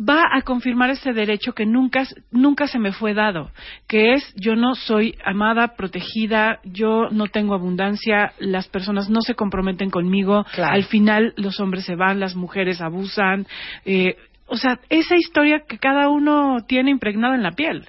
va 0.09 0.25
a 0.33 0.43
confirmar 0.43 0.91
ese 0.91 1.13
derecho 1.13 1.53
que 1.53 1.67
nunca, 1.67 2.05
nunca 2.31 2.67
se 2.67 2.79
me 2.79 2.93
fue 2.93 3.15
dado, 3.15 3.51
que 3.87 4.15
es 4.15 4.35
yo 4.37 4.57
no 4.57 4.75
soy 4.75 5.17
amada, 5.25 5.77
protegida, 5.77 6.61
yo 6.65 7.09
no 7.11 7.27
tengo 7.27 7.55
abundancia, 7.55 8.33
las 8.39 8.69
personas 8.69 9.09
no 9.09 9.21
se 9.21 9.35
comprometen 9.35 9.91
conmigo, 9.91 10.45
al 10.57 10.85
final 10.85 11.35
los 11.37 11.61
hombres 11.61 11.85
se 11.85 11.95
van, 11.95 12.21
las 12.21 12.35
mujeres 12.35 12.81
abusan, 12.81 13.47
eh, 13.85 14.17
o 14.47 14.57
sea, 14.57 14.81
esa 14.89 15.17
historia 15.17 15.63
que 15.67 15.79
cada 15.79 16.09
uno 16.09 16.59
tiene 16.67 16.91
impregnada 16.91 17.35
en 17.35 17.43
la 17.43 17.53
piel. 17.53 17.87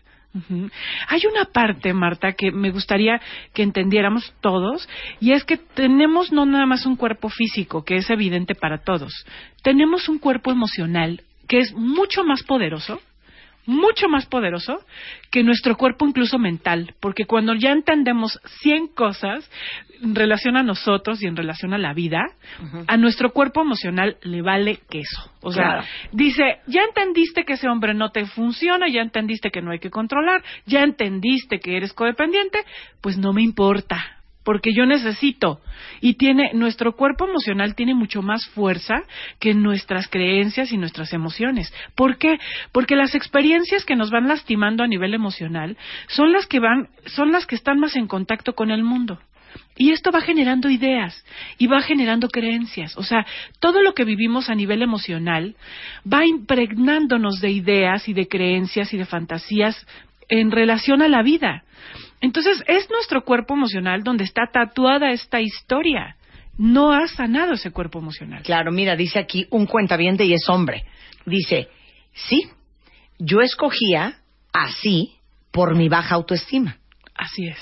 Hay 1.10 1.22
una 1.32 1.46
parte, 1.46 1.94
Marta, 1.94 2.34
que 2.34 2.52
me 2.52 2.72
gustaría 2.72 3.22
que 3.54 3.62
entendiéramos 3.62 4.34
todos, 4.42 4.90
y 5.20 5.34
es 5.34 5.44
que 5.44 5.58
tenemos 5.58 6.32
no 6.32 6.46
nada 6.46 6.66
más 6.66 6.88
un 6.88 6.96
cuerpo 6.96 7.30
físico, 7.30 7.84
que 7.84 7.98
es 7.98 8.10
evidente 8.10 8.56
para 8.56 8.80
todos, 8.80 9.14
tenemos 9.62 10.10
un 10.10 10.18
cuerpo 10.18 10.52
emocional 10.52 11.22
que 11.54 11.60
es 11.60 11.72
mucho 11.72 12.24
más 12.24 12.42
poderoso, 12.42 13.00
mucho 13.68 14.10
más 14.10 14.26
poderoso 14.26 14.84
que 15.30 15.44
nuestro 15.44 15.78
cuerpo 15.78 16.08
incluso 16.08 16.40
mental, 16.40 16.96
porque 17.00 17.26
cuando 17.26 17.54
ya 17.54 17.72
entendemos 17.72 18.40
100 18.62 18.88
cosas 18.88 19.48
en 20.02 20.16
relación 20.16 20.58
a 20.58 20.64
nosotros 20.64 21.22
y 21.22 21.28
en 21.28 21.36
relación 21.36 21.76
a 21.76 21.78
la 21.78 21.94
vida, 21.94 22.26
a 22.88 22.98
nuestro 22.98 23.34
cuerpo 23.34 23.62
emocional 23.62 24.18
le 24.24 24.42
vale 24.42 24.80
queso. 24.90 25.32
O 25.42 25.52
sea, 25.52 25.86
dice, 26.12 26.58
ya 26.66 26.86
entendiste 26.86 27.44
que 27.46 27.54
ese 27.54 27.70
hombre 27.70 27.94
no 27.94 28.10
te 28.10 28.26
funciona, 28.26 28.90
ya 28.90 29.04
entendiste 29.04 29.52
que 29.52 29.62
no 29.62 29.74
hay 29.74 29.80
que 29.80 29.92
controlar, 29.92 30.44
ya 30.66 30.82
entendiste 30.82 31.60
que 31.60 31.78
eres 31.78 31.94
codependiente, 31.94 32.66
pues 33.00 33.20
no 33.20 33.32
me 33.32 33.44
importa. 33.44 34.23
Porque 34.44 34.72
yo 34.74 34.86
necesito. 34.86 35.62
Y 36.02 36.16
tiene, 36.16 36.52
nuestro 36.54 36.96
cuerpo 36.96 37.28
emocional 37.28 37.76
tiene 37.76 37.94
mucho 37.94 38.22
más 38.22 38.46
fuerza 38.50 38.96
que 39.40 39.54
nuestras 39.54 40.08
creencias 40.08 40.72
y 40.72 40.78
nuestras 40.78 41.14
emociones. 41.14 41.74
¿Por 41.96 42.18
qué? 42.18 42.40
Porque 42.72 42.96
las 42.96 43.16
experiencias 43.16 43.86
que 43.86 43.96
nos 43.96 44.12
van 44.12 44.28
lastimando 44.28 44.84
a 44.84 44.88
nivel 44.88 45.14
emocional 45.14 45.78
son 46.08 46.32
las 46.32 46.48
que 46.48 46.60
van, 46.60 46.90
son 47.06 47.32
las 47.32 47.46
que 47.46 47.56
están 47.56 47.80
más 47.80 47.96
en 47.96 48.08
contacto 48.08 48.54
con 48.54 48.72
el 48.72 48.84
mundo. 48.84 49.20
Y 49.76 49.92
esto 49.92 50.12
va 50.12 50.22
generando 50.22 50.70
ideas 50.70 51.24
y 51.58 51.68
va 51.68 51.82
generando 51.82 52.28
creencias. 52.30 52.96
O 52.98 53.04
sea, 53.04 53.26
todo 53.60 53.82
lo 53.82 53.94
que 53.94 54.04
vivimos 54.04 54.50
a 54.50 54.56
nivel 54.56 54.82
emocional 54.82 55.56
va 56.12 56.26
impregnándonos 56.26 57.40
de 57.40 57.50
ideas 57.50 58.08
y 58.08 58.14
de 58.14 58.28
creencias 58.28 58.94
y 58.94 58.98
de 58.98 59.06
fantasías 59.06 59.86
en 60.30 60.52
relación 60.52 61.02
a 61.02 61.08
la 61.08 61.24
vida. 61.24 61.64
Entonces, 62.22 62.64
es 62.68 62.90
nuestro 62.90 63.24
cuerpo 63.24 63.54
emocional 63.54 64.04
donde 64.04 64.24
está 64.24 64.44
tatuada 64.52 65.12
esta 65.12 65.42
historia. 65.42 66.16
No 66.58 66.92
ha 66.94 67.08
sanado 67.08 67.54
ese 67.54 67.72
cuerpo 67.72 68.00
emocional. 68.00 68.44
Claro, 68.44 68.72
mira, 68.72 68.96
dice 68.96 69.20
aquí 69.20 69.48
un 69.50 69.66
cuentaviente 69.66 70.26
y 70.26 70.34
es 70.34 70.48
hombre. 70.48 70.86
Dice, 71.26 71.68
sí, 72.14 72.50
yo 73.20 73.42
escogía 73.42 74.20
así 74.54 75.16
por 75.52 75.76
mi 75.76 75.90
baja 75.90 76.16
autoestima. 76.16 76.78
Así 77.16 77.48
es. 77.48 77.60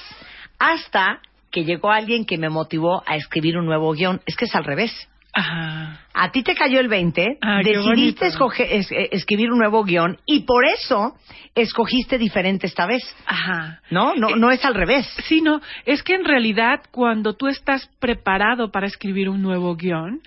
Hasta 0.60 1.22
que 1.52 1.66
llegó 1.66 1.92
alguien 1.92 2.26
que 2.26 2.38
me 2.38 2.50
motivó 2.50 3.04
a 3.06 3.16
escribir 3.16 3.58
un 3.58 3.66
nuevo 3.66 3.94
guion. 3.94 4.22
Es 4.26 4.36
que 4.36 4.46
es 4.46 4.56
al 4.56 4.64
revés. 4.64 5.10
Ajá. 5.34 6.00
A 6.14 6.32
ti 6.32 6.44
te 6.44 6.56
cayó 6.56 6.80
el 6.82 6.90
20, 6.90 7.38
Ah, 7.42 7.62
decidiste 7.64 8.28
escoger- 8.28 8.68
es- 8.70 8.92
eh, 8.92 9.10
escribir 9.14 9.50
un 9.52 9.60
nuevo 9.60 9.84
guion 9.86 10.18
y 10.26 10.42
por 10.42 10.66
eso 10.66 11.16
escogiste 11.56 12.18
diferente 12.18 12.68
esta 12.68 12.86
vez. 12.86 13.02
Ajá. 13.26 13.82
¿No? 13.90 14.14
No, 14.16 14.36
no 14.36 14.52
es 14.52 14.64
al 14.66 14.76
revés. 14.76 15.08
Sí, 15.28 15.42
no, 15.42 15.62
es 15.86 16.04
que 16.04 16.16
en 16.16 16.26
realidad 16.26 16.82
cuando 16.92 17.34
tú 17.36 17.48
estás 17.48 17.90
preparado 18.00 18.72
para 18.72 18.88
escribir 18.88 19.30
un 19.30 19.42
nuevo 19.42 19.76
guion, 19.76 20.22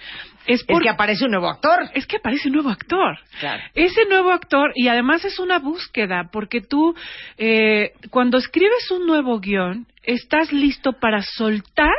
es, 0.46 0.60
Es 0.60 0.64
por- 0.66 0.82
que 0.82 0.88
aparece 0.88 1.24
un 1.26 1.32
nuevo 1.32 1.48
actor. 1.50 1.80
Es 1.94 2.06
que 2.06 2.16
aparece 2.16 2.48
un 2.48 2.54
nuevo 2.54 2.70
actor. 2.70 3.18
Claro. 3.40 3.62
Ese 3.74 4.06
nuevo 4.06 4.30
actor, 4.30 4.72
y 4.74 4.88
además 4.88 5.24
es 5.24 5.38
una 5.38 5.58
búsqueda, 5.58 6.28
porque 6.32 6.60
tú, 6.62 6.94
eh, 7.36 7.92
cuando 8.10 8.38
escribes 8.38 8.90
un 8.90 9.06
nuevo 9.06 9.38
guion, 9.38 9.86
estás 10.02 10.50
listo 10.52 10.94
para 10.94 11.20
soltar, 11.22 11.92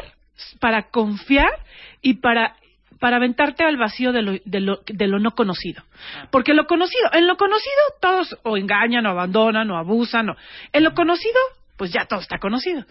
para 0.60 0.90
confiar 0.90 1.50
y 2.02 2.16
para 2.16 2.56
para 3.00 3.18
aventarte 3.18 3.64
al 3.64 3.78
vacío 3.78 4.12
de 4.12 4.22
lo, 4.22 4.32
de 4.46 4.60
lo, 4.60 4.80
de 4.86 5.08
lo 5.08 5.20
no 5.20 5.32
conocido. 5.32 5.84
Porque 6.32 6.54
lo 6.54 6.66
conocido, 6.66 7.10
en 7.14 7.28
lo 7.28 7.38
conocido 7.38 7.76
todos 8.02 8.38
o 8.44 8.58
engañan 8.58 9.06
o 9.06 9.10
abandonan 9.10 9.70
o 9.72 9.78
abusan. 9.78 10.30
O, 10.30 10.36
en 10.72 10.84
lo 10.84 10.94
conocido, 10.94 11.40
pues 11.78 11.92
ya 11.92 12.06
todo 12.06 12.20
está 12.20 12.38
conocido. 12.40 12.86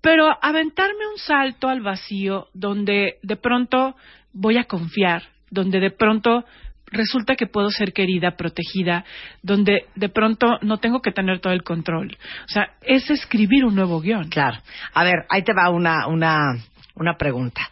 Pero 0.00 0.28
aventarme 0.42 1.06
un 1.12 1.18
salto 1.18 1.68
al 1.68 1.80
vacío 1.80 2.48
donde 2.54 3.18
de 3.22 3.36
pronto 3.36 3.96
voy 4.32 4.58
a 4.58 4.64
confiar, 4.64 5.24
donde 5.50 5.80
de 5.80 5.90
pronto 5.90 6.44
resulta 6.86 7.36
que 7.36 7.46
puedo 7.46 7.70
ser 7.70 7.92
querida, 7.92 8.36
protegida, 8.36 9.04
donde 9.42 9.86
de 9.94 10.08
pronto 10.08 10.58
no 10.62 10.78
tengo 10.78 11.00
que 11.00 11.12
tener 11.12 11.40
todo 11.40 11.52
el 11.52 11.62
control. 11.62 12.16
O 12.44 12.48
sea, 12.48 12.74
es 12.82 13.10
escribir 13.10 13.64
un 13.64 13.74
nuevo 13.74 14.00
guion. 14.00 14.28
Claro. 14.28 14.58
A 14.92 15.04
ver, 15.04 15.26
ahí 15.28 15.42
te 15.42 15.52
va 15.52 15.70
una, 15.70 16.06
una, 16.06 16.56
una 16.94 17.16
pregunta. 17.16 17.62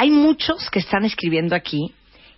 Hay 0.00 0.10
muchos 0.10 0.70
que 0.70 0.78
están 0.78 1.04
escribiendo 1.04 1.54
aquí 1.54 1.92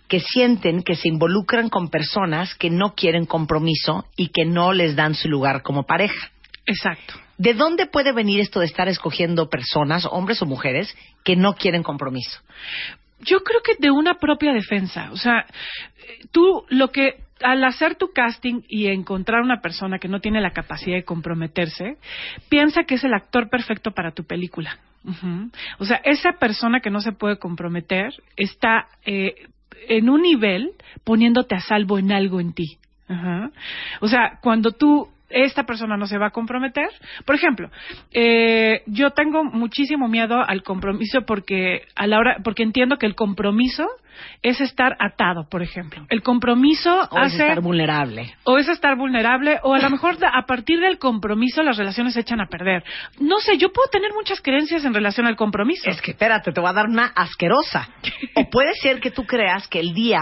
que 0.09 0.19
sienten 0.19 0.83
que 0.83 0.95
se 0.95 1.07
involucran 1.07 1.69
con 1.69 1.87
personas 1.87 2.55
que 2.55 2.69
no 2.69 2.93
quieren 2.93 3.25
compromiso 3.25 4.03
y 4.17 4.33
que 4.33 4.43
no 4.43 4.73
les 4.73 4.97
dan 4.97 5.15
su 5.15 5.29
lugar 5.29 5.61
como 5.61 5.83
pareja. 5.83 6.29
Exacto. 6.65 7.13
¿De 7.37 7.53
dónde 7.53 7.85
puede 7.85 8.11
venir 8.11 8.41
esto 8.41 8.59
de 8.59 8.65
estar 8.65 8.89
escogiendo 8.89 9.49
personas, 9.49 10.05
hombres 10.11 10.41
o 10.41 10.45
mujeres, 10.45 10.93
que 11.23 11.37
no 11.37 11.55
quieren 11.55 11.83
compromiso? 11.83 12.37
Yo 13.21 13.39
creo 13.45 13.61
que 13.61 13.75
de 13.79 13.91
una 13.91 14.15
propia 14.15 14.51
defensa. 14.51 15.09
O 15.13 15.15
sea, 15.15 15.45
tú 16.33 16.65
lo 16.67 16.91
que 16.91 17.23
al 17.43 17.63
hacer 17.63 17.95
tu 17.95 18.11
casting 18.13 18.61
y 18.67 18.87
encontrar 18.87 19.41
una 19.41 19.61
persona 19.61 19.99
que 19.99 20.07
no 20.07 20.19
tiene 20.19 20.41
la 20.41 20.51
capacidad 20.51 20.95
de 20.95 21.03
comprometerse, 21.03 21.97
piensa 22.49 22.83
que 22.83 22.95
es 22.95 23.03
el 23.03 23.13
actor 23.13 23.49
perfecto 23.49 23.91
para 23.91 24.11
tu 24.11 24.23
película. 24.23 24.79
O 25.79 25.85
sea, 25.85 25.97
esa 26.05 26.33
persona 26.33 26.79
que 26.79 26.89
no 26.89 27.01
se 27.01 27.11
puede 27.11 27.37
comprometer 27.37 28.13
está 28.37 28.87
eh, 29.05 29.35
en 29.89 30.09
un 30.09 30.21
nivel 30.21 30.71
poniéndote 31.03 31.55
a 31.55 31.59
salvo 31.59 31.99
en 31.99 32.11
algo 32.11 32.39
en 32.39 32.53
ti. 32.53 32.77
O 33.99 34.07
sea, 34.07 34.39
cuando 34.41 34.71
tú 34.71 35.09
esta 35.33 35.63
persona 35.63 35.97
no 35.97 36.05
se 36.05 36.17
va 36.17 36.27
a 36.27 36.31
comprometer. 36.31 36.89
Por 37.25 37.35
ejemplo, 37.35 37.69
eh, 38.11 38.81
yo 38.85 39.11
tengo 39.11 39.43
muchísimo 39.43 40.07
miedo 40.07 40.41
al 40.45 40.63
compromiso 40.63 41.21
porque 41.25 41.81
a 41.95 42.07
la 42.07 42.17
hora, 42.19 42.37
porque 42.43 42.63
entiendo 42.63 42.97
que 42.97 43.05
el 43.05 43.15
compromiso 43.15 43.87
es 44.43 44.61
estar 44.61 44.95
atado, 44.99 45.47
por 45.49 45.63
ejemplo. 45.63 46.05
El 46.09 46.21
compromiso 46.21 47.07
O 47.09 47.19
es 47.19 47.33
estar 47.33 47.61
vulnerable. 47.61 48.35
o 48.43 48.57
es 48.57 48.69
estar 48.69 48.95
vulnerable, 48.95 49.59
o 49.63 49.73
a 49.73 49.79
lo 49.79 49.89
mejor 49.89 50.17
a 50.23 50.45
partir 50.45 50.79
del 50.79 50.99
compromiso 50.99 51.63
las 51.63 51.77
relaciones 51.77 52.13
se 52.13 52.19
echan 52.19 52.39
a 52.39 52.45
perder. 52.47 52.83
No 53.19 53.39
sé, 53.39 53.57
yo 53.57 53.71
puedo 53.73 53.89
tener 53.89 54.11
muchas 54.13 54.39
creencias 54.41 54.85
en 54.85 54.93
relación 54.93 55.25
al 55.25 55.35
compromiso. 55.35 55.89
Es 55.89 56.01
que 56.01 56.11
espérate, 56.11 56.51
te 56.51 56.61
voy 56.61 56.69
a 56.69 56.73
dar 56.73 56.87
una 56.87 57.07
asquerosa. 57.15 57.89
O 58.35 58.49
puede 58.49 58.73
ser 58.75 58.99
que 58.99 59.09
tú 59.11 59.25
creas 59.25 59.67
que 59.67 59.79
el 59.79 59.93
día 59.93 60.19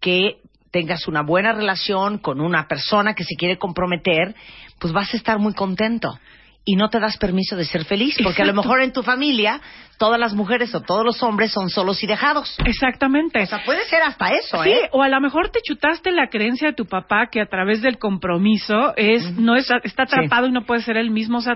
que 0.00 0.38
tengas 0.72 1.06
una 1.06 1.22
buena 1.22 1.52
relación 1.52 2.18
con 2.18 2.40
una 2.40 2.66
persona 2.66 3.14
que 3.14 3.24
se 3.24 3.36
quiere 3.36 3.58
comprometer, 3.58 4.34
pues 4.80 4.92
vas 4.92 5.14
a 5.14 5.16
estar 5.16 5.38
muy 5.38 5.54
contento. 5.54 6.18
Y 6.64 6.76
no 6.76 6.90
te 6.90 7.00
das 7.00 7.16
permiso 7.18 7.56
de 7.56 7.64
ser 7.64 7.84
feliz, 7.84 8.16
porque 8.22 8.42
a 8.42 8.44
lo 8.44 8.54
mejor 8.54 8.82
en 8.82 8.92
tu 8.92 9.02
familia 9.02 9.60
todas 9.98 10.18
las 10.18 10.32
mujeres 10.32 10.72
o 10.76 10.80
todos 10.80 11.04
los 11.04 11.20
hombres 11.22 11.50
son 11.52 11.68
solos 11.70 12.02
y 12.04 12.06
dejados. 12.06 12.56
Exactamente. 12.64 13.40
O 13.42 13.46
sea, 13.46 13.64
puede 13.64 13.84
ser 13.86 14.02
hasta 14.02 14.28
eso, 14.30 14.62
Sí, 14.62 14.70
¿eh? 14.70 14.88
o 14.92 15.02
a 15.02 15.08
lo 15.08 15.20
mejor 15.20 15.50
te 15.50 15.60
chutaste 15.60 16.12
la 16.12 16.28
creencia 16.28 16.68
de 16.68 16.74
tu 16.74 16.86
papá 16.86 17.28
que 17.32 17.40
a 17.40 17.46
través 17.46 17.82
del 17.82 17.98
compromiso 17.98 18.94
es 18.96 19.32
no 19.38 19.56
es 19.56 19.68
está 19.82 20.04
atrapado 20.04 20.46
y 20.46 20.52
no 20.52 20.62
puede 20.64 20.82
ser 20.82 20.96
el 20.96 21.10
mismo. 21.10 21.38
O 21.38 21.40
sea, 21.40 21.54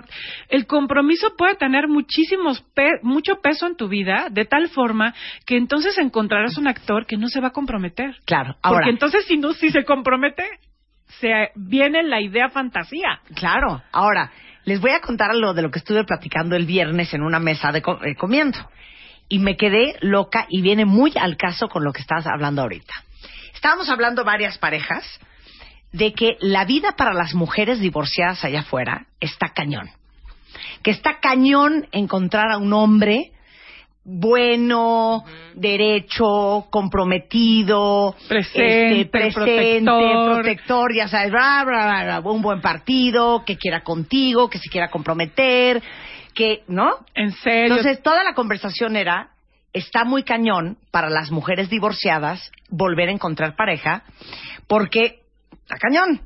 el 0.48 0.66
compromiso 0.66 1.34
puede 1.36 1.54
tener 1.54 1.86
muchísimos 1.88 2.60
pe- 2.74 2.98
mucho 3.02 3.36
peso 3.40 3.66
en 3.68 3.76
tu 3.76 3.88
vida 3.88 4.26
de 4.30 4.44
tal 4.44 4.68
forma 4.68 5.14
que 5.46 5.56
entonces 5.56 5.96
encontrarás 5.98 6.58
un 6.58 6.66
actor 6.66 7.06
que 7.06 7.16
no 7.16 7.28
se 7.28 7.40
va 7.40 7.48
a 7.48 7.52
comprometer. 7.52 8.16
Claro. 8.26 8.56
Ahora, 8.62 8.78
Porque 8.78 8.90
entonces 8.90 9.24
si 9.26 9.36
no 9.36 9.52
si 9.52 9.70
se 9.70 9.84
compromete 9.84 10.44
se 11.20 11.50
viene 11.54 12.02
la 12.02 12.20
idea 12.20 12.48
fantasía. 12.48 13.20
Claro. 13.34 13.82
Ahora, 13.92 14.30
les 14.66 14.80
voy 14.80 14.90
a 14.90 15.00
contar 15.00 15.34
lo 15.34 15.54
de 15.54 15.62
lo 15.62 15.70
que 15.70 15.78
estuve 15.78 16.04
platicando 16.04 16.56
el 16.56 16.66
viernes 16.66 17.14
en 17.14 17.22
una 17.22 17.38
mesa 17.38 17.70
de 17.70 17.78
eh, 17.78 18.16
comiendo. 18.18 18.58
Y 19.28 19.38
me 19.38 19.56
quedé 19.56 19.96
loca 20.00 20.46
y 20.48 20.60
viene 20.60 20.84
muy 20.84 21.12
al 21.18 21.36
caso 21.36 21.68
con 21.68 21.84
lo 21.84 21.92
que 21.92 22.00
estás 22.00 22.26
hablando 22.26 22.62
ahorita. 22.62 22.92
Estábamos 23.54 23.88
hablando 23.88 24.24
varias 24.24 24.58
parejas 24.58 25.04
de 25.92 26.12
que 26.12 26.36
la 26.40 26.64
vida 26.64 26.96
para 26.96 27.14
las 27.14 27.32
mujeres 27.32 27.78
divorciadas 27.78 28.44
allá 28.44 28.60
afuera 28.60 29.06
está 29.20 29.50
cañón. 29.54 29.88
Que 30.82 30.90
está 30.90 31.20
cañón 31.20 31.86
encontrar 31.92 32.50
a 32.50 32.58
un 32.58 32.72
hombre 32.72 33.30
bueno, 34.08 35.24
derecho, 35.56 36.68
comprometido, 36.70 38.14
Presente, 38.28 39.00
este, 39.00 39.10
presente, 39.10 39.82
protector. 39.84 40.34
protector, 40.34 40.94
ya 40.96 41.08
sabes, 41.08 41.32
bla, 41.32 41.64
bla, 41.66 41.86
bla, 41.86 42.20
bla, 42.20 42.30
un 42.30 42.40
buen 42.40 42.60
partido, 42.60 43.44
que 43.44 43.56
quiera 43.56 43.82
contigo, 43.82 44.48
que 44.48 44.58
se 44.58 44.70
quiera 44.70 44.90
comprometer, 44.92 45.82
que, 46.34 46.62
¿no? 46.68 47.04
En 47.14 47.32
serio. 47.32 47.76
Entonces, 47.76 48.00
toda 48.00 48.22
la 48.22 48.34
conversación 48.34 48.94
era, 48.94 49.30
está 49.72 50.04
muy 50.04 50.22
cañón 50.22 50.78
para 50.92 51.10
las 51.10 51.32
mujeres 51.32 51.68
divorciadas 51.68 52.52
volver 52.70 53.08
a 53.08 53.12
encontrar 53.12 53.56
pareja, 53.56 54.04
porque 54.68 55.18
está 55.50 55.78
cañón. 55.78 56.20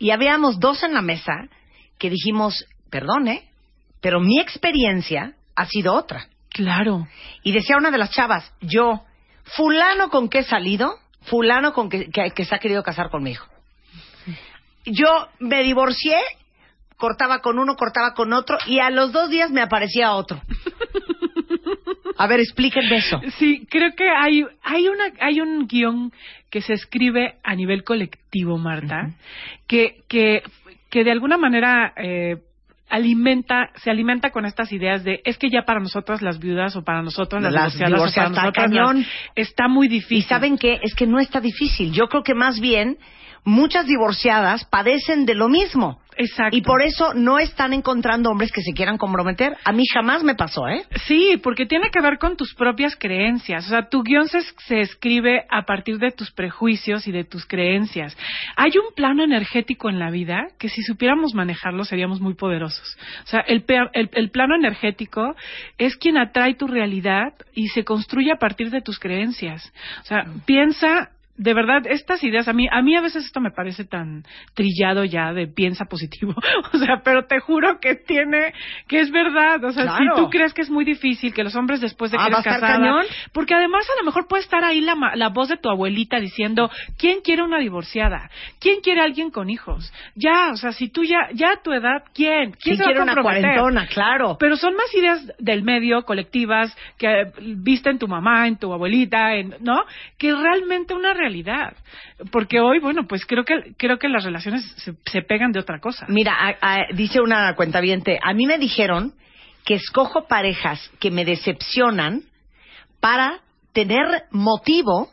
Y 0.00 0.10
habíamos 0.10 0.58
dos 0.58 0.82
en 0.82 0.94
la 0.94 1.00
mesa 1.00 1.48
que 1.96 2.10
dijimos, 2.10 2.66
perdone, 2.90 3.48
pero 4.00 4.18
mi 4.18 4.40
experiencia 4.40 5.36
ha 5.54 5.66
sido 5.66 5.94
otra. 5.94 6.28
Claro. 6.50 7.06
Y 7.42 7.52
decía 7.52 7.76
una 7.76 7.90
de 7.90 7.98
las 7.98 8.10
chavas, 8.10 8.52
yo, 8.60 9.04
fulano 9.42 10.10
con 10.10 10.28
que 10.28 10.40
he 10.40 10.44
salido, 10.44 10.98
fulano 11.22 11.72
con 11.72 11.88
que, 11.88 12.10
que, 12.10 12.30
que 12.30 12.44
se 12.44 12.54
ha 12.54 12.58
querido 12.58 12.82
casar 12.82 13.10
conmigo. 13.10 13.44
Yo 14.86 15.28
me 15.40 15.62
divorcié, 15.62 16.16
cortaba 16.96 17.40
con 17.40 17.58
uno, 17.58 17.76
cortaba 17.76 18.14
con 18.14 18.32
otro, 18.32 18.58
y 18.66 18.78
a 18.78 18.90
los 18.90 19.12
dos 19.12 19.30
días 19.30 19.50
me 19.50 19.62
aparecía 19.62 20.12
otro. 20.12 20.40
A 22.16 22.26
ver, 22.26 22.40
explíquenme 22.40 22.96
eso. 22.96 23.20
Sí, 23.38 23.66
creo 23.68 23.90
que 23.96 24.08
hay, 24.08 24.44
hay, 24.62 24.88
una, 24.88 25.04
hay 25.20 25.40
un 25.40 25.66
guion 25.66 26.12
que 26.48 26.62
se 26.62 26.74
escribe 26.74 27.38
a 27.42 27.54
nivel 27.54 27.82
colectivo, 27.82 28.56
Marta, 28.56 29.14
que, 29.66 30.02
que, 30.08 30.42
que 30.90 31.02
de 31.02 31.10
alguna 31.10 31.36
manera 31.36 31.92
eh, 31.96 32.36
alimenta, 32.88 33.70
se 33.82 33.90
alimenta 33.90 34.30
con 34.30 34.44
estas 34.46 34.70
ideas 34.72 35.04
de 35.04 35.20
es 35.24 35.38
que 35.38 35.50
ya 35.50 35.62
para 35.62 35.80
nosotras 35.80 36.22
las 36.22 36.38
viudas 36.38 36.76
o 36.76 36.82
para 36.84 37.02
nosotros 37.02 37.42
las, 37.42 37.52
Las 37.52 37.74
divorciadas, 37.74 37.92
o 37.92 37.96
para 37.96 38.08
está 38.08 38.28
nosotras 38.42 38.66
cañón. 38.66 38.98
las- 39.00 39.08
está 39.34 39.68
muy 39.68 39.88
difícil. 39.88 40.18
Y 40.18 40.22
saben 40.22 40.58
qué, 40.58 40.78
es 40.82 40.94
que 40.94 41.06
no 41.06 41.18
está 41.18 41.40
difícil. 41.40 41.92
Yo 41.92 42.08
creo 42.08 42.22
que 42.22 42.34
más 42.34 42.60
bien 42.60 42.98
muchas 43.44 43.86
divorciadas 43.86 44.64
padecen 44.66 45.26
de 45.26 45.34
lo 45.34 45.48
mismo. 45.48 45.98
Exacto. 46.16 46.56
Y 46.56 46.62
por 46.62 46.82
eso 46.82 47.14
no 47.14 47.38
están 47.38 47.72
encontrando 47.72 48.30
hombres 48.30 48.52
que 48.52 48.62
se 48.62 48.72
quieran 48.72 48.98
comprometer. 48.98 49.56
A 49.64 49.72
mí 49.72 49.84
jamás 49.92 50.22
me 50.22 50.34
pasó, 50.34 50.68
¿eh? 50.68 50.84
Sí, 51.06 51.40
porque 51.42 51.66
tiene 51.66 51.90
que 51.90 52.00
ver 52.00 52.18
con 52.18 52.36
tus 52.36 52.54
propias 52.54 52.96
creencias. 52.96 53.66
O 53.66 53.70
sea, 53.70 53.88
tu 53.88 54.02
guion 54.02 54.28
se, 54.28 54.40
se 54.66 54.80
escribe 54.80 55.44
a 55.50 55.62
partir 55.62 55.98
de 55.98 56.10
tus 56.10 56.30
prejuicios 56.30 57.06
y 57.06 57.12
de 57.12 57.24
tus 57.24 57.46
creencias. 57.46 58.16
Hay 58.56 58.72
un 58.78 58.94
plano 58.94 59.24
energético 59.24 59.88
en 59.88 59.98
la 59.98 60.10
vida 60.10 60.48
que 60.58 60.68
si 60.68 60.82
supiéramos 60.82 61.34
manejarlo 61.34 61.84
seríamos 61.84 62.20
muy 62.20 62.34
poderosos. 62.34 62.96
O 63.24 63.26
sea, 63.26 63.40
el, 63.40 63.64
el, 63.92 64.10
el 64.12 64.30
plano 64.30 64.54
energético 64.54 65.34
es 65.78 65.96
quien 65.96 66.18
atrae 66.18 66.54
tu 66.54 66.66
realidad 66.66 67.34
y 67.54 67.68
se 67.68 67.84
construye 67.84 68.32
a 68.32 68.38
partir 68.38 68.70
de 68.70 68.80
tus 68.80 68.98
creencias. 68.98 69.72
O 70.02 70.06
sea, 70.06 70.24
piensa 70.46 71.10
de 71.36 71.52
verdad, 71.54 71.82
estas 71.86 72.22
ideas, 72.22 72.46
a 72.48 72.52
mí, 72.52 72.68
a 72.70 72.80
mí 72.82 72.94
a 72.96 73.00
veces 73.00 73.24
esto 73.26 73.40
me 73.40 73.50
parece 73.50 73.84
tan 73.84 74.22
trillado 74.54 75.04
ya 75.04 75.32
de 75.32 75.46
piensa 75.48 75.84
positivo. 75.86 76.34
O 76.72 76.78
sea, 76.78 77.02
pero 77.04 77.26
te 77.26 77.38
juro 77.40 77.78
que 77.80 77.94
tiene, 77.94 78.52
que 78.88 79.00
es 79.00 79.10
verdad. 79.10 79.62
O 79.64 79.72
sea, 79.72 79.84
Claro. 79.84 80.16
si 80.16 80.22
tú 80.22 80.30
crees 80.30 80.52
que 80.54 80.62
es 80.62 80.70
muy 80.70 80.84
difícil 80.84 81.32
que 81.34 81.44
los 81.44 81.54
hombres 81.56 81.80
después 81.80 82.10
de 82.10 82.18
Ah, 82.20 82.26
que 82.26 82.32
¿va 82.32 82.38
a 82.38 82.40
eres 82.42 82.54
casada, 82.54 82.78
cañón? 82.78 83.04
porque 83.32 83.54
además 83.54 83.84
a 83.94 83.98
lo 84.00 84.04
mejor 84.06 84.26
puede 84.28 84.42
estar 84.42 84.64
ahí 84.64 84.80
la, 84.80 84.94
la 85.14 85.28
voz 85.28 85.48
de 85.48 85.56
tu 85.56 85.68
abuelita 85.70 86.18
diciendo, 86.20 86.70
¿quién 86.98 87.20
quiere 87.20 87.42
una 87.42 87.58
divorciada? 87.58 88.30
¿Quién 88.60 88.80
quiere 88.80 89.00
a 89.00 89.04
alguien 89.04 89.30
con 89.30 89.50
hijos? 89.50 89.92
Ya, 90.14 90.50
o 90.52 90.56
sea, 90.56 90.72
si 90.72 90.88
tú 90.88 91.04
ya, 91.04 91.28
ya 91.32 91.52
a 91.52 91.62
tu 91.62 91.72
edad, 91.72 92.04
¿quién? 92.14 92.52
¿Quién 92.52 92.56
¿Quién 92.62 92.76
se 92.76 92.82
va 92.84 92.90
a 92.90 92.92
quiere 92.92 93.02
una 93.12 93.22
cuarentona? 93.22 93.86
Claro. 93.88 94.36
Pero 94.38 94.56
son 94.56 94.74
más 94.74 94.92
ideas 94.94 95.20
del 95.38 95.62
medio, 95.62 96.02
colectivas, 96.04 96.76
que 96.98 97.32
viste 97.40 97.90
en 97.90 97.98
tu 97.98 98.08
mamá, 98.08 98.46
en 98.46 98.56
tu 98.58 98.72
abuelita, 98.72 99.34
en, 99.34 99.54
¿no? 99.60 99.82
Que 100.18 100.32
realmente 100.34 100.94
una 100.94 101.12
realidad. 101.12 101.23
Porque 102.30 102.60
hoy, 102.60 102.78
bueno, 102.80 103.06
pues 103.06 103.24
creo 103.26 103.44
que, 103.44 103.74
creo 103.76 103.98
que 103.98 104.08
las 104.08 104.24
relaciones 104.24 104.64
se, 104.76 104.94
se 105.06 105.22
pegan 105.22 105.52
de 105.52 105.60
otra 105.60 105.80
cosa. 105.80 106.06
Mira, 106.08 106.34
a- 106.34 106.56
a- 106.60 106.86
dice 106.94 107.20
una 107.20 107.54
cuentaviente, 107.54 108.18
a 108.22 108.32
mí 108.34 108.46
me 108.46 108.58
dijeron 108.58 109.14
que 109.64 109.74
escojo 109.74 110.26
parejas 110.28 110.90
que 111.00 111.10
me 111.10 111.24
decepcionan 111.24 112.22
para 113.00 113.40
tener 113.72 114.06
motivo 114.30 115.10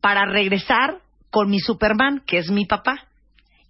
para 0.00 0.26
regresar 0.26 0.98
con 1.30 1.48
mi 1.50 1.58
Superman, 1.60 2.22
que 2.26 2.38
es 2.38 2.50
mi 2.50 2.66
papá, 2.66 3.06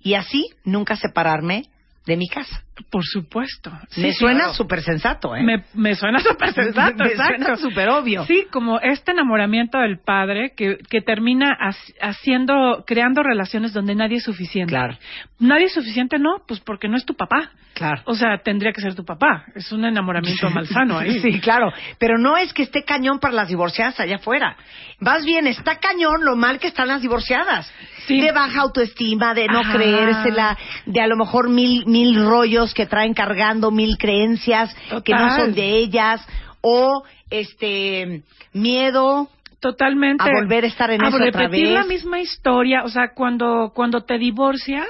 y 0.00 0.14
así 0.14 0.50
nunca 0.64 0.96
separarme 0.96 1.64
de 2.06 2.16
mi 2.16 2.28
casa. 2.28 2.62
Por 2.90 3.04
supuesto. 3.04 3.70
me 3.96 4.10
Sí, 4.10 4.12
suena 4.14 4.38
claro. 4.40 4.54
súper 4.54 4.82
sensato, 4.82 5.36
¿eh? 5.36 5.42
Me, 5.44 5.64
me 5.74 5.94
suena 5.94 6.18
súper 6.18 6.52
sensato, 6.52 6.96
Me 7.04 7.10
exacto. 7.10 7.36
suena 7.36 7.56
súper 7.56 7.88
obvio. 7.88 8.24
Sí, 8.26 8.46
como 8.50 8.80
este 8.80 9.12
enamoramiento 9.12 9.78
del 9.78 9.98
padre 10.00 10.52
que, 10.56 10.78
que 10.90 11.00
termina 11.00 11.56
hac- 11.56 11.94
haciendo, 12.00 12.82
creando 12.86 13.22
relaciones 13.22 13.72
donde 13.72 13.94
nadie 13.94 14.16
es 14.16 14.24
suficiente. 14.24 14.70
Claro. 14.72 14.96
Nadie 15.38 15.66
es 15.66 15.74
suficiente, 15.74 16.18
no, 16.18 16.42
pues 16.48 16.60
porque 16.60 16.88
no 16.88 16.96
es 16.96 17.04
tu 17.04 17.14
papá. 17.14 17.50
Claro. 17.74 18.02
O 18.06 18.14
sea, 18.14 18.38
tendría 18.38 18.72
que 18.72 18.80
ser 18.80 18.94
tu 18.94 19.04
papá. 19.04 19.44
Es 19.54 19.70
un 19.72 19.84
enamoramiento 19.84 20.48
malsano 20.54 20.98
ahí. 20.98 21.20
Sí, 21.20 21.40
claro. 21.40 21.72
Pero 21.98 22.18
no 22.18 22.36
es 22.36 22.52
que 22.52 22.62
esté 22.62 22.84
cañón 22.84 23.18
para 23.20 23.34
las 23.34 23.48
divorciadas 23.48 23.98
allá 24.00 24.16
afuera. 24.16 24.56
Más 25.00 25.24
bien, 25.24 25.46
está 25.48 25.78
cañón 25.78 26.24
lo 26.24 26.36
mal 26.36 26.58
que 26.60 26.68
están 26.68 26.88
las 26.88 27.02
divorciadas. 27.02 27.70
De 28.08 28.32
baja 28.32 28.60
autoestima, 28.60 29.32
de 29.34 29.46
no 29.48 29.60
Ajá. 29.60 29.72
creérsela, 29.72 30.58
de 30.86 31.00
a 31.00 31.06
lo 31.06 31.16
mejor 31.16 31.48
mil, 31.48 31.84
mil 31.86 32.22
rollos 32.24 32.63
que 32.72 32.86
traen 32.86 33.12
cargando, 33.12 33.70
mil 33.70 33.98
creencias 33.98 34.74
que 35.04 35.12
no 35.12 35.36
son 35.36 35.54
de 35.54 35.76
ellas, 35.76 36.26
o 36.62 37.02
este 37.30 38.22
miedo 38.52 39.28
Totalmente. 39.64 40.22
a 40.22 40.30
volver 40.30 40.64
a 40.64 40.66
estar 40.66 40.90
en 40.90 41.02
a 41.02 41.08
eso 41.08 41.16
otra 41.16 41.30
repetir 41.30 41.68
vez. 41.68 41.74
la 41.74 41.84
misma 41.84 42.20
historia. 42.20 42.84
O 42.84 42.88
sea, 42.88 43.14
cuando, 43.14 43.72
cuando 43.74 44.02
te 44.02 44.18
divorcias, 44.18 44.86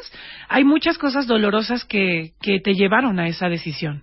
hay 0.48 0.64
muchas 0.64 0.98
cosas 0.98 1.28
dolorosas 1.28 1.84
que, 1.84 2.32
que 2.40 2.58
te 2.58 2.74
llevaron 2.74 3.20
a 3.20 3.28
esa 3.28 3.48
decisión. 3.48 4.02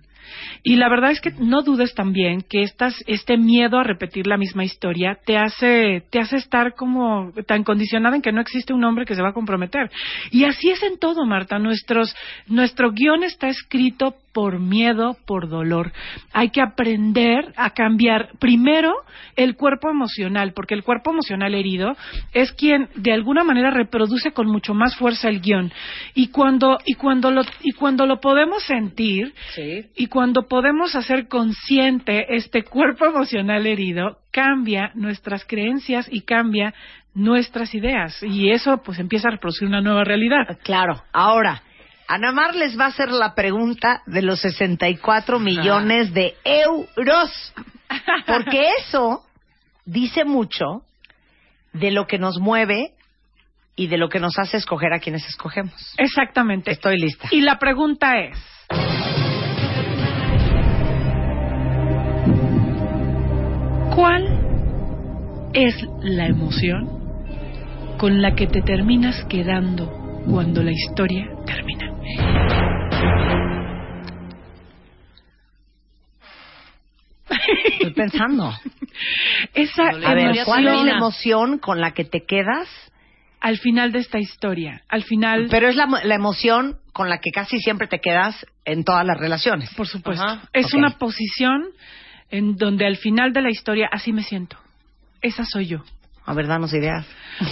Y 0.62 0.76
la 0.76 0.88
verdad 0.88 1.10
es 1.10 1.20
que 1.20 1.32
no 1.38 1.62
dudes 1.62 1.94
también 1.94 2.42
que 2.42 2.62
estas, 2.62 2.94
este 3.06 3.36
miedo 3.36 3.78
a 3.78 3.84
repetir 3.84 4.26
la 4.26 4.36
misma 4.36 4.64
historia 4.64 5.18
te 5.24 5.36
hace, 5.36 6.02
te 6.10 6.20
hace 6.20 6.36
estar 6.36 6.74
como 6.74 7.32
tan 7.46 7.64
condicionada 7.64 8.16
en 8.16 8.22
que 8.22 8.32
no 8.32 8.40
existe 8.40 8.72
un 8.72 8.84
hombre 8.84 9.04
que 9.04 9.14
se 9.14 9.22
va 9.22 9.30
a 9.30 9.34
comprometer. 9.34 9.90
Y 10.30 10.44
así 10.44 10.70
es 10.70 10.82
en 10.82 10.98
todo, 10.98 11.24
Marta. 11.26 11.58
Nuestros, 11.58 12.14
nuestro 12.46 12.92
guion 12.92 13.24
está 13.24 13.48
escrito 13.48 14.14
por 14.32 14.58
miedo, 14.58 15.16
por 15.26 15.48
dolor. 15.48 15.92
Hay 16.32 16.50
que 16.50 16.62
aprender 16.62 17.52
a 17.56 17.70
cambiar 17.70 18.30
primero 18.38 18.94
el 19.36 19.56
cuerpo 19.56 19.90
emocional, 19.90 20.52
porque 20.54 20.74
el 20.74 20.82
cuerpo 20.82 21.10
emocional 21.10 21.54
herido 21.54 21.94
es 22.32 22.52
quien 22.52 22.88
de 22.94 23.12
alguna 23.12 23.44
manera 23.44 23.70
reproduce 23.70 24.32
con 24.32 24.46
mucho 24.46 24.74
más 24.74 24.96
fuerza 24.96 25.28
el 25.28 25.40
guion. 25.40 25.72
Y 26.14 26.28
cuando 26.28 26.78
y 26.84 26.94
cuando 26.94 27.30
lo 27.30 27.42
y 27.62 27.72
cuando 27.72 28.06
lo 28.06 28.20
podemos 28.20 28.62
sentir 28.64 29.34
y 29.96 30.06
cuando 30.06 30.42
podemos 30.48 30.94
hacer 30.94 31.28
consciente 31.28 32.34
este 32.34 32.64
cuerpo 32.64 33.06
emocional 33.06 33.66
herido, 33.66 34.18
cambia 34.30 34.92
nuestras 34.94 35.44
creencias 35.44 36.08
y 36.10 36.22
cambia 36.22 36.74
nuestras 37.14 37.74
ideas 37.74 38.22
y 38.22 38.50
eso 38.50 38.82
pues 38.82 38.98
empieza 38.98 39.28
a 39.28 39.32
reproducir 39.32 39.68
una 39.68 39.80
nueva 39.80 40.04
realidad. 40.04 40.58
Claro. 40.62 41.02
Ahora, 41.12 41.62
Ana 42.08 42.32
Mar 42.32 42.54
les 42.54 42.78
va 42.78 42.86
a 42.86 42.88
hacer 42.88 43.10
la 43.10 43.34
pregunta 43.34 44.02
de 44.06 44.22
los 44.22 44.40
64 44.40 45.38
millones 45.38 46.12
de 46.12 46.34
euros. 46.44 47.54
Porque 48.26 48.70
eso 48.78 49.24
dice 49.84 50.24
mucho 50.24 50.82
de 51.72 51.90
lo 51.90 52.06
que 52.06 52.18
nos 52.18 52.38
mueve 52.38 52.94
y 53.76 53.86
de 53.86 53.96
lo 53.96 54.08
que 54.08 54.20
nos 54.20 54.38
hace 54.38 54.58
escoger 54.58 54.92
a 54.92 54.98
quienes 54.98 55.26
escogemos. 55.26 55.94
Exactamente. 55.98 56.70
Estoy 56.70 56.98
lista. 56.98 57.28
Y 57.30 57.40
la 57.40 57.58
pregunta 57.58 58.18
es, 58.18 58.38
¿cuál 63.94 65.50
es 65.54 65.74
la 66.02 66.26
emoción 66.26 67.96
con 67.98 68.20
la 68.20 68.34
que 68.34 68.46
te 68.46 68.62
terminas 68.62 69.24
quedando 69.24 69.90
cuando 70.28 70.62
la 70.62 70.72
historia 70.72 71.26
termina? 71.46 71.91
Estoy 77.66 77.92
pensando. 77.94 78.52
Esa 79.54 79.88
A 79.88 80.14
ver, 80.14 80.36
¿cuál 80.44 80.68
es 80.68 80.82
la 80.84 80.92
emoción 80.92 81.58
con 81.58 81.80
la 81.80 81.92
que 81.92 82.04
te 82.04 82.24
quedas? 82.24 82.68
al 83.42 83.58
final 83.58 83.90
de 83.90 83.98
esta 83.98 84.20
historia, 84.20 84.82
al 84.88 85.02
final... 85.02 85.48
Pero 85.50 85.68
es 85.68 85.74
la, 85.74 85.88
la 86.04 86.14
emoción 86.14 86.78
con 86.92 87.08
la 87.08 87.18
que 87.18 87.32
casi 87.32 87.58
siempre 87.58 87.88
te 87.88 87.98
quedas 87.98 88.46
en 88.64 88.84
todas 88.84 89.04
las 89.04 89.18
relaciones. 89.18 89.74
Por 89.74 89.88
supuesto. 89.88 90.24
Ajá. 90.24 90.48
Es 90.52 90.72
una 90.74 90.90
posición 90.90 91.64
en 92.30 92.56
donde 92.56 92.86
al 92.86 92.96
final 92.98 93.32
de 93.32 93.42
la 93.42 93.50
historia 93.50 93.88
así 93.90 94.12
me 94.12 94.22
siento. 94.22 94.56
Esa 95.20 95.44
soy 95.44 95.66
yo. 95.66 95.82
A 96.24 96.34
ver, 96.34 96.46
danos 96.46 96.72
ideas. 96.72 97.04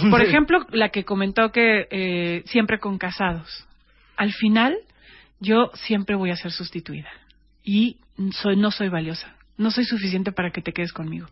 Por 0.09 0.21
ejemplo, 0.25 0.65
la 0.69 0.89
que 0.89 1.03
comentó 1.03 1.51
que 1.51 1.87
eh, 1.91 2.43
siempre 2.45 2.79
con 2.79 2.97
casados. 2.97 3.67
Al 4.21 4.33
final, 4.33 4.77
yo 5.39 5.71
siempre 5.73 6.15
voy 6.15 6.29
a 6.29 6.35
ser 6.35 6.51
sustituida. 6.51 7.09
Y 7.63 7.97
soy, 8.33 8.55
no 8.55 8.69
soy 8.69 8.87
valiosa. 8.87 9.35
No 9.57 9.71
soy 9.71 9.83
suficiente 9.83 10.31
para 10.31 10.51
que 10.51 10.61
te 10.61 10.73
quedes 10.73 10.93
conmigo. 10.93 11.25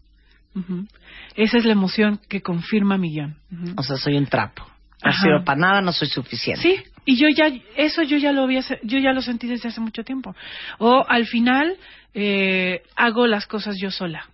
Esa 1.35 1.59
es 1.59 1.65
la 1.65 1.73
emoción 1.73 2.19
que 2.27 2.41
confirma 2.41 2.97
mi 2.97 3.11
guion. 3.11 3.37
O 3.77 3.83
sea, 3.83 3.97
soy 3.97 4.17
un 4.17 4.25
trapo. 4.25 4.67
No 5.05 5.13
sirvo 5.13 5.43
para 5.45 5.59
nada, 5.59 5.81
no 5.81 5.91
soy 5.91 6.07
suficiente. 6.07 6.63
Sí, 6.63 6.77
y 7.05 7.15
yo 7.15 7.27
ya, 7.29 7.51
eso 7.77 8.01
yo 8.01 8.17
ya 8.17 8.31
lo 8.31 8.41
había, 8.41 8.61
yo 8.81 8.97
ya 8.97 9.13
lo 9.13 9.21
sentí 9.21 9.45
desde 9.45 9.69
hace 9.69 9.81
mucho 9.81 10.03
tiempo. 10.03 10.35
O 10.79 11.05
al 11.07 11.27
final 11.27 11.77
eh, 12.15 12.81
hago 12.95 13.27
las 13.27 13.45
cosas 13.45 13.77
yo 13.79 13.91
sola. 13.91 14.27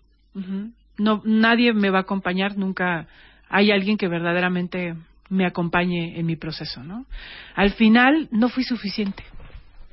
No, 0.97 1.21
nadie 1.25 1.73
me 1.73 1.89
va 1.89 1.97
a 1.97 2.01
acompañar, 2.03 2.57
nunca 2.57 3.05
hay 3.49 3.71
alguien 3.71 3.97
que 3.97 4.07
verdaderamente 4.07 4.95
me 5.29 5.45
acompañe 5.45 6.19
en 6.19 6.25
mi 6.25 6.35
proceso, 6.35 6.83
¿no? 6.83 7.05
Al 7.55 7.71
final 7.71 8.27
no 8.31 8.49
fui 8.49 8.63
suficiente, 8.63 9.23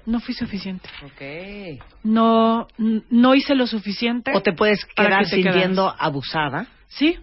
no 0.07 0.20
fui 0.20 0.35
suficiente, 0.35 0.89
Ok. 1.05 1.80
no, 2.05 2.68
no 2.78 3.35
hice 3.35 3.55
lo 3.55 3.66
suficiente. 3.66 4.33
O 4.35 4.43
te 4.43 4.53
puedes 4.53 4.85
quedar 4.85 5.24
que 5.24 5.30
te 5.30 5.37
quedas. 5.43 5.53
sintiendo 5.55 5.95
abusada. 5.99 6.66
Sí. 6.89 7.18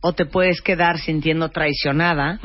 O 0.00 0.12
te 0.12 0.26
puedes 0.26 0.60
quedar 0.60 0.98
sintiendo 0.98 1.48
traicionada. 1.50 2.40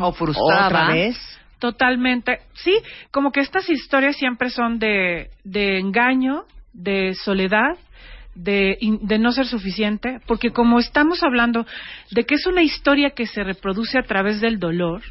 O 0.00 0.12
frustrada. 0.12 0.66
Otra 0.66 0.88
vez. 0.92 1.18
Totalmente. 1.58 2.40
Sí, 2.54 2.74
como 3.10 3.32
que 3.32 3.40
estas 3.40 3.68
historias 3.70 4.16
siempre 4.16 4.50
son 4.50 4.78
de, 4.78 5.30
de 5.44 5.78
engaño, 5.78 6.44
de 6.74 7.14
soledad, 7.14 7.76
de, 8.36 8.78
de 8.80 9.18
no 9.18 9.32
ser 9.32 9.46
suficiente, 9.46 10.20
porque 10.26 10.52
como 10.52 10.78
estamos 10.78 11.22
hablando 11.22 11.66
de 12.10 12.24
que 12.24 12.34
es 12.36 12.46
una 12.46 12.62
historia 12.62 13.10
que 13.10 13.26
se 13.26 13.42
reproduce 13.42 13.98
a 13.98 14.02
través 14.02 14.40
del 14.40 14.58
dolor, 14.58 15.02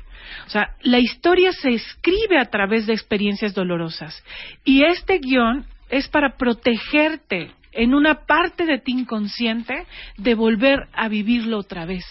o 0.47 0.49
sea, 0.49 0.76
la 0.82 0.99
historia 0.99 1.51
se 1.51 1.71
escribe 1.71 2.39
a 2.39 2.45
través 2.45 2.88
de 2.88 2.93
experiencias 2.93 3.53
dolorosas. 3.53 4.23
Y 4.63 4.84
este 4.84 5.19
guion 5.19 5.65
es 5.89 6.07
para 6.07 6.38
protegerte 6.38 7.51
en 7.71 7.93
una 7.93 8.26
parte 8.26 8.65
de 8.65 8.80
ti 8.80 8.93
inconsciente 8.93 9.86
de 10.17 10.36
volver 10.36 10.88
a 10.93 11.07
vivirlo 11.07 11.59
otra 11.59 11.86
vez. 11.86 12.05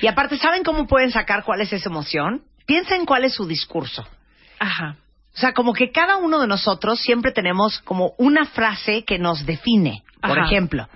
Y 0.00 0.06
aparte, 0.06 0.36
¿saben 0.36 0.62
cómo 0.62 0.86
pueden 0.86 1.10
sacar 1.10 1.42
cuál 1.44 1.60
es 1.60 1.72
esa 1.72 1.88
emoción? 1.88 2.42
Piensen 2.66 3.06
cuál 3.06 3.24
es 3.24 3.34
su 3.34 3.46
discurso. 3.46 4.06
Ajá. 4.58 4.96
O 5.34 5.38
sea, 5.38 5.52
como 5.52 5.72
que 5.72 5.90
cada 5.92 6.16
uno 6.16 6.40
de 6.40 6.46
nosotros 6.46 7.00
siempre 7.00 7.32
tenemos 7.32 7.78
como 7.80 8.12
una 8.18 8.46
frase 8.46 9.04
que 9.04 9.18
nos 9.18 9.46
define. 9.46 10.02
Por 10.20 10.38
Ajá. 10.38 10.46
ejemplo, 10.46 10.88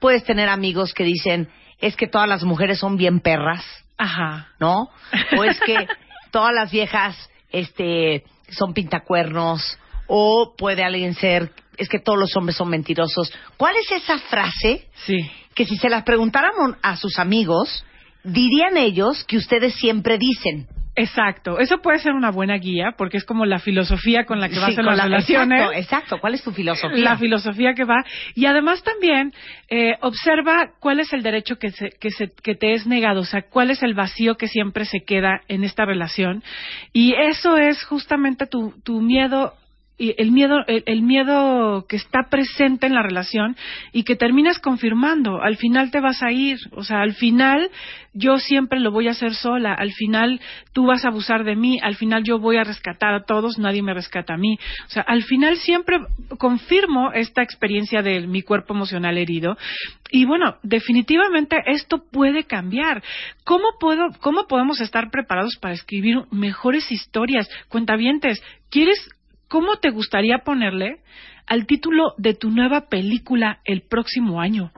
puedes 0.00 0.24
tener 0.24 0.48
amigos 0.48 0.92
que 0.92 1.04
dicen, 1.04 1.48
es 1.78 1.96
que 1.96 2.06
todas 2.06 2.28
las 2.28 2.42
mujeres 2.44 2.78
son 2.78 2.96
bien 2.96 3.20
perras, 3.20 3.64
Ajá. 3.96 4.48
¿no? 4.58 4.90
O 5.38 5.44
es 5.44 5.58
que 5.60 5.86
todas 6.30 6.52
las 6.52 6.70
viejas 6.70 7.16
este, 7.50 8.24
son 8.50 8.74
pintacuernos. 8.74 9.78
O 10.06 10.54
puede 10.58 10.84
alguien 10.84 11.14
ser, 11.14 11.50
es 11.78 11.88
que 11.88 11.98
todos 11.98 12.18
los 12.18 12.36
hombres 12.36 12.56
son 12.56 12.68
mentirosos. 12.68 13.32
¿Cuál 13.56 13.74
es 13.76 13.90
esa 14.02 14.18
frase 14.18 14.86
Sí. 15.06 15.16
que 15.54 15.64
si 15.64 15.76
se 15.76 15.88
las 15.88 16.02
preguntáramos 16.02 16.76
a 16.82 16.96
sus 16.96 17.18
amigos, 17.18 17.84
dirían 18.24 18.76
ellos 18.76 19.24
que 19.24 19.38
ustedes 19.38 19.74
siempre 19.76 20.18
dicen? 20.18 20.66
Exacto, 20.96 21.58
eso 21.58 21.78
puede 21.78 21.98
ser 21.98 22.12
una 22.12 22.30
buena 22.30 22.54
guía 22.56 22.92
porque 22.96 23.16
es 23.16 23.24
como 23.24 23.44
la 23.46 23.58
filosofía 23.58 24.24
con 24.24 24.40
la 24.40 24.48
que 24.48 24.56
vas 24.60 24.66
Sí, 24.66 24.70
en 24.72 24.76
con 24.76 24.86
las 24.86 24.96
la- 24.98 25.04
relaciones. 25.04 25.58
Exacto, 25.60 25.78
exacto. 25.78 26.18
¿Cuál 26.20 26.34
es 26.34 26.42
tu 26.44 26.52
filosofía? 26.52 26.98
La 27.04 27.16
filosofía 27.16 27.74
que 27.74 27.84
va. 27.84 28.04
Y 28.36 28.46
además 28.46 28.82
también 28.84 29.32
eh, 29.68 29.94
observa 30.02 30.70
cuál 30.78 31.00
es 31.00 31.12
el 31.12 31.22
derecho 31.22 31.56
que, 31.56 31.70
se, 31.72 31.90
que, 32.00 32.10
se, 32.10 32.30
que 32.42 32.54
te 32.54 32.74
es 32.74 32.86
negado, 32.86 33.22
o 33.22 33.24
sea, 33.24 33.42
cuál 33.42 33.70
es 33.70 33.82
el 33.82 33.94
vacío 33.94 34.36
que 34.36 34.46
siempre 34.46 34.84
se 34.84 35.00
queda 35.04 35.40
en 35.48 35.64
esta 35.64 35.84
relación. 35.84 36.42
Y 36.92 37.14
eso 37.14 37.56
es 37.56 37.82
justamente 37.84 38.46
tu, 38.46 38.72
tu 38.84 39.00
miedo. 39.00 39.54
Y 39.96 40.14
el 40.20 40.32
miedo 40.32 40.64
el, 40.66 40.82
el 40.86 41.02
miedo 41.02 41.86
que 41.88 41.96
está 41.96 42.28
presente 42.30 42.86
en 42.86 42.94
la 42.94 43.02
relación 43.02 43.56
y 43.92 44.02
que 44.02 44.16
terminas 44.16 44.58
confirmando 44.58 45.40
al 45.40 45.56
final 45.56 45.90
te 45.90 46.00
vas 46.00 46.22
a 46.22 46.32
ir 46.32 46.58
o 46.72 46.82
sea 46.82 47.00
al 47.00 47.14
final 47.14 47.70
yo 48.12 48.38
siempre 48.38 48.80
lo 48.80 48.90
voy 48.90 49.08
a 49.08 49.12
hacer 49.12 49.34
sola 49.34 49.72
al 49.72 49.92
final 49.92 50.40
tú 50.72 50.86
vas 50.86 51.04
a 51.04 51.08
abusar 51.08 51.44
de 51.44 51.54
mí 51.56 51.78
al 51.82 51.94
final 51.94 52.22
yo 52.24 52.38
voy 52.38 52.56
a 52.56 52.64
rescatar 52.64 53.14
a 53.14 53.24
todos 53.24 53.58
nadie 53.58 53.82
me 53.82 53.94
rescata 53.94 54.34
a 54.34 54.36
mí. 54.36 54.58
O 54.86 54.90
sea 54.90 55.02
al 55.02 55.22
final 55.22 55.56
siempre 55.56 55.98
confirmo 56.38 57.12
esta 57.12 57.42
experiencia 57.42 58.02
de 58.02 58.26
mi 58.26 58.42
cuerpo 58.42 58.74
emocional 58.74 59.18
herido 59.18 59.56
y 60.10 60.24
bueno 60.24 60.56
definitivamente 60.62 61.56
esto 61.66 62.04
puede 62.10 62.44
cambiar. 62.44 63.02
Cómo 63.44 63.64
puedo 63.78 64.08
cómo 64.20 64.46
podemos 64.46 64.80
estar 64.80 65.10
preparados 65.10 65.56
para 65.60 65.74
escribir 65.74 66.22
mejores 66.30 66.90
historias 66.90 67.48
cuentavientes 67.68 68.42
quieres 68.70 68.98
¿Cómo 69.48 69.76
te 69.76 69.90
gustaría 69.90 70.38
ponerle 70.38 71.00
al 71.46 71.66
título 71.66 72.14
de 72.16 72.34
tu 72.34 72.50
nueva 72.50 72.88
película 72.88 73.60
el 73.64 73.82
próximo 73.82 74.40
año? 74.40 74.72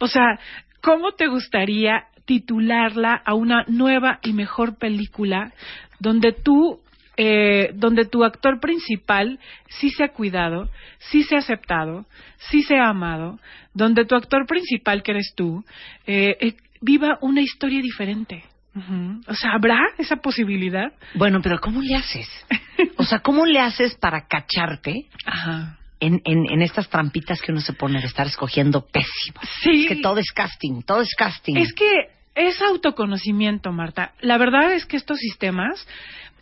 O 0.00 0.06
sea, 0.06 0.38
¿cómo 0.80 1.12
te 1.12 1.26
gustaría 1.26 2.06
titularla 2.24 3.14
a 3.24 3.34
una 3.34 3.64
nueva 3.68 4.18
y 4.22 4.32
mejor 4.32 4.78
película 4.78 5.52
donde 5.98 6.32
tú, 6.32 6.80
eh, 7.16 7.70
donde 7.74 8.06
tu 8.06 8.24
actor 8.24 8.60
principal 8.60 9.38
sí 9.68 9.90
se 9.90 10.04
ha 10.04 10.08
cuidado, 10.08 10.68
sí 10.98 11.22
se 11.22 11.36
ha 11.36 11.38
aceptado, 11.38 12.06
sí 12.50 12.62
se 12.62 12.76
ha 12.76 12.88
amado, 12.88 13.38
donde 13.72 14.04
tu 14.04 14.14
actor 14.14 14.46
principal, 14.46 15.02
que 15.02 15.12
eres 15.12 15.32
tú, 15.36 15.64
eh, 16.06 16.36
eh, 16.40 16.54
viva 16.80 17.18
una 17.20 17.40
historia 17.40 17.80
diferente? 17.80 18.44
Ujú. 18.74 19.20
O 19.26 19.34
sea, 19.34 19.52
¿habrá 19.52 19.78
esa 19.98 20.16
posibilidad? 20.16 20.92
Bueno, 21.14 21.40
pero 21.42 21.60
¿cómo 21.60 21.80
le 21.80 21.94
haces? 21.94 22.28
O 22.96 23.04
sea, 23.04 23.20
¿cómo 23.20 23.46
le 23.46 23.60
haces 23.60 23.94
para 23.94 24.26
cacharte 24.26 25.06
Ajá. 25.24 25.78
en, 26.00 26.20
en, 26.24 26.50
en 26.50 26.62
estas 26.62 26.88
trampitas 26.88 27.40
que 27.40 27.52
uno 27.52 27.60
se 27.60 27.72
pone 27.72 28.00
de 28.00 28.06
estar 28.06 28.26
escogiendo 28.26 28.84
pésimo? 28.86 29.40
Sí. 29.62 29.82
Es 29.84 29.88
que 29.88 29.96
todo 30.02 30.18
es 30.18 30.32
casting, 30.32 30.82
todo 30.82 31.02
es 31.02 31.14
casting. 31.14 31.56
Es 31.56 31.72
que 31.72 32.08
es 32.34 32.60
autoconocimiento, 32.62 33.70
Marta. 33.70 34.12
La 34.20 34.38
verdad 34.38 34.72
es 34.72 34.86
que 34.86 34.96
estos 34.96 35.18
sistemas, 35.18 35.86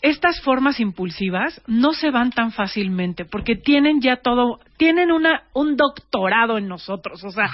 estas 0.03 0.41
formas 0.41 0.81
impulsivas, 0.81 1.63
no 1.69 1.93
se 1.93 2.11
van 2.11 2.31
tan 2.31 2.51
fácilmente 2.51 3.25
porque 3.25 3.55
tienen 3.55 4.01
ya 4.01 4.17
todo, 4.17 4.59
tienen 4.77 5.13
una, 5.13 5.45
un 5.55 5.77
doctorado 5.77 6.59
en 6.59 6.67
nosotros, 6.67 7.23
o 7.25 7.31
sea, 7.31 7.49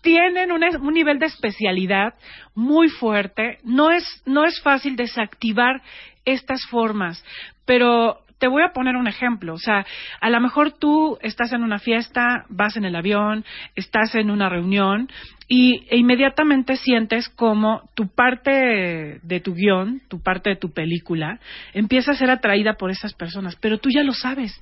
tienen 0.00 0.50
un 0.50 0.94
nivel 0.94 1.18
de 1.18 1.26
especialidad 1.26 2.14
muy 2.54 2.88
fuerte. 2.88 3.58
No 3.64 3.90
es, 3.90 4.04
no 4.24 4.46
es 4.46 4.60
fácil 4.62 4.96
desactivar 4.96 5.82
estas 6.24 6.64
formas, 6.66 7.22
pero 7.66 8.20
te 8.40 8.48
voy 8.48 8.62
a 8.62 8.72
poner 8.72 8.96
un 8.96 9.06
ejemplo. 9.06 9.54
O 9.54 9.58
sea, 9.58 9.86
a 10.20 10.30
lo 10.30 10.40
mejor 10.40 10.72
tú 10.72 11.18
estás 11.20 11.52
en 11.52 11.62
una 11.62 11.78
fiesta, 11.78 12.46
vas 12.48 12.76
en 12.76 12.84
el 12.84 12.96
avión, 12.96 13.44
estás 13.76 14.14
en 14.16 14.30
una 14.30 14.48
reunión 14.48 15.08
y 15.46 15.86
e 15.90 15.98
inmediatamente 15.98 16.76
sientes 16.76 17.28
como 17.28 17.88
tu 17.94 18.08
parte 18.08 19.20
de 19.22 19.40
tu 19.40 19.54
guion, 19.54 20.00
tu 20.08 20.22
parte 20.22 20.50
de 20.50 20.56
tu 20.56 20.72
película, 20.72 21.38
empieza 21.74 22.12
a 22.12 22.16
ser 22.16 22.30
atraída 22.30 22.74
por 22.74 22.90
esas 22.90 23.14
personas, 23.14 23.56
pero 23.56 23.78
tú 23.78 23.90
ya 23.90 24.02
lo 24.02 24.12
sabes. 24.12 24.60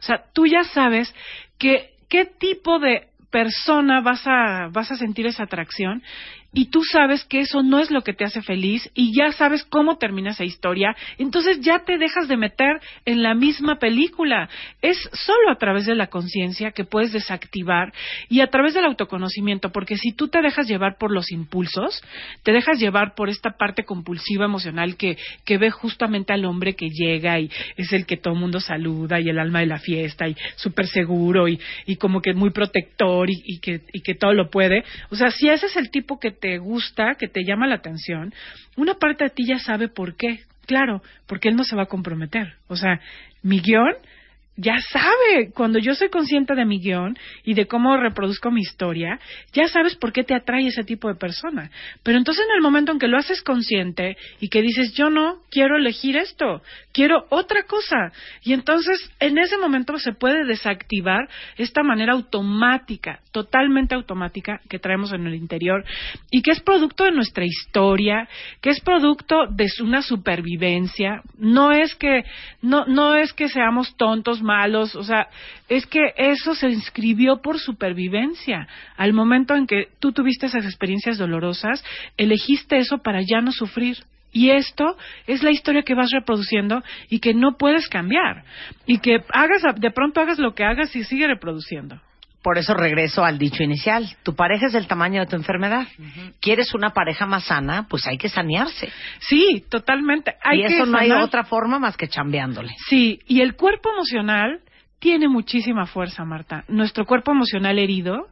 O 0.00 0.02
sea, 0.02 0.24
tú 0.32 0.46
ya 0.46 0.64
sabes 0.64 1.14
que 1.58 1.90
qué 2.08 2.24
tipo 2.24 2.78
de 2.78 3.08
persona 3.30 4.00
vas 4.00 4.26
a 4.26 4.68
vas 4.72 4.90
a 4.90 4.96
sentir 4.96 5.26
esa 5.26 5.42
atracción 5.42 6.02
y 6.52 6.70
tú 6.70 6.80
sabes 6.82 7.24
que 7.24 7.40
eso 7.40 7.62
no 7.62 7.78
es 7.78 7.90
lo 7.90 8.02
que 8.02 8.14
te 8.14 8.24
hace 8.24 8.40
feliz 8.40 8.90
y 8.94 9.14
ya 9.14 9.32
sabes 9.32 9.64
cómo 9.64 9.98
termina 9.98 10.30
esa 10.30 10.44
historia, 10.44 10.96
entonces 11.18 11.60
ya 11.60 11.80
te 11.80 11.98
dejas 11.98 12.26
de 12.26 12.38
meter 12.38 12.80
en 13.04 13.22
la 13.22 13.34
misma 13.34 13.78
película. 13.78 14.48
Es 14.80 14.96
solo 15.12 15.50
a 15.50 15.58
través 15.58 15.84
de 15.84 15.94
la 15.94 16.06
conciencia 16.06 16.70
que 16.70 16.84
puedes 16.84 17.12
desactivar 17.12 17.92
y 18.30 18.40
a 18.40 18.46
través 18.46 18.72
del 18.72 18.86
autoconocimiento, 18.86 19.72
porque 19.72 19.96
si 19.96 20.12
tú 20.12 20.28
te 20.28 20.40
dejas 20.40 20.66
llevar 20.66 20.96
por 20.96 21.12
los 21.12 21.30
impulsos, 21.32 22.02
te 22.42 22.52
dejas 22.52 22.78
llevar 22.78 23.14
por 23.14 23.28
esta 23.28 23.50
parte 23.50 23.84
compulsiva 23.84 24.46
emocional 24.46 24.96
que, 24.96 25.18
que 25.44 25.58
ve 25.58 25.70
justamente 25.70 26.32
al 26.32 26.46
hombre 26.46 26.74
que 26.74 26.88
llega 26.88 27.38
y 27.40 27.50
es 27.76 27.92
el 27.92 28.06
que 28.06 28.16
todo 28.16 28.32
el 28.32 28.40
mundo 28.40 28.58
saluda 28.60 29.20
y 29.20 29.28
el 29.28 29.38
alma 29.38 29.60
de 29.60 29.66
la 29.66 29.78
fiesta 29.78 30.26
y 30.26 30.36
súper 30.56 30.86
seguro 30.86 31.46
y, 31.46 31.60
y 31.84 31.96
como 31.96 32.22
que 32.22 32.32
muy 32.32 32.50
protector 32.50 33.28
y, 33.28 33.42
y 33.44 33.60
que, 33.60 33.82
y 33.92 34.00
que 34.00 34.14
todo 34.14 34.32
lo 34.32 34.48
puede. 34.48 34.82
O 35.10 35.16
sea, 35.16 35.30
si 35.30 35.48
ese 35.48 35.66
es 35.66 35.76
el 35.76 35.90
tipo 35.90 36.18
que 36.18 36.37
te 36.40 36.58
gusta, 36.58 37.14
que 37.18 37.28
te 37.28 37.44
llama 37.44 37.66
la 37.66 37.76
atención, 37.76 38.32
una 38.76 38.94
parte 38.94 39.24
de 39.24 39.30
ti 39.30 39.46
ya 39.46 39.58
sabe 39.58 39.88
por 39.88 40.16
qué. 40.16 40.40
Claro, 40.66 41.02
porque 41.26 41.48
él 41.48 41.56
no 41.56 41.64
se 41.64 41.76
va 41.76 41.84
a 41.84 41.86
comprometer. 41.86 42.54
O 42.68 42.76
sea, 42.76 43.00
mi 43.42 43.60
guion 43.60 43.94
ya 44.58 44.76
sabe, 44.90 45.52
cuando 45.54 45.78
yo 45.78 45.94
soy 45.94 46.08
consciente 46.08 46.56
de 46.56 46.64
mi 46.64 46.80
guion 46.80 47.16
y 47.44 47.54
de 47.54 47.66
cómo 47.66 47.96
reproduzco 47.96 48.50
mi 48.50 48.60
historia, 48.60 49.20
ya 49.52 49.68
sabes 49.68 49.94
por 49.94 50.12
qué 50.12 50.24
te 50.24 50.34
atrae 50.34 50.66
ese 50.66 50.82
tipo 50.82 51.06
de 51.06 51.14
persona. 51.14 51.70
Pero 52.02 52.18
entonces 52.18 52.44
en 52.44 52.56
el 52.56 52.60
momento 52.60 52.90
en 52.90 52.98
que 52.98 53.06
lo 53.06 53.18
haces 53.18 53.40
consciente 53.42 54.16
y 54.40 54.48
que 54.48 54.60
dices, 54.60 54.94
yo 54.94 55.10
no 55.10 55.42
quiero 55.48 55.76
elegir 55.76 56.16
esto, 56.16 56.60
quiero 56.92 57.26
otra 57.30 57.62
cosa, 57.62 58.10
y 58.42 58.52
entonces 58.52 58.98
en 59.20 59.38
ese 59.38 59.56
momento 59.58 59.96
se 59.98 60.12
puede 60.12 60.44
desactivar 60.44 61.28
esta 61.56 61.84
manera 61.84 62.14
automática, 62.14 63.20
totalmente 63.30 63.94
automática 63.94 64.60
que 64.68 64.80
traemos 64.80 65.12
en 65.12 65.24
el 65.28 65.36
interior 65.36 65.84
y 66.32 66.42
que 66.42 66.50
es 66.50 66.60
producto 66.60 67.04
de 67.04 67.12
nuestra 67.12 67.44
historia, 67.44 68.28
que 68.60 68.70
es 68.70 68.80
producto 68.80 69.46
de 69.46 69.68
una 69.82 70.02
supervivencia, 70.02 71.22
no 71.36 71.70
es 71.70 71.94
que 71.94 72.24
no 72.60 72.86
no 72.86 73.14
es 73.14 73.32
que 73.32 73.48
seamos 73.48 73.96
tontos 73.96 74.42
malos, 74.48 74.96
o 74.96 75.02
sea, 75.02 75.28
es 75.68 75.86
que 75.86 76.14
eso 76.16 76.54
se 76.54 76.68
inscribió 76.68 77.42
por 77.42 77.58
supervivencia. 77.58 78.66
Al 78.96 79.12
momento 79.12 79.54
en 79.54 79.66
que 79.66 79.88
tú 80.00 80.12
tuviste 80.12 80.46
esas 80.46 80.64
experiencias 80.64 81.18
dolorosas, 81.18 81.84
elegiste 82.16 82.78
eso 82.78 82.98
para 82.98 83.20
ya 83.20 83.42
no 83.42 83.52
sufrir. 83.52 83.98
Y 84.32 84.50
esto 84.50 84.96
es 85.26 85.42
la 85.42 85.50
historia 85.50 85.82
que 85.82 85.94
vas 85.94 86.10
reproduciendo 86.10 86.82
y 87.08 87.20
que 87.20 87.34
no 87.34 87.56
puedes 87.58 87.88
cambiar. 87.88 88.44
Y 88.86 88.98
que 88.98 89.22
hagas, 89.32 89.62
de 89.76 89.90
pronto 89.90 90.20
hagas 90.20 90.38
lo 90.38 90.54
que 90.54 90.64
hagas 90.64 90.94
y 90.96 91.04
sigue 91.04 91.26
reproduciendo. 91.26 92.00
Por 92.48 92.56
eso 92.56 92.72
regreso 92.72 93.26
al 93.26 93.36
dicho 93.36 93.62
inicial. 93.62 94.08
Tu 94.22 94.34
pareja 94.34 94.68
es 94.68 94.72
del 94.72 94.86
tamaño 94.86 95.20
de 95.20 95.26
tu 95.26 95.36
enfermedad. 95.36 95.86
¿Quieres 96.40 96.72
una 96.74 96.94
pareja 96.94 97.26
más 97.26 97.44
sana? 97.44 97.86
Pues 97.90 98.06
hay 98.06 98.16
que 98.16 98.30
sanearse. 98.30 98.88
Sí, 99.18 99.66
totalmente. 99.68 100.32
Hay 100.42 100.60
y 100.60 100.62
eso 100.64 100.84
que 100.86 100.90
no 100.90 100.96
hay 100.96 101.10
otra 101.10 101.44
forma 101.44 101.78
más 101.78 101.98
que 101.98 102.08
chambeándole. 102.08 102.74
Sí, 102.88 103.20
y 103.26 103.42
el 103.42 103.54
cuerpo 103.54 103.90
emocional 103.92 104.60
tiene 104.98 105.28
muchísima 105.28 105.84
fuerza, 105.84 106.24
Marta. 106.24 106.64
Nuestro 106.68 107.04
cuerpo 107.04 107.32
emocional 107.32 107.78
herido 107.78 108.28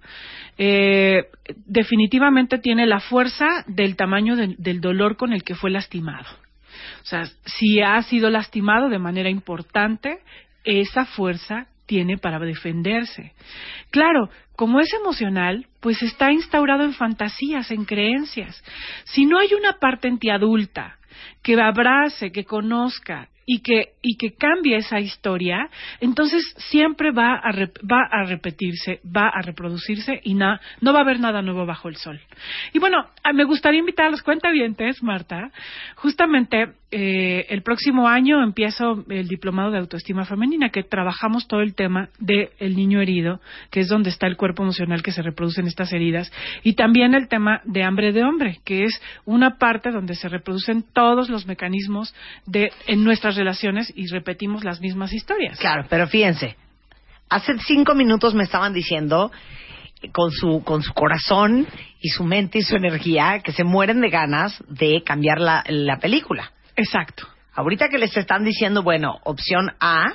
eh, 0.56 1.24
definitivamente 1.66 2.56
tiene 2.56 2.86
la 2.86 3.00
fuerza 3.00 3.64
del 3.66 3.96
tamaño 3.96 4.34
del- 4.34 4.56
del 4.56 4.80
dolor 4.80 5.18
con 5.18 5.34
el 5.34 5.42
que 5.42 5.54
fue 5.54 5.70
lastimado. 5.70 6.24
O 7.02 7.04
sea, 7.04 7.24
si 7.44 7.82
ha 7.82 8.00
sido 8.00 8.30
lastimado 8.30 8.88
de 8.88 8.98
manera 8.98 9.28
importante, 9.28 10.20
esa 10.64 11.04
fuerza 11.04 11.66
tiene 11.87 12.18
para 12.18 12.39
defenderse. 12.39 13.32
Claro, 13.91 14.28
como 14.57 14.80
es 14.80 14.93
emocional, 14.93 15.66
pues 15.80 16.03
está 16.03 16.32
instaurado 16.32 16.84
en 16.84 16.95
fantasías, 16.95 17.70
en 17.70 17.84
creencias. 17.84 18.62
Si 19.05 19.24
no 19.26 19.39
hay 19.39 19.55
una 19.55 19.74
parte 19.74 20.09
en 20.09 20.18
ti 20.18 20.30
adulta 20.30 20.99
que 21.43 21.61
abrace, 21.61 22.30
que 22.32 22.45
conozca 22.45 23.28
y 23.49 23.61
que, 23.61 23.91
y 24.03 24.16
que 24.16 24.34
cambie 24.34 24.76
esa 24.76 24.99
historia, 24.99 25.70
entonces 26.01 26.43
siempre 26.59 27.12
va 27.12 27.34
a, 27.34 27.53
va 27.91 28.03
a 28.11 28.24
repetirse, 28.24 29.01
va 29.05 29.28
a 29.28 29.41
reproducirse 29.41 30.20
y 30.24 30.34
na- 30.34 30.61
no 30.80 30.93
va 30.93 30.99
a 30.99 31.03
haber 31.03 31.20
nada 31.20 31.43
nuevo 31.43 31.64
bajo 31.64 31.89
el 31.89 31.97
sol. 31.97 32.20
Y 32.72 32.80
bueno, 32.80 33.07
ah, 33.22 33.32
me 33.32 33.45
gustaría 33.45 33.78
invitar 33.78 34.07
a 34.07 34.11
los 34.11 34.22
cuentavientes, 34.22 35.01
Marta. 35.03 35.53
Justamente 35.95 36.72
eh, 36.93 37.47
el 37.49 37.62
próximo 37.62 38.07
año 38.07 38.45
empiezo 38.45 39.05
el 39.09 39.26
diplomado 39.26 39.72
de 39.72 39.78
autoestima 39.78 40.24
femenina, 40.24 40.70
que 40.70 40.84
trabajamos 40.84 41.49
todo 41.49 41.61
el 41.61 41.74
tema 41.74 42.11
del 42.20 42.76
niño 42.76 43.01
herido, 43.01 43.41
que 43.70 43.80
es 43.80 43.89
donde 43.89 44.11
está 44.11 44.28
el 44.28 44.37
cuerpo 44.37 44.62
emocional 44.62 45.03
que 45.03 45.11
se 45.11 45.22
reproduce 45.22 45.61
en 45.61 45.66
estas 45.66 45.93
heridas, 45.93 46.32
y 46.62 46.74
también 46.74 47.14
el 47.14 47.26
tema 47.26 47.61
de 47.64 47.82
hambre 47.82 48.12
de 48.12 48.22
hombre, 48.22 48.61
que 48.64 48.84
es 48.84 49.01
una 49.24 49.59
parte 49.59 49.91
donde 49.91 50.14
se 50.14 50.28
reproducen 50.28 50.84
todos 50.93 51.28
los 51.28 51.47
mecanismos 51.47 52.14
de 52.47 52.70
en 52.87 53.03
nuestras 53.03 53.34
relaciones 53.34 53.93
y 53.97 54.07
repetimos 54.07 54.62
las 54.62 54.80
mismas 54.80 55.12
historias. 55.12 55.59
Claro, 55.59 55.87
pero 55.91 56.07
fíjense, 56.07 56.55
hace 57.28 57.59
cinco 57.66 57.97
minutos 57.97 58.32
me 58.32 58.45
estaban 58.45 58.72
diciendo 58.72 59.32
eh, 60.03 60.11
con 60.12 60.30
su, 60.30 60.62
con 60.62 60.84
su 60.84 60.95
corazón 60.95 61.66
y 62.01 62.11
su 62.11 62.22
mente 62.22 62.61
y 62.61 62.62
su 62.62 62.76
energía 62.76 63.41
que 63.43 63.51
se 63.51 63.64
mueren 63.64 64.01
de 64.01 64.11
ganas 64.11 64.62
de 64.68 65.03
cambiar 65.05 65.41
la 65.41 65.99
película. 66.01 66.53
Exacto. 66.76 67.26
Ahorita 67.54 67.88
que 67.88 67.98
les 67.98 68.16
están 68.16 68.44
diciendo, 68.44 68.82
bueno, 68.82 69.18
opción 69.24 69.70
A, 69.80 70.12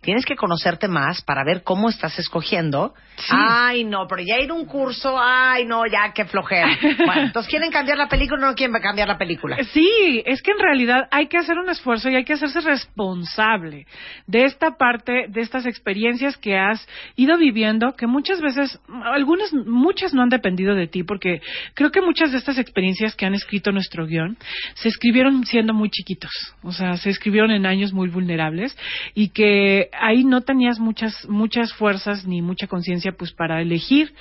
tienes 0.00 0.24
que 0.24 0.36
conocerte 0.36 0.88
más 0.88 1.22
para 1.22 1.44
ver 1.44 1.62
cómo 1.62 1.88
estás 1.88 2.18
escogiendo. 2.18 2.94
Ay, 3.30 3.84
no, 3.84 4.06
pero 4.08 4.22
ya 4.24 4.42
ir 4.42 4.50
a 4.50 4.54
un 4.54 4.64
curso, 4.64 5.18
ay, 5.20 5.64
no, 5.64 5.82
ya, 5.86 6.12
qué 6.14 6.24
flojera. 6.24 6.68
Bueno, 7.08 7.22
entonces 7.22 7.50
quieren 7.50 7.70
cambiar 7.70 7.96
la 7.96 8.08
película 8.08 8.46
o 8.46 8.50
no 8.50 8.54
quieren 8.54 8.74
cambiar 8.80 9.08
la 9.08 9.16
película. 9.16 9.56
Sí, 9.72 10.22
es 10.26 10.42
que 10.42 10.50
en 10.50 10.58
realidad 10.58 11.08
hay 11.10 11.26
que 11.26 11.38
hacer 11.38 11.58
un 11.58 11.68
esfuerzo 11.70 12.10
y 12.10 12.16
hay 12.16 12.24
que 12.24 12.34
hacerse 12.34 12.60
responsable 12.60 13.86
de 14.26 14.44
esta 14.44 14.76
parte, 14.76 15.26
de 15.28 15.40
estas 15.40 15.66
experiencias 15.66 16.36
que 16.36 16.56
has 16.56 16.86
ido 17.16 17.38
viviendo, 17.38 17.94
que 17.96 18.06
muchas 18.06 18.40
veces, 18.40 18.78
algunas, 19.04 19.52
muchas 19.52 20.12
no 20.12 20.22
han 20.22 20.28
dependido 20.28 20.74
de 20.74 20.86
ti, 20.86 21.02
porque 21.02 21.40
creo 21.74 21.90
que 21.90 22.02
muchas 22.02 22.32
de 22.32 22.38
estas 22.38 22.58
experiencias 22.58 23.14
que 23.14 23.26
han 23.26 23.34
escrito 23.34 23.72
nuestro 23.72 24.06
guion 24.06 24.36
se 24.74 24.88
escribieron 24.88 25.44
siendo 25.46 25.72
muy 25.72 25.90
chiquitos, 25.90 26.30
o 26.62 26.72
sea, 26.72 26.96
se 26.96 27.10
escribieron 27.10 27.50
en 27.50 27.66
años 27.66 27.92
muy 27.92 28.08
vulnerables 28.08 28.76
y 29.14 29.30
que 29.30 29.87
ahí 29.92 30.24
no 30.24 30.40
tenías 30.42 30.78
muchas, 30.78 31.28
muchas 31.28 31.72
fuerzas 31.72 32.26
ni 32.26 32.42
mucha 32.42 32.66
conciencia 32.66 33.12
pues 33.12 33.32
para 33.32 33.60
elegir. 33.60 34.14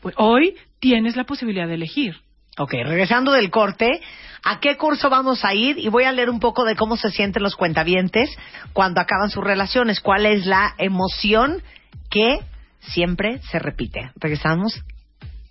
Pues, 0.00 0.14
hoy 0.18 0.56
tienes 0.80 1.16
la 1.16 1.24
posibilidad 1.24 1.66
de 1.66 1.74
elegir. 1.74 2.16
Ok, 2.58 2.72
regresando 2.72 3.32
del 3.32 3.50
corte, 3.50 4.00
¿a 4.44 4.58
qué 4.58 4.76
curso 4.76 5.08
vamos 5.08 5.44
a 5.44 5.54
ir? 5.54 5.78
Y 5.78 5.88
voy 5.88 6.04
a 6.04 6.12
leer 6.12 6.28
un 6.28 6.40
poco 6.40 6.64
de 6.64 6.74
cómo 6.74 6.96
se 6.96 7.10
sienten 7.10 7.42
los 7.42 7.54
cuentavientes 7.54 8.36
cuando 8.72 9.00
acaban 9.00 9.30
sus 9.30 9.44
relaciones. 9.44 10.00
¿Cuál 10.00 10.26
es 10.26 10.44
la 10.44 10.74
emoción 10.76 11.62
que 12.10 12.40
siempre 12.80 13.38
se 13.50 13.60
repite? 13.60 14.10
Regresamos 14.16 14.82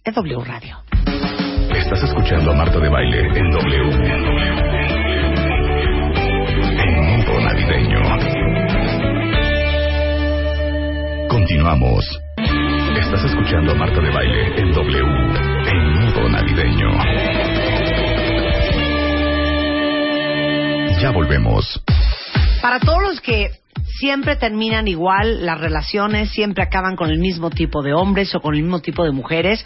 en 0.03 0.13
W 0.13 0.43
Radio. 0.43 0.79
Estás 1.73 2.03
escuchando 2.03 2.51
a 2.51 2.55
Marta 2.55 2.79
de 2.79 2.89
Baile 2.89 3.39
en 3.39 3.51
W. 3.51 4.17
En 6.83 7.25
modo 7.25 7.39
navideño. 7.41 8.56
Continuamos. 11.47 12.03
Estás 12.99 13.23
escuchando 13.23 13.71
a 13.71 13.75
Marta 13.75 14.01
de 14.01 14.11
Baile 14.11 14.59
en 14.59 14.69
W. 14.73 14.99
En 14.99 15.93
modo 15.93 16.27
navideño. 16.27 16.89
Ya 21.01 21.09
volvemos. 21.11 21.81
Para 22.61 22.81
todos 22.81 23.01
los 23.01 23.21
que 23.21 23.51
siempre 23.97 24.35
terminan 24.35 24.89
igual 24.89 25.45
las 25.45 25.61
relaciones, 25.61 26.31
siempre 26.31 26.65
acaban 26.65 26.97
con 26.97 27.11
el 27.11 27.19
mismo 27.19 27.49
tipo 27.49 27.81
de 27.81 27.93
hombres 27.93 28.35
o 28.35 28.41
con 28.41 28.53
el 28.53 28.63
mismo 28.63 28.81
tipo 28.81 29.05
de 29.05 29.13
mujeres, 29.13 29.65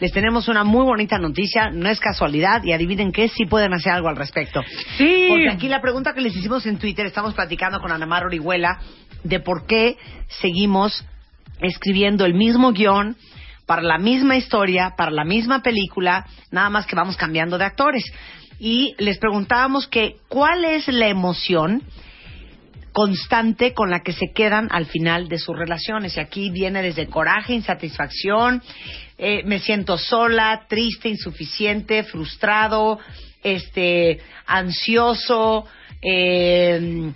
les 0.00 0.12
tenemos 0.12 0.48
una 0.48 0.64
muy 0.64 0.84
bonita 0.84 1.16
noticia, 1.16 1.70
no 1.70 1.88
es 1.88 1.98
casualidad 1.98 2.62
y 2.62 2.72
adivinen 2.72 3.10
qué, 3.10 3.28
sí 3.28 3.46
pueden 3.46 3.72
hacer 3.72 3.92
algo 3.92 4.08
al 4.08 4.16
respecto. 4.16 4.60
Sí. 4.98 5.28
Porque 5.30 5.48
aquí 5.48 5.68
la 5.68 5.80
pregunta 5.80 6.12
que 6.12 6.20
les 6.20 6.36
hicimos 6.36 6.66
en 6.66 6.76
Twitter, 6.76 7.06
estamos 7.06 7.32
platicando 7.32 7.80
con 7.80 7.90
Ana 7.90 8.04
Mar 8.04 8.26
Orihuela 8.26 8.80
de 9.24 9.40
por 9.40 9.66
qué 9.66 9.96
seguimos 10.28 11.06
escribiendo 11.62 12.24
el 12.24 12.34
mismo 12.34 12.72
guion 12.72 13.16
para 13.66 13.82
la 13.82 13.98
misma 13.98 14.36
historia, 14.36 14.94
para 14.96 15.10
la 15.10 15.24
misma 15.24 15.62
película, 15.62 16.26
nada 16.50 16.68
más 16.68 16.86
que 16.86 16.96
vamos 16.96 17.16
cambiando 17.16 17.58
de 17.58 17.64
actores. 17.64 18.04
Y 18.58 18.94
les 18.98 19.18
preguntábamos 19.18 19.86
que 19.88 20.16
cuál 20.28 20.64
es 20.64 20.88
la 20.88 21.08
emoción 21.08 21.82
constante 22.92 23.72
con 23.72 23.90
la 23.90 24.00
que 24.00 24.12
se 24.12 24.32
quedan 24.32 24.68
al 24.70 24.86
final 24.86 25.28
de 25.28 25.38
sus 25.38 25.56
relaciones. 25.56 26.16
Y 26.16 26.20
aquí 26.20 26.50
viene 26.50 26.82
desde 26.82 27.06
coraje, 27.06 27.54
insatisfacción, 27.54 28.62
eh, 29.18 29.42
me 29.44 29.58
siento 29.58 29.98
sola, 29.98 30.66
triste, 30.68 31.08
insuficiente, 31.08 32.04
frustrado, 32.04 32.98
este, 33.42 34.20
ansioso, 34.46 35.66
eh, 36.02 37.12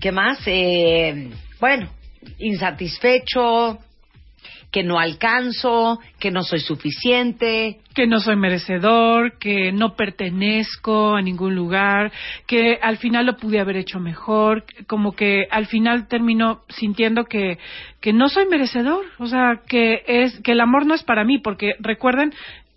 ¿qué 0.00 0.12
más? 0.12 0.40
Eh, 0.46 1.30
bueno, 1.60 1.90
insatisfecho, 2.38 3.78
que 4.70 4.82
no 4.82 4.98
alcanzo, 4.98 6.00
que 6.18 6.30
no 6.30 6.42
soy 6.42 6.60
suficiente. 6.60 7.78
que 7.94 8.06
no 8.06 8.20
soy 8.20 8.36
merecedor, 8.36 9.38
que 9.38 9.72
no 9.72 9.96
pertenezco 9.96 11.16
a 11.16 11.22
ningún 11.22 11.54
lugar, 11.54 12.12
que 12.46 12.78
al 12.82 12.98
final 12.98 13.24
lo 13.24 13.38
pude 13.38 13.58
haber 13.58 13.78
hecho 13.78 13.98
mejor, 14.00 14.64
como 14.86 15.12
que 15.12 15.46
al 15.50 15.64
final 15.64 16.08
termino 16.08 16.60
sintiendo 16.68 17.24
que, 17.24 17.58
que 18.02 18.12
no 18.12 18.28
soy 18.28 18.44
merecedor, 18.50 19.06
o 19.18 19.26
sea, 19.26 19.62
que 19.66 20.02
es 20.06 20.38
que 20.40 20.52
el 20.52 20.60
amor 20.60 20.84
no 20.84 20.94
es 20.94 21.04
para 21.04 21.24
mí, 21.24 21.38
porque 21.38 21.72
recuerden, 21.78 22.34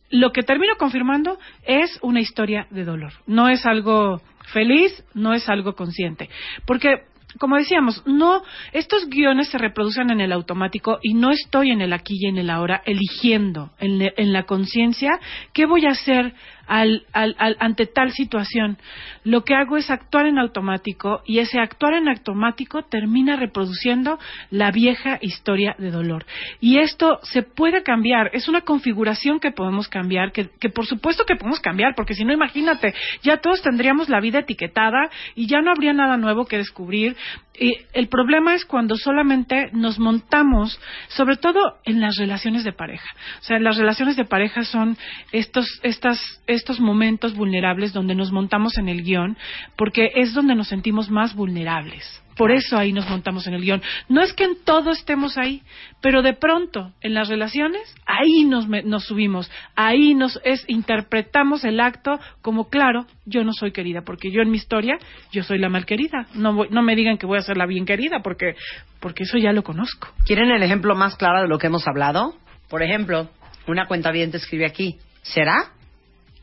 lo 0.10 0.32
que 0.32 0.44
termino 0.44 0.76
confirmando 0.78 1.38
es 1.66 2.00
una 2.02 2.22
historia 2.22 2.68
de 2.70 2.86
dolor, 2.86 3.12
no 3.28 3.50
es 3.50 3.66
algo 3.66 4.22
feliz, 4.54 5.04
no 5.14 5.34
es 5.34 5.50
algo 5.50 5.76
consciente, 5.76 6.30
porque 6.66 7.04
como 7.38 7.58
decíamos, 7.58 8.02
no, 8.08 8.42
estos 8.74 9.08
guiones 9.08 9.50
se 9.50 9.58
reproducen 9.58 10.10
en 10.10 10.20
el 10.22 10.32
automático 10.32 11.00
y 11.04 11.14
no 11.14 11.32
estoy 11.32 11.72
en 11.72 11.82
el 11.82 11.94
aquí 11.94 12.16
y 12.20 12.28
en 12.28 12.38
el 12.38 12.50
ahora 12.50 12.82
eligiendo 12.86 13.72
en, 13.80 14.00
le- 14.00 14.14
en 14.18 14.34
la 14.34 14.44
conciencia 14.44 15.20
qué 15.54 15.66
voy 15.66 15.86
a 15.86 15.92
hacer 15.92 16.34
al- 16.70 17.04
al- 17.12 17.36
al- 17.40 17.58
ante 17.60 17.88
tal 17.88 18.12
situación. 18.12 18.78
Lo 19.24 19.44
que 19.44 19.56
hago 19.56 19.76
es 19.76 19.90
actuar 19.90 20.28
en 20.28 20.38
automático 20.38 21.22
y 21.26 21.40
ese 21.40 21.60
actuar 21.60 21.96
en 21.96 22.08
automático 22.08 22.84
termina 22.84 23.36
reproduciendo 23.36 24.20
la 24.52 24.72
vieja 24.72 25.18
historia 25.22 25.76
de 25.78 25.92
dolor. 25.92 26.26
Y 26.62 26.78
esto 26.78 27.20
se 27.24 27.42
puede 27.42 27.84
cambiar, 27.84 28.30
es 28.34 28.48
una 28.48 28.62
configuración 28.62 29.40
que 29.40 29.52
podemos 29.52 29.88
cambiar, 29.90 30.32
que, 30.32 30.50
que 30.60 30.70
por 30.70 30.86
supuesto 30.86 31.26
que 31.26 31.36
podemos 31.36 31.60
cambiar, 31.60 31.96
porque 31.96 32.14
si 32.14 32.24
no, 32.24 32.32
imagínate, 32.32 32.94
ya 33.24 33.38
todos 33.38 33.62
tendríamos 33.62 34.08
la 34.08 34.20
vida 34.22 34.40
etiquetada 34.40 35.10
y 35.36 35.48
ya 35.48 35.62
no 35.62 35.72
habría 35.72 35.94
nada 35.94 36.18
nuevo 36.18 36.46
que 36.46 36.58
descubrir. 36.58 37.18
Y 37.60 37.78
el 37.94 38.08
problema 38.08 38.56
es 38.56 38.64
cuando 38.64 38.96
solamente 38.96 39.70
nos 39.74 40.00
montamos, 40.00 40.80
sobre 41.10 41.36
todo 41.36 41.78
en 41.84 42.00
las 42.00 42.16
relaciones 42.16 42.64
de 42.64 42.72
pareja. 42.72 43.10
O 43.42 43.44
sea, 43.44 43.60
las 43.60 43.78
relaciones 43.78 44.16
de 44.16 44.24
pareja 44.24 44.64
son 44.64 44.98
estos, 45.34 45.68
estas, 45.84 46.20
estos 46.48 46.80
momentos 46.80 47.36
vulnerables 47.36 47.92
donde 47.92 48.16
nos 48.16 48.32
montamos 48.32 48.78
en 48.78 48.88
el 48.88 49.04
guion, 49.04 49.38
porque 49.76 50.10
es 50.16 50.34
donde 50.34 50.56
nos 50.56 50.70
sentimos 50.70 51.10
más 51.10 51.36
vulnerables. 51.36 52.22
Por 52.40 52.52
eso 52.54 52.78
ahí 52.78 52.94
nos 52.94 53.10
montamos 53.10 53.46
en 53.48 53.54
el 53.54 53.62
guion. 53.64 53.82
No 54.08 54.22
es 54.22 54.32
que 54.32 54.46
en 54.46 54.64
todo 54.64 54.92
estemos 54.92 55.38
ahí, 55.38 55.62
pero 56.02 56.22
de 56.22 56.32
pronto 56.32 56.94
en 57.02 57.14
las 57.14 57.28
relaciones 57.28 57.82
ahí 58.06 58.46
nos, 58.46 58.66
nos 58.70 59.04
subimos, 59.04 59.52
ahí 59.76 60.14
nos 60.16 60.40
es 60.46 60.64
interpretamos 60.70 61.66
el 61.66 61.82
acto 61.82 62.18
como 62.42 62.70
claro, 62.70 63.06
yo 63.26 63.44
no 63.44 63.52
soy 63.52 63.74
querida 63.74 64.04
porque 64.06 64.32
yo 64.32 64.42
en 64.42 64.52
mi 64.52 64.56
historia 64.56 64.98
yo 65.34 65.44
soy 65.44 65.60
la 65.60 65.68
mal 65.68 65.86
querida. 65.86 66.28
No 66.34 66.54
voy- 66.54 66.70
no 66.72 66.82
me 66.82 66.96
digan 66.96 67.18
que 67.18 67.26
voy 67.26 67.40
a 67.40 67.42
ser 67.42 67.58
la 67.58 67.66
bien 67.66 67.86
querida 67.86 68.22
porque 68.24 68.56
porque 69.02 69.24
eso 69.24 69.38
ya 69.38 69.52
lo 69.52 69.64
conozco. 69.64 70.08
¿Quieren 70.26 70.50
el 70.50 70.64
ejemplo 70.64 70.96
más 70.96 71.18
claro 71.18 71.42
de 71.42 71.50
lo 71.50 71.58
que 71.58 71.68
hemos 71.68 71.86
hablado? 71.90 72.36
Por 72.70 72.84
ejemplo, 72.84 73.30
una 73.68 73.86
cuenta 73.86 74.12
bien 74.12 74.32
escribe 74.34 74.66
aquí. 74.66 74.98
¿Será? 75.24 75.74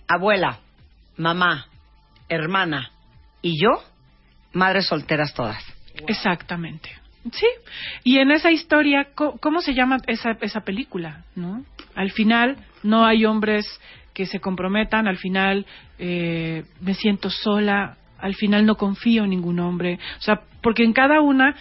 Abuela, 0.07 0.59
mamá, 1.17 1.69
hermana 2.29 2.91
y 3.41 3.59
yo, 3.59 3.83
madres 4.53 4.89
solteras 4.89 5.33
todas. 5.33 5.76
Exactamente. 6.07 6.91
Sí. 7.33 7.47
Y 8.05 8.19
en 8.19 8.31
esa 8.31 8.51
historia, 8.53 9.09
co- 9.15 9.37
¿cómo 9.41 9.61
se 9.61 9.75
llama 9.75 9.99
esa, 10.07 10.37
esa 10.41 10.61
película? 10.61 11.25
¿no? 11.35 11.65
Al 11.95 12.11
final 12.13 12.57
no 12.83 13.05
hay 13.05 13.25
hombres 13.25 13.67
que 14.15 14.27
se 14.27 14.41
comprometan, 14.41 15.09
al 15.09 15.19
final 15.19 15.67
eh, 15.99 16.65
me 16.81 16.95
siento 16.95 17.29
sola, 17.31 17.97
al 18.19 18.35
final 18.35 18.65
no 18.65 18.77
confío 18.77 19.25
en 19.25 19.31
ningún 19.31 19.59
hombre. 19.61 19.99
O 20.19 20.23
sea, 20.23 20.41
porque 20.63 20.85
en 20.85 20.93
cada 20.93 21.21
una 21.21 21.55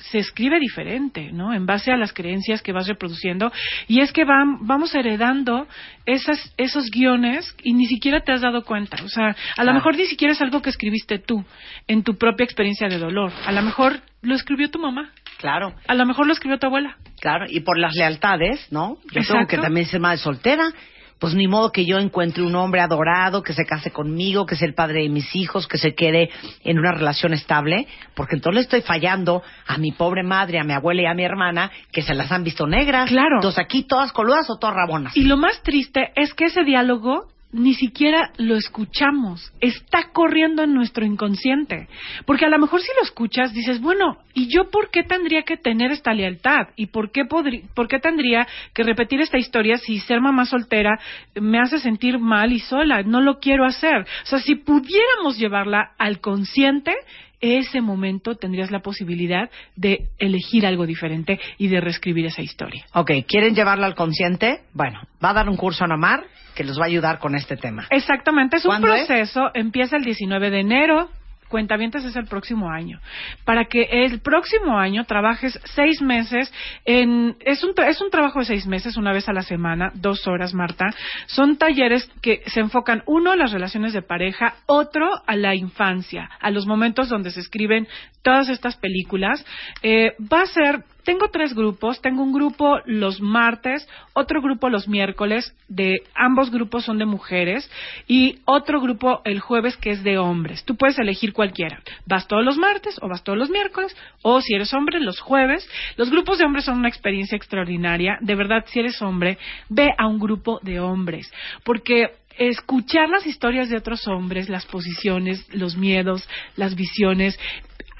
se 0.00 0.18
escribe 0.18 0.58
diferente, 0.58 1.30
¿no? 1.32 1.52
En 1.52 1.66
base 1.66 1.92
a 1.92 1.96
las 1.96 2.12
creencias 2.12 2.62
que 2.62 2.72
vas 2.72 2.88
reproduciendo. 2.88 3.52
Y 3.88 4.00
es 4.00 4.12
que 4.12 4.24
van, 4.24 4.66
vamos 4.66 4.94
heredando 4.94 5.66
esas, 6.06 6.52
esos 6.56 6.90
guiones 6.90 7.54
y 7.62 7.74
ni 7.74 7.86
siquiera 7.86 8.20
te 8.20 8.32
has 8.32 8.40
dado 8.40 8.64
cuenta. 8.64 8.96
O 9.04 9.08
sea, 9.08 9.36
a 9.56 9.64
lo 9.64 9.72
mejor 9.72 9.96
ni 9.96 10.06
siquiera 10.06 10.32
es 10.32 10.40
algo 10.40 10.62
que 10.62 10.70
escribiste 10.70 11.18
tú 11.18 11.44
en 11.86 12.02
tu 12.02 12.16
propia 12.16 12.44
experiencia 12.44 12.88
de 12.88 12.98
dolor. 12.98 13.32
A 13.46 13.52
lo 13.52 13.62
mejor 13.62 14.00
lo 14.22 14.34
escribió 14.34 14.70
tu 14.70 14.78
mamá. 14.78 15.10
Claro. 15.38 15.74
A 15.86 15.94
lo 15.94 16.04
mejor 16.04 16.26
lo 16.26 16.32
escribió 16.32 16.58
tu 16.58 16.66
abuela. 16.66 16.96
Claro, 17.20 17.46
y 17.48 17.60
por 17.60 17.78
las 17.78 17.94
lealtades, 17.94 18.66
¿no? 18.70 18.96
Yo 19.04 19.10
tengo 19.12 19.20
Exacto. 19.20 19.48
que 19.48 19.58
también 19.58 19.86
ser 19.86 20.00
madre 20.00 20.18
soltera. 20.18 20.72
Pues 21.20 21.34
ni 21.34 21.46
modo 21.46 21.70
que 21.70 21.84
yo 21.84 21.98
encuentre 21.98 22.42
un 22.42 22.56
hombre 22.56 22.80
adorado, 22.80 23.42
que 23.42 23.52
se 23.52 23.66
case 23.66 23.90
conmigo, 23.90 24.46
que 24.46 24.56
sea 24.56 24.66
el 24.66 24.74
padre 24.74 25.02
de 25.02 25.10
mis 25.10 25.36
hijos, 25.36 25.68
que 25.68 25.76
se 25.78 25.94
quede 25.94 26.30
en 26.64 26.78
una 26.78 26.92
relación 26.92 27.34
estable, 27.34 27.86
porque 28.14 28.36
entonces 28.36 28.62
estoy 28.62 28.80
fallando 28.80 29.42
a 29.66 29.76
mi 29.76 29.92
pobre 29.92 30.22
madre, 30.22 30.58
a 30.58 30.64
mi 30.64 30.72
abuela 30.72 31.02
y 31.02 31.06
a 31.06 31.14
mi 31.14 31.22
hermana, 31.22 31.70
que 31.92 32.00
se 32.00 32.14
las 32.14 32.32
han 32.32 32.42
visto 32.42 32.66
negras. 32.66 33.10
Claro. 33.10 33.36
Entonces 33.36 33.62
aquí 33.62 33.82
todas 33.82 34.12
coludas 34.12 34.48
o 34.48 34.58
todas 34.58 34.74
rabonas. 34.74 35.14
Y 35.14 35.24
lo 35.24 35.36
más 35.36 35.62
triste 35.62 36.10
es 36.16 36.32
que 36.32 36.46
ese 36.46 36.64
diálogo 36.64 37.28
ni 37.52 37.74
siquiera 37.74 38.32
lo 38.36 38.56
escuchamos, 38.56 39.52
está 39.60 40.10
corriendo 40.12 40.62
en 40.62 40.74
nuestro 40.74 41.04
inconsciente. 41.04 41.88
Porque 42.24 42.46
a 42.46 42.48
lo 42.48 42.58
mejor 42.58 42.80
si 42.80 42.88
lo 42.96 43.02
escuchas 43.02 43.52
dices, 43.52 43.80
bueno, 43.80 44.18
¿y 44.34 44.48
yo 44.54 44.70
por 44.70 44.90
qué 44.90 45.02
tendría 45.02 45.42
que 45.42 45.56
tener 45.56 45.90
esta 45.90 46.12
lealtad? 46.14 46.68
¿Y 46.76 46.86
por 46.86 47.10
qué, 47.10 47.24
por 47.24 47.88
qué 47.88 47.98
tendría 47.98 48.46
que 48.72 48.84
repetir 48.84 49.20
esta 49.20 49.38
historia 49.38 49.78
si 49.78 49.98
ser 49.98 50.20
mamá 50.20 50.46
soltera 50.46 50.98
me 51.34 51.58
hace 51.58 51.80
sentir 51.80 52.18
mal 52.18 52.52
y 52.52 52.60
sola? 52.60 53.02
No 53.02 53.20
lo 53.20 53.40
quiero 53.40 53.64
hacer. 53.64 54.02
O 54.02 54.26
sea, 54.26 54.38
si 54.38 54.54
pudiéramos 54.54 55.38
llevarla 55.38 55.92
al 55.98 56.20
consciente, 56.20 56.94
ese 57.40 57.80
momento 57.80 58.36
tendrías 58.36 58.70
la 58.70 58.80
posibilidad 58.80 59.50
de 59.76 60.08
elegir 60.18 60.66
algo 60.66 60.86
diferente 60.86 61.40
y 61.58 61.68
de 61.68 61.80
reescribir 61.80 62.26
esa 62.26 62.42
historia. 62.42 62.84
Ok, 62.94 63.10
¿quieren 63.26 63.54
llevarla 63.54 63.86
al 63.86 63.94
consciente? 63.94 64.60
Bueno, 64.74 65.00
va 65.24 65.30
a 65.30 65.34
dar 65.34 65.48
un 65.48 65.56
curso 65.56 65.84
en 65.84 65.92
Omar 65.92 66.24
que 66.54 66.64
les 66.64 66.78
va 66.78 66.82
a 66.84 66.86
ayudar 66.86 67.18
con 67.18 67.34
este 67.34 67.56
tema. 67.56 67.86
Exactamente, 67.90 68.58
es 68.58 68.64
un 68.66 68.80
proceso, 68.80 69.50
empieza 69.54 69.96
el 69.96 70.04
19 70.04 70.50
de 70.50 70.60
enero, 70.60 71.08
cuentavientes 71.50 72.04
es 72.04 72.16
el 72.16 72.26
próximo 72.26 72.70
año. 72.70 73.00
Para 73.44 73.66
que 73.66 73.82
el 73.90 74.20
próximo 74.20 74.78
año 74.78 75.04
trabajes 75.04 75.60
seis 75.64 76.00
meses 76.00 76.50
en, 76.86 77.36
es 77.40 77.62
un, 77.62 77.74
es 77.86 78.00
un 78.00 78.10
trabajo 78.10 78.38
de 78.38 78.46
seis 78.46 78.66
meses, 78.66 78.96
una 78.96 79.12
vez 79.12 79.28
a 79.28 79.34
la 79.34 79.42
semana, 79.42 79.92
dos 79.94 80.26
horas, 80.26 80.54
Marta. 80.54 80.86
Son 81.26 81.58
talleres 81.58 82.10
que 82.22 82.42
se 82.46 82.60
enfocan, 82.60 83.02
uno, 83.06 83.32
a 83.32 83.36
las 83.36 83.52
relaciones 83.52 83.92
de 83.92 84.02
pareja, 84.02 84.54
otro, 84.66 85.10
a 85.26 85.36
la 85.36 85.54
infancia, 85.54 86.30
a 86.40 86.50
los 86.50 86.66
momentos 86.66 87.08
donde 87.08 87.30
se 87.30 87.40
escriben 87.40 87.86
todas 88.22 88.48
estas 88.48 88.76
películas. 88.76 89.44
Eh, 89.82 90.12
va 90.32 90.42
a 90.42 90.46
ser 90.46 90.84
tengo 91.04 91.28
tres 91.28 91.54
grupos. 91.54 92.00
Tengo 92.00 92.22
un 92.22 92.32
grupo 92.32 92.78
los 92.84 93.20
martes, 93.20 93.88
otro 94.12 94.40
grupo 94.40 94.68
los 94.68 94.88
miércoles. 94.88 95.54
De 95.68 96.02
ambos 96.14 96.50
grupos 96.50 96.84
son 96.84 96.98
de 96.98 97.06
mujeres 97.06 97.70
y 98.06 98.40
otro 98.44 98.80
grupo 98.80 99.20
el 99.24 99.40
jueves 99.40 99.76
que 99.76 99.90
es 99.90 100.02
de 100.02 100.18
hombres. 100.18 100.64
Tú 100.64 100.76
puedes 100.76 100.98
elegir 100.98 101.32
cualquiera. 101.32 101.80
Vas 102.06 102.26
todos 102.26 102.44
los 102.44 102.56
martes 102.56 102.98
o 103.02 103.08
vas 103.08 103.24
todos 103.24 103.38
los 103.38 103.50
miércoles 103.50 103.96
o 104.22 104.40
si 104.40 104.54
eres 104.54 104.72
hombre 104.74 105.00
los 105.00 105.20
jueves. 105.20 105.68
Los 105.96 106.10
grupos 106.10 106.38
de 106.38 106.44
hombres 106.44 106.64
son 106.64 106.78
una 106.78 106.88
experiencia 106.88 107.36
extraordinaria. 107.36 108.18
De 108.20 108.34
verdad, 108.34 108.64
si 108.66 108.80
eres 108.80 109.00
hombre, 109.02 109.38
ve 109.68 109.88
a 109.96 110.06
un 110.06 110.18
grupo 110.18 110.60
de 110.62 110.80
hombres 110.80 111.30
porque 111.64 112.10
escuchar 112.38 113.08
las 113.08 113.26
historias 113.26 113.68
de 113.68 113.76
otros 113.76 114.06
hombres, 114.08 114.48
las 114.48 114.64
posiciones, 114.66 115.46
los 115.52 115.76
miedos, 115.76 116.26
las 116.56 116.74
visiones, 116.74 117.38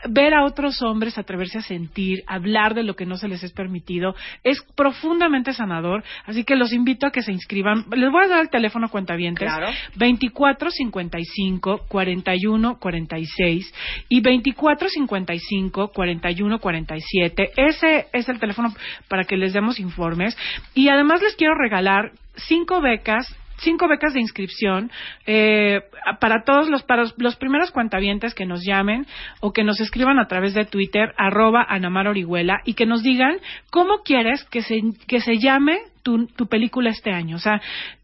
ver 0.08 0.34
a 0.34 0.44
otros 0.44 0.82
hombres 0.82 1.18
atreverse 1.18 1.58
a 1.58 1.62
sentir, 1.62 2.22
hablar 2.26 2.74
de 2.74 2.82
lo 2.82 2.94
que 2.94 3.06
no 3.06 3.16
se 3.16 3.28
les 3.28 3.42
es 3.42 3.52
permitido, 3.52 4.14
es 4.44 4.62
profundamente 4.74 5.52
sanador. 5.52 6.02
Así 6.26 6.44
que 6.44 6.56
los 6.56 6.72
invito 6.72 7.06
a 7.06 7.10
que 7.10 7.22
se 7.22 7.32
inscriban. 7.32 7.84
Les 7.90 8.10
voy 8.10 8.24
a 8.24 8.28
dar 8.28 8.40
el 8.40 8.50
teléfono 8.50 8.88
cuentavientes. 8.88 9.48
Claro. 9.48 9.68
24 9.96 10.70
55 10.70 11.86
41 11.88 12.78
46 12.78 13.74
y 14.08 14.20
24 14.20 14.88
55 14.88 15.88
41 15.88 16.58
47. 16.58 17.50
Ese 17.56 18.06
es 18.12 18.28
el 18.28 18.38
teléfono 18.38 18.74
para 19.08 19.24
que 19.24 19.36
les 19.36 19.52
demos 19.52 19.80
informes. 19.80 20.36
Y 20.74 20.88
además 20.88 21.22
les 21.22 21.36
quiero 21.36 21.54
regalar 21.54 22.12
cinco 22.36 22.80
becas 22.80 23.34
cinco 23.60 23.88
becas 23.88 24.14
de 24.14 24.20
inscripción 24.20 24.90
eh, 25.26 25.80
para 26.20 26.42
todos 26.44 26.68
los 26.68 26.82
para 26.82 27.04
los 27.16 27.36
primeros 27.36 27.70
cuentavientes 27.70 28.34
que 28.34 28.46
nos 28.46 28.64
llamen 28.64 29.06
o 29.40 29.52
que 29.52 29.64
nos 29.64 29.80
escriban 29.80 30.18
a 30.18 30.28
través 30.28 30.54
de 30.54 30.64
Twitter 30.64 31.14
arroba 31.16 31.64
Anamar 31.68 32.08
Orihuela 32.08 32.60
y 32.64 32.74
que 32.74 32.86
nos 32.86 33.02
digan 33.02 33.38
cómo 33.70 34.02
quieres 34.04 34.44
que 34.44 34.62
se 34.62 34.80
que 35.06 35.20
se 35.20 35.38
llame 35.38 35.78
tu, 36.02 36.26
tu 36.26 36.46
película 36.46 36.90
este 36.90 37.12
año. 37.12 37.36
O 37.36 37.38
sea, 37.38 37.60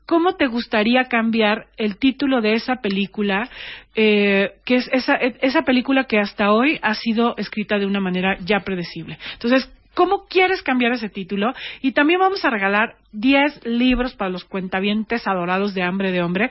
¿cómo 0.06 0.36
te 0.36 0.46
gustaría 0.46 1.04
cambiar 1.04 1.66
el 1.76 1.96
título 1.98 2.40
de 2.40 2.54
esa 2.54 2.76
película? 2.76 3.48
Eh, 3.94 4.52
que 4.64 4.76
es 4.76 4.88
esa, 4.92 5.14
esa 5.14 5.62
película 5.62 6.04
que 6.04 6.18
hasta 6.18 6.52
hoy 6.52 6.78
ha 6.82 6.94
sido 6.94 7.34
escrita 7.36 7.78
de 7.78 7.86
una 7.86 8.00
manera 8.00 8.36
ya 8.44 8.60
predecible. 8.60 9.18
Entonces, 9.34 9.70
¿Cómo 9.96 10.26
quieres 10.28 10.62
cambiar 10.62 10.92
ese 10.92 11.08
título? 11.08 11.54
Y 11.80 11.92
también 11.92 12.20
vamos 12.20 12.44
a 12.44 12.50
regalar 12.50 12.96
10 13.12 13.64
libros 13.66 14.14
para 14.14 14.30
los 14.30 14.44
cuentavientes 14.44 15.26
adorados 15.26 15.72
de 15.74 15.82
Hambre 15.82 16.12
de 16.12 16.22
Hombre 16.22 16.50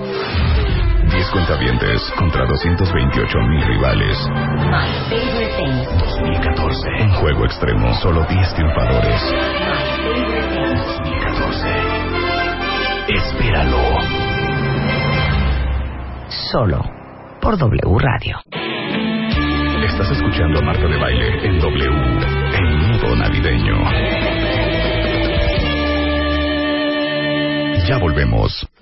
10 1.09 1.29
cuentavientes 1.31 2.11
contra 2.15 2.45
228 2.45 3.39
mil 3.39 3.63
rivales. 3.65 4.17
My 4.69 4.87
Favorite 5.09 5.55
Things. 5.57 5.87
2014. 5.97 6.89
Un 7.01 7.09
juego 7.13 7.45
extremo, 7.45 7.91
solo 7.95 8.23
10 8.29 8.53
triunfadores. 8.53 9.33
2014. 11.01 11.92
Espéralo. 13.07 13.77
Solo 16.51 16.81
por 17.41 17.57
W 17.57 17.99
Radio. 17.99 18.37
Estás 19.83 20.09
escuchando 20.11 20.59
a 20.59 20.61
Marta 20.61 20.87
de 20.87 20.97
Baile 20.97 21.45
en 21.45 21.59
W, 21.59 21.85
en 21.85 22.91
modo 22.91 23.15
navideño. 23.17 23.75
Ya 27.87 27.97
volvemos. 27.97 28.72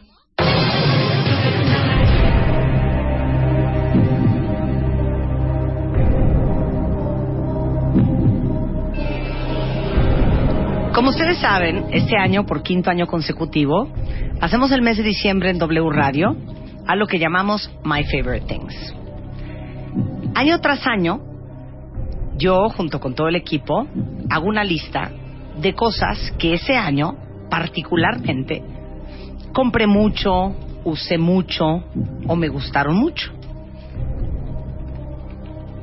Como 10.93 11.11
ustedes 11.11 11.37
saben, 11.37 11.85
este 11.91 12.17
año, 12.17 12.45
por 12.45 12.63
quinto 12.63 12.89
año 12.89 13.07
consecutivo, 13.07 13.87
hacemos 14.41 14.73
el 14.73 14.81
mes 14.81 14.97
de 14.97 15.03
diciembre 15.03 15.49
en 15.49 15.57
W 15.57 15.89
Radio 15.89 16.35
a 16.85 16.97
lo 16.97 17.07
que 17.07 17.17
llamamos 17.17 17.71
My 17.85 18.03
Favorite 18.03 18.45
Things. 18.45 18.93
Año 20.35 20.59
tras 20.59 20.85
año, 20.85 21.21
yo, 22.37 22.67
junto 22.69 22.99
con 22.99 23.15
todo 23.15 23.29
el 23.29 23.37
equipo, 23.37 23.87
hago 24.29 24.47
una 24.47 24.65
lista 24.65 25.11
de 25.61 25.73
cosas 25.73 26.33
que 26.37 26.55
ese 26.55 26.75
año, 26.75 27.15
particularmente, 27.49 28.61
compré 29.53 29.87
mucho, 29.87 30.53
usé 30.83 31.17
mucho 31.17 31.85
o 32.27 32.35
me 32.35 32.49
gustaron 32.49 32.97
mucho. 32.97 33.31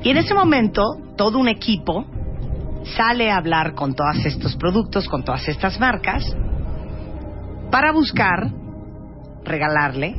Y 0.03 0.11
en 0.11 0.17
ese 0.17 0.35
momento, 0.35 0.83
todo 1.17 1.39
un 1.39 1.47
equipo 1.47 2.05
sale 2.95 3.31
a 3.31 3.37
hablar 3.37 3.73
con 3.73 3.93
todos 3.93 4.25
estos 4.25 4.55
productos, 4.55 5.07
con 5.07 5.23
todas 5.23 5.47
estas 5.47 5.79
marcas, 5.79 6.23
para 7.71 7.91
buscar 7.91 8.51
regalarle 9.43 10.15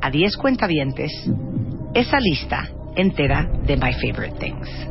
a 0.00 0.10
10 0.10 0.36
cuentavientes 0.36 1.12
esa 1.94 2.18
lista 2.20 2.68
entera 2.96 3.48
de 3.64 3.76
My 3.76 3.92
Favorite 3.92 4.38
Things. 4.38 4.88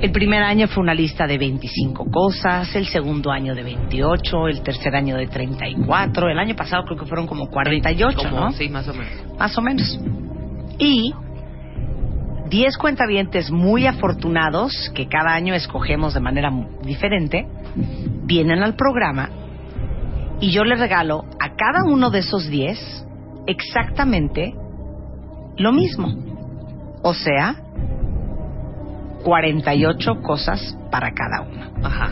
El 0.00 0.10
primer 0.10 0.42
año 0.42 0.66
fue 0.66 0.82
una 0.82 0.94
lista 0.94 1.28
de 1.28 1.38
25 1.38 2.10
cosas, 2.10 2.74
el 2.74 2.86
segundo 2.86 3.30
año 3.30 3.54
de 3.54 3.62
28, 3.62 4.48
el 4.48 4.60
tercer 4.62 4.96
año 4.96 5.16
de 5.16 5.28
34, 5.28 6.28
el 6.28 6.38
año 6.40 6.56
pasado 6.56 6.82
creo 6.84 6.98
que 6.98 7.06
fueron 7.06 7.28
como 7.28 7.46
48, 7.48 8.16
Como- 8.18 8.40
¿no? 8.40 8.52
Sí, 8.52 8.68
más 8.68 8.88
o 8.88 8.94
menos. 8.94 9.38
Más 9.38 9.56
o 9.56 9.62
menos. 9.62 10.00
Y 10.78 11.14
10 12.52 12.76
cuentavientes 12.76 13.50
muy 13.50 13.86
afortunados, 13.86 14.92
que 14.94 15.08
cada 15.08 15.32
año 15.32 15.54
escogemos 15.54 16.12
de 16.12 16.20
manera 16.20 16.52
diferente, 16.82 17.46
vienen 18.24 18.62
al 18.62 18.76
programa 18.76 19.30
y 20.38 20.50
yo 20.50 20.62
les 20.62 20.78
regalo 20.78 21.24
a 21.40 21.56
cada 21.56 21.82
uno 21.86 22.10
de 22.10 22.18
esos 22.18 22.50
10 22.50 23.06
exactamente 23.46 24.54
lo 25.56 25.72
mismo. 25.72 26.14
O 27.02 27.14
sea, 27.14 27.56
48 29.24 30.20
cosas 30.20 30.76
para 30.90 31.10
cada 31.14 31.40
uno. 31.40 31.70
Ajá. 31.82 32.10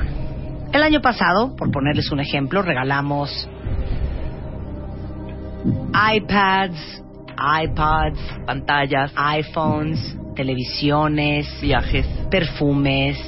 El 0.72 0.82
año 0.82 1.02
pasado, 1.02 1.54
por 1.54 1.70
ponerles 1.70 2.10
un 2.12 2.20
ejemplo, 2.20 2.62
regalamos 2.62 3.46
iPads, 6.14 7.04
iPods, 7.40 8.18
pantallas, 8.46 9.12
iPhones, 9.16 10.16
televisiones, 10.34 11.46
viajes, 11.60 12.06
perfumes, 12.30 13.18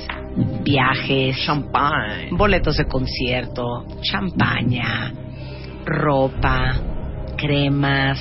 viajes, 0.63 1.37
champagne, 1.45 2.29
boletos 2.31 2.77
de 2.77 2.87
concierto, 2.87 3.87
champaña, 4.03 5.13
ropa, 5.85 6.75
cremas, 7.37 8.19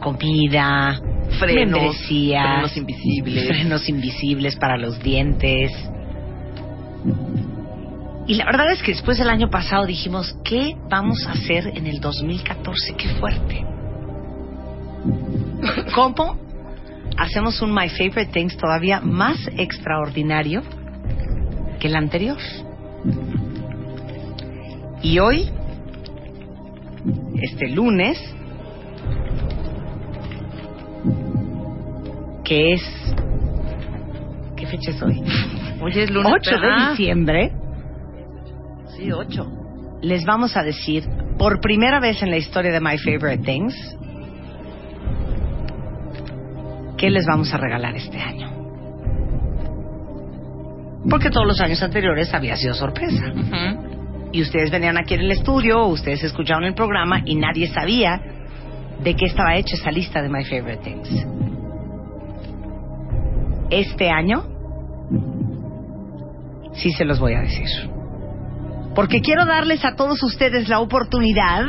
comida, 0.00 1.00
Frenos, 1.38 1.96
frenos 1.96 2.76
invisibles. 2.76 3.46
frenos 3.46 3.88
invisibles 3.88 4.56
para 4.56 4.76
los 4.76 4.98
dientes. 5.00 5.70
Y 8.26 8.34
la 8.34 8.44
verdad 8.44 8.72
es 8.72 8.82
que 8.82 8.92
después 8.92 9.18
del 9.18 9.28
año 9.28 9.48
pasado 9.48 9.86
dijimos, 9.86 10.36
¿qué 10.44 10.76
vamos 10.88 11.26
a 11.26 11.32
hacer 11.32 11.72
en 11.76 11.86
el 11.86 12.00
2014? 12.00 12.94
¡Qué 12.96 13.08
fuerte! 13.14 13.64
¿Cómo 15.94 16.38
hacemos 17.16 17.60
un 17.62 17.72
My 17.74 17.88
Favorite 17.88 18.26
Things 18.32 18.56
todavía 18.56 19.00
más 19.00 19.36
extraordinario 19.56 20.62
que 21.78 21.88
el 21.88 21.96
anterior? 21.96 22.36
Y 25.02 25.18
hoy, 25.18 25.50
este 27.42 27.68
lunes, 27.68 28.18
que 32.44 32.72
es... 32.74 32.82
¿Qué 34.56 34.66
fecha 34.66 34.90
es 34.90 35.02
hoy? 35.02 35.22
Hoy 35.80 35.92
es 35.94 36.10
lunes. 36.10 36.32
8 36.36 36.50
de 36.58 36.90
diciembre, 36.90 37.52
Sí, 38.96 39.10
8. 39.10 39.46
les 40.02 40.24
vamos 40.26 40.56
a 40.56 40.62
decir, 40.62 41.04
por 41.38 41.60
primera 41.60 42.00
vez 42.00 42.22
en 42.22 42.30
la 42.30 42.36
historia 42.36 42.70
de 42.70 42.80
My 42.80 42.98
Favorite 42.98 43.42
Things, 43.44 43.74
qué 47.00 47.08
les 47.08 47.24
vamos 47.24 47.52
a 47.54 47.56
regalar 47.56 47.96
este 47.96 48.18
año. 48.18 48.50
Porque 51.08 51.30
todos 51.30 51.46
los 51.46 51.58
años 51.62 51.82
anteriores 51.82 52.32
había 52.34 52.56
sido 52.56 52.74
sorpresa. 52.74 53.32
Y 54.32 54.42
ustedes 54.42 54.70
venían 54.70 54.98
aquí 54.98 55.14
en 55.14 55.20
el 55.20 55.30
estudio, 55.30 55.86
ustedes 55.86 56.22
escucharon 56.22 56.64
el 56.64 56.74
programa 56.74 57.22
y 57.24 57.36
nadie 57.36 57.68
sabía 57.68 58.20
de 59.02 59.16
qué 59.16 59.26
estaba 59.26 59.56
hecha 59.56 59.76
esa 59.76 59.90
lista 59.90 60.20
de 60.20 60.28
My 60.28 60.44
Favorite 60.44 60.82
Things. 60.84 61.26
este 63.70 64.10
año 64.10 64.44
sí 66.74 66.92
se 66.92 67.06
los 67.06 67.18
voy 67.18 67.32
a 67.32 67.40
decir. 67.40 67.66
Porque 68.94 69.22
quiero 69.22 69.46
darles 69.46 69.84
a 69.86 69.94
todos 69.96 70.22
ustedes 70.22 70.68
la 70.68 70.80
oportunidad 70.80 71.64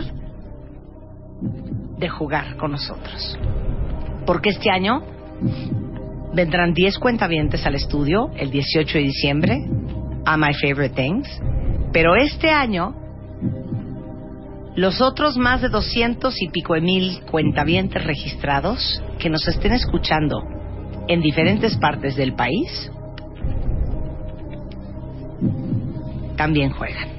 de 1.99 2.09
jugar 2.09 2.57
con 2.57 2.71
nosotros. 2.71 3.39
Porque 4.25 4.49
este 4.49 4.69
año 4.71 5.03
vendrán 6.33 6.73
10 6.73 6.97
cuentavientes 6.99 7.65
al 7.65 7.75
estudio 7.75 8.31
el 8.37 8.51
18 8.51 8.97
de 8.97 9.03
diciembre 9.03 9.65
a 10.25 10.37
My 10.37 10.53
Favorite 10.53 10.95
Things. 10.95 11.27
Pero 11.91 12.15
este 12.15 12.49
año, 12.49 12.95
los 14.75 15.01
otros 15.01 15.37
más 15.37 15.61
de 15.61 15.69
200 15.69 16.41
y 16.41 16.49
pico 16.49 16.73
de 16.73 16.81
mil 16.81 17.21
cuentavientes 17.29 18.03
registrados 18.03 19.03
que 19.19 19.29
nos 19.29 19.47
estén 19.47 19.73
escuchando 19.73 20.41
en 21.07 21.21
diferentes 21.21 21.75
partes 21.77 22.15
del 22.15 22.33
país, 22.33 22.91
también 26.37 26.71
juegan. 26.71 27.09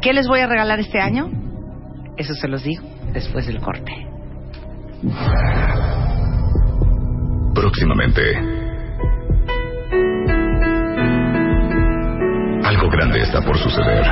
¿Qué 0.00 0.12
les 0.12 0.26
voy 0.26 0.40
a 0.40 0.46
regalar 0.46 0.80
este 0.80 0.98
año? 0.98 1.30
Eso 2.16 2.34
se 2.34 2.48
los 2.48 2.64
digo 2.64 2.82
después 3.12 3.46
del 3.46 3.60
corte. 3.60 3.92
Próximamente. 7.54 8.20
Algo 12.64 12.90
grande 12.90 13.20
está 13.20 13.42
por 13.42 13.56
suceder. 13.58 14.06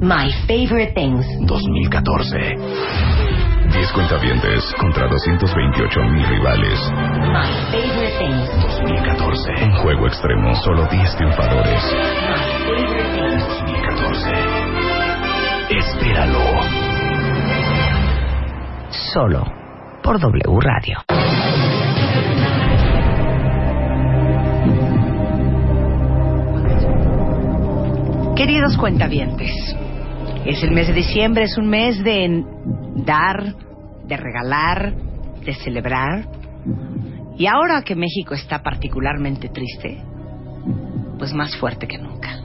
My 0.00 0.30
Favorite 0.46 0.94
Things. 0.94 1.26
2014. 1.46 3.47
10 3.70 3.92
cuentavientes 3.92 4.64
contra 4.80 5.06
228 5.08 6.00
mil 6.04 6.26
rivales. 6.26 6.80
My 6.90 7.46
Favorite 7.70 8.18
Things. 8.18 8.48
2014. 8.80 9.64
Un 9.64 9.72
juego 9.76 10.06
extremo, 10.06 10.54
solo 10.54 10.86
10 10.90 11.16
triunfadores. 11.16 11.84
My 11.84 12.38
Favorite 12.64 13.10
Things. 13.14 13.44
2014. 13.46 14.30
Espéralo. 15.70 16.40
Solo 19.12 19.44
por 20.02 20.18
W 20.18 20.60
Radio. 20.60 21.04
Queridos 28.34 28.76
cuentavientes, 28.78 29.50
es 30.46 30.62
el 30.62 30.70
mes 30.70 30.86
de 30.86 30.94
diciembre, 30.94 31.44
es 31.44 31.58
un 31.58 31.68
mes 31.68 32.02
de 32.02 32.44
dar, 33.04 33.54
de 34.04 34.16
regalar, 34.16 34.94
de 35.44 35.54
celebrar. 35.54 36.28
Y 37.36 37.46
ahora 37.46 37.82
que 37.82 37.94
México 37.94 38.34
está 38.34 38.62
particularmente 38.62 39.48
triste, 39.48 40.02
pues 41.18 41.32
más 41.32 41.56
fuerte 41.56 41.86
que 41.86 41.98
nunca. 41.98 42.38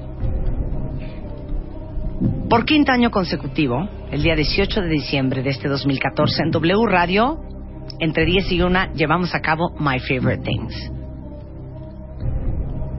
Por 2.49 2.65
quinto 2.65 2.91
año 2.91 3.09
consecutivo, 3.09 3.89
el 4.11 4.21
día 4.21 4.35
18 4.35 4.81
de 4.81 4.89
diciembre 4.89 5.41
de 5.41 5.49
este 5.49 5.67
2014, 5.67 6.43
en 6.43 6.51
W 6.51 6.85
Radio, 6.85 7.41
entre 7.99 8.25
10 8.25 8.51
y 8.51 8.61
1, 8.61 8.93
llevamos 8.93 9.33
a 9.33 9.41
cabo 9.41 9.73
My 9.79 9.99
Favorite 9.99 10.43
Things. 10.43 10.91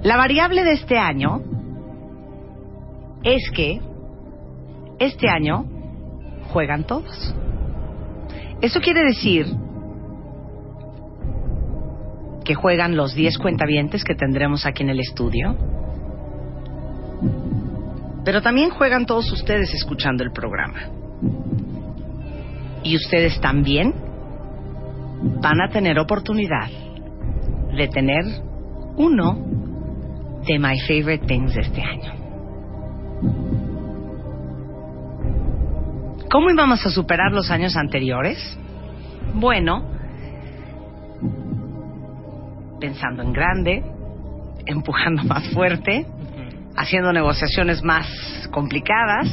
La 0.02 0.16
variable 0.16 0.64
de 0.64 0.72
este 0.72 0.98
año 0.98 1.40
es 3.22 3.51
que 3.55 3.81
este 4.98 5.28
año 5.28 5.64
juegan 6.52 6.85
todos. 6.85 7.35
Eso 8.64 8.80
quiere 8.80 9.04
decir 9.04 9.44
que 12.46 12.54
juegan 12.54 12.96
los 12.96 13.14
10 13.14 13.36
cuentavientes 13.36 14.02
que 14.04 14.14
tendremos 14.14 14.64
aquí 14.64 14.82
en 14.82 14.88
el 14.88 15.00
estudio, 15.00 15.54
pero 18.24 18.40
también 18.40 18.70
juegan 18.70 19.04
todos 19.04 19.30
ustedes 19.32 19.74
escuchando 19.74 20.24
el 20.24 20.32
programa. 20.32 20.78
Y 22.82 22.96
ustedes 22.96 23.38
también 23.38 23.92
van 25.42 25.60
a 25.60 25.68
tener 25.68 25.98
oportunidad 25.98 26.70
de 27.76 27.88
tener 27.88 28.24
uno 28.96 30.40
de 30.46 30.58
My 30.58 30.80
Favorite 30.88 31.26
Things 31.26 31.54
de 31.54 31.60
este 31.60 31.82
año. 31.82 32.12
¿Cómo 36.35 36.51
íbamos 36.51 36.85
a 36.85 36.90
superar 36.90 37.31
los 37.31 37.48
años 37.52 37.77
anteriores? 37.77 38.59
Bueno, 39.35 39.89
pensando 42.81 43.23
en 43.23 43.32
grande, 43.32 43.85
empujando 44.66 45.23
más 45.28 45.48
fuerte, 45.51 46.05
haciendo 46.77 47.12
negociaciones 47.12 47.85
más 47.85 48.09
complicadas, 48.51 49.28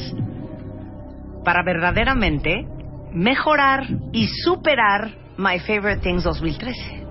para 1.43 1.63
verdaderamente 1.63 2.67
mejorar 3.11 3.87
y 4.11 4.27
superar 4.27 5.09
My 5.39 5.57
Favorite 5.57 6.01
Things 6.01 6.23
2013. 6.23 7.03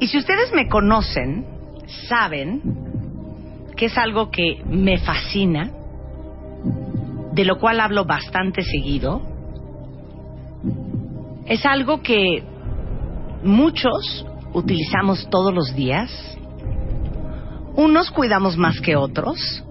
Y 0.00 0.06
si 0.06 0.16
ustedes 0.16 0.50
me 0.54 0.66
conocen, 0.66 1.44
saben 2.08 2.62
que 3.76 3.84
es 3.84 3.98
algo 3.98 4.30
que 4.30 4.62
me 4.64 4.96
fascina, 4.96 5.70
de 7.36 7.44
lo 7.44 7.58
cual 7.58 7.80
hablo 7.80 8.06
bastante 8.06 8.62
seguido. 8.62 9.20
Es 11.44 11.66
algo 11.66 12.00
que 12.00 12.42
muchos 13.44 14.26
utilizamos 14.54 15.28
todos 15.28 15.52
los 15.52 15.74
días. 15.74 16.10
Unos 17.76 18.10
cuidamos 18.10 18.56
más 18.56 18.80
que 18.80 18.96
otros. 18.96 19.62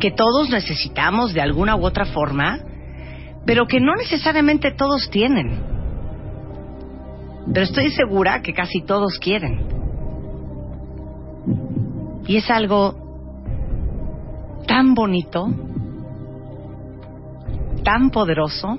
Que 0.00 0.10
todos 0.10 0.50
necesitamos 0.50 1.32
de 1.32 1.40
alguna 1.40 1.76
u 1.76 1.86
otra 1.86 2.04
forma, 2.04 2.58
pero 3.46 3.68
que 3.68 3.78
no 3.78 3.94
necesariamente 3.94 4.72
todos 4.72 5.08
tienen. 5.10 5.62
Pero 7.52 7.64
estoy 7.64 7.92
segura 7.92 8.42
que 8.42 8.52
casi 8.52 8.82
todos 8.82 9.16
quieren. 9.20 9.64
Y 12.26 12.36
es 12.36 12.50
algo 12.50 13.07
tan 14.68 14.94
bonito, 14.94 15.48
tan 17.82 18.10
poderoso, 18.10 18.78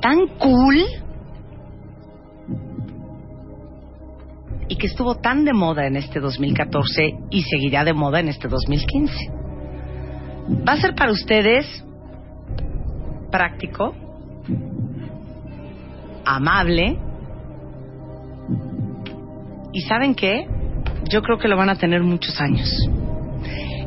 tan 0.00 0.26
cool 0.38 0.84
y 4.68 4.76
que 4.76 4.86
estuvo 4.86 5.14
tan 5.14 5.44
de 5.44 5.52
moda 5.52 5.86
en 5.86 5.96
este 5.96 6.20
2014 6.20 7.14
y 7.30 7.42
seguirá 7.42 7.84
de 7.84 7.94
moda 7.94 8.20
en 8.20 8.28
este 8.28 8.48
2015. 8.48 9.14
Va 10.68 10.72
a 10.72 10.80
ser 10.80 10.94
para 10.96 11.12
ustedes 11.12 11.84
práctico, 13.30 13.94
amable 16.24 16.98
y 19.72 19.80
¿saben 19.82 20.16
qué? 20.16 20.46
Yo 21.08 21.22
creo 21.22 21.38
que 21.38 21.46
lo 21.46 21.56
van 21.56 21.70
a 21.70 21.76
tener 21.76 22.02
muchos 22.02 22.40
años. 22.40 22.68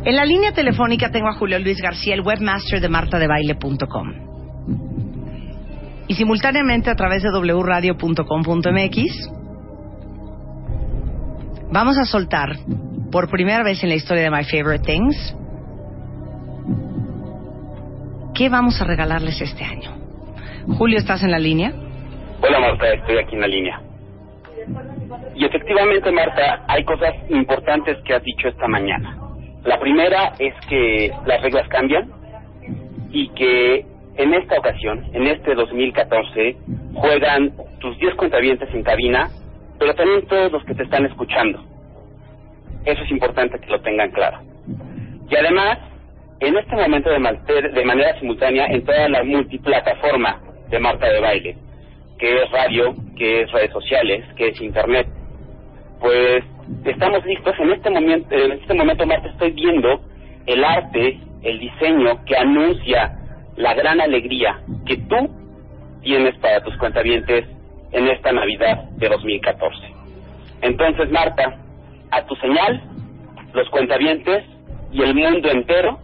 En 0.05 0.17
la 0.17 0.25
línea 0.25 0.51
telefónica 0.51 1.11
tengo 1.11 1.30
a 1.30 1.34
Julio 1.34 1.59
Luis 1.59 1.81
García, 1.81 2.13
el 2.13 2.21
webmaster 2.21 2.81
de 2.81 2.89
martadebaile.com. 2.89 4.13
Y 6.07 6.15
simultáneamente 6.15 6.89
a 6.89 6.95
través 6.95 7.23
de 7.23 7.30
wradio.com.mx 7.30 9.31
vamos 11.71 11.97
a 11.97 12.03
soltar 12.03 12.57
por 13.11 13.30
primera 13.30 13.63
vez 13.63 13.81
en 13.84 13.89
la 13.89 13.95
historia 13.95 14.23
de 14.23 14.30
My 14.30 14.43
Favorite 14.43 14.84
Things 14.84 15.38
qué 18.35 18.49
vamos 18.49 18.81
a 18.81 18.85
regalarles 18.85 19.39
este 19.39 19.63
año. 19.63 19.91
Julio, 20.77 20.97
¿estás 20.97 21.23
en 21.23 21.31
la 21.31 21.39
línea? 21.39 21.71
Hola 22.41 22.59
Marta, 22.59 22.91
estoy 22.91 23.19
aquí 23.19 23.35
en 23.35 23.41
la 23.41 23.47
línea. 23.47 23.81
Y 25.35 25.45
efectivamente, 25.45 26.11
Marta, 26.11 26.65
hay 26.67 26.84
cosas 26.84 27.13
importantes 27.30 27.99
que 28.05 28.15
has 28.15 28.23
dicho 28.23 28.49
esta 28.49 28.67
mañana. 28.67 29.23
La 29.65 29.80
primera 29.80 30.34
es 30.40 30.53
que 30.68 31.11
las 31.26 31.41
reglas 31.41 31.68
cambian 31.69 32.11
y 33.11 33.30
que 33.30 33.85
en 34.15 34.34
esta 34.34 34.60
ocasión, 34.60 35.06
en 35.14 35.27
este 35.27 35.56
2014, 35.56 36.57
juegan 36.94 37.53
tus 37.80 37.98
10 37.99 38.15
cuentavientes 38.15 38.69
en 38.73 38.84
cabina, 38.84 39.30
pero 39.80 39.95
también 39.95 40.27
todos 40.27 40.52
los 40.52 40.64
que 40.65 40.76
te 40.76 40.84
están 40.84 41.06
escuchando. 41.06 41.64
Eso 42.85 43.02
es 43.03 43.11
importante 43.11 43.60
que 43.60 43.68
lo 43.68 43.81
tengan 43.81 44.11
claro. 44.11 44.40
Y 45.30 45.35
además, 45.35 45.80
en 46.40 46.57
este 46.57 46.76
momento 46.76 47.10
de 47.10 47.85
manera 47.85 48.19
simultánea 48.19 48.68
en 48.68 48.84
toda 48.84 49.07
la 49.10 49.23
multiplataforma 49.23 50.41
de 50.69 50.80
Marta 50.80 51.07
de 51.07 51.19
Baile, 51.22 51.57
que 52.19 52.44
es 52.44 52.52
radio, 52.52 52.94
que 53.18 53.41
es 53.41 53.52
redes 53.52 53.72
sociales, 53.72 54.26
que 54.35 54.49
es 54.49 54.61
internet. 54.61 55.07
Pues 55.99 56.44
estamos 56.86 57.26
listos 57.26 57.56
en 57.60 57.72
este 57.72 57.90
momento, 57.90 58.36
en 58.36 58.52
este 58.54 58.74
momento 58.74 59.06
Marta 59.06 59.30
estoy 59.30 59.52
viendo 59.52 60.02
el 60.45 60.64
arte, 60.64 61.20
el 61.41 61.60
diseño 61.60 62.24
que 62.26 62.38
anuncia 62.38 63.18
la 63.56 63.74
gran 63.74 64.02
alegría 64.02 64.60
que 64.86 64.98
tú 64.98 65.30
tienes 66.02 66.38
para 66.40 66.64
tus 66.64 66.76
cuentavientes 66.78 67.45
en 67.91 68.08
esta 68.08 68.32
Navidad 68.32 68.90
de 68.98 69.10
2014. 69.10 69.78
Entonces, 70.62 71.12
Marta, 71.12 71.60
a 72.12 72.26
tu 72.26 72.36
señal, 72.36 72.82
los 73.54 73.70
cuentavientes 73.70 74.44
y 74.91 75.02
el 75.02 75.16
mundo 75.16 75.50
entero 75.50 76.00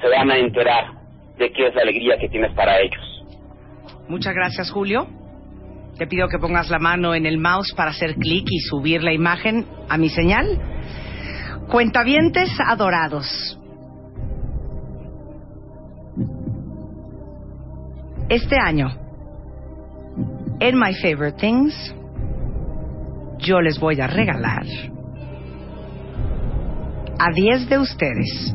se 0.00 0.08
van 0.08 0.30
a 0.30 0.36
enterar 0.36 0.92
de 1.38 1.52
qué 1.52 1.68
es 1.68 1.74
la 1.74 1.82
alegría 1.82 2.18
que 2.18 2.28
tienes 2.28 2.52
para 2.52 2.78
ellos. 2.80 3.24
Muchas 4.08 4.34
gracias, 4.34 4.70
Julio. 4.70 5.06
Te 5.96 6.06
pido 6.06 6.28
que 6.28 6.38
pongas 6.38 6.70
la 6.70 6.78
mano 6.78 7.14
en 7.14 7.26
el 7.26 7.38
mouse 7.38 7.72
para 7.74 7.90
hacer 7.90 8.14
clic 8.14 8.46
y 8.50 8.60
subir 8.60 9.02
la 9.02 9.12
imagen 9.12 9.66
a 9.88 9.98
mi 9.98 10.08
señal. 10.08 10.58
Cuentavientes 11.68 12.50
adorados. 12.66 13.58
Este 18.28 18.56
año, 18.58 18.88
en 20.58 20.78
My 20.78 20.94
Favorite 20.94 21.38
Things, 21.38 21.94
yo 23.38 23.60
les 23.60 23.78
voy 23.78 24.00
a 24.00 24.06
regalar 24.06 24.64
a 27.18 27.32
10 27.34 27.68
de 27.68 27.78
ustedes 27.78 28.54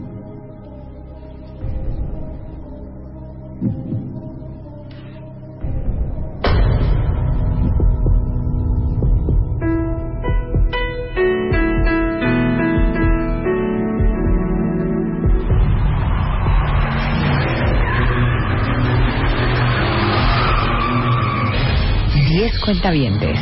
cuentavientes, 22.87 23.37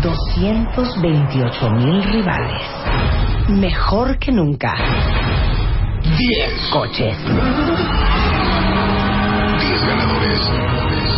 228 0.00 1.70
mil 1.70 2.04
rivales, 2.04 2.62
mejor 3.48 4.16
que 4.18 4.30
nunca. 4.30 4.72
10 6.02 6.70
coches. 6.72 7.18
10 9.58 9.86
ganadores. 9.86 10.52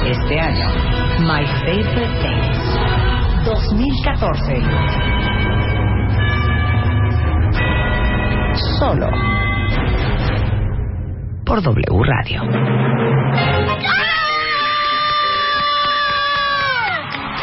Este 0.06 0.40
año, 0.40 0.66
My 1.20 1.44
Favorite 1.60 2.08
Things 2.22 2.58
2014. 3.44 4.62
Solo 8.78 9.08
por 11.44 11.62
W 11.62 12.02
Radio. 12.02 12.42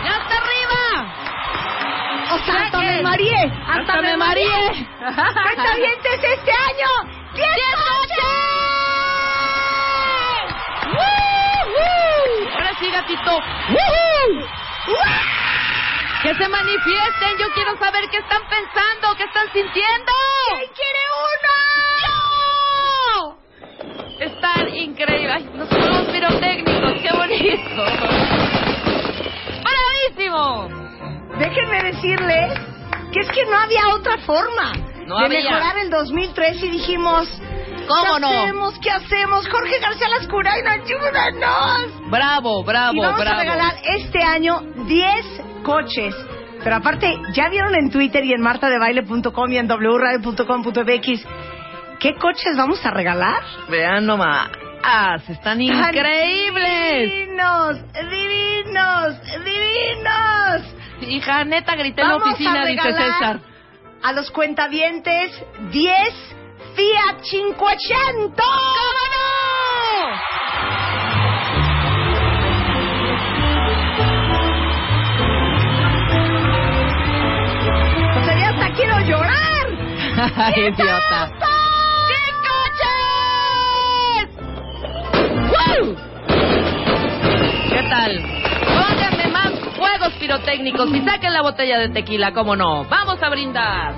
¡Ya 0.04 0.12
está 0.12 0.36
arriba! 0.38 0.84
¡O 2.32 2.38
sea, 2.40 2.99
hasta 3.10 3.18
me 3.18 3.18
mareé! 3.18 3.42
¡Hasta 3.68 4.02
me 4.02 4.18
mareé! 4.18 4.88
¡Cuentavientes 5.00 6.24
este 6.24 6.52
año! 6.52 6.88
¡Diez 7.34 7.76
coches! 7.76 8.20
Ahora 12.54 12.72
sí, 12.80 12.88
gatito. 12.92 13.40
Que 16.22 16.36
se 16.36 16.48
manifiesten. 16.50 17.38
Yo 17.40 17.50
quiero 17.54 17.76
saber 17.78 18.08
qué 18.12 18.18
están 18.18 18.42
pensando, 18.48 19.16
qué 19.18 19.24
están 19.24 19.52
sintiendo. 19.54 20.12
¿Quién 20.50 20.70
quiere 20.76 21.00
uno? 21.34 21.56
Están 24.20 24.68
increíbles. 24.76 25.36
Ay, 25.36 25.50
los 25.56 25.68
juegos 25.70 26.08
pirotécnicos, 26.10 26.94
qué 27.02 27.12
bonito. 27.16 27.86
¡Bravísimo! 29.64 30.68
Déjenme 31.40 31.84
decirles 31.84 32.60
que 33.12 33.20
es 33.22 33.30
que 33.32 33.46
no 33.46 33.58
había 33.58 33.90
otra 33.96 34.18
forma 34.20 34.74
No 35.06 35.18
de 35.20 35.26
había. 35.26 35.42
mejorar 35.44 35.78
el 35.80 35.90
2003 35.90 36.64
y 36.64 36.70
dijimos, 36.70 37.28
¿Cómo 37.88 38.16
¿qué 38.16 38.20
no? 38.22 38.28
hacemos? 38.30 38.80
¿Qué 38.80 38.92
hacemos? 38.92 39.48
Jorge 39.50 39.80
García 39.80 40.08
Lascurain, 40.10 40.68
ayúdanos. 40.68 42.10
Bravo, 42.10 42.64
bravo, 42.64 42.94
y 42.96 43.00
vamos 43.00 43.20
bravo. 43.20 43.38
a 43.38 43.40
regalar 43.44 43.76
este 43.98 44.22
año 44.24 44.62
10 44.88 45.26
coches. 45.64 46.14
Pero 46.64 46.76
aparte, 46.76 47.16
ya 47.34 47.50
vieron 47.50 47.74
en 47.76 47.90
Twitter 47.90 48.24
y 48.26 48.34
en 48.34 48.42
martadebaile.com 48.42 49.52
y 49.52 49.58
en 49.58 49.68
wradio.com.mx 49.68 51.26
qué 52.00 52.14
coches 52.16 52.56
vamos 52.58 52.86
a 52.86 52.92
regalar. 52.92 53.42
Vean 53.70 54.06
nomás. 54.06 54.50
Ah, 54.84 55.16
están 55.28 55.62
increíbles. 55.62 57.12
Divinos, 57.12 57.78
divinos, 58.10 59.22
divinos. 59.44 60.76
Hija, 61.02 61.44
neta, 61.46 61.76
grité 61.76 62.02
en 62.02 62.08
la 62.10 62.16
oficina, 62.18 62.66
dice 62.66 62.92
César. 62.92 63.40
A 64.04 64.14
los 64.14 64.32
cuentavientes 64.32 65.32
10 65.72 66.36
Fiat 66.76 67.22
500. 67.22 68.36
¿Cómo 68.36 69.00
no? 69.14 69.30
O 78.20 78.24
sea, 78.24 78.38
ya 78.38 78.50
hasta 78.50 78.74
quiero 78.74 79.00
llorar. 79.02 79.68
Ay, 80.38 80.54
idiota. 80.68 81.32
¡Woo! 85.50 85.96
¿Qué 87.70 87.84
tal? 87.90 88.49
Juegos 89.80 90.14
pirotécnicos 90.20 90.94
y 90.94 91.02
saquen 91.02 91.34
la 91.34 91.42
botella 91.42 91.80
de 91.80 91.90
tequila, 91.90 92.34
¿cómo 92.34 92.56
no? 92.56 92.84
¡Vamos 92.86 93.22
a 93.22 93.30
brindar! 93.30 93.94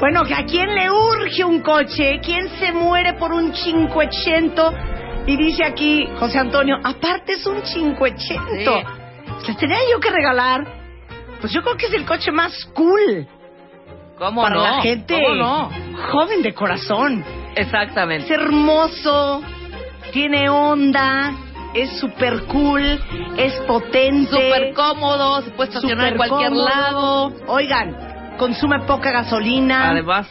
Bueno, 0.00 0.22
a 0.22 0.44
quién 0.44 0.74
le 0.74 0.90
urge 0.90 1.44
un 1.44 1.60
coche, 1.60 2.20
quién 2.22 2.48
se 2.58 2.72
muere 2.72 3.14
por 3.14 3.32
un 3.32 3.52
500 3.52 4.74
y 5.26 5.36
dice 5.36 5.62
aquí 5.64 6.08
José 6.18 6.38
Antonio, 6.38 6.76
aparte 6.82 7.34
es 7.34 7.46
un 7.46 7.60
500. 7.60 8.84
Les 9.46 9.56
tenía 9.58 9.78
yo 9.92 10.00
que 10.00 10.10
regalar, 10.10 10.64
pues 11.40 11.52
yo 11.52 11.62
creo 11.62 11.76
que 11.76 11.86
es 11.86 11.92
el 11.92 12.04
coche 12.06 12.32
más 12.32 12.52
cool 12.74 13.26
¿Cómo 14.18 14.42
para 14.42 14.54
no? 14.54 14.62
la 14.62 14.80
gente 14.82 15.14
¿Cómo 15.14 15.34
no? 15.34 15.70
joven 16.10 16.42
de 16.42 16.54
corazón. 16.54 17.22
Es 17.54 17.66
Exactamente. 17.66 18.32
hermoso, 18.32 19.42
tiene 20.12 20.48
onda, 20.48 21.32
es 21.74 21.98
super 22.00 22.44
cool, 22.46 22.82
es 23.36 23.54
potente. 23.66 24.30
Súper 24.30 24.74
cómodo, 24.74 25.42
se 25.42 25.50
puede 25.50 25.70
estacionar 25.70 26.08
en 26.08 26.12
súper 26.14 26.28
cualquier 26.28 26.50
cómodo. 26.50 26.68
lado. 26.68 27.32
Oigan, 27.46 28.34
consume 28.38 28.80
poca 28.86 29.10
gasolina. 29.10 29.90
Además, 29.90 30.28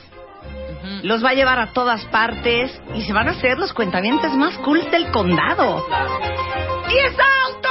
Los 1.03 1.23
va 1.23 1.29
a 1.29 1.33
llevar 1.33 1.59
a 1.59 1.67
todas 1.73 2.03
partes 2.05 2.81
y 2.95 3.01
se 3.01 3.13
van 3.13 3.27
a 3.27 3.31
hacer 3.31 3.57
los 3.57 3.73
cuentavientes 3.73 4.33
más 4.35 4.57
cool 4.59 4.89
del 4.91 5.11
condado. 5.11 5.85
¡Diez 6.87 7.13
autos! 7.13 7.69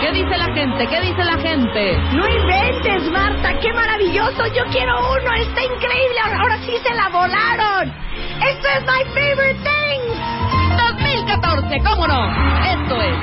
¿qué 0.00 0.12
dice 0.12 0.36
la 0.36 0.54
gente? 0.54 0.86
¿Qué 0.88 1.00
dice 1.00 1.24
la 1.24 1.38
gente? 1.38 1.98
No 2.14 2.26
inventes, 2.26 3.10
Marta, 3.10 3.58
qué 3.60 3.72
maravilloso. 3.72 4.46
Yo 4.54 4.64
quiero 4.72 4.98
uno, 4.98 5.32
está 5.36 5.62
increíble. 5.62 6.20
Ahora 6.40 6.58
sí 6.64 6.72
se 6.82 6.94
la 6.94 7.08
volaron. 7.08 7.92
Esto 8.40 8.68
es 8.68 8.80
My 8.86 9.04
Favorite 9.12 9.60
Things. 9.60 10.16
2014, 10.76 11.80
¿cómo 11.84 12.06
no? 12.06 12.26
Esto 12.64 13.02
es. 13.02 13.16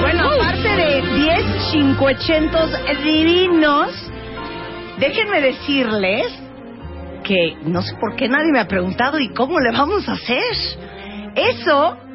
Bueno, 0.00 0.24
aparte 0.24 0.68
de 0.76 1.02
10 1.02 1.70
cincuechentos 1.72 2.70
divinos, 3.04 3.90
déjenme 4.98 5.42
decirles 5.42 6.26
que 7.22 7.58
no 7.64 7.82
sé 7.82 7.94
por 8.00 8.16
qué 8.16 8.28
nadie 8.30 8.50
me 8.50 8.60
ha 8.60 8.66
preguntado 8.66 9.18
y 9.18 9.28
cómo 9.34 9.60
le 9.60 9.72
vamos 9.72 10.08
a 10.08 10.12
hacer. 10.12 10.40
Eso 11.34 12.05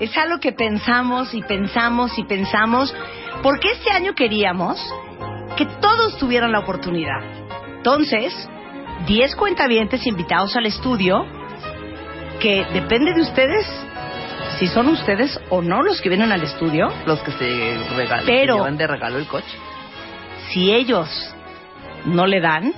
es 0.00 0.16
algo 0.16 0.38
que 0.38 0.52
pensamos 0.52 1.34
y 1.34 1.42
pensamos 1.42 2.16
y 2.18 2.24
pensamos, 2.24 2.94
porque 3.42 3.70
este 3.72 3.90
año 3.90 4.14
queríamos 4.14 4.78
que 5.56 5.66
todos 5.66 6.16
tuvieran 6.18 6.52
la 6.52 6.60
oportunidad. 6.60 7.20
Entonces, 7.76 8.32
10 9.06 9.36
cuentavientes 9.36 10.06
invitados 10.06 10.56
al 10.56 10.66
estudio, 10.66 11.24
que 12.40 12.64
depende 12.72 13.12
de 13.14 13.22
ustedes 13.22 13.66
si 14.58 14.66
son 14.68 14.88
ustedes 14.88 15.40
o 15.50 15.62
no 15.62 15.82
los 15.82 16.00
que 16.00 16.08
vienen 16.08 16.32
al 16.32 16.42
estudio. 16.42 16.92
Los 17.06 17.20
que 17.20 17.32
se 17.32 17.78
regalan, 17.96 18.26
Pero- 18.26 18.54
que 18.54 18.58
llevan 18.60 18.76
de 18.76 18.86
regalo 18.86 19.18
el 19.18 19.26
coche. 19.26 19.56
Si 20.50 20.72
ellos 20.72 21.08
no 22.04 22.26
le 22.26 22.40
dan, 22.40 22.72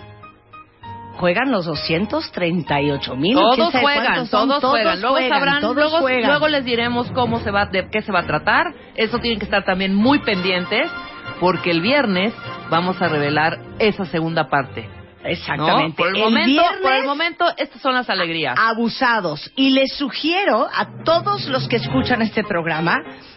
juegan 1.21 1.51
los 1.53 1.67
238 1.67 3.15
mil. 3.17 3.35
Todos 3.35 3.73
juegan, 3.73 4.27
todos, 4.29 4.65
juegan. 4.65 5.01
Luego 5.01 5.19
sabrán, 5.29 5.61
todos 5.61 5.77
luego, 5.77 5.99
juegan. 5.99 6.31
luego 6.31 6.49
les 6.49 6.65
diremos 6.65 7.11
cómo 7.13 7.39
se 7.41 7.51
va, 7.51 7.67
de 7.67 7.89
qué 7.91 8.03
se 8.03 8.11
va 8.11 8.21
a 8.21 8.27
tratar. 8.27 8.67
Eso 8.97 9.19
tienen 9.19 9.39
que 9.39 9.45
estar 9.45 9.65
también 9.65 9.95
muy 9.95 10.21
pendientes, 10.21 10.91
porque 11.39 11.71
el 11.71 11.81
viernes 11.83 12.35
vamos 12.71 13.01
a 13.03 13.09
revelar 13.09 13.59
esa 13.79 14.05
segunda 14.07 14.49
parte. 14.49 14.89
Exactamente. 15.23 15.89
¿no? 15.91 15.95
Por 15.97 16.09
el, 16.09 16.17
El 16.17 16.23
momento, 16.23 16.63
viernes- 16.63 16.83
por 16.83 16.93
el 16.95 17.05
momento, 17.05 17.45
estas 17.59 17.83
son 17.83 17.93
las 17.95 18.09
alegrías. 18.09 18.57
abusados. 18.59 19.53
Y 19.55 19.71
les 19.71 19.93
sugiero 19.95 20.67
a 20.75 21.05
todos 21.05 21.47
los 21.49 21.69
que 21.69 21.77
escuchan 21.77 22.23
este 22.23 22.43
programa 22.43 22.97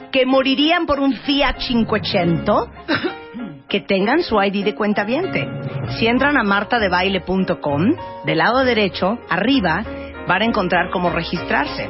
que 0.09 0.25
morirían 0.25 0.85
por 0.85 1.01
un 1.01 1.13
Fiat 1.13 1.57
500 1.57 2.67
que 3.73 3.81
tengan 3.81 4.21
su 4.21 4.39
ID 4.39 4.63
de 4.63 4.75
cuenta 4.75 5.03
Si 5.97 6.05
entran 6.05 6.37
a 6.37 6.43
martadebaile.com, 6.43 7.95
del 8.23 8.37
lado 8.37 8.63
derecho, 8.63 9.17
arriba, 9.27 9.83
van 10.27 10.43
a 10.43 10.45
encontrar 10.45 10.91
cómo 10.91 11.09
registrarse. 11.09 11.89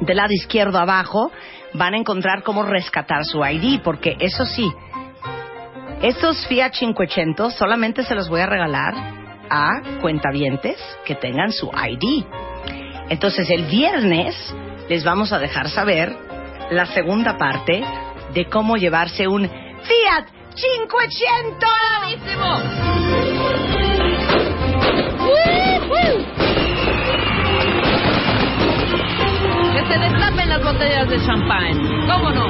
Del 0.00 0.16
lado 0.16 0.32
izquierdo 0.32 0.78
abajo, 0.78 1.32
van 1.74 1.94
a 1.94 1.96
encontrar 1.96 2.44
cómo 2.44 2.62
rescatar 2.62 3.24
su 3.24 3.44
ID, 3.44 3.80
porque 3.82 4.16
eso 4.20 4.46
sí, 4.46 4.70
estos 6.02 6.46
Fiat 6.46 6.70
500 6.70 7.52
solamente 7.52 8.04
se 8.04 8.14
los 8.14 8.28
voy 8.28 8.42
a 8.42 8.46
regalar 8.46 8.94
a 9.50 9.98
cuentavientes 10.00 10.78
que 11.04 11.16
tengan 11.16 11.50
su 11.50 11.66
ID. 11.66 12.26
Entonces 13.08 13.50
el 13.50 13.64
viernes 13.64 14.36
les 14.88 15.02
vamos 15.02 15.32
a 15.32 15.40
dejar 15.40 15.68
saber 15.68 16.14
la 16.70 16.86
segunda 16.86 17.36
parte 17.36 17.82
de 18.32 18.44
cómo 18.44 18.76
llevarse 18.76 19.26
un 19.26 19.48
Fiat 19.48 20.37
500. 20.60 21.68
Que 29.72 29.82
se 29.86 29.98
destapen 29.98 30.48
las 30.48 30.64
botellas 30.64 31.08
de 31.08 31.24
champán. 31.24 31.78
¿Cómo 32.06 32.30
no? 32.30 32.46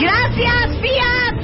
Gracias, 0.00 0.78
Fiat. 0.80 1.40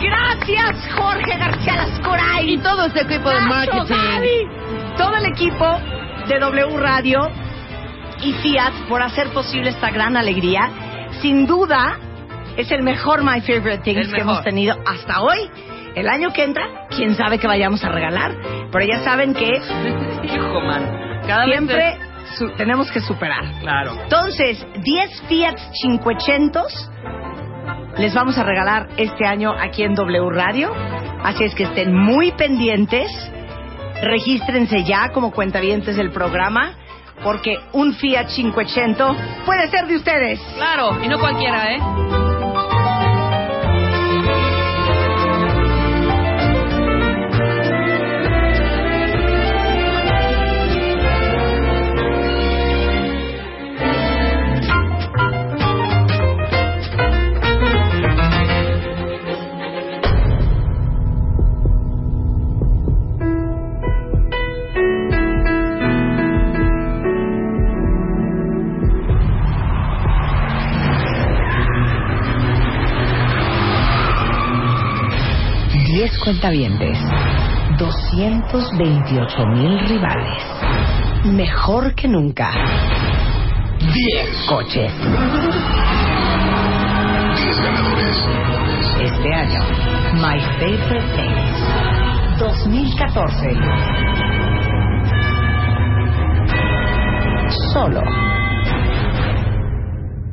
Gracias, 0.00 0.88
Jorge 0.94 1.36
García 1.36 1.76
Lascoray. 1.76 2.52
Y 2.52 2.58
todo 2.58 2.86
este 2.86 3.00
equipo 3.02 3.28
de 3.30 3.40
marketing. 3.40 3.94
Gaby. 3.94 4.48
Todo 4.96 5.16
el 5.16 5.26
equipo 5.26 5.78
de 6.28 6.38
W 6.38 6.76
Radio 6.78 7.28
y 8.22 8.32
Fiat 8.34 8.72
por 8.88 9.02
hacer 9.02 9.30
posible 9.30 9.70
esta 9.70 9.90
gran 9.90 10.16
alegría. 10.16 10.70
Sin 11.20 11.46
duda, 11.46 11.98
es 12.56 12.70
el 12.70 12.82
mejor 12.82 13.22
My 13.22 13.40
Favorite 13.40 13.78
Things 13.78 14.12
que 14.12 14.20
hemos 14.20 14.42
tenido 14.42 14.76
hasta 14.86 15.20
hoy. 15.22 15.38
El 15.94 16.08
año 16.08 16.32
que 16.32 16.44
entra, 16.44 16.86
quién 16.90 17.14
sabe 17.14 17.38
qué 17.38 17.46
vayamos 17.46 17.82
a 17.84 17.88
regalar. 17.88 18.34
Pero 18.70 18.84
ya 18.84 19.00
saben 19.00 19.34
que 19.34 19.48
Hijo, 20.24 20.60
man. 20.60 21.22
Cada 21.26 21.46
vez 21.46 21.98
tenemos 22.56 22.90
que 22.90 23.00
superar. 23.00 23.44
Claro. 23.60 23.96
Entonces, 24.02 24.66
10 24.82 25.22
Fiat 25.22 25.56
500 25.72 26.90
les 27.98 28.14
vamos 28.14 28.36
a 28.36 28.42
regalar 28.42 28.88
este 28.98 29.26
año 29.26 29.52
aquí 29.58 29.82
en 29.82 29.94
W 29.94 30.30
Radio. 30.30 30.70
Así 31.22 31.44
es 31.44 31.54
que 31.54 31.64
estén 31.64 31.94
muy 31.94 32.32
pendientes. 32.32 33.10
Regístrense 34.02 34.84
ya 34.84 35.08
como 35.10 35.32
cuentavientes 35.32 35.96
del 35.96 36.10
programa. 36.10 36.74
Porque 37.24 37.56
un 37.72 37.94
Fiat 37.94 38.26
500 38.26 39.16
puede 39.46 39.68
ser 39.68 39.86
de 39.86 39.96
ustedes. 39.96 40.38
Claro, 40.56 41.02
y 41.02 41.08
no 41.08 41.18
cualquiera, 41.18 41.72
¿eh? 41.72 41.78
Diez 76.06 76.18
cuentavientes. 76.20 76.96
228 77.78 79.46
mil 79.46 79.80
rivales. 79.88 80.42
Mejor 81.24 81.96
que 81.96 82.06
nunca. 82.06 82.52
10 83.80 84.46
coches. 84.48 84.92
10 87.34 87.60
ganadores. 87.60 88.24
Este 89.00 89.34
año, 89.34 89.64
My 90.14 90.38
Favorite 90.60 91.08
Things 91.16 92.38
2014. 92.38 93.58
Solo 97.72 98.35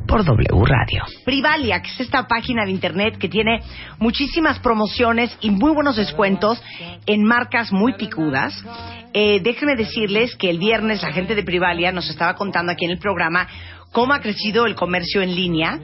por 0.06 0.24
W 0.24 0.64
Radio. 0.64 1.04
Privalia, 1.24 1.80
que 1.80 1.90
es 1.90 2.00
esta 2.00 2.26
página 2.26 2.64
de 2.64 2.70
internet 2.70 3.16
que 3.18 3.28
tiene 3.28 3.60
muchísimas 3.98 4.58
promociones 4.58 5.36
y 5.40 5.50
muy 5.50 5.72
buenos 5.72 5.96
descuentos 5.96 6.62
en 7.06 7.24
marcas 7.24 7.72
muy 7.72 7.94
picudas. 7.94 8.64
Eh, 9.12 9.40
déjenme 9.42 9.76
decirles 9.76 10.34
que 10.36 10.50
el 10.50 10.58
viernes 10.58 11.02
la 11.02 11.12
gente 11.12 11.34
de 11.34 11.42
Privalia 11.44 11.92
nos 11.92 12.10
estaba 12.10 12.34
contando 12.34 12.72
aquí 12.72 12.84
en 12.84 12.90
el 12.90 12.98
programa 12.98 13.46
cómo 13.94 14.12
ha 14.12 14.20
crecido 14.20 14.66
el 14.66 14.74
comercio 14.74 15.22
en 15.22 15.34
línea 15.36 15.78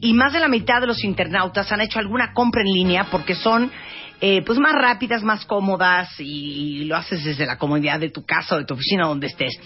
y 0.00 0.12
más 0.12 0.34
de 0.34 0.38
la 0.38 0.48
mitad 0.48 0.82
de 0.82 0.86
los 0.86 1.02
internautas 1.02 1.72
han 1.72 1.80
hecho 1.80 1.98
alguna 1.98 2.34
compra 2.34 2.60
en 2.60 2.72
línea 2.72 3.08
porque 3.10 3.34
son 3.34 3.72
eh, 4.20 4.42
pues 4.42 4.58
más 4.58 4.74
rápidas, 4.74 5.22
más 5.22 5.46
cómodas 5.46 6.10
y 6.18 6.84
lo 6.84 6.94
haces 6.94 7.24
desde 7.24 7.46
la 7.46 7.56
comodidad 7.56 7.98
de 7.98 8.10
tu 8.10 8.24
casa 8.24 8.54
o 8.54 8.58
de 8.58 8.66
tu 8.66 8.74
oficina 8.74 9.06
donde 9.06 9.28
estés. 9.28 9.58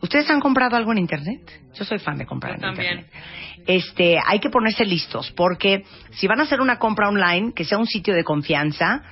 ¿Ustedes 0.00 0.30
han 0.30 0.40
comprado 0.40 0.76
algo 0.76 0.92
en 0.92 0.98
internet? 0.98 1.40
Yo 1.74 1.84
soy 1.84 1.98
fan 1.98 2.18
de 2.18 2.24
comprar 2.24 2.54
en 2.54 2.60
También. 2.60 3.00
internet. 3.00 3.24
Este, 3.66 4.16
hay 4.24 4.38
que 4.38 4.48
ponerse 4.48 4.86
listos 4.86 5.32
porque 5.32 5.84
si 6.12 6.28
van 6.28 6.38
a 6.38 6.44
hacer 6.44 6.60
una 6.60 6.78
compra 6.78 7.08
online, 7.08 7.52
que 7.52 7.64
sea 7.64 7.78
un 7.78 7.86
sitio 7.86 8.14
de 8.14 8.22
confianza, 8.22 9.02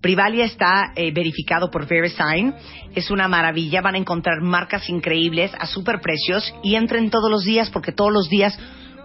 Privalia 0.00 0.44
está 0.44 0.92
eh, 0.94 1.10
verificado 1.12 1.70
por 1.70 1.86
VeriSign, 1.86 2.54
es 2.94 3.10
una 3.10 3.26
maravilla, 3.26 3.80
van 3.80 3.96
a 3.96 3.98
encontrar 3.98 4.40
marcas 4.40 4.88
increíbles 4.88 5.50
a 5.58 5.66
super 5.66 6.00
precios 6.00 6.54
y 6.62 6.76
entren 6.76 7.10
todos 7.10 7.30
los 7.30 7.44
días 7.44 7.70
porque 7.70 7.92
todos 7.92 8.12
los 8.12 8.28
días 8.28 8.56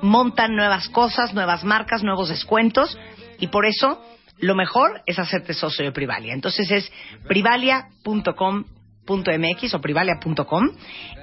montan 0.04 0.56
nuevas 0.56 0.88
cosas, 0.90 1.34
nuevas 1.34 1.64
marcas, 1.64 2.04
nuevos 2.04 2.30
descuentos. 2.30 2.96
Y 3.40 3.48
por 3.48 3.66
eso 3.66 4.00
lo 4.38 4.54
mejor 4.56 5.02
es 5.06 5.18
hacerte 5.18 5.54
socio 5.54 5.86
de 5.86 5.92
Privalia. 5.92 6.34
Entonces 6.34 6.70
es 6.70 6.92
privalia.com.mx 7.28 9.74
o 9.74 9.82
privalia.com 9.82 10.70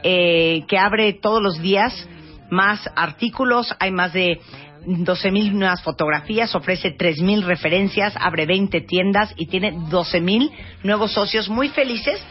eh, 0.02 0.64
que 0.66 0.78
abre 0.78 1.12
todos 1.12 1.42
los 1.42 1.60
días 1.60 2.08
más 2.50 2.80
artículos, 2.96 3.72
hay 3.78 3.92
más 3.92 4.12
de 4.12 4.40
12.000 4.86 5.52
nuevas 5.52 5.82
fotografías, 5.82 6.54
ofrece 6.54 6.96
3.000 6.96 7.44
referencias, 7.44 8.14
abre 8.18 8.46
20 8.46 8.80
tiendas 8.82 9.32
y 9.36 9.46
tiene 9.46 9.72
12.000 9.72 10.50
nuevos 10.82 11.12
socios 11.12 11.48
muy 11.48 11.68
felices 11.68 12.22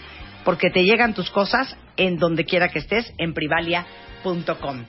porque 0.44 0.70
te 0.70 0.84
llegan 0.84 1.14
tus 1.14 1.30
cosas 1.30 1.76
en 1.98 2.18
donde 2.18 2.46
quiera 2.46 2.70
que 2.70 2.80
estés, 2.80 3.14
en 3.18 3.34
privalia.com. 3.34 4.86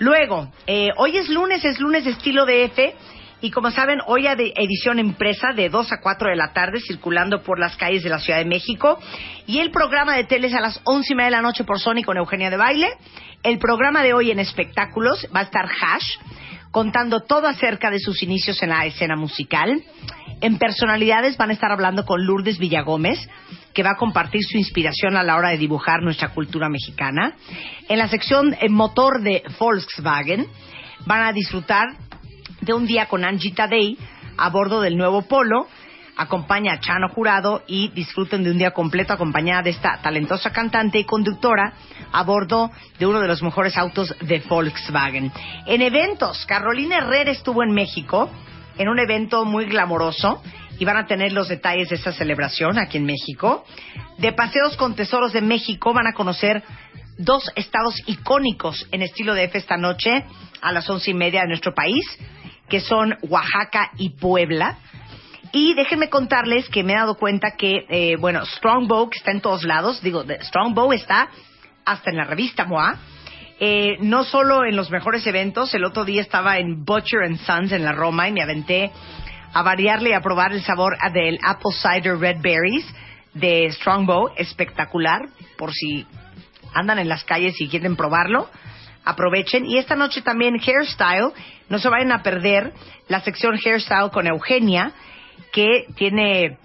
Luego, 0.00 0.52
eh, 0.66 0.90
hoy 0.96 1.16
es 1.16 1.28
lunes, 1.28 1.64
es 1.64 1.80
lunes 1.80 2.04
de 2.04 2.10
estilo 2.10 2.46
DF. 2.46 2.94
Y 3.40 3.52
como 3.52 3.70
saben, 3.70 4.00
hoy 4.06 4.26
hay 4.26 4.52
edición 4.56 4.98
empresa 4.98 5.52
de 5.54 5.68
2 5.68 5.92
a 5.92 6.00
4 6.00 6.30
de 6.30 6.36
la 6.36 6.52
tarde 6.52 6.80
circulando 6.80 7.42
por 7.42 7.60
las 7.60 7.76
calles 7.76 8.02
de 8.02 8.10
la 8.10 8.18
Ciudad 8.18 8.40
de 8.40 8.44
México. 8.44 8.98
Y 9.46 9.60
el 9.60 9.70
programa 9.70 10.16
de 10.16 10.24
teles 10.24 10.54
a 10.54 10.60
las 10.60 10.80
11 10.84 11.12
y 11.12 11.16
media 11.16 11.26
de 11.26 11.36
la 11.36 11.42
noche 11.42 11.64
por 11.64 11.78
Sony 11.78 12.02
con 12.04 12.16
Eugenia 12.16 12.50
de 12.50 12.56
Baile. 12.56 12.88
El 13.44 13.58
programa 13.58 14.02
de 14.02 14.12
hoy 14.12 14.32
en 14.32 14.40
espectáculos 14.40 15.26
va 15.34 15.40
a 15.40 15.44
estar 15.44 15.66
Hash 15.66 16.16
contando 16.70 17.20
todo 17.20 17.46
acerca 17.46 17.90
de 17.90 17.98
sus 17.98 18.22
inicios 18.22 18.62
en 18.62 18.70
la 18.70 18.84
escena 18.86 19.16
musical. 19.16 19.82
En 20.40 20.58
personalidades 20.58 21.36
van 21.36 21.50
a 21.50 21.52
estar 21.52 21.72
hablando 21.72 22.04
con 22.04 22.24
Lourdes 22.24 22.58
Villagómez, 22.58 23.18
que 23.74 23.82
va 23.82 23.90
a 23.92 23.96
compartir 23.96 24.42
su 24.44 24.56
inspiración 24.56 25.16
a 25.16 25.22
la 25.22 25.36
hora 25.36 25.50
de 25.50 25.58
dibujar 25.58 26.02
nuestra 26.02 26.30
cultura 26.30 26.68
mexicana. 26.68 27.34
En 27.88 27.98
la 27.98 28.08
sección 28.08 28.54
eh, 28.60 28.68
motor 28.68 29.22
de 29.22 29.42
Volkswagen 29.58 30.46
van 31.06 31.22
a 31.22 31.32
disfrutar 31.32 31.86
de 32.60 32.72
un 32.72 32.86
día 32.86 33.06
con 33.06 33.24
Angie 33.24 33.52
Tadei 33.52 33.96
a 34.36 34.50
bordo 34.50 34.80
del 34.80 34.96
nuevo 34.96 35.22
Polo. 35.22 35.68
Acompaña 36.18 36.72
a 36.74 36.80
Chano 36.80 37.08
Jurado 37.08 37.62
y 37.66 37.88
disfruten 37.88 38.42
de 38.42 38.50
un 38.50 38.58
día 38.58 38.72
completo 38.72 39.12
acompañada 39.12 39.62
de 39.62 39.70
esta 39.70 39.98
talentosa 40.02 40.50
cantante 40.50 40.98
y 40.98 41.04
conductora 41.04 41.72
a 42.12 42.22
bordo 42.24 42.70
de 42.98 43.06
uno 43.06 43.20
de 43.20 43.28
los 43.28 43.42
mejores 43.42 43.78
autos 43.78 44.14
de 44.20 44.40
Volkswagen. 44.40 45.32
En 45.66 45.80
eventos, 45.80 46.44
Carolina 46.46 46.98
Herrera 46.98 47.30
estuvo 47.30 47.62
en 47.62 47.72
México 47.72 48.28
en 48.76 48.88
un 48.88 48.98
evento 48.98 49.44
muy 49.44 49.66
glamoroso 49.66 50.42
y 50.78 50.84
van 50.84 50.96
a 50.96 51.06
tener 51.06 51.32
los 51.32 51.48
detalles 51.48 51.88
de 51.88 51.96
esta 51.96 52.12
celebración 52.12 52.78
aquí 52.78 52.98
en 52.98 53.04
México. 53.04 53.64
De 54.18 54.32
Paseos 54.32 54.76
con 54.76 54.94
Tesoros 54.94 55.32
de 55.32 55.40
México 55.40 55.92
van 55.92 56.06
a 56.06 56.14
conocer 56.14 56.62
dos 57.16 57.50
estados 57.56 57.94
icónicos 58.06 58.86
en 58.92 59.02
estilo 59.02 59.34
de 59.34 59.44
F 59.44 59.58
esta 59.58 59.76
noche 59.76 60.24
a 60.60 60.72
las 60.72 60.88
once 60.90 61.10
y 61.10 61.14
media 61.14 61.42
de 61.42 61.48
nuestro 61.48 61.74
país, 61.74 62.04
que 62.68 62.80
son 62.80 63.16
Oaxaca 63.22 63.90
y 63.96 64.10
Puebla. 64.10 64.78
Y 65.52 65.74
déjenme 65.74 66.10
contarles 66.10 66.68
que 66.68 66.82
me 66.82 66.92
he 66.92 66.96
dado 66.96 67.16
cuenta 67.16 67.52
que, 67.56 67.86
eh, 67.88 68.16
bueno, 68.16 68.44
Strongbow, 68.44 69.08
que 69.08 69.18
está 69.18 69.30
en 69.30 69.40
todos 69.40 69.64
lados, 69.64 70.02
digo, 70.02 70.24
Strongbow 70.42 70.92
está 70.92 71.28
hasta 71.84 72.10
en 72.10 72.16
la 72.16 72.24
revista 72.24 72.66
MOA, 72.66 72.98
eh, 73.60 73.96
no 74.00 74.24
solo 74.24 74.64
en 74.64 74.76
los 74.76 74.90
mejores 74.90 75.26
eventos, 75.26 75.74
el 75.74 75.84
otro 75.84 76.04
día 76.04 76.20
estaba 76.20 76.58
en 76.58 76.84
Butcher 76.84 77.24
and 77.24 77.38
Sons 77.38 77.72
en 77.72 77.84
la 77.84 77.92
Roma 77.92 78.28
y 78.28 78.32
me 78.32 78.42
aventé 78.42 78.92
a 79.52 79.62
variarle 79.62 80.10
y 80.10 80.12
a 80.12 80.20
probar 80.20 80.52
el 80.52 80.62
sabor 80.62 80.96
del 81.12 81.38
Apple 81.42 81.72
Cider 81.72 82.18
Red 82.18 82.40
Berries 82.40 82.86
de 83.34 83.70
Strongbow, 83.72 84.30
espectacular, 84.36 85.22
por 85.56 85.72
si 85.72 86.06
andan 86.74 86.98
en 86.98 87.08
las 87.08 87.24
calles 87.24 87.60
y 87.60 87.68
quieren 87.68 87.96
probarlo, 87.96 88.48
aprovechen. 89.04 89.66
Y 89.66 89.78
esta 89.78 89.96
noche 89.96 90.22
también 90.22 90.60
Hairstyle, 90.60 91.32
no 91.68 91.78
se 91.78 91.88
vayan 91.88 92.12
a 92.12 92.22
perder 92.22 92.72
la 93.08 93.20
sección 93.22 93.58
Hairstyle 93.58 94.10
con 94.12 94.26
Eugenia, 94.26 94.92
que 95.58 95.86
tiene 95.96 96.56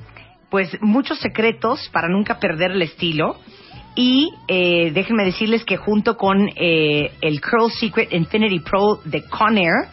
pues 0.52 0.70
muchos 0.80 1.18
secretos 1.18 1.90
para 1.91 2.10
nunca 2.10 2.38
perder 2.38 2.74
el 2.74 2.84
estilo. 2.84 3.40
Y 3.95 4.30
eh, 4.48 4.91
déjenme 4.94 5.26
decirles 5.26 5.65
que 5.65 5.78
junto 5.78 6.15
con 6.15 6.48
eh, 6.56 7.11
el 7.22 7.41
Curl 7.41 7.72
Secret 7.72 8.14
Infinity 8.14 8.60
Pro 8.60 8.99
de 9.03 9.24
Conair, 9.24 9.88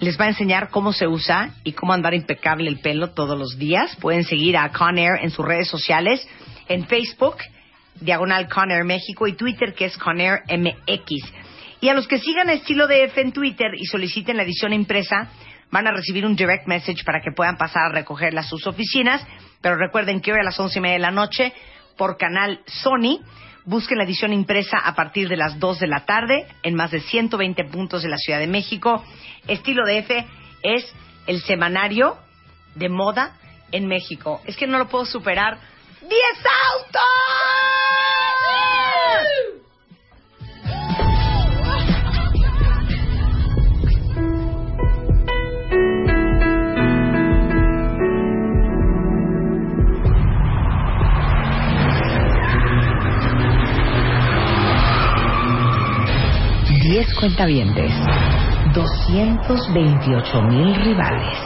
les 0.00 0.20
va 0.20 0.26
a 0.26 0.28
enseñar 0.28 0.68
cómo 0.68 0.92
se 0.92 1.06
usa 1.06 1.54
y 1.64 1.72
cómo 1.72 1.94
andar 1.94 2.12
impecable 2.12 2.68
el 2.68 2.80
pelo 2.80 3.12
todos 3.12 3.38
los 3.38 3.58
días. 3.58 3.96
Pueden 3.96 4.24
seguir 4.24 4.58
a 4.58 4.70
Conair 4.70 5.12
en 5.22 5.30
sus 5.30 5.46
redes 5.46 5.68
sociales, 5.68 6.28
en 6.68 6.86
Facebook, 6.86 7.36
Diagonal 8.02 8.50
Conair 8.50 8.84
México 8.84 9.26
y 9.26 9.32
Twitter, 9.32 9.72
que 9.72 9.86
es 9.86 9.96
Conair 9.96 10.40
MX. 10.46 11.32
Y 11.80 11.88
a 11.88 11.94
los 11.94 12.06
que 12.06 12.18
sigan 12.18 12.50
Estilo 12.50 12.86
DF 12.86 13.16
en 13.16 13.32
Twitter 13.32 13.70
y 13.78 13.86
soliciten 13.86 14.36
la 14.36 14.42
edición 14.42 14.74
impresa, 14.74 15.30
van 15.70 15.86
a 15.86 15.92
recibir 15.92 16.26
un 16.26 16.36
direct 16.36 16.66
message 16.66 17.04
para 17.04 17.20
que 17.20 17.32
puedan 17.32 17.56
pasar 17.56 17.84
a 17.84 17.92
recogerla 17.92 18.40
a 18.40 18.44
sus 18.44 18.66
oficinas. 18.66 19.26
Pero 19.60 19.76
recuerden 19.76 20.20
que 20.20 20.32
hoy 20.32 20.40
a 20.40 20.44
las 20.44 20.58
once 20.58 20.78
y 20.78 20.82
media 20.82 20.94
de 20.94 21.00
la 21.00 21.10
noche, 21.10 21.52
por 21.96 22.16
canal 22.16 22.60
Sony, 22.66 23.20
busquen 23.64 23.98
la 23.98 24.04
edición 24.04 24.32
impresa 24.32 24.78
a 24.78 24.94
partir 24.94 25.28
de 25.28 25.36
las 25.36 25.58
2 25.58 25.80
de 25.80 25.86
la 25.86 26.04
tarde 26.06 26.46
en 26.62 26.74
más 26.74 26.90
de 26.90 27.00
120 27.00 27.64
puntos 27.64 28.02
de 28.02 28.08
la 28.08 28.16
Ciudad 28.16 28.38
de 28.38 28.46
México. 28.46 29.04
Estilo 29.46 29.84
DF 29.86 30.10
es 30.62 30.92
el 31.26 31.40
semanario 31.42 32.16
de 32.74 32.88
moda 32.88 33.36
en 33.72 33.86
México. 33.86 34.40
Es 34.46 34.56
que 34.56 34.66
no 34.66 34.78
lo 34.78 34.88
puedo 34.88 35.04
superar. 35.04 35.58
¡10 36.02 36.10
autos! 36.74 37.20
Diez 57.00 57.14
cuentavientes, 57.14 57.90
228 58.74 60.42
mil 60.42 60.74
rivales, 60.84 61.38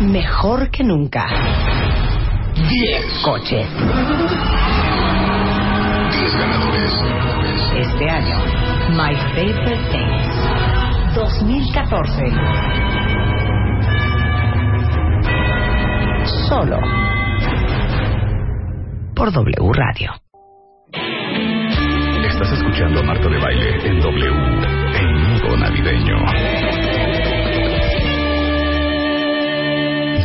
mejor 0.00 0.70
que 0.70 0.82
nunca. 0.82 1.26
10 2.54 3.20
coches. 3.22 3.68
10 6.18 6.34
ganadores. 6.34 6.94
Este 7.76 8.08
año, 8.08 8.38
My 8.92 9.14
Favorite 9.34 9.84
Things 9.92 11.14
2014. 11.14 12.22
Solo 16.48 16.78
por 19.14 19.30
W 19.30 19.72
Radio. 19.74 20.19
Estás 22.40 22.58
escuchando 22.58 23.00
a 23.00 23.02
Marta 23.02 23.28
de 23.28 23.38
Baile 23.38 23.86
en 23.86 24.00
W, 24.00 24.26
en 24.26 25.42
modo 25.42 25.56
navideño. 25.58 26.16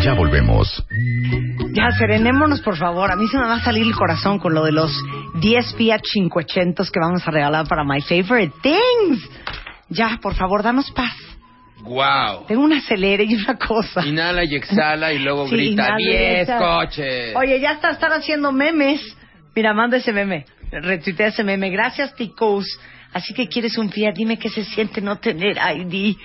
Ya 0.01 0.13
volvemos. 0.13 0.85
Ya, 1.73 1.91
serenémonos, 1.91 2.61
por 2.61 2.77
favor. 2.77 3.11
A 3.11 3.15
mí 3.17 3.27
se 3.27 3.37
me 3.37 3.43
va 3.45 3.55
a 3.55 3.59
salir 3.63 3.83
el 3.85 3.93
corazón 3.95 4.39
con 4.39 4.53
lo 4.53 4.63
de 4.63 4.71
los 4.71 4.91
10 5.41 5.75
Fiat 5.75 6.01
500 6.01 6.89
que 6.89 6.99
vamos 7.01 7.27
a 7.27 7.31
regalar 7.31 7.67
para 7.67 7.83
My 7.83 8.01
Favorite 8.01 8.53
Things. 8.61 9.29
Ya, 9.89 10.17
por 10.21 10.35
favor, 10.35 10.63
danos 10.63 10.89
paz. 10.91 11.13
Wow. 11.81 12.45
Tengo 12.47 12.63
un 12.63 12.73
acelere 12.73 13.25
y 13.25 13.35
una 13.35 13.57
cosa. 13.57 14.05
Inhala 14.05 14.45
y 14.45 14.55
exhala 14.55 15.11
y 15.11 15.19
luego 15.19 15.47
Sí, 15.49 15.55
grita 15.55 15.83
inhala 15.83 16.01
y 16.01 16.05
10 16.05 16.39
exhala. 16.41 16.59
coches. 16.65 17.35
Oye, 17.35 17.59
ya 17.59 17.71
está, 17.73 17.89
están 17.91 18.13
haciendo 18.13 18.51
memes. 18.53 19.01
Mira, 19.55 19.73
manda 19.73 19.97
ese 19.97 20.11
meme. 20.13 20.45
Retuitea 20.71 21.27
ese 21.27 21.43
meme. 21.43 21.69
Gracias, 21.69 22.15
Ticos. 22.15 22.65
Así 23.15 23.33
que 23.33 23.47
quieres 23.47 23.77
un 23.77 23.89
Fiat, 23.89 24.13
dime 24.13 24.37
qué 24.37 24.49
se 24.49 24.65
siente 24.65 24.99
no 24.99 25.19
tener 25.19 25.55
ID. 25.57 26.17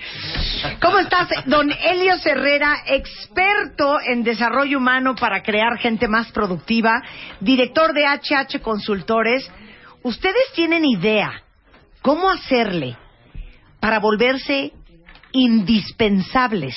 ¿Cómo 0.81 0.99
estás, 0.99 1.29
don 1.45 1.71
Elio 1.71 2.15
Herrera, 2.25 2.83
experto 2.85 3.97
en 4.05 4.23
desarrollo 4.23 4.77
humano 4.77 5.15
para 5.15 5.41
crear 5.41 5.77
gente 5.77 6.09
más 6.09 6.33
productiva, 6.33 7.01
director 7.39 7.93
de 7.93 8.03
HH 8.03 8.59
Consultores? 8.61 9.49
¿Ustedes 10.03 10.51
tienen 10.53 10.83
idea 10.83 11.31
cómo 12.01 12.29
hacerle 12.29 12.97
para 13.79 13.99
volverse 13.99 14.73
indispensables 15.31 16.75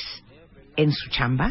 en 0.77 0.93
su 0.93 1.11
chamba? 1.11 1.51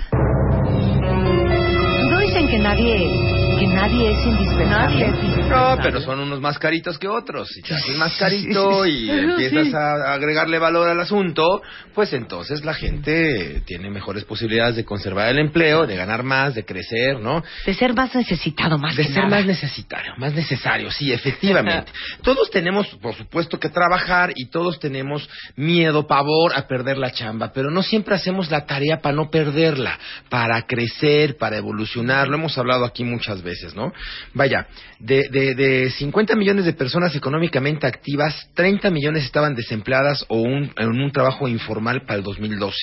No 2.09 2.19
dicen 2.19 2.47
que 2.47 2.59
nadie, 2.59 3.32
que 3.59 3.67
nadie 3.67 4.11
es 4.11 4.25
indispensable. 4.25 5.07
No, 5.49 5.77
pero 5.81 6.01
son 6.01 6.19
unos 6.19 6.41
más 6.41 6.57
caritos 6.57 6.97
que 6.97 7.07
otros. 7.07 7.49
Si 7.49 7.61
te 7.61 7.73
haces 7.75 7.97
más 7.97 8.15
carito 8.17 8.85
y 8.85 9.09
empiezas 9.09 9.67
Sí. 9.67 9.73
a 9.75 10.13
agregarle 10.13 10.57
valor 10.59 10.87
al 10.89 10.99
asunto, 10.99 11.61
pues 11.93 12.11
entonces 12.13 12.63
la 12.65 12.73
gente 12.73 13.61
tiene 13.65 13.89
mejores 13.89 14.23
posibilidades 14.25 14.75
de 14.75 14.85
conservar 14.85 15.29
el 15.29 15.39
empleo, 15.39 15.85
de 15.85 15.95
ganar 15.95 16.23
más, 16.23 16.55
de 16.55 16.65
crecer, 16.65 17.19
¿no? 17.19 17.43
De 17.65 17.73
ser 17.73 17.93
más 17.93 18.13
necesitado, 18.15 18.77
más 18.77 18.95
de 18.95 19.03
que 19.03 19.09
ser 19.13 19.23
nada. 19.25 19.37
más 19.37 19.45
necesario, 19.45 20.13
más 20.17 20.33
necesario, 20.33 20.91
sí, 20.91 21.11
efectivamente. 21.11 21.91
todos 22.23 22.49
tenemos, 22.49 22.87
por 23.01 23.13
supuesto, 23.15 23.59
que 23.59 23.69
trabajar 23.69 24.31
y 24.35 24.47
todos 24.47 24.79
tenemos 24.79 25.29
miedo, 25.55 26.07
pavor 26.07 26.53
a 26.55 26.67
perder 26.67 26.97
la 26.97 27.11
chamba, 27.11 27.51
pero 27.53 27.69
no 27.71 27.83
siempre 27.83 28.15
hacemos 28.15 28.49
la 28.49 28.65
tarea 28.65 29.01
para 29.01 29.15
no 29.15 29.29
perderla, 29.29 29.99
para 30.29 30.61
crecer, 30.63 31.37
para 31.37 31.57
evolucionar. 31.57 32.27
Lo 32.27 32.35
hemos 32.35 32.57
hablado 32.57 32.85
aquí 32.85 33.03
muchas 33.03 33.41
veces, 33.41 33.42
¿no? 33.75 33.91
Vaya, 34.33 34.67
de, 34.99 35.23
de, 35.29 35.53
de 35.55 35.89
50 35.91 36.35
millones 36.35 36.65
de 36.65 36.73
personas 36.73 37.15
económicamente 37.15 37.85
activas, 37.87 38.49
30 38.55 38.89
millones 38.89 39.23
estaban 39.25 39.55
desempleadas 39.55 40.25
o 40.29 40.37
un- 40.41 40.71
en 40.77 40.87
un 40.89 41.11
trabajo 41.11 41.47
informal 41.47 42.01
para 42.05 42.15
el 42.17 42.23
2012. 42.23 42.75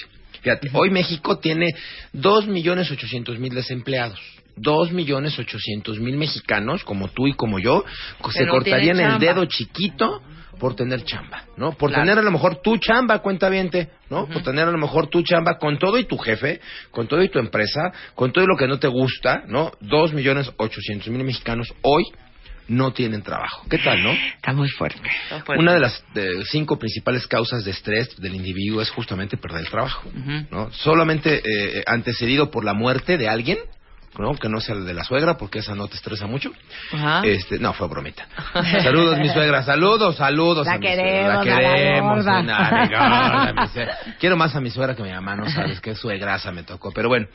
Fíjate, 0.43 0.71
hoy 0.73 0.91
México 0.91 1.39
tiene 1.39 1.69
2 2.13 2.47
millones 2.47 2.91
800 2.91 3.39
mil 3.39 3.55
desempleados. 3.55 4.19
2 4.57 4.93
millones 4.93 5.39
800 5.39 6.01
mil 6.01 6.17
mexicanos, 6.17 6.85
como 6.85 7.09
tú 7.09 7.27
y 7.29 7.33
como 7.35 7.59
yo, 7.59 7.85
se 8.33 8.45
cortarían 8.51 8.97
el 9.01 9.19
dedo 9.21 9.45
chiquito 9.47 10.23
por 10.61 10.77
tener 10.77 11.03
chamba, 11.05 11.45
¿no? 11.57 11.73
Por 11.73 11.91
Claro. 11.91 12.05
tener 12.05 12.19
a 12.19 12.23
lo 12.23 12.31
mejor 12.31 12.61
tu 12.63 12.77
chamba, 12.77 13.19
cuenta 13.19 13.51
¿no? 14.11 14.27
Por 14.27 14.43
tener 14.43 14.69
a 14.69 14.71
lo 14.71 14.79
mejor 14.79 15.09
tu 15.09 15.23
chamba 15.23 15.59
con 15.59 15.79
todo 15.79 15.99
y 15.99 16.05
tu 16.05 16.19
jefe, 16.19 16.61
con 16.91 17.09
todo 17.09 17.23
y 17.23 17.31
tu 17.31 17.39
empresa, 17.39 17.91
con 18.15 18.31
todo 18.31 18.45
y 18.45 18.47
lo 18.47 18.57
que 18.57 18.69
no 18.69 18.79
te 18.79 18.87
gusta, 18.87 19.43
¿no? 19.49 19.73
2 19.81 20.13
millones 20.13 20.53
800 20.57 21.09
mil 21.09 21.25
mexicanos 21.25 21.73
hoy 21.83 22.05
no 22.69 22.93
tienen 22.93 23.23
trabajo. 23.23 23.67
¿Qué 23.69 23.79
tal, 23.79 24.01
no? 24.03 24.13
Está 24.13 24.53
muy 24.53 24.69
fuerte. 24.69 25.01
Una 25.57 25.75
de 25.75 25.81
las 25.81 26.05
de, 26.15 26.45
cinco 26.45 26.79
principales 26.79 27.27
causas 27.27 27.65
de 27.65 27.73
estrés 27.73 28.15
del 28.21 28.35
individuo 28.35 28.81
es 28.83 28.91
justamente 28.91 29.37
perder 29.37 29.63
el 29.63 29.69
trabajo, 29.71 30.09
¿no? 30.51 30.71
Solamente 30.73 31.43
eh, 31.45 31.83
antecedido 31.87 32.51
por 32.51 32.65
la 32.65 32.75
muerte 32.75 33.17
de 33.19 33.29
alguien 33.29 33.59
¿no? 34.19 34.35
Que 34.35 34.49
no 34.49 34.61
sea 34.61 34.75
el 34.75 34.85
de 34.85 34.95
la 34.95 35.05
suegra, 35.05 35.37
porque 35.37 35.61
esa 35.61 35.75
no 35.75 35.87
te 35.89 35.97
estresa 35.97 36.27
mucho. 36.27 36.51
Ajá. 36.93 37.23
Este, 37.25 37.59
no, 37.59 37.73
fue 37.73 37.89
bromita. 37.89 38.27
saludos, 38.83 39.19
mi 39.19 39.29
suegra. 39.29 39.63
Saludos, 39.63 40.17
saludos. 40.17 40.67
La 40.67 40.75
a 40.75 40.79
mi 40.79 40.87
suegra. 40.87 41.41
queremos, 41.43 42.25
La 42.25 42.39
a 42.39 42.43
la 42.43 42.51
queremos. 42.51 43.55
mi 43.55 43.63
mi 43.63 43.69
suegra. 43.73 43.99
Quiero 44.19 44.37
más 44.37 44.55
a 44.57 44.61
mi 44.61 44.71
suegra 44.71 44.95
que 44.95 45.03
a 45.03 45.05
mi 45.05 45.13
mamá, 45.13 45.37
no 45.37 45.49
sabes 45.49 45.81
qué 45.81 45.95
suegrasa 45.95 46.51
me 46.53 46.65
tocó. 46.65 46.91
Pero 46.93 47.09
bueno, 47.09 47.29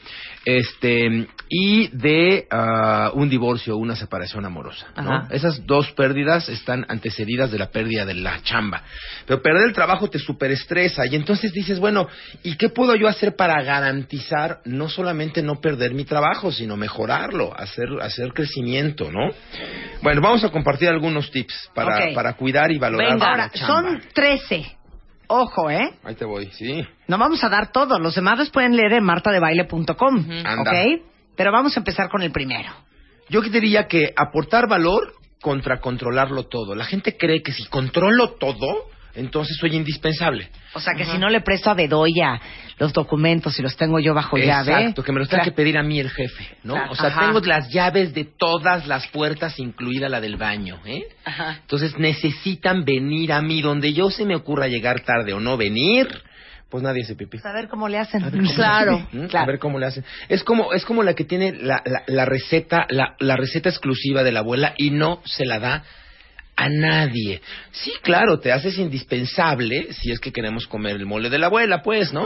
este, 0.44 1.28
y 1.50 1.88
de 1.96 2.48
ah, 2.52 3.12
un 3.14 3.30
divorcio, 3.30 3.78
una 3.78 3.96
separación 3.96 4.46
amorosa, 4.46 4.88
¿no? 4.98 5.14
Ajá. 5.14 5.28
Esas 5.32 5.66
dos 5.66 5.92
pérdidas 5.94 6.50
están 6.50 6.86
antecedidas 6.90 7.52
de 7.52 7.60
la 7.60 7.70
pérdida 7.70 8.06
de 8.06 8.16
la 8.16 8.42
chamba. 8.42 8.84
Pero 9.26 9.42
perder 9.42 9.66
el 9.66 9.74
trabajo 9.74 10.10
te 10.10 10.20
superestresa 10.20 11.06
y 11.06 11.16
entonces 11.16 11.54
dices, 11.54 11.80
bueno, 11.80 12.08
¿y 12.44 12.56
qué 12.58 12.70
puedo 12.70 12.96
yo 12.96 13.08
hacer 13.08 13.36
para 13.36 13.62
garantizar 13.64 14.60
no 14.66 14.90
solamente 14.90 15.42
no 15.42 15.62
perder 15.62 15.94
mi 15.94 16.04
trabajo, 16.04 16.52
sino 16.52 16.65
mejorarlo, 16.76 17.54
hacer, 17.56 17.88
hacer 18.02 18.34
crecimiento, 18.34 19.12
¿no? 19.12 19.30
Bueno, 20.02 20.22
vamos 20.22 20.44
a 20.44 20.50
compartir 20.50 20.90
algunos 20.90 21.30
tips 21.32 21.70
para, 21.76 22.14
para 22.14 22.34
cuidar 22.34 22.72
y 22.72 22.80
valorar 22.80 23.12
Ahora, 23.14 23.38
la 23.38 23.50
chamba. 23.52 23.90
son 23.90 24.02
13. 24.14 24.78
Ojo, 25.28 25.70
¿eh? 25.70 25.92
Ahí 26.04 26.16
te 26.16 26.26
voy, 26.26 26.48
sí. 26.52 26.84
No 27.08 27.18
vamos 27.18 27.44
a 27.44 27.50
dar 27.50 27.72
todo. 27.72 28.00
Los 28.00 28.16
demás 28.16 28.40
los 28.40 28.50
pueden 28.50 28.76
leer 28.76 28.94
en 28.94 29.04
martadebaile.com. 29.04 30.26
Anda. 30.46 30.62
¿Ok? 30.62 31.02
Pero 31.36 31.52
vamos 31.52 31.76
a 31.76 31.80
empezar 31.80 32.10
con 32.10 32.22
el 32.22 32.32
primero. 32.32 32.72
Yo 33.30 33.42
diría 33.42 33.88
que 33.88 34.14
aportar 34.16 34.68
valor 34.68 35.14
contra 35.42 35.80
controlarlo 35.80 36.44
todo. 36.48 36.76
La 36.76 36.86
gente 36.86 37.18
cree 37.18 37.42
que 37.42 37.52
si 37.52 37.66
controlo 37.66 38.34
todo, 38.34 38.90
entonces 39.16 39.58
soy 39.58 39.76
indispensable. 39.76 40.50
O 40.74 40.80
sea, 40.80 40.94
que 40.94 41.06
si 41.06 41.18
no 41.18 41.30
le 41.30 41.42
presto 41.42 41.70
a 41.70 41.74
Bedoya 41.74 42.40
los 42.78 42.92
documentos 42.92 43.58
y 43.58 43.62
los 43.62 43.76
tengo 43.78 44.00
yo 44.00 44.14
bajo 44.14 44.38
llave. 44.38 44.74
Exacto, 44.74 45.04
que 45.04 45.12
me 45.14 45.20
los 45.20 45.30
tenga 45.30 45.44
Claro. 45.44 45.52
que 45.54 45.56
pedir 45.56 45.78
a 45.78 45.84
mí 45.84 46.00
el 46.00 46.10
jefe, 46.10 46.58
¿no? 46.64 46.74
Claro, 46.74 46.92
O 46.92 46.96
sea, 46.96 47.08
ajá. 47.08 47.22
tengo 47.22 47.40
las 47.42 47.70
llaves 47.70 48.14
de 48.14 48.26
todas 48.26 48.86
las 48.88 49.08
puertas, 49.08 49.58
incluida 49.60 50.10
la 50.10 50.20
del 50.20 50.36
baño, 50.36 50.80
¿eh? 50.86 51.04
Ajá. 51.24 51.58
Entonces 51.62 51.98
necesitan 51.98 52.84
venir 52.84 53.32
a 53.32 53.42
mí. 53.42 53.62
Donde 53.62 53.94
yo 53.94 54.10
se 54.10 54.26
me 54.26 54.36
ocurra 54.36 54.68
llegar 54.68 55.00
tarde 55.02 55.32
o 55.34 55.40
no 55.40 55.56
venir, 55.56 56.08
pues 56.70 56.84
nadie 56.84 57.06
se 57.06 57.16
pipí. 57.16 57.38
A 57.44 57.54
ver 57.54 57.70
cómo 57.70 57.88
le 57.88 57.98
hacen. 58.00 58.22
Claro. 58.56 59.08
A 59.34 59.46
ver 59.46 59.60
cómo 59.60 59.80
le 59.80 59.86
hacen. 59.86 60.04
Es 60.28 60.44
como, 60.44 60.74
es 60.74 60.84
como 60.84 61.04
la 61.04 61.14
que 61.14 61.24
tiene 61.24 61.54
la, 61.54 61.82
la, 61.86 62.04
la 62.08 62.26
receta, 62.26 62.86
la, 62.90 63.16
la 63.20 63.38
receta 63.38 63.70
exclusiva 63.70 64.24
de 64.24 64.34
la 64.34 64.40
abuela 64.42 64.74
y 64.78 64.90
no 64.92 65.22
se 65.24 65.46
la 65.46 65.60
da 65.60 65.84
a 66.56 66.70
nadie. 66.70 67.42
Sí, 67.72 67.92
claro, 68.02 68.40
te 68.40 68.52
haces 68.52 68.78
indispensable 68.78 69.94
si 69.94 70.12
es 70.12 70.20
que 70.20 70.32
queremos 70.32 70.68
comer 70.68 70.96
el 70.96 71.06
mole 71.06 71.30
de 71.30 71.38
la 71.38 71.48
abuela, 71.48 71.84
pues, 71.84 72.14
¿no? 72.14 72.26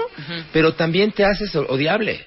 Pero 0.53 0.73
también 0.73 1.11
te 1.11 1.25
haces 1.25 1.55
odiable. 1.55 2.25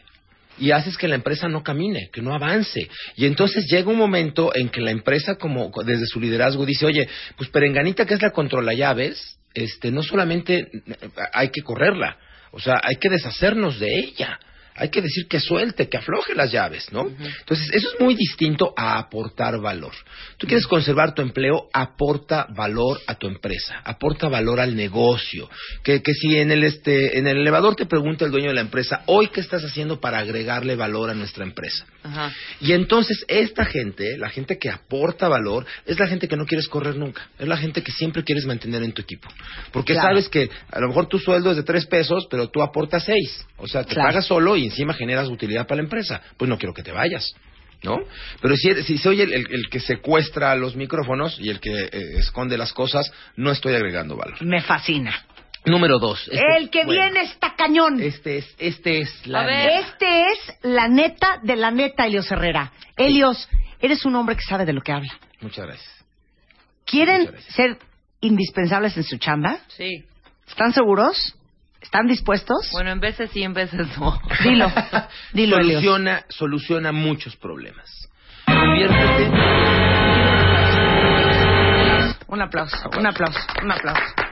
Y 0.58 0.70
haces 0.70 0.98
que 0.98 1.08
la 1.08 1.14
empresa 1.14 1.48
no 1.48 1.62
camine, 1.62 2.10
que 2.12 2.20
no 2.20 2.34
avance. 2.34 2.88
Y 3.16 3.26
entonces 3.26 3.64
llega 3.70 3.90
un 3.90 3.96
momento 3.96 4.52
en 4.54 4.68
que 4.68 4.80
la 4.80 4.90
empresa, 4.90 5.36
como 5.36 5.72
desde 5.84 6.06
su 6.06 6.20
liderazgo, 6.20 6.66
dice, 6.66 6.84
oye, 6.84 7.08
pues 7.36 7.48
Perenganita, 7.48 8.04
que 8.04 8.14
es 8.14 8.22
la 8.22 8.30
controla 8.30 8.74
llaves, 8.74 9.38
este, 9.54 9.90
no 9.90 10.02
solamente 10.02 10.68
hay 11.32 11.50
que 11.50 11.62
correrla, 11.62 12.16
o 12.52 12.60
sea, 12.60 12.80
hay 12.82 12.96
que 12.96 13.08
deshacernos 13.08 13.78
de 13.80 13.98
ella. 13.98 14.38
Hay 14.74 14.88
que 14.90 15.02
decir 15.02 15.26
que 15.28 15.40
suelte, 15.40 15.88
que 15.88 15.96
afloje 15.98 16.34
las 16.34 16.50
llaves, 16.50 16.90
¿no? 16.92 17.06
Entonces, 17.08 17.70
eso 17.72 17.88
es 17.94 18.00
muy 18.00 18.14
distinto 18.14 18.72
a 18.76 18.98
aportar 18.98 19.60
valor. 19.60 19.92
Tú 20.38 20.46
quieres 20.46 20.66
conservar 20.66 21.14
tu 21.14 21.22
empleo, 21.22 21.68
aporta 21.72 22.46
valor 22.54 22.98
a 23.06 23.14
tu 23.14 23.26
empresa, 23.26 23.80
aporta 23.84 24.28
valor 24.28 24.60
al 24.60 24.74
negocio. 24.74 25.48
Que, 25.82 26.02
que 26.02 26.12
si 26.14 26.36
en 26.38 26.50
el, 26.52 26.64
este, 26.64 27.18
en 27.18 27.26
el 27.26 27.38
elevador 27.38 27.76
te 27.76 27.86
pregunta 27.86 28.24
el 28.24 28.30
dueño 28.30 28.48
de 28.48 28.54
la 28.54 28.60
empresa, 28.62 29.02
hoy 29.06 29.28
qué 29.28 29.40
estás 29.40 29.62
haciendo 29.64 30.00
para 30.00 30.18
agregarle 30.18 30.76
valor 30.76 31.10
a 31.10 31.14
nuestra 31.14 31.44
empresa. 31.44 31.84
Y 32.60 32.72
entonces 32.72 33.24
esta 33.28 33.64
gente, 33.64 34.16
la 34.18 34.28
gente 34.30 34.58
que 34.58 34.70
aporta 34.70 35.28
valor, 35.28 35.66
es 35.86 35.98
la 35.98 36.06
gente 36.06 36.28
que 36.28 36.36
no 36.36 36.46
quieres 36.46 36.68
correr 36.68 36.96
nunca. 36.96 37.28
Es 37.38 37.46
la 37.46 37.56
gente 37.56 37.82
que 37.82 37.92
siempre 37.92 38.24
quieres 38.24 38.44
mantener 38.46 38.82
en 38.82 38.92
tu 38.92 39.02
equipo. 39.02 39.28
Porque 39.72 39.92
Claro. 39.92 40.08
sabes 40.08 40.28
que 40.28 40.48
a 40.70 40.80
lo 40.80 40.88
mejor 40.88 41.06
tu 41.06 41.18
sueldo 41.18 41.50
es 41.50 41.56
de 41.56 41.62
tres 41.62 41.86
pesos, 41.86 42.26
pero 42.30 42.48
tú 42.48 42.62
aportas 42.62 43.04
seis. 43.04 43.46
O 43.58 43.68
sea, 43.68 43.84
te 43.84 43.94
Claro. 43.94 44.08
pagas 44.08 44.26
solo 44.26 44.56
y 44.56 44.61
encima 44.64 44.94
generas 44.94 45.28
utilidad 45.28 45.66
para 45.66 45.76
la 45.76 45.84
empresa. 45.84 46.20
Pues 46.36 46.48
no 46.48 46.58
quiero 46.58 46.74
que 46.74 46.82
te 46.82 46.92
vayas. 46.92 47.34
¿No? 47.84 47.98
Pero 48.40 48.54
si, 48.56 48.96
soy 48.98 49.22
el, 49.22 49.32
el- 49.32 49.46
el 49.52 49.68
que 49.68 49.80
secuestra 49.80 50.54
los 50.54 50.76
micrófonos 50.76 51.36
y 51.40 51.50
el 51.50 51.58
que 51.58 51.72
eh, 51.90 51.90
esconde 52.18 52.56
las 52.56 52.72
cosas, 52.72 53.10
no 53.34 53.50
estoy 53.50 53.74
agregando 53.74 54.16
valor. 54.16 54.40
Me 54.40 54.62
fascina. 54.62 55.12
Número 55.64 55.98
dos. 55.98 56.28
este- 56.30 56.56
el 56.58 56.70
que 56.70 56.84
bueno, 56.84 57.02
viene 57.02 57.22
está 57.22 57.56
cañón. 57.56 58.00
Este 58.00 58.38
es, 58.38 58.54
este 58.58 59.00
es 59.00 59.26
la 59.26 59.40
A 59.40 59.46
ver. 59.46 59.68
Este 59.80 60.22
es 60.30 60.38
la 60.62 60.86
neta 60.86 61.40
de 61.42 61.56
la 61.56 61.72
neta, 61.72 62.06
Helios 62.06 62.30
Herrera. 62.30 62.70
Helios, 62.96 63.48
eres 63.80 64.04
un 64.04 64.14
hombre 64.14 64.36
que 64.36 64.42
sabe 64.42 64.64
de 64.64 64.72
lo 64.74 64.80
que 64.80 64.92
habla. 64.92 65.12
Muchas 65.40 65.66
gracias. 65.66 66.04
¿Quieren 66.84 67.32
ser 67.48 67.78
indispensables 68.20 68.96
en 68.96 69.02
su 69.02 69.18
chamba? 69.18 69.58
Sí. 69.76 70.04
¿Están 70.48 70.72
seguros? 70.72 71.34
¿Están 71.82 72.06
dispuestos? 72.06 72.70
Bueno, 72.72 72.92
en 72.92 73.00
veces 73.00 73.30
sí, 73.32 73.42
en 73.42 73.52
veces 73.52 73.98
no. 73.98 74.18
Dilo. 74.42 74.72
Dilo, 75.32 75.56
soluciona, 75.56 76.24
soluciona 76.28 76.92
muchos 76.92 77.36
problemas. 77.36 78.08
Conviértete. 78.46 79.30
Un 82.28 82.40
aplauso, 82.40 82.76
un 82.98 83.06
aplauso, 83.06 83.40
un 83.62 83.72
aplauso. 83.72 84.31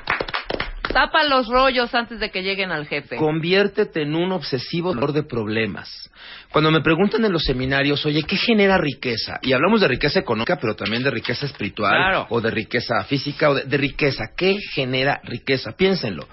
Tapa 0.93 1.25
los 1.25 1.47
rollos 1.49 1.95
antes 1.95 2.21
de 2.21 2.31
que 2.31 2.43
lleguen 2.43 2.71
al 2.73 2.87
jefe. 2.87 3.17
Conviértete 3.17 4.03
en 4.03 4.15
un 4.15 4.33
obsesivo 4.33 4.95
de 4.95 5.23
problemas. 5.23 6.11
Cuando 6.51 6.71
me 6.71 6.81
preguntan 6.81 7.25
en 7.25 7.33
los 7.33 7.45
seminarios, 7.45 8.05
oye, 8.05 8.25
¿qué 8.25 8.37
genera 8.37 8.77
riqueza? 8.77 9.39
Y 9.43 9.53
hablamos 9.53 9.81
de 9.81 9.89
riqueza 9.89 10.19
económica, 10.21 10.59
pero 10.61 10.75
también 10.75 11.03
de 11.03 11.11
riqueza 11.11 11.47
espiritual, 11.47 11.93
Claro. 11.93 12.27
o 12.31 12.41
de 12.41 12.51
riqueza 12.51 13.05
física, 13.05 13.51
o 13.51 13.55
de, 13.55 13.65
de 13.65 13.77
riqueza. 13.77 14.25
¿Qué 14.37 14.57
genera 14.75 15.21
riqueza? 15.25 15.73
Piénsenlo. 15.77 16.27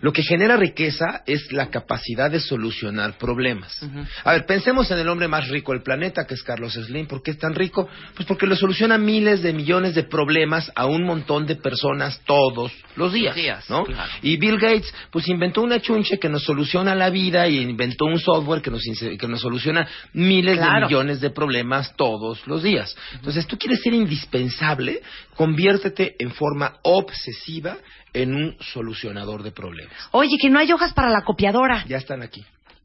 Lo 0.00 0.12
que 0.12 0.22
genera 0.22 0.56
riqueza 0.56 1.22
es 1.26 1.50
la 1.52 1.70
capacidad 1.70 2.30
de 2.30 2.38
solucionar 2.40 3.18
problemas. 3.18 3.80
A 4.24 4.32
ver, 4.32 4.46
pensemos 4.46 4.90
en 4.90 4.98
el 4.98 5.08
hombre 5.08 5.28
más 5.28 5.48
rico 5.48 5.72
del 5.72 5.82
planeta, 5.82 6.26
que 6.26 6.34
es 6.34 6.42
Carlos 6.42 6.74
Slim. 6.74 7.06
¿Por 7.06 7.22
qué 7.22 7.32
es 7.32 7.38
tan 7.38 7.54
rico? 7.54 7.88
Pues 8.14 8.26
porque 8.26 8.46
le 8.46 8.56
soluciona 8.56 8.96
miles 8.98 9.42
de 9.42 9.52
millones 9.52 9.94
de 9.94 10.04
problemas 10.04 10.70
a 10.74 10.86
un 10.86 11.04
montón 11.04 11.46
de 11.46 11.56
personas 11.56 12.20
todos 12.26 12.72
los 12.96 13.12
días, 13.12 13.34
Días, 13.34 13.68
¿no? 13.70 13.84
claro. 13.84 14.03
Y 14.22 14.36
Bill 14.36 14.58
Gates, 14.58 14.92
pues 15.10 15.28
inventó 15.28 15.62
una 15.62 15.80
chunche 15.80 16.18
que 16.18 16.28
nos 16.28 16.44
soluciona 16.44 16.94
la 16.94 17.10
vida 17.10 17.48
y 17.48 17.58
inventó 17.58 18.06
un 18.06 18.18
software 18.18 18.62
que 18.62 18.70
nos, 18.70 18.82
que 19.18 19.28
nos 19.28 19.40
soluciona 19.40 19.86
miles 20.12 20.58
de 20.58 20.80
millones 20.80 21.20
de 21.20 21.30
problemas 21.30 21.94
todos 21.96 22.46
los 22.46 22.62
días. 22.62 22.96
Entonces, 23.14 23.46
tú 23.46 23.58
quieres 23.58 23.80
ser 23.82 23.94
indispensable, 23.94 25.00
conviértete 25.36 26.16
en 26.18 26.32
forma 26.32 26.74
obsesiva 26.82 27.76
en 28.12 28.34
un 28.34 28.56
solucionador 28.60 29.42
de 29.42 29.50
problemas. 29.50 29.94
Oye, 30.12 30.36
que 30.40 30.48
no 30.48 30.58
hay 30.58 30.72
hojas 30.72 30.92
para 30.92 31.10
la 31.10 31.22
copiadora. 31.22 31.84
Ya 31.86 31.98
están 31.98 32.22
aquí. 32.22 32.44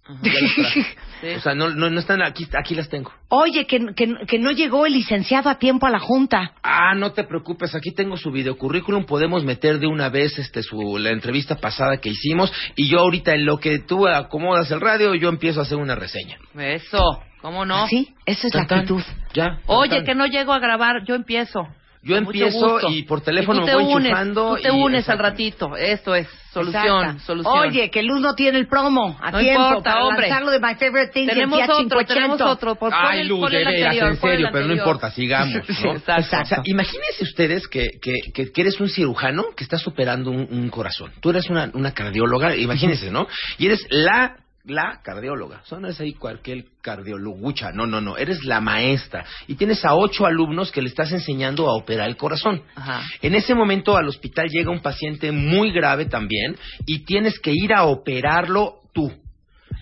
O 0.10 1.40
sea, 1.42 1.54
no, 1.54 1.70
no, 1.70 1.90
no 1.90 2.00
están 2.00 2.22
aquí, 2.22 2.48
aquí 2.58 2.76
las 2.76 2.90
tengo. 2.90 3.12
Oye, 3.28 3.68
que, 3.68 3.94
que, 3.96 4.16
que 4.26 4.40
no 4.40 4.52
llegó 4.52 4.86
el 4.86 4.94
licenciado 4.94 5.50
a 5.50 5.60
tiempo 5.60 5.86
a 5.86 5.90
la 5.90 6.00
junta. 6.00 6.54
Ah, 6.64 6.96
no 6.96 7.12
te 7.12 7.26
preocupes, 7.26 7.76
aquí 7.76 7.92
tengo 7.92 8.18
su 8.18 8.32
videocurrículum, 8.32 9.06
podemos 9.06 9.44
meter 9.44 9.80
de 9.80 9.88
una 9.88 10.10
vez 10.10 10.40
este 10.40 10.64
su 10.64 10.98
la 10.98 11.12
entrevista 11.12 11.56
pasada 11.56 11.98
que 11.98 12.10
hicimos 12.10 12.52
y 12.76 12.88
yo 12.88 13.00
ahorita 13.00 13.34
en 13.34 13.46
lo 13.46 13.60
que 13.60 13.80
tú 13.80 14.08
acomodas 14.08 14.72
el 14.72 14.82
radio, 14.82 15.14
yo 15.14 15.30
empiezo 15.30 15.60
a 15.60 15.64
hacer 15.64 15.78
una 15.78 15.96
reseña. 15.96 16.38
Eso, 16.58 17.22
¿cómo 17.42 17.66
no? 17.66 17.88
Sí, 17.88 18.14
esa 18.26 18.48
es 18.48 18.56
la 18.56 18.62
actitud. 18.62 19.04
Ya. 19.34 19.60
Oye, 19.68 20.04
que 20.04 20.16
no 20.16 20.26
llego 20.26 20.54
a 20.54 20.60
grabar, 20.60 21.04
yo 21.06 21.16
empiezo. 21.16 21.68
Yo 22.02 22.16
Con 22.16 22.26
empiezo 22.28 22.80
y 22.90 23.04
por 23.04 23.20
teléfono 23.20 23.60
tú 23.60 23.66
me 23.66 23.76
voy 23.76 23.84
unes, 23.94 24.06
enchufando 24.06 24.56
Tú 24.56 24.62
te 24.62 24.70
y- 24.70 24.72
unes 24.72 25.00
exacto. 25.02 25.12
al 25.26 25.32
ratito. 25.32 25.76
Esto 25.76 26.16
es 26.16 26.28
solución, 26.54 27.02
Exacto. 27.04 27.24
solución. 27.26 27.60
Oye, 27.60 27.90
que 27.92 28.04
Luz 28.04 28.22
no 28.22 28.36
tiene 28.36 28.58
el 28.58 28.68
promo 28.68 29.18
a 29.22 29.32
No 29.32 29.40
tiempo 29.40 29.62
importa, 29.68 29.92
para 29.92 30.06
hombre. 30.06 30.22
lanzarlo 30.30 30.52
de 30.52 30.60
My 30.62 30.76
Favorite 30.76 31.12
Things 31.12 31.34
Tenemos 31.34 31.60
el 31.60 31.64
otro, 31.70 31.76
500. 32.00 32.08
tenemos 32.08 32.42
otro. 32.42 32.76
Por, 32.76 32.94
Ay, 32.96 33.20
el- 33.22 33.28
Luz, 33.28 33.40
pon 33.42 33.52
de 33.52 33.58
el 33.58 33.66
veras, 33.66 33.84
anterior, 33.84 34.06
en 34.06 34.12
el 34.14 34.18
serio, 34.20 34.50
pero 34.54 34.68
no 34.68 34.74
importa, 34.76 35.12
sigamos, 35.12 35.54
¿no? 35.84 35.92
Exacto. 35.96 36.38
O 36.42 36.46
sea, 36.46 36.62
imagínense 36.64 37.24
ustedes 37.24 37.68
que, 37.68 37.90
que, 38.02 38.14
que, 38.34 38.52
que 38.54 38.62
eres 38.62 38.80
un 38.80 38.88
cirujano 38.88 39.48
que 39.58 39.66
está 39.66 39.78
superando 39.78 40.32
un, 40.32 40.48
un 40.50 40.70
corazón. 40.70 41.12
Tú 41.20 41.32
eres 41.32 41.50
una, 41.50 41.70
una 41.74 41.94
cardióloga, 41.94 42.56
imagínense, 42.56 43.12
¿no? 43.12 43.28
Y 43.58 43.66
eres 43.66 43.86
la 43.90 44.38
la 44.66 45.02
cardióloga. 45.04 45.62
O 45.64 45.66
sea, 45.66 45.80
no 45.80 45.88
eres 45.88 46.00
ahí 46.00 46.14
cualquier 46.14 46.66
cardiologucha. 46.82 47.72
No, 47.72 47.86
no, 47.86 48.02
no. 48.02 48.18
Eres 48.18 48.44
la 48.44 48.62
maestra. 48.62 49.26
Y 49.48 49.56
tienes 49.56 49.84
a 49.86 49.96
ocho 49.96 50.26
alumnos 50.26 50.72
que 50.72 50.82
le 50.82 50.90
estás 50.90 51.12
enseñando 51.12 51.70
a 51.70 51.76
operar 51.76 52.08
el 52.08 52.18
corazón. 52.18 52.62
Ajá. 52.76 53.02
En 53.22 53.36
ese 53.36 53.56
momento 53.56 53.98
al 53.98 54.08
hospital 54.08 54.50
llega 54.50 54.72
un 54.72 54.82
paciente 54.82 55.32
muy 55.32 55.72
grave 55.72 56.06
también 56.06 56.58
y 56.86 57.00
tienes 57.00 57.40
que 57.40 57.52
ir 57.52 57.74
a 57.74 57.84
operarlo 57.84 58.80
tú. 58.94 59.12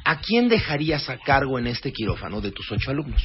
¿A 0.06 0.20
quién 0.22 0.48
dejarías 0.48 1.10
a 1.10 1.18
cargo 1.18 1.60
en 1.60 1.68
este 1.68 1.92
quirófano 1.92 2.40
de 2.40 2.52
tus 2.52 2.72
ocho 2.72 2.92
alumnos? 2.92 3.22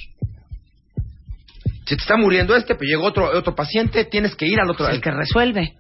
Se 1.84 1.96
te 1.96 2.02
está 2.02 2.16
muriendo 2.16 2.56
este, 2.56 2.74
pero 2.74 2.88
llegó 2.88 3.04
otro, 3.04 3.36
otro 3.36 3.54
paciente, 3.54 4.04
tienes 4.04 4.34
que 4.34 4.46
ir 4.46 4.60
al 4.60 4.70
otro. 4.70 4.88
El 4.88 5.00
que 5.00 5.10
resuelve. 5.10 5.74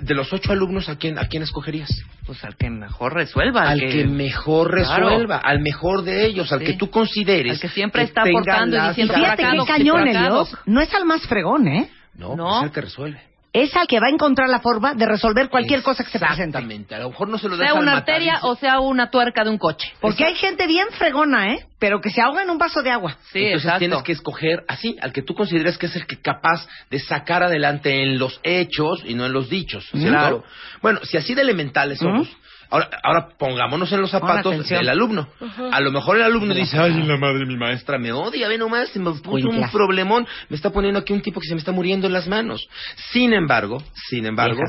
De 0.00 0.14
los 0.14 0.32
ocho 0.32 0.52
alumnos, 0.52 0.88
¿a 0.88 0.96
quién, 0.96 1.18
a 1.18 1.26
quién 1.28 1.42
escogerías? 1.42 1.88
Pues 2.26 2.42
al 2.44 2.56
que 2.56 2.68
mejor 2.70 3.14
resuelva. 3.14 3.68
Al 3.68 3.80
que, 3.80 4.04
mejor 4.06 4.70
Claro. 4.74 5.08
resuelva, 5.08 5.36
al 5.38 5.60
mejor 5.60 6.02
de 6.02 6.26
ellos, 6.26 6.50
al 6.52 6.60
Sí. 6.60 6.64
que 6.66 6.72
tú 6.74 6.90
consideres. 6.90 7.52
Al 7.54 7.60
que 7.60 7.68
siempre 7.68 8.02
está 8.02 8.22
aportando 8.22 8.76
y 8.76 8.88
diciendo, 8.88 9.14
Fíjate 9.14 9.42
qué 9.42 10.28
doc. 10.28 10.58
No 10.66 10.80
es 10.80 10.92
al 10.94 11.04
más 11.04 11.22
fregón, 11.26 11.68
¿eh? 11.68 11.90
No, 12.14 12.36
No. 12.36 12.58
es 12.60 12.64
el 12.64 12.72
que 12.72 12.80
resuelve. 12.80 13.20
Es 13.54 13.74
al 13.76 13.86
que 13.86 14.00
va 14.00 14.08
a 14.08 14.10
encontrar 14.10 14.48
la 14.48 14.58
forma 14.58 14.94
de 14.94 15.06
resolver 15.06 15.48
cualquier 15.48 15.82
cosa 15.84 16.02
que 16.02 16.10
se 16.10 16.18
presente. 16.18 16.58
Exactamente. 16.58 16.96
A 16.96 16.98
lo 16.98 17.10
mejor 17.10 17.28
no 17.28 17.38
se 17.38 17.48
lo 17.48 17.56
Sea 17.56 17.74
una 17.74 17.98
arteria 17.98 18.40
o 18.42 18.56
sea 18.56 18.80
una 18.80 19.10
tuerca 19.10 19.44
de 19.44 19.50
un 19.50 19.58
coche. 19.58 19.92
Porque 20.00 20.24
hay 20.24 20.34
gente 20.34 20.66
bien 20.66 20.88
fregona, 20.90 21.54
¿eh? 21.54 21.64
Pero 21.78 22.00
que 22.00 22.10
se 22.10 22.20
ahoga 22.20 22.42
en 22.42 22.50
un 22.50 22.58
vaso 22.58 22.82
de 22.82 22.90
agua. 22.90 23.16
Sí, 23.32 23.38
Entonces 23.38 23.64
exacto. 23.64 23.78
tienes 23.78 24.02
que 24.02 24.10
escoger 24.10 24.64
así, 24.66 24.96
al 25.00 25.12
que 25.12 25.22
tú 25.22 25.34
consideres 25.34 25.78
que 25.78 25.86
es 25.86 25.94
el 25.94 26.04
que 26.04 26.20
capaz 26.20 26.66
de 26.90 26.98
sacar 26.98 27.44
adelante 27.44 28.02
en 28.02 28.18
los 28.18 28.40
hechos 28.42 29.04
y 29.06 29.14
no 29.14 29.24
en 29.24 29.32
los 29.32 29.48
dichos. 29.48 29.88
¿cierto? 29.92 30.08
Claro. 30.08 30.44
Bueno, 30.82 30.98
si 31.04 31.16
así 31.16 31.34
de 31.34 31.42
elementales 31.42 32.00
somos, 32.00 32.28
ahora, 32.74 32.90
ahora 33.02 33.28
pongámonos 33.38 33.92
en 33.92 34.00
los 34.00 34.10
zapatos 34.10 34.68
del 34.68 34.88
alumno. 34.88 35.28
A 35.70 35.80
lo 35.80 35.92
mejor 35.92 36.16
el 36.16 36.22
alumno 36.22 36.54
dice, 36.54 36.78
ay, 36.78 37.02
la 37.02 37.16
madre, 37.16 37.46
mi 37.46 37.56
maestra 37.56 37.98
me 37.98 38.12
odia, 38.12 38.48
ve 38.48 38.58
nomás, 38.58 38.88
se 38.90 38.98
me 38.98 39.12
puso 39.12 39.48
un 39.48 39.70
problemón, 39.70 40.26
me 40.48 40.56
está 40.56 40.70
poniendo 40.70 41.00
aquí 41.00 41.12
un 41.12 41.22
tipo 41.22 41.40
que 41.40 41.46
se 41.46 41.54
me 41.54 41.60
está 41.60 41.72
muriendo 41.72 42.06
en 42.06 42.12
las 42.12 42.26
manos. 42.26 42.68
Sin 43.12 43.32
embargo, 43.32 43.82
sin 44.08 44.26
embargo, 44.26 44.62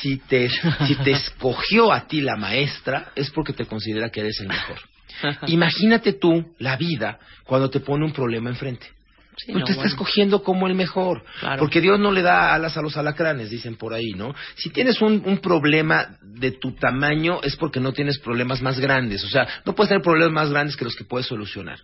si 0.00 0.18
te, 0.18 0.48
si 0.86 0.94
te 0.96 1.12
escogió 1.12 1.92
a 1.92 2.06
ti 2.06 2.20
la 2.20 2.36
maestra, 2.36 3.12
es 3.14 3.30
porque 3.30 3.52
te 3.52 3.66
considera 3.66 4.10
que 4.10 4.20
eres 4.20 4.40
el 4.40 4.48
mejor. 4.48 4.76
Imagínate 5.46 6.12
tú 6.14 6.54
la 6.58 6.76
vida 6.76 7.18
cuando 7.44 7.70
te 7.70 7.80
pone 7.80 8.04
un 8.04 8.12
problema 8.12 8.50
enfrente. 8.50 8.95
Sí, 9.36 9.52
pues 9.52 9.60
no, 9.60 9.64
te 9.64 9.72
está 9.72 9.82
bueno. 9.82 9.90
escogiendo 9.90 10.42
como 10.42 10.66
el 10.66 10.74
mejor. 10.74 11.22
Claro. 11.40 11.58
Porque 11.60 11.80
Dios 11.80 12.00
no 12.00 12.10
le 12.10 12.22
da 12.22 12.54
alas 12.54 12.76
a 12.76 12.82
los 12.82 12.96
alacranes, 12.96 13.50
dicen 13.50 13.76
por 13.76 13.92
ahí, 13.92 14.12
¿no? 14.12 14.34
Si 14.56 14.70
tienes 14.70 15.00
un, 15.02 15.22
un 15.26 15.38
problema 15.38 16.16
de 16.22 16.52
tu 16.52 16.74
tamaño 16.74 17.40
es 17.42 17.56
porque 17.56 17.80
no 17.80 17.92
tienes 17.92 18.18
problemas 18.18 18.62
más 18.62 18.78
grandes. 18.78 19.24
O 19.24 19.28
sea, 19.28 19.46
no 19.64 19.74
puedes 19.74 19.90
tener 19.90 20.02
problemas 20.02 20.32
más 20.32 20.50
grandes 20.50 20.76
que 20.76 20.84
los 20.84 20.96
que 20.96 21.04
puedes 21.04 21.26
solucionar. 21.26 21.78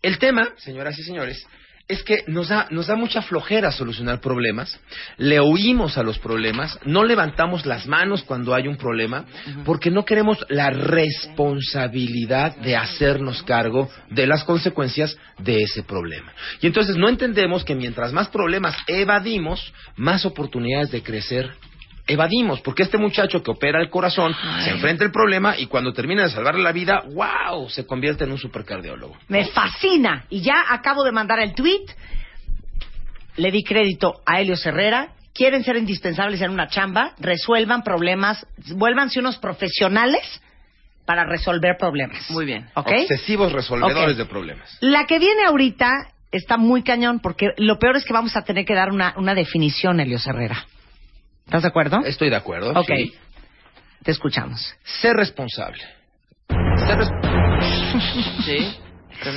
El 0.00 0.18
tema, 0.18 0.50
señoras 0.56 0.98
y 0.98 1.02
señores, 1.02 1.46
es 1.88 2.02
que 2.02 2.24
nos 2.26 2.48
da, 2.48 2.68
nos 2.70 2.86
da 2.86 2.96
mucha 2.96 3.22
flojera 3.22 3.72
solucionar 3.72 4.20
problemas, 4.20 4.78
le 5.16 5.40
oímos 5.40 5.96
a 5.96 6.02
los 6.02 6.18
problemas, 6.18 6.78
no 6.84 7.02
levantamos 7.02 7.64
las 7.64 7.86
manos 7.86 8.22
cuando 8.22 8.54
hay 8.54 8.68
un 8.68 8.76
problema, 8.76 9.24
porque 9.64 9.90
no 9.90 10.04
queremos 10.04 10.44
la 10.50 10.68
responsabilidad 10.68 12.56
de 12.58 12.76
hacernos 12.76 13.42
cargo 13.42 13.88
de 14.10 14.26
las 14.26 14.44
consecuencias 14.44 15.16
de 15.38 15.62
ese 15.62 15.82
problema. 15.82 16.32
Y 16.60 16.66
entonces 16.66 16.96
no 16.96 17.08
entendemos 17.08 17.64
que 17.64 17.74
mientras 17.74 18.12
más 18.12 18.28
problemas 18.28 18.76
evadimos, 18.86 19.72
más 19.96 20.26
oportunidades 20.26 20.90
de 20.90 21.02
crecer 21.02 21.54
evadimos, 22.08 22.60
porque 22.62 22.82
este 22.82 22.98
muchacho 22.98 23.42
que 23.42 23.50
opera 23.50 23.80
el 23.80 23.90
corazón 23.90 24.34
se 24.64 24.70
enfrenta 24.70 25.04
al 25.04 25.12
problema 25.12 25.56
y 25.56 25.66
cuando 25.66 25.92
termina 25.92 26.24
de 26.24 26.30
salvarle 26.30 26.62
la 26.62 26.72
vida, 26.72 27.04
wow, 27.12 27.68
se 27.68 27.86
convierte 27.86 28.24
en 28.24 28.32
un 28.32 28.38
supercardiólogo. 28.38 29.16
Me 29.28 29.44
fascina. 29.46 30.24
Y 30.30 30.40
ya 30.40 30.64
acabo 30.68 31.04
de 31.04 31.12
mandar 31.12 31.38
el 31.38 31.54
tweet. 31.54 31.84
Le 33.36 33.52
di 33.52 33.62
crédito 33.62 34.22
a 34.26 34.40
Helios 34.40 34.64
Herrera. 34.66 35.10
Quieren 35.32 35.62
ser 35.62 35.76
indispensables 35.76 36.40
en 36.40 36.50
una 36.50 36.66
chamba, 36.66 37.12
resuelvan 37.20 37.82
problemas, 37.82 38.44
vuélvanse 38.74 39.20
unos 39.20 39.38
profesionales 39.38 40.42
para 41.04 41.24
resolver 41.24 41.76
problemas. 41.78 42.28
Muy 42.30 42.44
bien. 42.44 42.68
¿Ok? 42.74 42.90
Obsesivos 43.02 43.52
resolvedores 43.52 44.16
de 44.16 44.24
problemas. 44.24 44.76
La 44.80 45.06
que 45.06 45.20
viene 45.20 45.44
ahorita 45.46 45.90
está 46.32 46.56
muy 46.56 46.82
cañón 46.82 47.20
porque 47.20 47.50
lo 47.56 47.78
peor 47.78 47.96
es 47.96 48.04
que 48.04 48.12
vamos 48.12 48.36
a 48.36 48.42
tener 48.42 48.64
que 48.64 48.74
dar 48.74 48.90
una, 48.90 49.14
una 49.16 49.34
definición, 49.34 50.00
Helios 50.00 50.26
Herrera. 50.26 50.66
¿Estás 51.48 51.62
de 51.62 51.68
acuerdo? 51.68 52.04
Estoy 52.04 52.28
de 52.28 52.36
acuerdo. 52.36 52.72
Ok. 52.78 52.86
sí. 52.94 53.14
Te 54.04 54.10
escuchamos. 54.10 54.74
Ser 55.00 55.14
responsable. 55.16 55.82
Ser, 56.86 56.98
res- 56.98 57.10
Sí. 58.44 58.76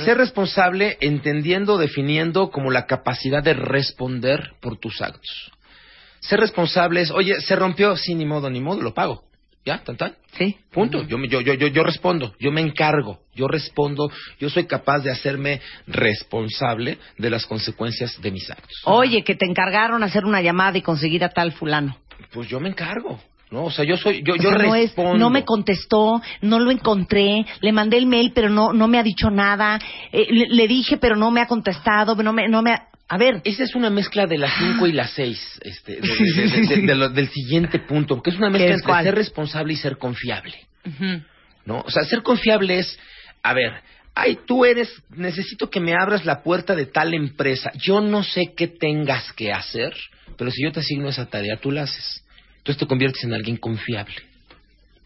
ser 0.04 0.18
responsable 0.18 0.98
entendiendo, 1.00 1.78
definiendo 1.78 2.50
como 2.50 2.70
la 2.70 2.86
capacidad 2.86 3.42
de 3.42 3.54
responder 3.54 4.50
por 4.60 4.78
tus 4.78 5.00
actos. 5.00 5.50
Ser 6.20 6.38
responsable 6.40 7.00
es, 7.00 7.10
oye, 7.10 7.40
se 7.40 7.56
rompió, 7.56 7.96
sí, 7.96 8.14
ni 8.14 8.24
modo, 8.26 8.50
ni 8.50 8.60
modo, 8.60 8.82
lo 8.82 8.92
pago. 8.94 9.24
¿Ya? 9.64 9.78
¿Tan, 9.84 9.96
tan? 9.96 10.16
Sí. 10.36 10.56
Punto. 10.72 11.04
Yo, 11.06 11.18
me- 11.18 11.28
yo, 11.28 11.40
yo, 11.40 11.54
yo, 11.54 11.68
yo 11.68 11.84
respondo, 11.84 12.34
yo 12.40 12.50
me 12.50 12.60
encargo, 12.60 13.20
yo 13.34 13.46
respondo, 13.46 14.10
yo 14.40 14.50
soy 14.50 14.64
capaz 14.66 15.00
de 15.00 15.10
hacerme 15.12 15.60
responsable 15.86 16.98
de 17.16 17.30
las 17.30 17.46
consecuencias 17.46 18.20
de 18.20 18.30
mis 18.32 18.50
actos. 18.50 18.72
Oye, 18.84 19.22
que 19.22 19.36
te 19.36 19.46
encargaron 19.46 20.02
hacer 20.02 20.24
una 20.24 20.42
llamada 20.42 20.76
y 20.78 20.82
conseguir 20.82 21.22
a 21.22 21.28
tal 21.28 21.52
fulano. 21.52 21.96
Pues 22.32 22.48
yo 22.48 22.60
me 22.60 22.68
encargo, 22.68 23.20
¿no? 23.50 23.64
O 23.64 23.70
sea, 23.70 23.84
yo 23.84 23.96
soy, 23.96 24.22
yo, 24.24 24.34
O 24.34 24.36
yo 24.36 24.50
sea, 24.50 24.58
no, 24.58 24.74
es, 24.74 24.90
respondo. 24.90 25.18
no 25.18 25.30
me 25.30 25.44
contestó, 25.44 26.20
no 26.40 26.58
lo 26.58 26.70
encontré, 26.70 27.44
le 27.60 27.72
mandé 27.72 27.98
el 27.98 28.06
mail 28.06 28.32
pero 28.34 28.48
no 28.48 28.72
no 28.72 28.88
me 28.88 28.98
ha 28.98 29.02
dicho 29.02 29.30
nada, 29.30 29.78
eh, 30.12 30.26
le, 30.30 30.46
le 30.48 30.68
dije 30.68 30.96
pero 30.98 31.16
no 31.16 31.30
me 31.30 31.40
ha 31.40 31.46
contestado, 31.46 32.14
no 32.16 32.32
me, 32.32 32.48
no 32.48 32.62
me 32.62 32.72
ha... 32.72 32.88
A 33.08 33.18
ver, 33.18 33.42
Esa 33.44 33.64
es 33.64 33.74
una 33.74 33.90
mezcla 33.90 34.26
de 34.26 34.38
las 34.38 34.52
5 34.58 34.86
y 34.86 34.92
las 34.92 35.10
6, 35.10 35.60
este, 35.64 36.00
de- 36.00 36.82
de- 36.86 36.94
lo- 36.94 37.10
del 37.10 37.28
siguiente 37.28 37.78
punto, 37.80 38.14
porque 38.14 38.30
es 38.30 38.36
una 38.36 38.48
mezcla 38.48 38.66
¿Qué 38.68 38.72
es 38.72 38.78
entre 38.80 38.86
cuál? 38.90 39.04
ser 39.04 39.14
responsable 39.14 39.72
y 39.74 39.76
ser 39.76 39.98
confiable. 39.98 40.54
¿no? 41.66 41.80
O 41.86 41.90
sea, 41.90 42.04
ser 42.04 42.22
confiable 42.22 42.78
es, 42.78 42.98
a 43.42 43.52
ver, 43.52 43.72
ay, 44.14 44.38
tú 44.46 44.64
eres, 44.64 44.90
necesito 45.10 45.68
que 45.68 45.80
me 45.80 45.92
abras 45.94 46.24
la 46.24 46.42
puerta 46.42 46.74
de 46.74 46.86
tal 46.86 47.12
empresa, 47.12 47.70
yo 47.76 48.00
no 48.00 48.22
sé 48.22 48.54
qué 48.56 48.66
tengas 48.68 49.30
que 49.34 49.52
hacer, 49.52 49.92
pero 50.42 50.50
si 50.50 50.64
yo 50.64 50.72
te 50.72 50.80
asigno 50.80 51.08
esa 51.08 51.26
tarea, 51.26 51.56
tú 51.56 51.70
la 51.70 51.82
haces. 51.84 52.24
Entonces 52.56 52.78
te 52.80 52.86
conviertes 52.88 53.22
en 53.22 53.32
alguien 53.32 53.56
confiable. 53.58 54.16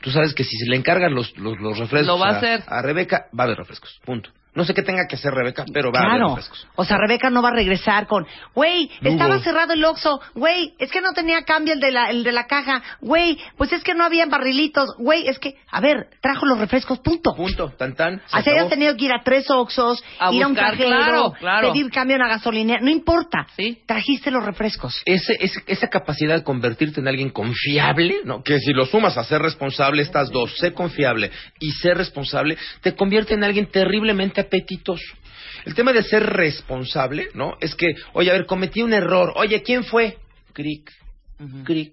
Tú 0.01 0.11
sabes 0.11 0.33
que 0.33 0.45
si 0.45 0.57
se 0.57 0.65
le 0.65 0.77
encargan 0.77 1.15
los, 1.15 1.37
los, 1.37 1.61
los 1.61 1.77
refrescos 1.79 2.07
Lo 2.07 2.19
va 2.19 2.31
a 2.31 2.37
hacer. 2.39 2.63
a 2.67 2.81
Rebeca, 2.81 3.27
va 3.39 3.45
a 3.45 3.47
haber 3.49 3.59
refrescos, 3.59 4.01
punto. 4.03 4.31
No 4.57 4.65
sé 4.65 4.75
qué 4.75 4.83
tenga 4.83 5.07
que 5.09 5.15
hacer 5.15 5.33
Rebeca, 5.33 5.65
pero 5.73 5.93
va 5.93 6.01
a 6.01 6.03
haber 6.03 6.17
claro. 6.17 6.29
refrescos. 6.35 6.67
O 6.75 6.85
sea, 6.85 6.97
Rebeca 6.99 7.31
no 7.31 7.43
va 7.43 7.51
a 7.51 7.53
regresar 7.53 8.07
con, 8.09 8.27
güey, 8.55 8.91
estaba 9.03 9.39
cerrado 9.41 9.75
el 9.75 9.85
Oxxo, 9.85 10.21
güey, 10.35 10.75
es 10.79 10.91
que 10.91 11.01
no 11.01 11.13
tenía 11.13 11.43
cambio 11.43 11.75
el 11.75 11.81
de 11.81 11.93
la, 11.93 12.11
el 12.11 12.25
de 12.25 12.33
la 12.33 12.47
caja, 12.47 12.83
güey, 13.01 13.39
pues 13.57 13.73
es 13.73 13.85
que 13.85 13.95
no 13.95 14.03
había 14.05 14.27
barrilitos, 14.27 14.89
güey, 14.99 15.29
es 15.29 15.39
que, 15.39 15.55
a 15.71 15.81
ver, 15.81 16.09
trajo 16.21 16.47
los 16.47 16.59
refrescos, 16.59 16.99
punto. 17.01 17.35
Punto, 17.37 17.71
tan 17.77 17.95
tan. 17.95 18.21
Así 18.33 18.51
hayas 18.51 18.69
tenido 18.69 18.97
que 18.97 19.05
ir 19.05 19.13
a 19.13 19.23
tres 19.23 19.49
Oxxos, 19.51 20.03
A 20.19 20.33
ir 20.33 20.43
a 20.43 20.47
un 20.49 20.55
cajero, 20.55 20.89
claro, 20.89 21.33
claro. 21.39 21.73
pedir 21.73 21.91
cambio 21.91 22.17
en 22.17 22.23
la 22.23 22.29
gasolina, 22.29 22.79
no 22.81 22.91
importa. 22.91 23.47
Sí. 23.57 23.79
Trajiste 23.87 24.31
los 24.31 24.45
refrescos. 24.45 25.03
ese, 25.05 25.37
ese- 25.41 25.63
esa 25.67 25.89
capacidad 25.89 26.35
de 26.35 26.43
convertirte 26.43 27.01
en 27.01 27.09
alguien 27.09 27.31
confiable, 27.31 28.21
¿no? 28.25 28.43
que 28.43 28.59
si 28.61 28.73
lo 28.73 28.87
sumas 28.87 29.17
a 29.19 29.25
ser 29.25 29.43
responsable, 29.43 30.03
estas 30.03 30.31
dos, 30.31 30.57
ser 30.57 30.73
confiable 30.73 31.31
y 31.61 31.73
ser 31.73 31.97
responsable, 31.99 32.57
te 32.81 32.95
convierte 32.95 33.35
en 33.35 33.45
alguien 33.45 33.67
terriblemente 33.71 34.46
apetitoso. 34.47 35.15
El 35.65 35.75
tema 35.75 35.93
de 35.93 36.03
ser 36.03 36.23
responsable, 36.25 37.29
¿no? 37.35 37.57
Es 37.61 37.75
que, 37.75 37.95
oye, 38.13 38.31
a 38.31 38.35
ver, 38.35 38.47
cometí 38.47 38.83
un 38.83 38.93
error. 38.93 39.33
Oye, 39.37 39.63
¿quién 39.63 39.85
fue? 39.85 40.19
Cric, 40.53 40.91
cric, 41.65 41.93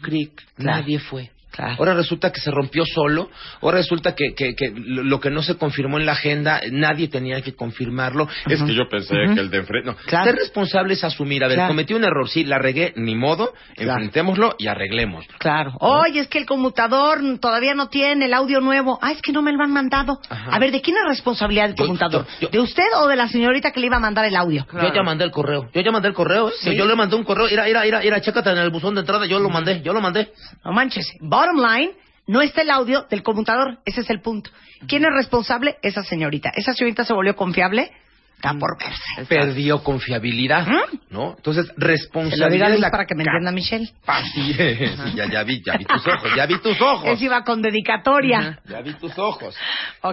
cric. 0.00 0.42
Nadie 0.56 0.98
fue. 0.98 1.30
Ahora 1.58 1.94
resulta 1.94 2.32
que 2.32 2.40
se 2.40 2.50
rompió 2.50 2.84
solo. 2.86 3.30
Ahora 3.60 3.78
resulta 3.78 4.14
que, 4.14 4.34
que, 4.34 4.54
que 4.54 4.72
lo 4.74 5.20
que 5.20 5.30
no 5.30 5.42
se 5.42 5.56
confirmó 5.56 5.98
en 5.98 6.06
la 6.06 6.12
agenda, 6.12 6.60
nadie 6.70 7.08
tenía 7.08 7.40
que 7.42 7.54
confirmarlo. 7.54 8.28
Es 8.46 8.62
que 8.62 8.74
yo 8.74 8.88
pensé 8.88 9.14
que 9.34 9.40
el 9.40 9.50
de 9.50 9.58
enfrente. 9.58 9.90
No. 9.90 9.96
Claro. 10.06 10.24
Ser 10.30 10.36
responsable 10.36 10.94
es 10.94 11.04
asumir. 11.04 11.44
A 11.44 11.48
ver, 11.48 11.56
Claro. 11.56 11.68
cometí 11.72 11.94
un 11.94 12.04
error, 12.04 12.28
sí, 12.28 12.44
la 12.44 12.58
regué, 12.58 12.92
ni 12.96 13.14
modo. 13.14 13.52
Enfrentémoslo 13.76 14.54
y 14.58 14.66
arreglémoslo. 14.66 15.34
Claro. 15.38 15.72
Oye, 15.80 16.20
es 16.20 16.28
que 16.28 16.38
el 16.38 16.46
conmutador 16.46 17.20
todavía 17.40 17.74
no 17.74 17.88
tiene 17.88 18.26
el 18.26 18.34
audio 18.34 18.60
nuevo. 18.60 18.98
Ah, 19.02 19.12
es 19.12 19.20
que 19.22 19.32
no 19.32 19.42
me 19.42 19.52
lo 19.52 19.62
han 19.62 19.72
mandado. 19.72 20.18
A 20.30 20.58
ver, 20.58 20.72
¿de 20.72 20.80
quién 20.80 20.96
es 20.96 21.08
responsabilidad 21.08 21.66
del 21.68 21.76
conmutador? 21.76 22.26
¿De 22.50 22.58
usted 22.60 22.84
o 22.96 23.08
de 23.08 23.16
la 23.16 23.28
señorita 23.28 23.70
que 23.72 23.80
le 23.80 23.86
iba 23.86 23.96
a 23.96 24.00
mandar 24.00 24.24
el 24.24 24.36
audio? 24.36 24.66
Yo 24.72 24.92
ya 24.94 25.02
mandé 25.02 25.24
el 25.24 25.30
correo. 25.30 25.68
Yo 25.74 25.80
ya 25.80 25.90
mandé 25.90 26.08
el 26.08 26.14
correo. 26.14 26.48
¿eh? 26.48 26.52
Sí. 26.60 26.76
Yo 26.76 26.86
le 26.86 26.94
mandé 26.94 27.16
un 27.16 27.24
correo. 27.24 27.46
Mira, 27.50 27.64
mira, 27.64 27.82
mira, 27.82 28.00
mira, 28.00 28.20
chécate 28.20 28.50
en 28.50 28.58
el 28.58 28.70
buzón 28.70 28.94
de 28.94 29.00
entrada. 29.00 29.26
Yo 29.26 29.38
lo 29.38 29.50
mandé, 29.50 29.82
yo 29.82 29.92
lo 29.92 30.00
mandé. 30.00 30.32
No 30.64 30.72
manches. 30.72 31.06
Bottom 31.42 31.60
line, 31.60 31.92
no 32.28 32.40
está 32.40 32.62
el 32.62 32.70
audio 32.70 33.04
del 33.10 33.24
conmutador. 33.24 33.78
Ese 33.84 34.02
es 34.02 34.10
el 34.10 34.20
punto. 34.20 34.50
¿Quién 34.86 35.04
es 35.04 35.10
responsable? 35.12 35.76
Esa 35.82 36.04
señorita. 36.04 36.52
¿Esa 36.54 36.72
señorita 36.72 37.04
se 37.04 37.12
volvió 37.12 37.34
confiable? 37.34 37.90
Está 38.36 38.54
por 38.54 38.78
verse. 38.78 39.24
Perdió 39.28 39.82
confiabilidad, 39.82 40.68
¿no? 41.10 41.34
Entonces, 41.36 41.72
responsabilidad 41.76 42.72
es 42.72 42.78
la 42.78 42.92
para 42.92 43.06
que 43.06 43.16
me 43.16 43.24
entienda 43.24 43.50
Michelle. 43.50 43.90
Así 44.06 44.54
es. 44.56 45.14
Ya, 45.16 45.28
ya 45.28 45.42
vi, 45.42 45.60
ya 45.64 45.76
vi 45.76 45.84
tus 45.84 46.06
ojos, 46.06 46.30
ya 46.36 46.46
vi 46.46 46.58
tus 46.60 46.80
ojos. 46.80 47.08
Ese 47.08 47.24
iba 47.24 47.42
con 47.42 47.60
dedicatoria. 47.60 48.60
Ya 48.68 48.80
vi 48.80 48.92
tus 48.94 49.18
ojos. 49.18 49.56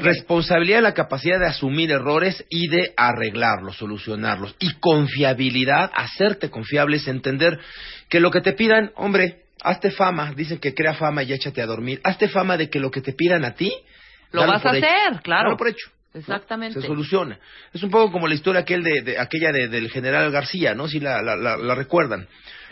Responsabilidad 0.01 0.79
es 0.79 0.83
la 0.83 0.93
capacidad 0.95 1.39
de 1.39 1.45
asumir 1.45 1.91
errores 1.91 2.43
y 2.49 2.69
de 2.69 2.91
arreglarlos, 2.97 3.77
solucionarlos. 3.77 4.55
Y 4.59 4.73
confiabilidad, 4.79 5.91
hacerte 5.93 6.49
confiable 6.49 6.97
es 6.97 7.07
entender 7.07 7.59
que 8.09 8.19
lo 8.19 8.31
que 8.31 8.41
te 8.41 8.53
pidan, 8.53 8.91
hombre, 8.95 9.43
hazte 9.63 9.91
fama, 9.91 10.33
dicen 10.35 10.57
que 10.59 10.73
crea 10.73 10.93
fama 10.93 11.23
y 11.23 11.33
échate 11.33 11.61
a 11.61 11.65
dormir. 11.65 11.99
Hazte 12.03 12.27
fama 12.29 12.57
de 12.57 12.69
que 12.69 12.79
lo 12.79 12.91
que 12.91 13.01
te 13.01 13.13
pidan 13.13 13.45
a 13.45 13.53
ti, 13.55 13.73
Lo 14.31 14.45
vas 14.45 14.63
a 14.65 14.77
hecho. 14.77 14.85
hacer, 14.85 15.21
claro. 15.21 15.45
Dalo 15.45 15.57
por 15.57 15.67
hecho. 15.67 15.89
¿No? 16.13 16.19
Exactamente. 16.19 16.81
Se 16.81 16.87
soluciona. 16.87 17.39
Es 17.73 17.83
un 17.83 17.91
poco 17.91 18.11
como 18.11 18.27
la 18.27 18.33
historia 18.35 18.61
aquel 18.61 18.83
de, 18.83 19.01
de- 19.01 19.19
aquella 19.19 19.51
de- 19.51 19.67
del 19.67 19.89
general 19.91 20.31
García, 20.31 20.73
¿no? 20.73 20.87
Si 20.87 20.99
la, 20.99 21.21
la, 21.21 21.35
la- 21.35 21.57
la 21.57 21.75
recuerdan. 21.75 22.27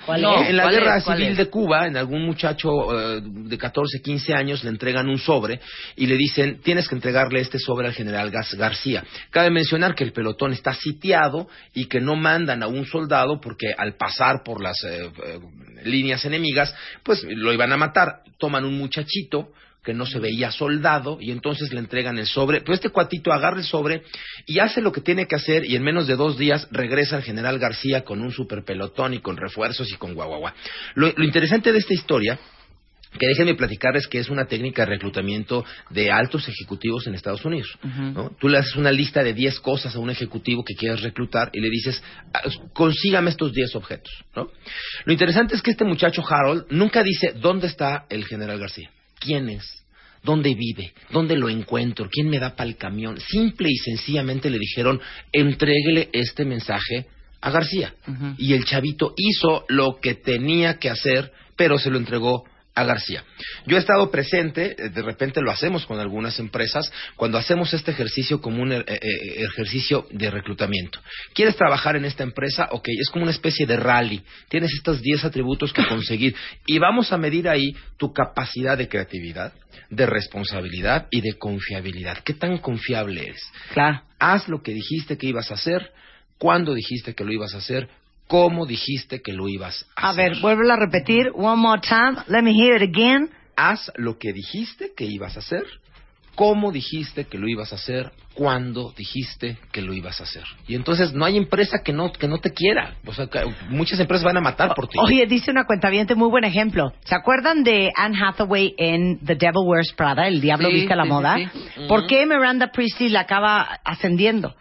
¿Cuál 0.06 0.22
No, 0.22 0.42
es? 0.42 0.50
En 0.50 0.58
la 0.58 0.64
¿Cuál 0.64 0.76
guerra 0.76 1.02
civil 1.02 1.36
de 1.36 1.48
Cuba, 1.50 1.88
en 1.88 1.98
algún 1.98 2.24
muchacho 2.24 2.70
eh, 3.18 3.20
de 3.24 3.58
14, 3.58 4.00
15 4.02 4.34
años 4.34 4.64
le 4.64 4.70
entregan 4.70 5.10
un 5.10 5.18
sobre 5.18 5.60
y 5.96 6.06
le 6.06 6.16
dicen, 6.16 6.62
tienes 6.62 6.88
que 6.88 6.96
entregarle 6.96 7.40
este 7.42 7.58
sobre 7.60 7.88
al 7.88 7.94
general 7.94 8.32
García. 8.32 9.04
Cabe 9.32 9.50
mencionar 9.50 9.96
que 9.96 10.04
el 10.04 10.14
pelotón 10.14 10.54
está 10.54 10.74
sitiado 10.74 11.48
y 11.74 11.86
que 11.86 12.00
no 12.00 12.16
mandan 12.16 12.62
a 12.64 12.68
un 12.68 12.86
soldado 12.86 13.42
porque 13.42 13.74
al 13.78 13.96
pasar 13.98 14.44
por 14.46 14.62
las 14.62 14.84
eh, 14.84 15.10
eh, 15.26 15.40
líneas 15.84 16.24
enemigas, 16.26 16.74
pues 17.04 17.24
lo 17.28 17.52
iban 17.52 17.72
a 17.74 17.78
matar. 17.78 18.22
Toman 18.38 18.66
un 18.66 18.78
muchachito 18.78 19.50
que 19.88 19.94
no 19.94 20.06
se 20.06 20.20
veía 20.20 20.52
soldado 20.52 21.18
y 21.22 21.32
entonces 21.32 21.72
le 21.72 21.80
entregan 21.80 22.18
el 22.18 22.28
sobre. 22.28 22.60
Pero 22.60 22.74
este 22.74 22.90
cuatito 22.90 23.32
agarra 23.32 23.60
el 23.60 23.64
sobre 23.64 24.04
y 24.46 24.60
hace 24.60 24.82
lo 24.82 24.92
que 24.92 25.00
tiene 25.00 25.28
que 25.28 25.38
hacer 25.38 25.64
y 25.64 25.78
en 25.78 25.84
menos 25.84 26.08
de 26.08 26.18
dos 26.18 26.38
días 26.38 26.68
regresa 26.72 27.16
el 27.16 27.24
general 27.24 27.58
García 27.58 28.04
con 28.04 28.22
un 28.22 28.34
super 28.34 28.66
pelotón 28.66 29.14
y 29.14 29.20
con 29.20 29.38
refuerzos 29.38 29.90
y 29.90 29.96
con 29.96 30.14
guaguaguá. 30.14 30.54
Lo, 30.96 31.10
lo 31.16 31.24
interesante 31.24 31.72
de 31.72 31.78
esta 31.78 31.94
historia 31.94 32.38
que 33.18 33.28
déjenme 33.28 33.56
platicarles 33.56 34.10
que 34.10 34.20
es 34.20 34.30
una 34.30 34.46
técnica 34.46 34.82
de 34.84 34.92
reclutamiento 34.92 35.64
de 35.90 36.12
altos 36.12 36.50
ejecutivos 36.50 37.08
en 37.08 37.16
Estados 37.16 37.46
Unidos. 37.46 37.80
¿no? 37.82 38.36
Tú 38.38 38.50
le 38.50 38.58
haces 38.58 38.76
una 38.76 38.92
lista 38.92 39.24
de 39.24 39.34
10 39.34 39.62
cosas 39.62 39.96
a 39.96 40.00
un 40.00 40.10
ejecutivo 40.10 40.66
que 40.66 40.76
quieres 40.76 41.02
reclutar 41.02 41.50
y 41.54 41.62
le 41.62 41.70
dices, 41.70 42.04
"Ah, 42.34 42.42
consígame 42.74 43.30
estos 43.30 43.54
10 43.54 43.74
objetos. 43.78 44.12
¿no? 44.36 44.52
Lo 45.06 45.14
interesante 45.14 45.56
es 45.56 45.62
que 45.62 45.72
este 45.72 45.86
muchacho 45.86 46.22
Harold 46.28 46.66
nunca 46.72 47.04
dice 47.04 47.32
dónde 47.40 47.68
está 47.68 48.06
el 48.10 48.26
general 48.26 48.60
García, 48.60 48.92
quién 49.22 49.48
es, 49.48 49.77
dónde 50.28 50.54
vive, 50.56 50.94
dónde 51.10 51.38
lo 51.38 51.48
encuentro, 51.48 52.10
quién 52.12 52.30
me 52.30 52.38
da 52.38 52.54
para 52.54 52.70
el 52.70 52.76
camión. 52.76 53.18
Simple 53.18 53.70
y 53.72 53.78
sencillamente 53.78 54.50
le 54.50 54.60
dijeron, 54.60 55.00
entréguele 55.32 56.10
este 56.12 56.44
mensaje 56.44 57.06
a 57.40 57.50
García. 57.50 57.94
Y 58.38 58.54
el 58.54 58.66
chavito 58.66 59.14
hizo 59.16 59.64
lo 59.70 60.00
que 60.02 60.16
tenía 60.16 60.80
que 60.80 60.90
hacer, 60.90 61.32
pero 61.56 61.80
se 61.80 61.90
lo 61.90 61.98
entregó 61.98 62.44
a 62.78 62.84
García. 62.84 63.24
Yo 63.66 63.76
he 63.76 63.80
estado 63.80 64.12
presente, 64.12 64.76
eh, 64.78 64.90
de 64.90 65.02
repente 65.02 65.42
lo 65.42 65.50
hacemos 65.52 65.86
con 65.88 66.00
algunas 66.00 66.38
empresas, 66.40 66.92
cuando 67.16 67.40
hacemos 67.40 67.74
este 67.74 67.90
ejercicio 67.90 68.40
como 68.40 68.62
un 68.62 68.72
eh, 68.72 68.86
eh, 68.88 68.98
ejercicio 69.52 70.06
de 70.12 70.30
reclutamiento. 70.30 71.00
¿Quieres 71.34 71.56
trabajar 71.56 71.96
en 71.96 72.06
esta 72.06 72.24
empresa? 72.24 72.70
Ok, 72.72 72.90
es 72.90 73.10
como 73.10 73.24
una 73.24 73.32
especie 73.32 73.66
de 73.66 73.78
rally. 73.78 74.22
Tienes 74.48 74.72
estos 74.74 75.02
10 75.02 75.26
atributos 75.26 75.74
que 75.74 75.88
conseguir 75.88 76.36
y 76.68 76.78
vamos 76.78 77.12
a 77.12 77.18
medir 77.18 77.50
ahí 77.50 77.76
tu 77.98 78.14
capacidad 78.14 78.78
de 78.78 78.88
creatividad, 78.88 79.54
de 79.90 80.06
responsabilidad 80.06 81.08
y 81.10 81.22
de 81.22 81.34
confiabilidad. 81.34 82.20
¿Qué 82.20 82.36
tan 82.36 82.60
confiable 82.60 83.24
eres? 83.24 83.42
Claro. 83.74 84.04
Haz 84.20 84.48
lo 84.48 84.62
que 84.62 84.74
dijiste 84.74 85.18
que 85.18 85.28
ibas 85.28 85.50
a 85.50 85.56
hacer, 85.56 85.92
cuándo 86.38 86.76
dijiste 86.76 87.16
que 87.16 87.24
lo 87.24 87.32
ibas 87.32 87.56
a 87.56 87.58
hacer, 87.58 87.90
cómo 88.28 88.66
dijiste 88.66 89.22
que 89.22 89.34
lo 89.34 89.48
ibas 89.48 89.86
a 89.96 90.10
A 90.10 90.14
ver, 90.14 90.38
vuelve 90.42 90.72
a 90.72 90.76
repetir. 90.76 91.32
One 91.34 91.62
more 91.62 91.82
time. 91.82 92.18
Let 92.28 92.44
me 92.44 92.52
hear 92.54 92.82
it 92.82 92.90
again. 92.96 93.30
haz 93.56 93.92
lo 93.96 94.18
que 94.20 94.34
dijiste 94.34 94.92
que 94.96 95.06
ibas 95.06 95.36
a 95.36 95.40
hacer, 95.40 95.64
cómo 96.36 96.72
dijiste 96.72 97.26
que 97.26 97.40
lo 97.40 97.48
ibas 97.48 97.72
a 97.72 97.76
hacer, 97.78 98.12
cuándo 98.36 98.94
dijiste 98.96 99.58
que 99.72 99.82
lo 99.82 99.94
ibas 99.94 100.20
a 100.22 100.26
hacer. 100.26 100.44
Y 100.68 100.76
entonces 100.76 101.12
no 101.14 101.26
hay 101.26 101.38
empresa 101.38 101.80
que 101.84 101.92
no 101.92 102.12
que 102.12 102.28
no 102.28 102.38
te 102.38 102.54
quiera. 102.54 102.94
O 103.08 103.14
sea, 103.14 103.26
que 103.26 103.40
muchas 103.70 104.00
empresas 104.00 104.24
van 104.24 104.38
a 104.38 104.42
matar 104.42 104.76
por 104.76 104.88
ti. 104.88 105.00
Oye, 105.02 105.26
dice 105.26 105.50
una 105.50 105.66
cuentaviente, 105.66 106.14
muy 106.14 106.30
buen 106.30 106.44
ejemplo. 106.44 106.94
¿Se 107.06 107.16
acuerdan 107.16 107.64
de 107.64 107.92
Anne 107.96 108.16
Hathaway 108.24 108.76
en 108.78 109.18
The 109.26 109.34
Devil 109.36 109.64
Wears 109.66 109.92
Prada, 109.98 110.28
El 110.28 110.40
Diablo 110.40 110.68
Sí, 110.70 110.76
Viste 110.76 110.94
a 110.94 110.98
la 110.98 111.04
sí, 111.06 111.10
Moda? 111.10 111.36
sí, 111.38 111.46
sí. 111.54 111.82
¿Por 111.88 112.06
qué 112.06 112.26
Miranda 112.28 112.72
Priestley 112.72 113.10
la 113.10 113.22
acaba 113.22 113.80
ascendiendo? 113.84 114.54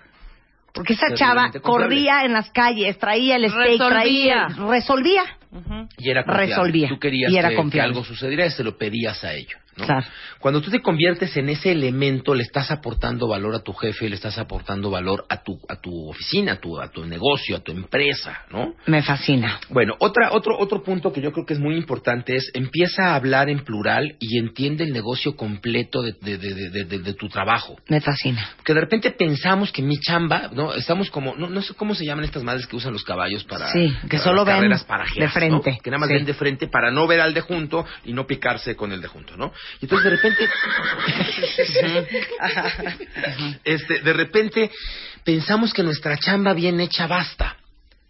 Porque 0.76 0.92
esa 0.92 1.14
chava 1.14 1.50
corría 1.62 2.24
en 2.24 2.34
las 2.34 2.50
calles, 2.50 2.98
traía 2.98 3.36
el 3.36 3.50
steak, 3.50 3.80
Resolvía. 3.80 3.88
traía... 3.88 4.48
Resolvía. 4.68 5.22
Y 5.96 6.10
era 6.10 6.22
confiable. 6.24 6.46
Resolvía. 6.54 6.88
Tú 6.88 6.98
querías 6.98 7.32
Y 7.32 7.36
era 7.38 7.48
que, 7.48 7.80
algo 7.80 8.04
sucediera 8.04 8.46
y 8.46 8.50
se 8.50 8.62
lo 8.62 8.76
pedías 8.76 9.24
a 9.24 9.32
ello. 9.32 9.56
¿No? 9.76 9.84
Claro. 9.86 10.06
Cuando 10.38 10.60
tú 10.62 10.70
te 10.70 10.80
conviertes 10.80 11.36
en 11.36 11.48
ese 11.48 11.72
elemento, 11.72 12.34
le 12.34 12.42
estás 12.42 12.70
aportando 12.70 13.28
valor 13.28 13.54
a 13.54 13.60
tu 13.60 13.72
jefe, 13.72 14.08
le 14.08 14.14
estás 14.16 14.38
aportando 14.38 14.90
valor 14.90 15.24
a 15.28 15.42
tu, 15.42 15.58
a 15.68 15.76
tu 15.80 16.08
oficina, 16.08 16.52
a 16.52 16.56
tu, 16.60 16.80
a 16.80 16.88
tu 16.90 17.04
negocio, 17.04 17.56
a 17.56 17.60
tu 17.60 17.72
empresa, 17.72 18.40
¿no? 18.50 18.74
Me 18.86 19.02
fascina. 19.02 19.60
Bueno, 19.70 19.94
otra, 19.98 20.30
otro, 20.32 20.58
otro 20.58 20.82
punto 20.82 21.12
que 21.12 21.20
yo 21.20 21.32
creo 21.32 21.44
que 21.46 21.54
es 21.54 21.60
muy 21.60 21.76
importante 21.76 22.36
es 22.36 22.50
empieza 22.54 23.10
a 23.10 23.14
hablar 23.16 23.48
en 23.50 23.60
plural 23.64 24.16
y 24.18 24.38
entiende 24.38 24.84
el 24.84 24.92
negocio 24.92 25.36
completo 25.36 26.02
de, 26.02 26.12
de- 26.20 26.38
de- 26.38 26.70
de- 26.70 26.84
de- 26.84 26.98
de 26.98 27.14
tu 27.14 27.28
trabajo. 27.28 27.76
Me 27.88 28.00
fascina. 28.00 28.50
Que 28.64 28.74
de 28.74 28.80
repente 28.80 29.10
pensamos 29.10 29.72
que 29.72 29.82
mi 29.82 29.98
chamba, 29.98 30.50
¿no? 30.52 30.72
Estamos 30.74 31.10
como, 31.10 31.34
no, 31.36 31.48
no 31.48 31.62
sé 31.62 31.74
cómo 31.74 31.94
se 31.94 32.04
llaman 32.04 32.24
estas 32.24 32.42
madres 32.42 32.66
que 32.66 32.76
usan 32.76 32.92
los 32.92 33.04
caballos 33.04 33.44
para, 33.44 33.68
Sí, 33.72 33.92
que 34.02 34.16
para 34.18 34.22
solo 34.22 34.44
ven 34.44 34.70
de 34.70 35.28
frente. 35.28 35.70
¿no? 35.70 35.82
Que 35.82 35.90
nada 35.90 35.98
más 35.98 36.08
Sí. 36.08 36.14
ven 36.14 36.24
de 36.24 36.34
frente 36.34 36.66
para 36.68 36.90
no 36.90 37.06
ver 37.06 37.20
al 37.20 37.34
de 37.34 37.40
junto 37.40 37.84
y 38.04 38.12
no 38.12 38.26
picarse 38.26 38.74
con 38.76 38.92
el 38.92 39.00
de 39.00 39.08
junto, 39.08 39.36
¿no? 39.36 39.52
Y 39.80 39.84
entonces 39.84 40.04
de 40.04 40.16
repente, 40.16 40.48
este, 43.64 44.00
de 44.00 44.12
repente 44.12 44.70
pensamos 45.24 45.72
que 45.72 45.82
nuestra 45.82 46.16
chamba 46.18 46.52
bien 46.54 46.80
hecha 46.80 47.06
basta. 47.06 47.56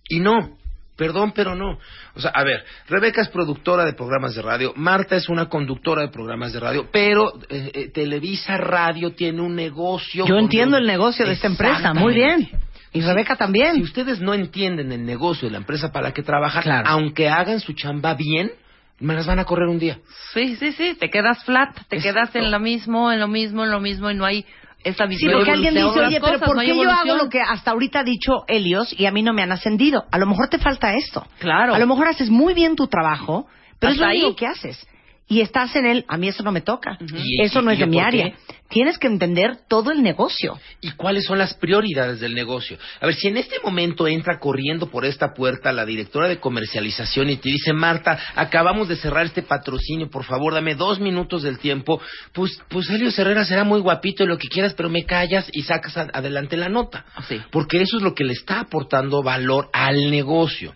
Y 0.08 0.20
no, 0.20 0.56
perdón, 0.96 1.32
pero 1.34 1.54
no. 1.54 1.78
O 2.14 2.20
sea, 2.20 2.30
a 2.34 2.44
ver, 2.44 2.64
Rebeca 2.88 3.22
es 3.22 3.28
productora 3.28 3.84
de 3.84 3.92
programas 3.94 4.34
de 4.34 4.42
radio, 4.42 4.72
Marta 4.76 5.16
es 5.16 5.28
una 5.28 5.48
conductora 5.48 6.02
de 6.02 6.08
programas 6.08 6.52
de 6.52 6.60
radio, 6.60 6.88
pero 6.92 7.32
eh, 7.48 7.70
eh, 7.74 7.90
Televisa 7.92 8.56
Radio 8.56 9.12
tiene 9.12 9.40
un 9.42 9.54
negocio. 9.54 10.26
Yo 10.26 10.36
entiendo 10.38 10.76
el 10.76 10.86
negocio 10.86 11.26
de 11.26 11.32
esta 11.32 11.46
empresa, 11.48 11.92
muy 11.94 12.14
bien. 12.14 12.48
Y 12.92 13.02
Rebeca 13.02 13.36
también. 13.36 13.74
Si 13.74 13.82
ustedes 13.82 14.20
no 14.20 14.32
entienden 14.32 14.90
el 14.90 15.04
negocio 15.04 15.48
de 15.48 15.52
la 15.52 15.58
empresa 15.58 15.92
para 15.92 16.08
la 16.08 16.14
que 16.14 16.22
trabajan, 16.22 16.62
Claro. 16.62 16.88
aunque 16.88 17.28
hagan 17.28 17.60
su 17.60 17.74
chamba 17.74 18.14
bien, 18.14 18.52
me 19.00 19.14
las 19.14 19.26
van 19.26 19.38
a 19.38 19.44
correr 19.44 19.68
un 19.68 19.78
día. 19.78 19.98
Sí, 20.32 20.56
sí, 20.56 20.72
sí, 20.72 20.94
te 20.98 21.10
quedas 21.10 21.44
flat, 21.44 21.76
te 21.88 21.98
quedas 21.98 22.34
en 22.34 22.50
lo 22.50 22.58
mismo, 22.60 23.12
en 23.12 23.20
lo 23.20 23.28
mismo, 23.28 23.64
en 23.64 23.70
lo 23.70 23.80
mismo 23.80 24.10
y 24.10 24.14
no 24.14 24.24
hay 24.24 24.44
esa 24.84 25.04
Sí, 25.04 25.10
visión. 25.10 25.32
porque 25.34 25.50
alguien 25.50 25.74
dice, 25.74 25.86
oye, 26.00 26.20
pero 26.20 26.38
¿por 26.38 26.54
no 26.54 26.60
hay 26.60 26.68
qué 26.68 26.74
yo 26.76 26.82
hago 26.82 26.90
evolución". 26.92 27.18
lo 27.18 27.28
que 27.28 27.40
hasta 27.40 27.72
ahorita 27.72 28.00
ha 28.00 28.04
dicho 28.04 28.44
Helios 28.46 28.94
y 28.98 29.06
a 29.06 29.10
mí 29.10 29.22
no 29.22 29.32
me 29.32 29.42
han 29.42 29.52
ascendido? 29.52 30.04
A 30.10 30.18
lo 30.18 30.26
mejor 30.26 30.48
te 30.48 30.58
falta 30.58 30.94
esto. 30.94 31.26
Claro. 31.40 31.74
A 31.74 31.78
lo 31.78 31.86
mejor 31.86 32.08
haces 32.08 32.30
muy 32.30 32.54
bien 32.54 32.76
tu 32.76 32.86
trabajo, 32.86 33.46
pero 33.80 33.92
es 33.92 33.98
lo 33.98 34.04
Hasta 34.04 34.12
ahí. 34.12 34.20
único 34.22 34.36
que 34.36 34.46
haces. 34.46 34.86
Y 35.28 35.40
estás 35.40 35.74
en 35.74 35.86
él, 35.86 36.04
a 36.06 36.16
mí 36.16 36.28
eso 36.28 36.44
no 36.44 36.52
me 36.52 36.60
toca. 36.60 36.98
Y- 37.00 37.42
eso 37.42 37.60
no 37.60 37.72
y- 37.72 37.74
es 37.74 37.80
de 37.80 37.86
mi 37.86 37.98
área. 37.98 38.32
Tienes 38.68 38.96
que 38.98 39.06
entender 39.08 39.58
todo 39.68 39.90
el 39.90 40.02
negocio. 40.02 40.58
¿Y 40.80 40.90
cuáles 40.92 41.24
son 41.24 41.38
las 41.38 41.54
prioridades 41.54 42.20
del 42.20 42.34
negocio? 42.34 42.78
A 43.00 43.06
ver, 43.06 43.14
si 43.16 43.28
en 43.28 43.36
este 43.36 43.56
momento 43.62 44.06
entra 44.06 44.38
corriendo 44.38 44.88
por 44.88 45.04
esta 45.04 45.34
puerta 45.34 45.72
la 45.72 45.84
directora 45.84 46.28
de 46.28 46.38
comercialización 46.38 47.30
y 47.30 47.36
te 47.36 47.48
dice, 47.48 47.72
Marta, 47.72 48.18
acabamos 48.36 48.88
de 48.88 48.96
cerrar 48.96 49.26
este 49.26 49.42
patrocinio, 49.42 50.08
por 50.10 50.24
favor, 50.24 50.54
dame 50.54 50.74
dos 50.76 51.00
minutos 51.00 51.42
del 51.42 51.58
tiempo, 51.58 52.00
pues, 52.32 52.60
pues 52.68 52.88
Helio 52.90 53.10
Herrera 53.16 53.44
será 53.44 53.64
muy 53.64 53.80
guapito 53.80 54.22
y 54.22 54.26
lo 54.28 54.38
que 54.38 54.48
quieras, 54.48 54.74
pero 54.74 54.88
me 54.88 55.04
callas 55.04 55.48
y 55.52 55.62
sacas 55.62 55.96
a- 55.96 56.08
adelante 56.12 56.56
la 56.56 56.68
nota. 56.68 57.04
Sí. 57.28 57.40
Porque 57.50 57.82
eso 57.82 57.96
es 57.96 58.02
lo 58.02 58.14
que 58.14 58.24
le 58.24 58.32
está 58.32 58.60
aportando 58.60 59.22
valor 59.24 59.70
al 59.72 60.10
negocio. 60.10 60.74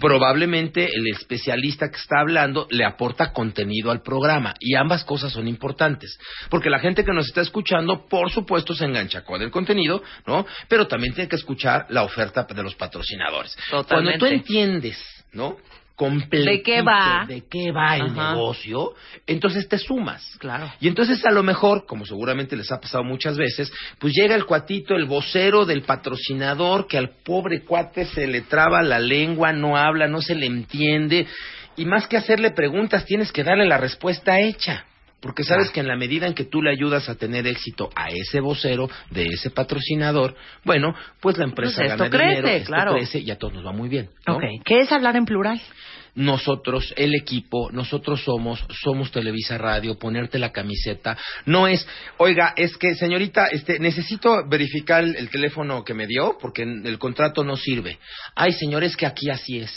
Probablemente 0.00 0.84
el 0.84 1.06
especialista 1.08 1.88
que 1.88 1.96
está 1.96 2.20
hablando 2.20 2.66
le 2.70 2.84
aporta 2.84 3.32
contenido 3.32 3.90
al 3.90 4.02
programa 4.02 4.54
y 4.58 4.74
ambas 4.74 5.04
cosas 5.04 5.32
son 5.32 5.46
importantes, 5.46 6.18
porque 6.50 6.70
la 6.70 6.78
gente 6.78 7.04
que 7.04 7.12
nos 7.12 7.26
está 7.26 7.42
escuchando, 7.42 8.06
por 8.06 8.30
supuesto, 8.30 8.74
se 8.74 8.84
engancha 8.84 9.24
con 9.24 9.40
el 9.40 9.50
contenido, 9.50 10.02
¿no? 10.26 10.46
Pero 10.68 10.86
también 10.88 11.14
tiene 11.14 11.28
que 11.28 11.36
escuchar 11.36 11.86
la 11.90 12.02
oferta 12.02 12.44
de 12.44 12.62
los 12.62 12.74
patrocinadores. 12.74 13.56
Totalmente. 13.70 14.18
Cuando 14.18 14.18
tú 14.18 14.26
entiendes, 14.26 14.98
¿no? 15.32 15.56
¿De 16.10 16.62
qué 16.62 16.82
va? 16.82 17.24
de 17.26 17.44
qué 17.48 17.70
va 17.72 17.96
el 17.96 18.02
Ajá. 18.10 18.32
negocio, 18.32 18.94
entonces 19.26 19.68
te 19.68 19.78
sumas. 19.78 20.36
Claro. 20.38 20.72
Y 20.80 20.88
entonces 20.88 21.24
a 21.24 21.30
lo 21.30 21.42
mejor, 21.42 21.86
como 21.86 22.04
seguramente 22.06 22.56
les 22.56 22.70
ha 22.72 22.80
pasado 22.80 23.04
muchas 23.04 23.36
veces, 23.36 23.72
pues 23.98 24.12
llega 24.14 24.34
el 24.34 24.44
cuatito, 24.46 24.94
el 24.94 25.06
vocero 25.06 25.64
del 25.64 25.82
patrocinador, 25.82 26.86
que 26.86 26.98
al 26.98 27.10
pobre 27.24 27.62
cuate 27.62 28.04
se 28.06 28.26
le 28.26 28.42
traba 28.42 28.82
la 28.82 28.98
lengua, 28.98 29.52
no 29.52 29.76
habla, 29.76 30.08
no 30.08 30.20
se 30.22 30.34
le 30.34 30.46
entiende, 30.46 31.26
y 31.76 31.84
más 31.84 32.06
que 32.06 32.16
hacerle 32.16 32.50
preguntas, 32.50 33.04
tienes 33.04 33.32
que 33.32 33.44
darle 33.44 33.66
la 33.66 33.78
respuesta 33.78 34.38
hecha. 34.40 34.84
Porque 35.20 35.44
sabes 35.44 35.70
que 35.70 35.78
en 35.78 35.86
la 35.86 35.94
medida 35.96 36.26
en 36.26 36.34
que 36.34 36.42
tú 36.42 36.60
le 36.60 36.72
ayudas 36.72 37.08
a 37.08 37.14
tener 37.14 37.46
éxito 37.46 37.90
a 37.94 38.10
ese 38.10 38.40
vocero 38.40 38.90
de 39.10 39.22
ese 39.26 39.50
patrocinador, 39.50 40.34
bueno, 40.64 40.96
pues 41.20 41.38
la 41.38 41.44
empresa 41.44 41.76
Pues 41.76 41.92
esto 41.92 42.04
gana 42.04 42.10
crece, 42.10 42.28
dinero, 42.28 42.48
esto 42.48 42.66
claro. 42.66 42.92
crece 42.94 43.20
y 43.20 43.30
a 43.30 43.38
todos 43.38 43.54
nos 43.54 43.64
va 43.64 43.70
muy 43.70 43.88
bien. 43.88 44.10
¿no? 44.26 44.34
Ok. 44.34 44.42
¿Qué 44.64 44.80
es 44.80 44.90
hablar 44.90 45.14
en 45.14 45.24
plural? 45.24 45.60
Nosotros, 46.14 46.92
el 46.96 47.14
equipo, 47.14 47.70
nosotros 47.72 48.22
somos, 48.22 48.64
somos 48.82 49.10
Televisa 49.10 49.56
Radio, 49.58 49.98
ponerte 49.98 50.38
la 50.38 50.52
camiseta. 50.52 51.16
No 51.46 51.66
es, 51.66 51.86
oiga, 52.18 52.52
es 52.56 52.76
que 52.76 52.94
señorita, 52.94 53.46
este, 53.46 53.78
necesito 53.78 54.46
verificar 54.48 55.02
el, 55.04 55.16
el 55.16 55.30
teléfono 55.30 55.84
que 55.84 55.94
me 55.94 56.06
dio 56.06 56.36
porque 56.40 56.62
el 56.62 56.98
contrato 56.98 57.44
no 57.44 57.56
sirve. 57.56 57.98
Ay, 58.34 58.52
señor, 58.52 58.84
es 58.84 58.96
que 58.96 59.06
aquí 59.06 59.30
así 59.30 59.58
es. 59.58 59.72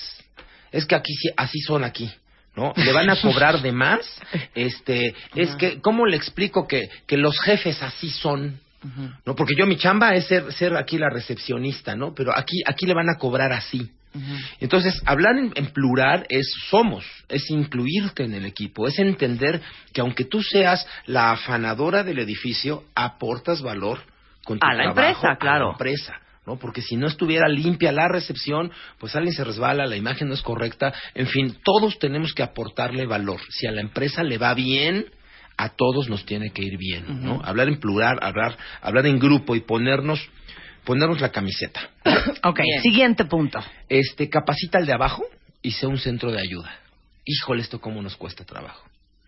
Es 0.71 0.85
que 0.85 0.95
aquí 0.95 1.13
sí- 1.13 1.29
así 1.37 1.59
son 1.59 1.83
aquí. 1.83 2.09
¿No? 2.57 2.73
Le 2.77 2.93
van 2.93 3.09
a 3.09 3.19
cobrar 3.21 3.61
de 3.61 3.71
más. 3.73 3.99
Este, 4.55 5.13
es 5.35 5.53
que, 5.55 5.81
¿cómo 5.81 6.05
le 6.05 6.15
explico 6.15 6.65
que, 6.67 6.89
que 7.05 7.17
los 7.17 7.37
jefes 7.41 7.81
así 7.83 8.09
son? 8.09 8.59
¿no? 9.25 9.35
Porque 9.35 9.55
yo 9.57 9.65
mi 9.65 9.77
chamba 9.77 10.13
es 10.15 10.27
ser, 10.27 10.53
ser 10.53 10.77
aquí 10.77 10.97
la 10.97 11.09
recepcionista, 11.09 11.95
¿no? 11.95 12.13
Pero 12.13 12.31
aquí, 12.37 12.61
aquí 12.65 12.85
le 12.85 12.93
van 12.93 13.09
a 13.09 13.17
cobrar 13.17 13.51
así. 13.51 13.89
Entonces, 14.59 15.01
hablar 15.05 15.37
en, 15.37 15.51
en 15.55 15.67
plural 15.67 16.25
es 16.29 16.51
somos, 16.69 17.05
es 17.29 17.49
incluirte 17.49 18.23
en 18.23 18.33
el 18.33 18.45
equipo, 18.45 18.87
es 18.87 18.97
entender 18.99 19.61
que 19.93 20.01
aunque 20.01 20.25
tú 20.25 20.41
seas 20.41 20.87
la 21.05 21.31
afanadora 21.31 22.03
del 22.03 22.19
edificio, 22.19 22.83
aportas 22.95 23.61
valor 23.61 23.99
con 24.43 24.59
tu 24.59 24.65
A 24.65 24.73
la 24.73 24.85
empresa, 24.85 25.31
a 25.31 25.37
claro. 25.37 25.67
la 25.67 25.71
empresa. 25.71 26.13
¿no? 26.45 26.57
Porque 26.57 26.81
si 26.81 26.95
no 26.95 27.07
estuviera 27.07 27.47
limpia 27.47 27.91
la 27.91 28.07
recepción, 28.07 28.71
pues 28.99 29.15
alguien 29.15 29.33
se 29.33 29.43
resbala, 29.43 29.85
la 29.85 29.95
imagen 29.95 30.27
no 30.27 30.33
es 30.35 30.41
correcta. 30.41 30.93
En 31.13 31.27
fin, 31.27 31.57
todos 31.63 31.97
tenemos 31.99 32.33
que 32.33 32.43
aportarle 32.43 33.05
valor. 33.05 33.41
Si 33.49 33.67
a 33.67 33.71
la 33.71 33.81
empresa 33.81 34.23
le 34.23 34.37
va 34.37 34.53
bien, 34.53 35.05
a 35.57 35.69
todos 35.69 36.09
nos 36.09 36.25
tiene 36.25 36.51
que 36.51 36.63
ir 36.63 36.77
bien, 36.77 37.23
¿no? 37.23 37.41
Hablar 37.43 37.69
en 37.69 37.79
plural, 37.79 38.19
hablar, 38.21 38.57
hablar 38.81 39.05
en 39.05 39.19
grupo 39.19 39.55
y 39.55 39.61
ponernos, 39.61 40.19
ponernos 40.85 41.21
la 41.21 41.31
camiseta. 41.31 41.89
Ok, 42.43 42.59
siguiente 42.81 43.25
punto. 43.25 43.59
Este, 43.89 44.29
capacita 44.29 44.77
al 44.77 44.85
de 44.85 44.93
abajo 44.93 45.23
y 45.61 45.71
sea 45.71 45.89
un 45.89 45.97
centro 45.97 46.31
de 46.31 46.39
ayuda. 46.39 46.71
Híjole, 47.25 47.61
esto 47.61 47.81
cómo 47.81 48.01
nos 48.01 48.15
cuesta 48.15 48.45
trabajo. 48.45 48.83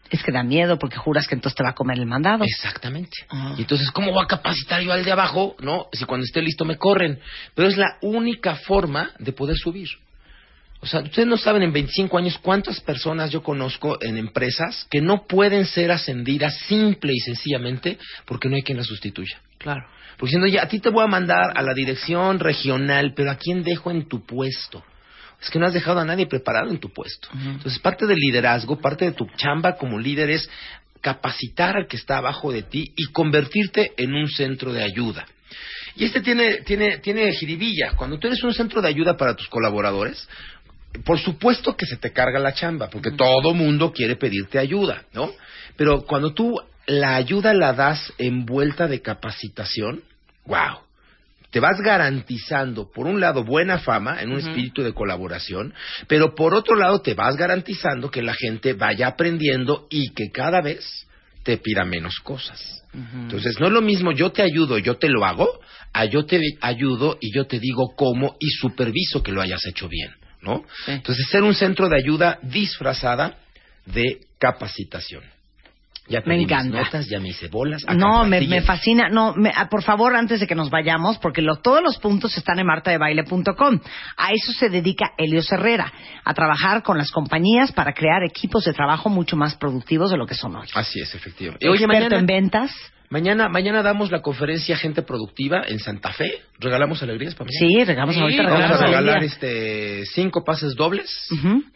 Es 0.09 0.23
que 0.23 0.31
da 0.31 0.43
miedo 0.43 0.77
porque 0.79 0.97
juras 0.97 1.27
que 1.27 1.35
entonces 1.35 1.55
te 1.55 1.63
va 1.63 1.71
a 1.71 1.75
comer 1.75 1.97
el 1.97 2.05
mandado. 2.05 2.43
Exactamente. 2.43 3.11
Y 3.57 3.61
entonces, 3.61 3.91
¿cómo 3.91 4.11
voy 4.13 4.23
a 4.23 4.27
capacitar 4.27 4.81
yo 4.81 4.93
al 4.93 5.03
de 5.03 5.11
abajo? 5.11 5.55
No, 5.59 5.87
si 5.91 6.05
cuando 6.05 6.25
esté 6.25 6.41
listo 6.41 6.63
me 6.63 6.77
corren. 6.77 7.19
Pero 7.55 7.67
es 7.67 7.77
la 7.77 7.97
única 8.01 8.55
forma 8.55 9.11
de 9.19 9.33
poder 9.33 9.57
subir. 9.57 9.89
O 10.79 10.85
sea, 10.85 11.01
ustedes 11.01 11.27
no 11.27 11.37
saben 11.37 11.63
en 11.63 11.73
25 11.73 12.17
años 12.17 12.37
cuántas 12.41 12.79
personas 12.81 13.31
yo 13.31 13.41
conozco 13.41 13.97
en 14.01 14.17
empresas 14.17 14.85
que 14.89 15.01
no 15.01 15.25
pueden 15.25 15.65
ser 15.65 15.91
ascendidas 15.91 16.55
simple 16.67 17.13
y 17.13 17.19
sencillamente 17.19 17.97
porque 18.25 18.47
no 18.47 18.55
hay 18.55 18.61
quien 18.61 18.77
las 18.77 18.87
sustituya. 18.87 19.41
Claro. 19.57 19.85
Porque 20.17 20.35
diciendo, 20.35 20.47
ya, 20.47 20.63
a 20.63 20.67
ti 20.67 20.79
te 20.79 20.89
voy 20.89 21.03
a 21.03 21.07
mandar 21.07 21.51
a 21.55 21.61
la 21.61 21.73
dirección 21.73 22.39
regional, 22.39 23.13
pero 23.15 23.31
¿a 23.31 23.35
quién 23.35 23.63
dejo 23.63 23.91
en 23.91 24.07
tu 24.07 24.25
puesto? 24.25 24.83
Es 25.41 25.49
que 25.49 25.59
no 25.59 25.67
has 25.67 25.73
dejado 25.73 25.99
a 25.99 26.05
nadie 26.05 26.25
preparado 26.25 26.71
en 26.71 26.79
tu 26.79 26.91
puesto. 26.91 27.29
Entonces, 27.33 27.77
parte 27.79 28.07
del 28.07 28.17
liderazgo, 28.17 28.79
parte 28.79 29.05
de 29.05 29.11
tu 29.11 29.27
chamba 29.35 29.77
como 29.77 29.99
líder 29.99 30.31
es 30.31 30.49
capacitar 31.01 31.77
al 31.77 31.87
que 31.87 31.97
está 31.97 32.17
abajo 32.17 32.51
de 32.51 32.63
ti 32.63 32.91
y 32.95 33.05
convertirte 33.11 33.91
en 33.97 34.15
un 34.15 34.27
centro 34.27 34.73
de 34.73 34.83
ayuda. 34.83 35.27
Y 35.95 36.05
este 36.05 36.21
tiene, 36.21 36.61
tiene, 36.61 36.97
tiene 36.99 37.31
jiribilla. 37.33 37.91
Cuando 37.95 38.17
tú 38.17 38.27
eres 38.27 38.43
un 38.43 38.53
centro 38.53 38.81
de 38.81 38.87
ayuda 38.87 39.15
para 39.15 39.35
tus 39.35 39.47
colaboradores, 39.47 40.27
por 41.05 41.19
supuesto 41.19 41.75
que 41.75 41.85
se 41.85 41.97
te 41.97 42.11
carga 42.11 42.39
la 42.39 42.53
chamba, 42.53 42.89
porque 42.89 43.11
todo 43.11 43.53
mundo 43.53 43.91
quiere 43.91 44.15
pedirte 44.15 44.57
ayuda, 44.59 45.03
¿no? 45.13 45.31
Pero 45.75 46.01
cuando 46.01 46.33
tú 46.33 46.59
la 46.87 47.15
ayuda 47.15 47.53
la 47.53 47.73
das 47.73 48.13
envuelta 48.17 48.87
de 48.87 49.01
capacitación, 49.01 50.01
wow. 50.45 50.79
Te 51.51 51.59
vas 51.59 51.79
garantizando, 51.81 52.91
por 52.91 53.07
un 53.07 53.19
lado, 53.21 53.43
buena 53.43 53.79
fama 53.79 54.21
en 54.21 54.31
un 54.31 54.39
espíritu 54.39 54.83
de 54.83 54.93
colaboración, 54.93 55.73
pero 56.07 56.35
por 56.35 56.53
otro 56.53 56.75
lado 56.75 57.01
te 57.01 57.13
vas 57.13 57.35
garantizando 57.37 58.11
que 58.11 58.21
la 58.21 58.33
gente 58.33 58.73
vaya 58.73 59.07
aprendiendo 59.07 59.87
y 59.89 60.09
que 60.09 60.29
cada 60.29 60.61
vez 60.61 61.07
te 61.43 61.57
pida 61.57 61.85
menos 61.85 62.19
cosas. 62.19 62.83
Entonces, 62.93 63.59
no 63.59 63.67
es 63.67 63.73
lo 63.73 63.81
mismo 63.81 64.11
yo 64.11 64.31
te 64.31 64.41
ayudo, 64.41 64.77
yo 64.77 64.97
te 64.97 65.07
lo 65.07 65.23
hago, 65.23 65.47
a 65.93 66.05
yo 66.05 66.25
te 66.25 66.39
ayudo 66.61 67.17
y 67.21 67.33
yo 67.33 67.45
te 67.47 67.59
digo 67.59 67.93
cómo 67.95 68.35
y 68.39 68.49
superviso 68.49 69.23
que 69.23 69.31
lo 69.31 69.41
hayas 69.41 69.65
hecho 69.65 69.87
bien, 69.87 70.11
¿no? 70.41 70.65
Entonces, 70.85 71.27
ser 71.29 71.43
un 71.43 71.53
centro 71.53 71.87
de 71.87 71.97
ayuda 71.97 72.39
disfrazada 72.43 73.37
de 73.85 74.19
capacitación. 74.37 75.36
Ya 76.09 76.21
Me 76.25 76.41
encanta. 76.41 76.79
notas, 76.83 77.07
ya 77.09 77.19
me 77.19 77.29
hice 77.29 77.47
bolas. 77.49 77.83
No, 77.93 78.23
me, 78.23 78.39
me 78.47 78.61
fascina. 78.61 79.09
No, 79.09 79.33
me- 79.35 79.51
ah, 79.53 79.67
por 79.69 79.83
favor, 79.83 80.15
antes 80.15 80.39
de 80.39 80.47
que 80.47 80.55
nos 80.55 80.69
vayamos, 80.69 81.17
porque 81.17 81.41
lo- 81.41 81.57
todos 81.57 81.83
los 81.83 81.97
puntos 81.97 82.37
están 82.37 82.59
en 82.59 82.65
martadebaile.com. 82.65 83.79
A 84.15 84.31
eso 84.31 84.51
se 84.53 84.69
dedica 84.69 85.11
Helios 85.17 85.51
Herrera, 85.51 85.91
a 86.23 86.33
trabajar 86.33 86.81
con 86.83 86.97
las 86.97 87.11
compañías 87.11 87.71
para 87.73 87.93
crear 87.93 88.23
equipos 88.23 88.63
de 88.63 88.73
trabajo 88.73 89.09
mucho 89.09 89.35
más 89.35 89.55
productivos 89.55 90.09
de 90.11 90.17
lo 90.17 90.25
que 90.25 90.35
son 90.35 90.55
hoy. 90.55 90.67
Así 90.75 91.01
es, 91.01 91.13
efectivamente. 91.13 91.65
Experto 91.67 92.15
en 92.15 92.25
ventas. 92.25 92.71
Mañana, 93.09 93.47
mañana 93.47 93.81
damos 93.83 94.11
la 94.11 94.21
conferencia 94.21 94.75
Gente 94.75 95.01
Productiva 95.01 95.61
en 95.65 95.79
Santa 95.79 96.11
Fe. 96.11 96.41
¿Regalamos 96.59 97.01
alegrías 97.01 97.35
para 97.35 97.49
mañana? 97.49 97.67
Sí, 97.79 97.85
regalamos 97.85 98.17
ahorita, 98.17 98.43
Vamos 98.43 98.71
a 98.71 98.85
regalar 98.85 99.17
alegría. 99.17 99.27
este 99.27 100.05
cinco 100.07 100.43
pases 100.43 100.75
dobles 100.75 101.09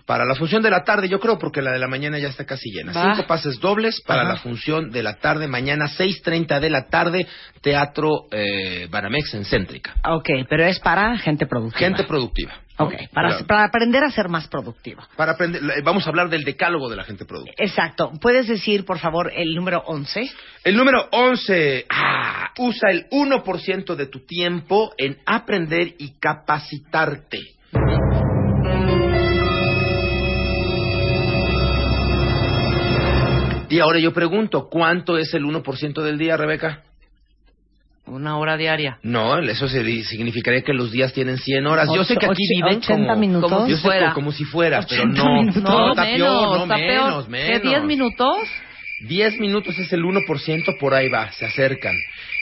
para 0.06 0.26
la 0.26 0.36
función 0.36 0.62
de 0.62 0.70
la 0.70 0.84
tarde, 0.84 1.08
yo 1.08 1.20
creo, 1.22 1.38
porque 1.38 1.62
la 1.62 1.72
de 1.72 1.80
la 1.80 1.88
mañana 1.88 2.20
ya 2.20 2.28
está 2.28 2.46
casi 2.46 2.70
llena. 2.72 2.92
Va. 2.92 3.16
Cinco 3.16 3.28
pases 3.28 3.60
dobles 3.62 4.02
para 4.06 4.24
Ajá. 4.24 4.34
la 4.34 4.40
función 4.40 4.90
de 4.92 5.04
la 5.04 5.20
tarde, 5.20 5.48
mañana 5.48 5.86
6.30 5.88 6.60
de 6.60 6.70
la 6.70 6.88
tarde, 6.90 7.28
Teatro 7.62 8.26
eh, 8.32 8.88
Banamex 8.90 9.34
en 9.34 9.46
Céntrica. 9.46 9.96
Ok, 10.10 10.30
pero 10.50 10.66
es 10.66 10.80
para 10.80 11.18
gente 11.18 11.46
productiva. 11.46 11.80
Gente 11.80 12.04
productiva. 12.04 12.54
Ok, 12.84 12.94
para, 13.14 13.30
Para- 13.30 13.46
para 13.48 13.64
aprender 13.66 14.04
a 14.04 14.12
ser 14.12 14.30
más 14.30 14.48
productiva. 14.48 15.08
para 15.16 15.34
aprender, 15.34 15.62
vamos 15.84 16.06
a 16.06 16.10
hablar 16.10 16.30
del 16.30 16.44
decálogo 16.44 16.90
de 16.90 16.96
la 16.96 17.04
gente 17.04 17.26
productiva. 17.26 17.56
Exacto. 17.58 18.12
¿Puedes 18.22 18.48
decir, 18.48 18.86
por 18.86 19.00
favor, 19.00 19.32
el 19.36 19.54
número 19.56 19.84
11? 19.86 20.30
El 20.64 20.76
número 20.78 21.08
11. 21.12 21.86
Ah, 21.90 22.52
usa 22.58 22.90
el 22.92 23.08
1% 23.10 23.96
de 23.96 24.06
tu 24.08 24.26
tiempo 24.26 24.94
en 24.98 25.18
aprender 25.26 25.96
y 25.98 26.14
capacitarte. 26.20 27.40
Y 33.70 33.80
ahora 33.80 34.00
yo 34.00 34.12
pregunto, 34.14 34.68
¿cuánto 34.70 35.18
es 35.18 35.34
el 35.34 35.46
1% 35.46 36.02
del 36.04 36.18
día, 36.18 36.36
Rebeca? 36.36 36.84
Una 38.08 38.38
hora 38.38 38.58
diaria. 38.58 38.98
No, 39.04 39.38
eso 39.40 39.68
significaría 39.68 40.62
que 40.64 40.74
los 40.74 40.92
días 40.92 41.14
tienen 41.14 41.38
100 41.38 41.66
horas. 41.68 41.88
yo 41.94 42.04
sé 42.04 42.16
que 42.18 42.26
aquí 42.26 42.32
Ocho- 42.44 42.66
viven 42.66 42.78
80 42.80 43.04
como, 43.08 43.16
minutos. 43.20 43.52
como 43.52 43.66
si 43.66 43.72
Yo 43.72 43.78
sé 43.78 43.82
fuera, 43.84 44.08
que 44.10 44.14
como 44.14 44.32
si 44.32 44.44
fuera, 44.44 44.86
pero 44.90 45.04
80 45.04 45.24
no. 45.24 45.34
minutos. 45.34 45.64
No, 45.64 45.70
No, 45.80 45.90
está 45.92 46.04
menos, 46.04 46.18
peor, 46.18 46.58
no, 46.58 46.64
está 46.64 46.78
menos, 46.78 47.10
peor. 47.26 47.30
menos. 47.30 47.62
¿Qué, 47.62 47.68
10 47.70 47.84
minutos? 47.84 48.38
10 49.08 49.40
minutos 49.40 49.78
es 49.80 49.94
el 49.94 50.04
1%, 50.04 50.78
por 50.80 50.94
ahí 50.94 51.10
va, 51.10 51.32
se 51.32 51.46
acercan. 51.46 51.96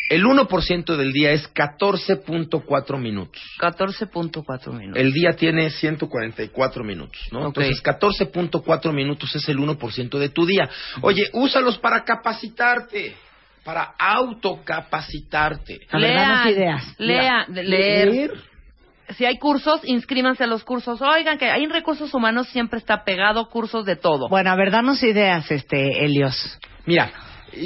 El 0.09 0.25
1% 0.25 0.97
del 0.97 1.13
día 1.13 1.31
es 1.33 1.47
14.4 1.53 2.97
minutos. 2.97 3.41
14.4 3.59 4.73
minutos. 4.73 4.99
El 5.01 5.13
día 5.13 5.33
tiene 5.33 5.69
144 5.69 6.83
minutos, 6.83 7.21
¿no? 7.31 7.41
Ok. 7.41 7.57
Entonces, 7.59 7.83
14.4 7.83 8.91
minutos 8.91 9.35
es 9.35 9.47
el 9.49 9.59
1% 9.59 10.17
de 10.17 10.29
tu 10.29 10.45
día. 10.47 10.67
Oye, 11.01 11.29
úsalos 11.33 11.77
para 11.77 12.03
capacitarte, 12.03 13.15
para 13.63 13.93
autocapacitarte. 13.97 15.79
Lean, 15.93 16.53
Lean, 16.97 17.45
Mira, 17.49 17.63
leer. 17.63 18.31
Si 19.17 19.25
hay 19.25 19.39
cursos, 19.39 19.81
inscríbanse 19.83 20.43
a 20.43 20.47
los 20.47 20.63
cursos. 20.63 21.01
Oigan, 21.01 21.37
que 21.37 21.49
ahí 21.49 21.63
en 21.63 21.71
recursos 21.71 22.13
humanos 22.13 22.47
siempre 22.49 22.77
está 22.77 23.03
pegado 23.03 23.49
cursos 23.49 23.85
de 23.85 23.95
todo. 23.95 24.29
Bueno, 24.29 24.51
a 24.51 24.55
ver, 24.55 24.71
danos 24.71 25.01
ideas, 25.01 25.49
este, 25.49 26.05
Helios. 26.05 26.59
Mira, 26.85 27.11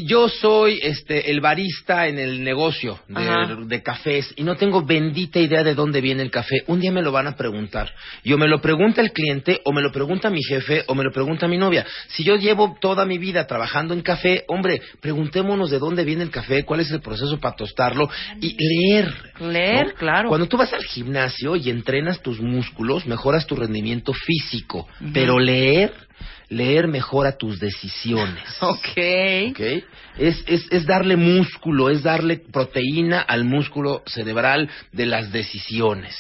yo 0.04 0.30
soy 0.30 0.80
este 0.82 1.32
el 1.32 1.42
barista 1.42 2.08
en 2.08 2.20
el 2.20 2.44
negocio 2.44 3.00
de, 3.08 3.66
de 3.66 3.84
cafés 3.84 4.34
y 4.36 4.44
no 4.44 4.56
tengo 4.56 4.84
bendita 4.84 5.40
idea 5.40 5.64
de 5.64 5.76
dónde 5.76 6.02
viene 6.02 6.24
el 6.24 6.32
café. 6.32 6.64
Un 6.68 6.80
día 6.80 6.92
me 6.92 7.02
lo 7.02 7.12
van 7.12 7.28
a 7.28 7.36
preguntar. 7.36 7.92
Y 8.24 8.34
o 8.34 8.38
me 8.38 8.48
lo 8.48 8.62
pregunta 8.62 9.02
el 9.02 9.12
cliente, 9.12 9.62
o 9.66 9.72
me 9.72 9.82
lo 9.82 9.92
pregunta 9.92 10.30
mi 10.30 10.44
jefe, 10.44 10.84
o 10.88 10.96
me 10.96 11.04
lo 11.04 11.12
pregunta 11.12 11.48
mi 11.48 11.58
novia. 11.58 11.86
Si 12.08 12.24
yo 12.24 12.36
llevo 12.36 12.78
toda 12.80 13.06
mi 13.06 13.18
vida 13.18 13.48
trabajando 13.48 13.94
en 13.94 14.02
café, 14.02 14.44
hombre, 14.48 14.82
preguntémonos 15.02 15.70
de 15.70 15.80
dónde 15.80 16.04
viene 16.04 16.24
el 16.24 16.32
café, 16.32 16.64
cuál 16.64 16.80
es 16.80 16.92
el 16.92 17.02
proceso 17.02 17.40
para 17.40 17.56
tostarlo 17.56 18.10
y 18.42 18.56
leer. 18.58 19.14
Leer, 19.40 19.88
¿no? 19.88 19.94
claro. 19.94 20.30
Cuando 20.30 20.48
tú 20.48 20.58
vas 20.58 20.74
al 20.74 20.84
gimnasio 20.84 21.56
y 21.56 21.70
entrenas 21.70 22.22
tus 22.22 22.40
músculos, 22.40 23.06
mejoras 23.06 23.46
tu 23.46 23.56
rendimiento 23.56 24.14
físico. 24.14 24.88
Pero 25.14 25.40
leer, 25.40 25.94
leer 26.54 26.88
mejora 26.88 27.38
tus 27.38 27.60
decisiones. 27.60 28.44
Ok. 28.62 29.52
¿ok? 29.52 29.60
Es, 30.18 30.44
es, 30.48 30.68
es 30.72 30.86
darle 30.86 31.18
músculo, 31.18 31.90
es 31.90 32.04
darle 32.04 32.38
proteína 32.38 33.22
al 33.22 33.44
músculo 33.44 34.04
cerebral 34.06 34.70
de 34.92 35.06
las 35.06 35.32
decisiones. 35.32 36.16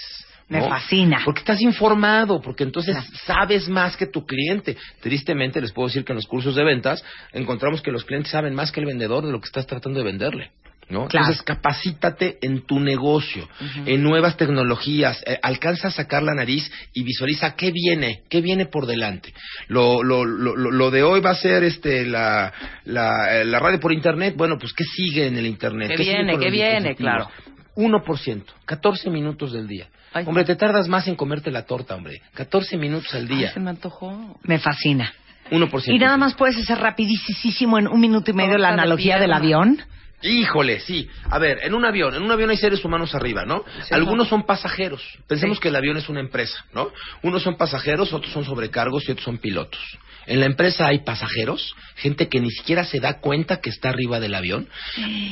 Me 0.49 0.61
fascina. 0.68 1.22
Porque 1.23 1.39
estás 1.39 1.61
informado, 1.61 2.41
porque 2.41 2.64
entonces 2.64 2.97
sabes 3.26 3.69
más 3.69 3.95
que 3.95 4.07
tu 4.07 4.26
cliente. 4.26 4.77
Tristemente 5.01 5.61
les 5.61 5.72
puedo 5.72 5.88
decir 5.88 6.03
que 6.03 6.11
en 6.11 6.18
los 6.18 6.27
cursos 6.27 6.55
de 6.55 6.64
ventas 6.64 7.03
encontramos 7.31 7.81
que 7.81 7.91
los 7.91 8.03
clientes 8.03 8.31
saben 8.31 8.53
más 8.53 8.72
que 8.72 8.80
el 8.81 8.85
vendedor 8.85 9.26
de 9.26 9.31
lo 9.31 9.39
que 9.39 9.47
estás 9.47 9.65
tratando 9.65 9.99
de 9.99 10.05
venderle. 10.05 10.51
¿No? 10.89 11.07
Claro. 11.07 11.26
Entonces 11.27 11.41
capacítate 11.43 12.38
en 12.41 12.65
tu 12.65 12.80
negocio, 12.80 13.47
en 13.85 14.03
nuevas 14.03 14.38
tecnologías, 14.38 15.23
eh, 15.26 15.39
alcanza 15.41 15.88
a 15.88 15.91
sacar 15.91 16.23
la 16.23 16.34
nariz 16.34 16.72
y 16.93 17.03
visualiza 17.03 17.55
qué 17.55 17.72
viene, 17.72 18.22
qué 18.30 18.41
viene 18.41 18.65
por 18.65 18.85
delante. 18.85 19.34
Lo, 19.68 20.03
lo, 20.03 20.26
lo, 20.26 20.55
lo- 20.55 20.72
lo 20.72 20.91
de 20.91 21.03
hoy 21.03 21.22
va 21.22 21.31
a 21.31 21.35
ser 21.35 21.64
este 21.64 22.05
la, 22.05 22.51
la, 22.85 23.39
eh, 23.41 23.45
la 23.45 23.60
radio 23.60 23.80
por 23.80 23.93
internet, 23.93 24.35
bueno, 24.38 24.57
pues 24.60 24.73
qué 24.73 24.84
sigue 24.84 25.27
en 25.27 25.38
el 25.38 25.45
internet. 25.45 25.89
¿Qué 25.89 25.97
¿Qué 25.97 26.03
viene? 26.03 26.38
¿Qué 26.39 26.49
viene? 26.51 26.95
Claro. 26.95 27.30
1%, 27.76 28.43
14 28.65 29.10
minutos 29.10 29.51
del 29.51 29.68
día. 29.68 29.88
Hombre, 30.27 30.43
te 30.43 30.55
tardas 30.55 30.88
más 30.88 31.07
en 31.07 31.15
comerte 31.15 31.49
la 31.49 31.64
torta, 31.65 31.95
hombre. 31.95 32.22
14 32.35 32.77
minutos 32.77 33.14
al 33.15 33.27
día. 33.27 33.47
Ay, 33.47 33.53
se 33.55 33.60
me 33.60 33.72
antojó. 33.72 34.39
Me 34.43 34.60
fascina. 34.60 35.11
1%. 35.49 35.84
Y 35.88 35.97
nada 35.97 36.18
más 36.18 36.35
puedes 36.35 36.55
hacer 36.57 36.77
rapidísimo 36.77 37.80
en 37.80 37.88
un 37.88 37.99
minuto 37.99 38.30
y 38.30 38.34
medio 38.35 38.57
la 38.60 38.69
analogía 38.69 39.18
del 39.18 39.34
avión. 39.34 39.81
Híjole, 40.23 40.79
sí. 40.79 41.09
A 41.29 41.37
ver, 41.37 41.59
en 41.63 41.73
un 41.73 41.85
avión, 41.85 42.15
en 42.15 42.23
un 42.23 42.31
avión 42.31 42.49
hay 42.49 42.57
seres 42.57 42.83
humanos 42.83 43.13
arriba, 43.13 43.45
¿no? 43.45 43.63
Algunos 43.91 44.29
son 44.29 44.43
pasajeros. 44.43 45.01
Pensemos 45.27 45.59
que 45.59 45.67
el 45.67 45.75
avión 45.75 45.97
es 45.97 46.09
una 46.09 46.21
empresa, 46.21 46.65
¿no? 46.73 46.91
Unos 47.21 47.43
son 47.43 47.57
pasajeros, 47.57 48.13
otros 48.13 48.31
son 48.31 48.45
sobrecargos 48.45 49.07
y 49.07 49.11
otros 49.11 49.25
son 49.25 49.37
pilotos. 49.37 49.81
En 50.25 50.39
la 50.39 50.45
empresa 50.45 50.87
hay 50.87 50.99
pasajeros, 50.99 51.75
gente 51.95 52.29
que 52.29 52.39
ni 52.39 52.49
siquiera 52.49 52.85
se 52.85 52.99
da 52.99 53.19
cuenta 53.19 53.59
que 53.59 53.69
está 53.69 53.89
arriba 53.89 54.19
del 54.19 54.35
avión. 54.35 54.67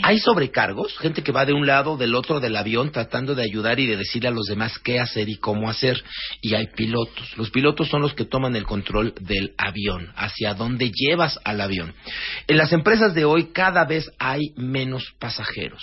Hay 0.04 0.20
sobrecargos, 0.20 0.98
gente 0.98 1.24
que 1.24 1.32
va 1.32 1.46
de 1.46 1.54
un 1.54 1.66
lado, 1.66 1.98
del 1.98 2.16
otro 2.16 2.40
del 2.40 2.56
avión 2.56 2.92
tratando 2.92 3.36
de 3.36 3.44
ayudar 3.44 3.80
y 3.80 3.88
de 3.88 3.98
decirle 3.98 4.30
a 4.30 4.32
los 4.32 4.46
demás 4.46 4.78
qué 4.80 5.00
hacer 5.00 5.30
y 5.30 5.38
cómo 5.38 5.70
hacer. 5.70 6.04
Y 6.42 6.56
hay 6.56 6.68
pilotos. 6.68 7.38
Los 7.38 7.50
pilotos 7.52 7.90
son 7.90 8.02
los 8.02 8.14
que 8.14 8.26
toman 8.26 8.56
el 8.56 8.66
control 8.66 9.14
del 9.20 9.54
avión, 9.58 10.12
hacia 10.16 10.54
dónde 10.54 10.92
llevas 10.94 11.40
al 11.44 11.62
avión. 11.62 11.94
En 12.48 12.58
las 12.58 12.74
empresas 12.74 13.14
de 13.14 13.26
hoy 13.26 13.52
cada 13.54 13.86
vez 13.86 14.12
hay 14.20 14.42
menos 14.56 15.14
pasajeros. 15.20 15.82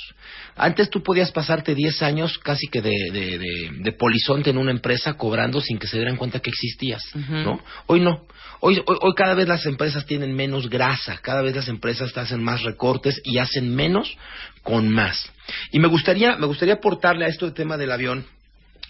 Antes 0.59 0.91
tú 0.91 1.03
podías 1.03 1.31
pasarte 1.31 1.75
10 1.75 2.03
años 2.03 2.39
casi 2.39 2.67
que 2.67 2.83
de, 2.83 2.91
de- 3.13 3.39
de- 3.39 3.71
de 3.79 3.93
polizonte 3.93 4.51
en 4.51 4.59
una 4.59 4.71
empresa 4.73 5.15
cobrando 5.15 5.61
sin 5.61 5.79
que 5.79 5.87
se 5.87 5.97
dieran 5.97 6.17
cuenta 6.17 6.41
que 6.41 6.51
existías, 6.51 7.03
¿no? 7.45 7.61
Hoy 7.87 8.01
no. 8.01 8.27
Hoy, 8.61 8.83
hoy, 8.87 8.97
hoy 9.01 9.15
cada 9.15 9.35
vez 9.35 9.47
las 9.47 9.65
empresas 9.67 10.05
tienen 10.05 10.35
menos 10.35 10.69
grasa, 10.69 11.19
cada 11.23 11.43
vez 11.43 11.55
las 11.55 11.69
empresas 11.69 12.13
te 12.13 12.21
hacen 12.21 12.43
más 12.43 12.63
recortes 12.65 13.21
y 13.25 13.39
hacen 13.39 13.75
menos 13.75 14.17
con 14.63 14.89
más. 14.89 15.31
Y 15.71 15.79
me 15.79 15.87
gustaría, 15.89 16.37
me 16.37 16.47
gustaría 16.47 16.75
aportarle 16.75 17.25
a 17.25 17.29
esto 17.29 17.47
el 17.47 17.55
tema 17.55 17.77
del 17.77 17.93
avión 17.93 18.27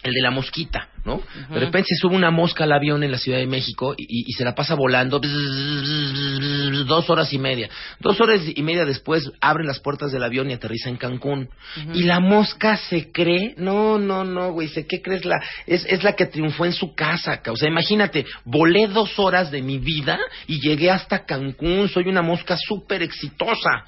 el 0.03 0.13
de 0.13 0.21
la 0.21 0.31
mosquita, 0.31 0.87
¿no? 1.03 1.21
De 1.49 1.59
repente 1.59 1.87
se 1.89 1.95
sube 1.99 2.15
una 2.15 2.31
mosca 2.31 2.63
al 2.63 2.71
avión 2.71 3.03
en 3.03 3.11
la 3.11 3.17
Ciudad 3.17 3.37
de 3.39 3.47
México 3.47 3.95
y, 3.97 4.05
y- 4.29 4.33
se 4.33 4.45
la 4.45 4.55
pasa 4.55 4.73
volando 4.75 5.19
bzz, 5.19 6.85
dos 6.87 7.09
horas 7.09 7.33
y 7.33 7.39
media. 7.39 7.69
Dos 7.99 8.19
horas 8.21 8.41
y 8.55 8.61
media 8.63 8.85
después 8.85 9.29
abren 9.41 9.67
las 9.67 9.79
puertas 9.79 10.11
del 10.11 10.23
avión 10.23 10.49
y 10.49 10.53
aterriza 10.53 10.89
en 10.89 10.97
Cancún. 10.97 11.49
Y 11.93 12.03
la 12.03 12.19
mosca 12.19 12.77
se 12.77 13.11
cree, 13.11 13.53
no, 13.57 13.97
no, 13.99 14.23
no, 14.23 14.51
güey, 14.53 14.67
¿se 14.69 14.87
qué 14.87 15.01
crees? 15.01 15.25
La, 15.25 15.41
es, 15.67 15.85
es 15.89 16.03
la 16.03 16.13
que 16.13 16.25
triunfó 16.27 16.65
en 16.65 16.73
su 16.73 16.93
casa, 16.95 17.41
ca- 17.41 17.51
o 17.51 17.55
sea, 17.57 17.67
imagínate, 17.69 18.25
volé 18.45 18.87
dos 18.87 19.17
horas 19.19 19.51
de 19.51 19.61
mi 19.61 19.79
vida 19.79 20.17
y 20.47 20.59
llegué 20.61 20.91
hasta 20.91 21.25
Cancún, 21.25 21.89
soy 21.89 22.07
una 22.07 22.21
mosca 22.21 22.55
súper 22.57 23.01
exitosa. 23.03 23.85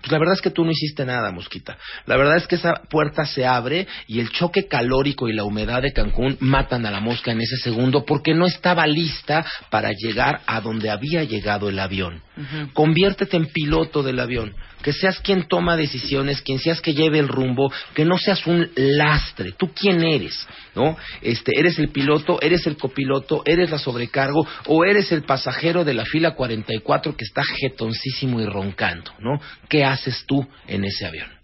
Pues 0.00 0.12
la 0.12 0.18
verdad 0.18 0.34
es 0.34 0.40
que 0.40 0.50
tú 0.50 0.64
no 0.64 0.70
hiciste 0.70 1.04
nada, 1.04 1.32
mosquita. 1.32 1.78
La 2.06 2.16
verdad 2.16 2.36
es 2.36 2.46
que 2.46 2.56
esa 2.56 2.74
puerta 2.74 3.24
se 3.24 3.46
abre 3.46 3.86
y 4.06 4.20
el 4.20 4.30
choque 4.30 4.68
calórico 4.68 5.28
y 5.28 5.32
la 5.32 5.44
humedad 5.44 5.82
de 5.82 5.92
Cancún 5.92 6.36
matan 6.40 6.84
a 6.86 6.90
la 6.90 7.00
mosca 7.00 7.32
en 7.32 7.40
ese 7.40 7.56
segundo 7.56 8.04
porque 8.04 8.34
no 8.34 8.46
estaba 8.46 8.86
lista 8.86 9.44
para 9.70 9.90
llegar 9.92 10.40
a 10.46 10.60
donde 10.60 10.90
había 10.90 11.24
llegado 11.24 11.68
el 11.68 11.78
avión. 11.78 12.22
Conviértete 12.72 13.36
en 13.36 13.46
piloto 13.46 14.02
del 14.02 14.18
avión. 14.18 14.54
Que 14.82 14.92
seas 14.92 15.20
quien 15.20 15.46
toma 15.46 15.76
decisiones, 15.76 16.42
quien 16.42 16.58
seas 16.58 16.80
que 16.80 16.94
lleve 16.94 17.18
el 17.18 17.28
rumbo, 17.28 17.72
que 17.94 18.04
no 18.04 18.18
seas 18.18 18.46
un 18.46 18.68
lastre. 18.74 19.52
¿Tú 19.52 19.70
quién 19.72 20.02
eres? 20.02 20.46
¿No? 20.74 20.96
Este, 21.20 21.52
¿Eres 21.56 21.78
el 21.78 21.90
piloto, 21.90 22.40
eres 22.40 22.66
el 22.66 22.76
copiloto, 22.76 23.42
eres 23.44 23.70
la 23.70 23.78
sobrecargo 23.78 24.46
o 24.66 24.84
eres 24.84 25.12
el 25.12 25.22
pasajero 25.22 25.84
de 25.84 25.94
la 25.94 26.04
fila 26.04 26.34
44 26.34 27.16
que 27.16 27.24
está 27.24 27.42
jetoncísimo 27.44 28.40
y 28.40 28.46
roncando? 28.46 29.12
¿No? 29.20 29.40
¿Qué 29.68 29.84
haces 29.84 30.24
tú 30.26 30.46
en 30.66 30.84
ese 30.84 31.06
avión? 31.06 31.41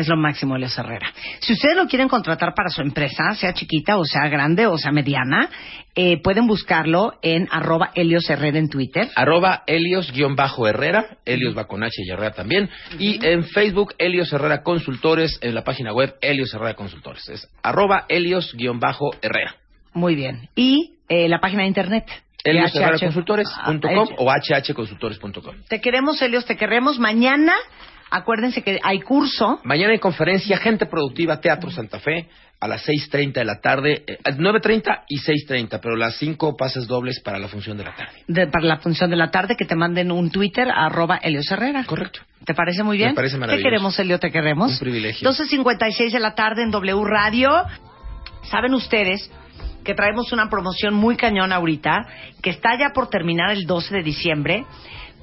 Es 0.00 0.08
lo 0.08 0.16
máximo, 0.16 0.56
Elios 0.56 0.76
Herrera. 0.78 1.12
Si 1.40 1.52
ustedes 1.52 1.76
lo 1.76 1.86
quieren 1.86 2.08
contratar 2.08 2.54
para 2.54 2.70
su 2.70 2.80
empresa, 2.80 3.34
sea 3.34 3.52
chiquita 3.52 3.98
o 3.98 4.04
sea 4.04 4.28
grande 4.28 4.66
o 4.66 4.78
sea 4.78 4.92
mediana, 4.92 5.50
eh, 5.94 6.22
pueden 6.22 6.46
buscarlo 6.46 7.18
en 7.20 7.48
arroba 7.50 7.90
Helios 7.94 8.30
Herrera 8.30 8.58
en 8.58 8.70
Twitter. 8.70 9.08
Arroba 9.14 9.62
Helios-Herrera, 9.66 11.18
Helios 11.26 11.54
va 11.54 11.66
con 11.66 11.82
H 11.82 12.02
y 12.02 12.10
Herrera 12.10 12.32
también. 12.32 12.70
Y 12.98 13.22
en 13.22 13.44
Facebook, 13.44 13.94
Helios 13.98 14.32
Herrera 14.32 14.62
Consultores, 14.62 15.38
en 15.42 15.54
la 15.54 15.64
página 15.64 15.92
web 15.92 16.14
Helios 16.22 16.54
Herrera 16.54 16.74
Consultores. 16.74 17.28
Es 17.28 17.46
arroba 17.62 18.06
Helios-Herrera. 18.08 19.56
Muy 19.92 20.14
bien. 20.14 20.48
Y 20.54 20.94
eh, 21.10 21.28
la 21.28 21.40
página 21.40 21.62
de 21.64 21.68
internet. 21.68 22.06
HHconsultores.com 22.42 23.80
Ah, 23.84 24.14
o 24.16 24.30
hhconsultores.com. 24.30 25.56
Te 25.68 25.80
queremos, 25.80 26.22
Helios, 26.22 26.46
te 26.46 26.56
queremos. 26.56 26.98
Mañana, 26.98 27.52
acuérdense 28.10 28.62
que 28.62 28.78
hay 28.82 29.00
curso. 29.00 29.60
Mañana 29.64 29.92
hay 29.92 29.98
conferencia 29.98 30.56
Gente 30.58 30.86
Productiva 30.86 31.40
Teatro 31.40 31.70
Santa 31.70 31.98
Fe 32.00 32.28
a 32.62 32.68
las 32.68 32.86
6.30 32.86 33.32
de 33.32 33.44
la 33.46 33.58
tarde, 33.60 34.04
eh, 34.06 34.18
9.30 34.36 35.04
y 35.08 35.18
6.30, 35.18 35.80
pero 35.80 35.96
las 35.96 36.16
cinco 36.16 36.56
pases 36.56 36.86
dobles 36.86 37.18
para 37.20 37.38
la 37.38 37.48
función 37.48 37.78
de 37.78 37.84
la 37.84 37.94
tarde. 37.94 38.12
de- 38.28 38.46
para 38.48 38.66
la 38.66 38.76
función 38.78 39.08
de 39.08 39.16
la 39.16 39.30
tarde 39.30 39.56
que 39.56 39.64
te 39.64 39.74
manden 39.74 40.12
un 40.12 40.30
Twitter 40.30 40.68
arroba 40.70 41.18
Herrera. 41.22 41.84
Correcto. 41.84 42.20
¿Te 42.44 42.52
parece 42.54 42.82
muy 42.82 42.98
bien? 42.98 43.10
Me 43.10 43.14
parece 43.14 43.38
maravilloso. 43.38 43.62
Te 43.62 43.70
queremos, 43.70 43.98
Helio, 43.98 44.18
te 44.18 44.30
queremos. 44.30 44.72
Un 44.72 44.78
privilegio. 44.78 45.26
12.56 45.30 46.12
de 46.12 46.20
la 46.20 46.34
tarde 46.34 46.62
en 46.62 46.70
W 46.70 47.02
Radio. 47.04 47.50
Saben 48.50 48.74
ustedes 48.74 49.30
que 49.84 49.94
traemos 49.94 50.30
una 50.32 50.50
promoción 50.50 50.92
muy 50.94 51.16
cañón 51.16 51.52
ahorita, 51.52 52.06
que 52.42 52.50
está 52.50 52.78
ya 52.78 52.90
por 52.92 53.08
terminar 53.08 53.50
el 53.52 53.64
12 53.66 53.94
de 53.94 54.02
diciembre, 54.02 54.66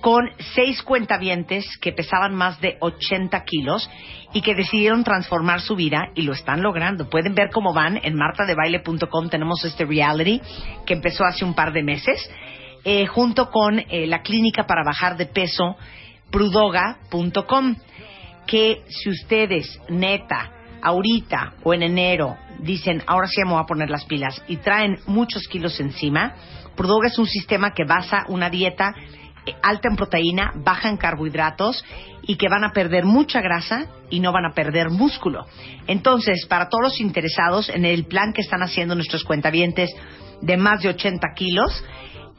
con 0.01 0.29
seis 0.53 0.81
cuentavientes 0.83 1.77
que 1.79 1.91
pesaban 1.91 2.35
más 2.35 2.61
de 2.61 2.77
80 2.79 3.43
kilos 3.45 3.89
y 4.33 4.41
que 4.41 4.55
decidieron 4.55 5.03
transformar 5.03 5.61
su 5.61 5.75
vida 5.75 6.09
y 6.15 6.21
lo 6.21 6.33
están 6.33 6.61
logrando. 6.61 7.09
Pueden 7.09 7.33
ver 7.33 7.49
cómo 7.51 7.73
van 7.73 7.99
en 8.03 8.15
martadebaile.com. 8.15 9.29
Tenemos 9.29 9.63
este 9.65 9.85
reality 9.85 10.41
que 10.85 10.93
empezó 10.93 11.23
hace 11.25 11.45
un 11.45 11.55
par 11.55 11.73
de 11.73 11.83
meses, 11.83 12.29
eh, 12.83 13.07
junto 13.07 13.49
con 13.49 13.79
eh, 13.79 14.05
la 14.07 14.21
clínica 14.21 14.65
para 14.65 14.83
bajar 14.83 15.17
de 15.17 15.25
peso 15.25 15.75
prudoga.com 16.29 17.75
que 18.45 18.83
si 18.87 19.09
ustedes 19.09 19.79
neta 19.89 20.51
ahorita 20.81 21.53
o 21.63 21.73
en 21.73 21.83
enero 21.83 22.37
dicen 22.59 23.03
ahora 23.07 23.27
sí 23.27 23.41
me 23.43 23.51
voy 23.51 23.61
a 23.61 23.65
poner 23.65 23.89
las 23.89 24.05
pilas 24.05 24.41
y 24.47 24.57
traen 24.57 24.99
muchos 25.05 25.47
kilos 25.47 25.79
encima, 25.79 26.35
Prudoga 26.75 27.07
es 27.07 27.17
un 27.17 27.25
sistema 27.25 27.71
que 27.71 27.85
basa 27.85 28.25
una 28.29 28.49
dieta 28.49 28.93
alta 29.61 29.87
en 29.89 29.95
proteína, 29.95 30.51
baja 30.55 30.89
en 30.89 30.97
carbohidratos 30.97 31.83
y 32.23 32.35
que 32.35 32.49
van 32.49 32.63
a 32.63 32.71
perder 32.71 33.05
mucha 33.05 33.41
grasa 33.41 33.87
y 34.09 34.19
no 34.19 34.31
van 34.31 34.45
a 34.45 34.53
perder 34.53 34.89
músculo. 34.89 35.45
Entonces, 35.87 36.45
para 36.47 36.69
todos 36.69 36.83
los 36.83 36.99
interesados 36.99 37.69
en 37.69 37.85
el 37.85 38.05
plan 38.05 38.33
que 38.33 38.41
están 38.41 38.63
haciendo 38.63 38.95
nuestros 38.95 39.23
cuentavientes 39.23 39.89
de 40.41 40.57
más 40.57 40.81
de 40.81 40.89
80 40.89 41.27
kilos, 41.35 41.83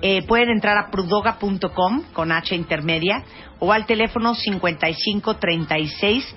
eh, 0.01 0.23
pueden 0.27 0.51
entrar 0.51 0.79
a 0.79 0.91
prudoga.com 0.91 2.05
con 2.13 2.31
H 2.31 2.55
intermedia 2.55 3.25
o 3.59 3.73
al 3.73 3.87
teléfono 3.87 4.35
55 4.35 5.37
36 5.37 6.37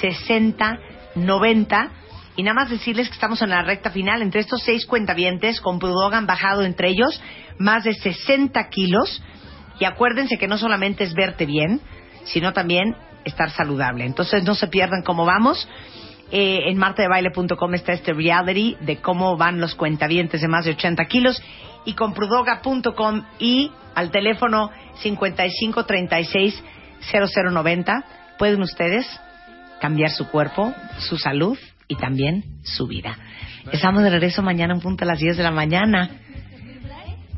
60 0.00 0.78
90 1.16 1.90
y 2.36 2.42
nada 2.42 2.54
más 2.54 2.70
decirles 2.70 3.08
que 3.08 3.14
estamos 3.14 3.42
en 3.42 3.50
la 3.50 3.62
recta 3.62 3.90
final. 3.90 4.22
Entre 4.22 4.40
estos 4.40 4.62
seis 4.62 4.86
cuentavientes 4.86 5.60
con 5.60 5.78
Prudoga 5.78 6.18
han 6.18 6.26
bajado 6.26 6.62
entre 6.62 6.88
ellos 6.88 7.20
más 7.58 7.84
de 7.84 7.94
60 7.94 8.68
kilos 8.68 9.22
y 9.80 9.84
acuérdense 9.84 10.38
que 10.38 10.46
no 10.46 10.58
solamente 10.58 11.02
es 11.02 11.14
verte 11.14 11.46
bien 11.46 11.80
sino 12.24 12.52
también 12.52 12.94
estar 13.24 13.50
saludable 13.50 14.04
entonces 14.04 14.44
no 14.44 14.54
se 14.54 14.68
pierdan 14.68 15.02
cómo 15.02 15.24
vamos 15.24 15.68
eh, 16.30 16.70
en 16.70 16.78
martadebaile.com 16.78 17.74
está 17.74 17.92
este 17.92 18.12
reality 18.12 18.76
de 18.80 18.98
cómo 18.98 19.36
van 19.36 19.60
los 19.60 19.74
cuentavientes 19.74 20.40
de 20.40 20.46
más 20.46 20.64
de 20.64 20.72
80 20.72 21.04
kilos 21.06 21.42
y 21.84 21.94
con 21.94 22.14
prudoga.com 22.14 23.24
y 23.40 23.72
al 23.96 24.12
teléfono 24.12 24.70
5536 25.00 26.62
0090 27.12 28.04
pueden 28.38 28.62
ustedes 28.62 29.06
cambiar 29.80 30.10
su 30.10 30.28
cuerpo, 30.28 30.72
su 30.98 31.16
salud 31.16 31.58
y 31.88 31.96
también 31.96 32.44
su 32.62 32.86
vida. 32.86 33.16
Estamos 33.72 34.02
de 34.02 34.10
regreso 34.10 34.42
mañana 34.42 34.74
en 34.74 34.80
punto 34.80 35.04
a 35.04 35.08
las 35.08 35.18
10 35.18 35.38
de 35.38 35.42
la 35.42 35.50
mañana. 35.50 36.10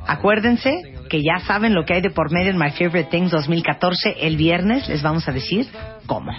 Acuérdense 0.06 0.92
que 1.08 1.22
ya 1.22 1.40
saben 1.46 1.74
lo 1.74 1.84
que 1.84 1.94
hay 1.94 2.00
de 2.00 2.10
por 2.10 2.32
medio 2.32 2.50
en 2.50 2.58
My 2.58 2.70
Favorite 2.70 3.10
Things 3.10 3.30
2014. 3.30 4.16
El 4.20 4.36
viernes 4.36 4.88
les 4.88 5.02
vamos 5.02 5.28
a 5.28 5.32
decir 5.32 5.68
cómo. 6.06 6.32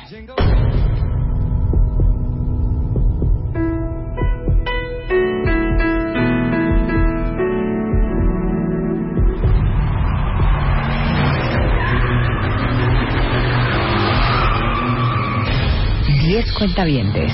Diez 16.25 16.51
cuentavientes, 16.53 17.31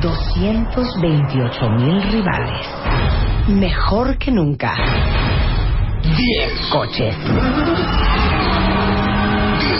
228 0.00 1.70
mil 1.70 2.02
rivales, 2.12 2.66
mejor 3.48 4.16
que 4.18 4.30
nunca. 4.30 4.76
10 6.02 6.70
coches. 6.72 7.16
10 7.16 7.34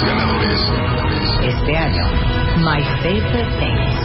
ganadores. 0.04 0.72
Este 1.42 1.76
año, 1.76 2.04
My 2.58 2.82
Favorite 3.02 3.50
Things 3.58 3.98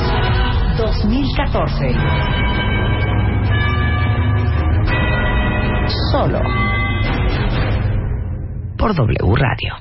2014. 0.77 1.95
Solo 6.11 6.41
por 8.77 8.95
W 8.95 9.35
Radio. 9.35 9.75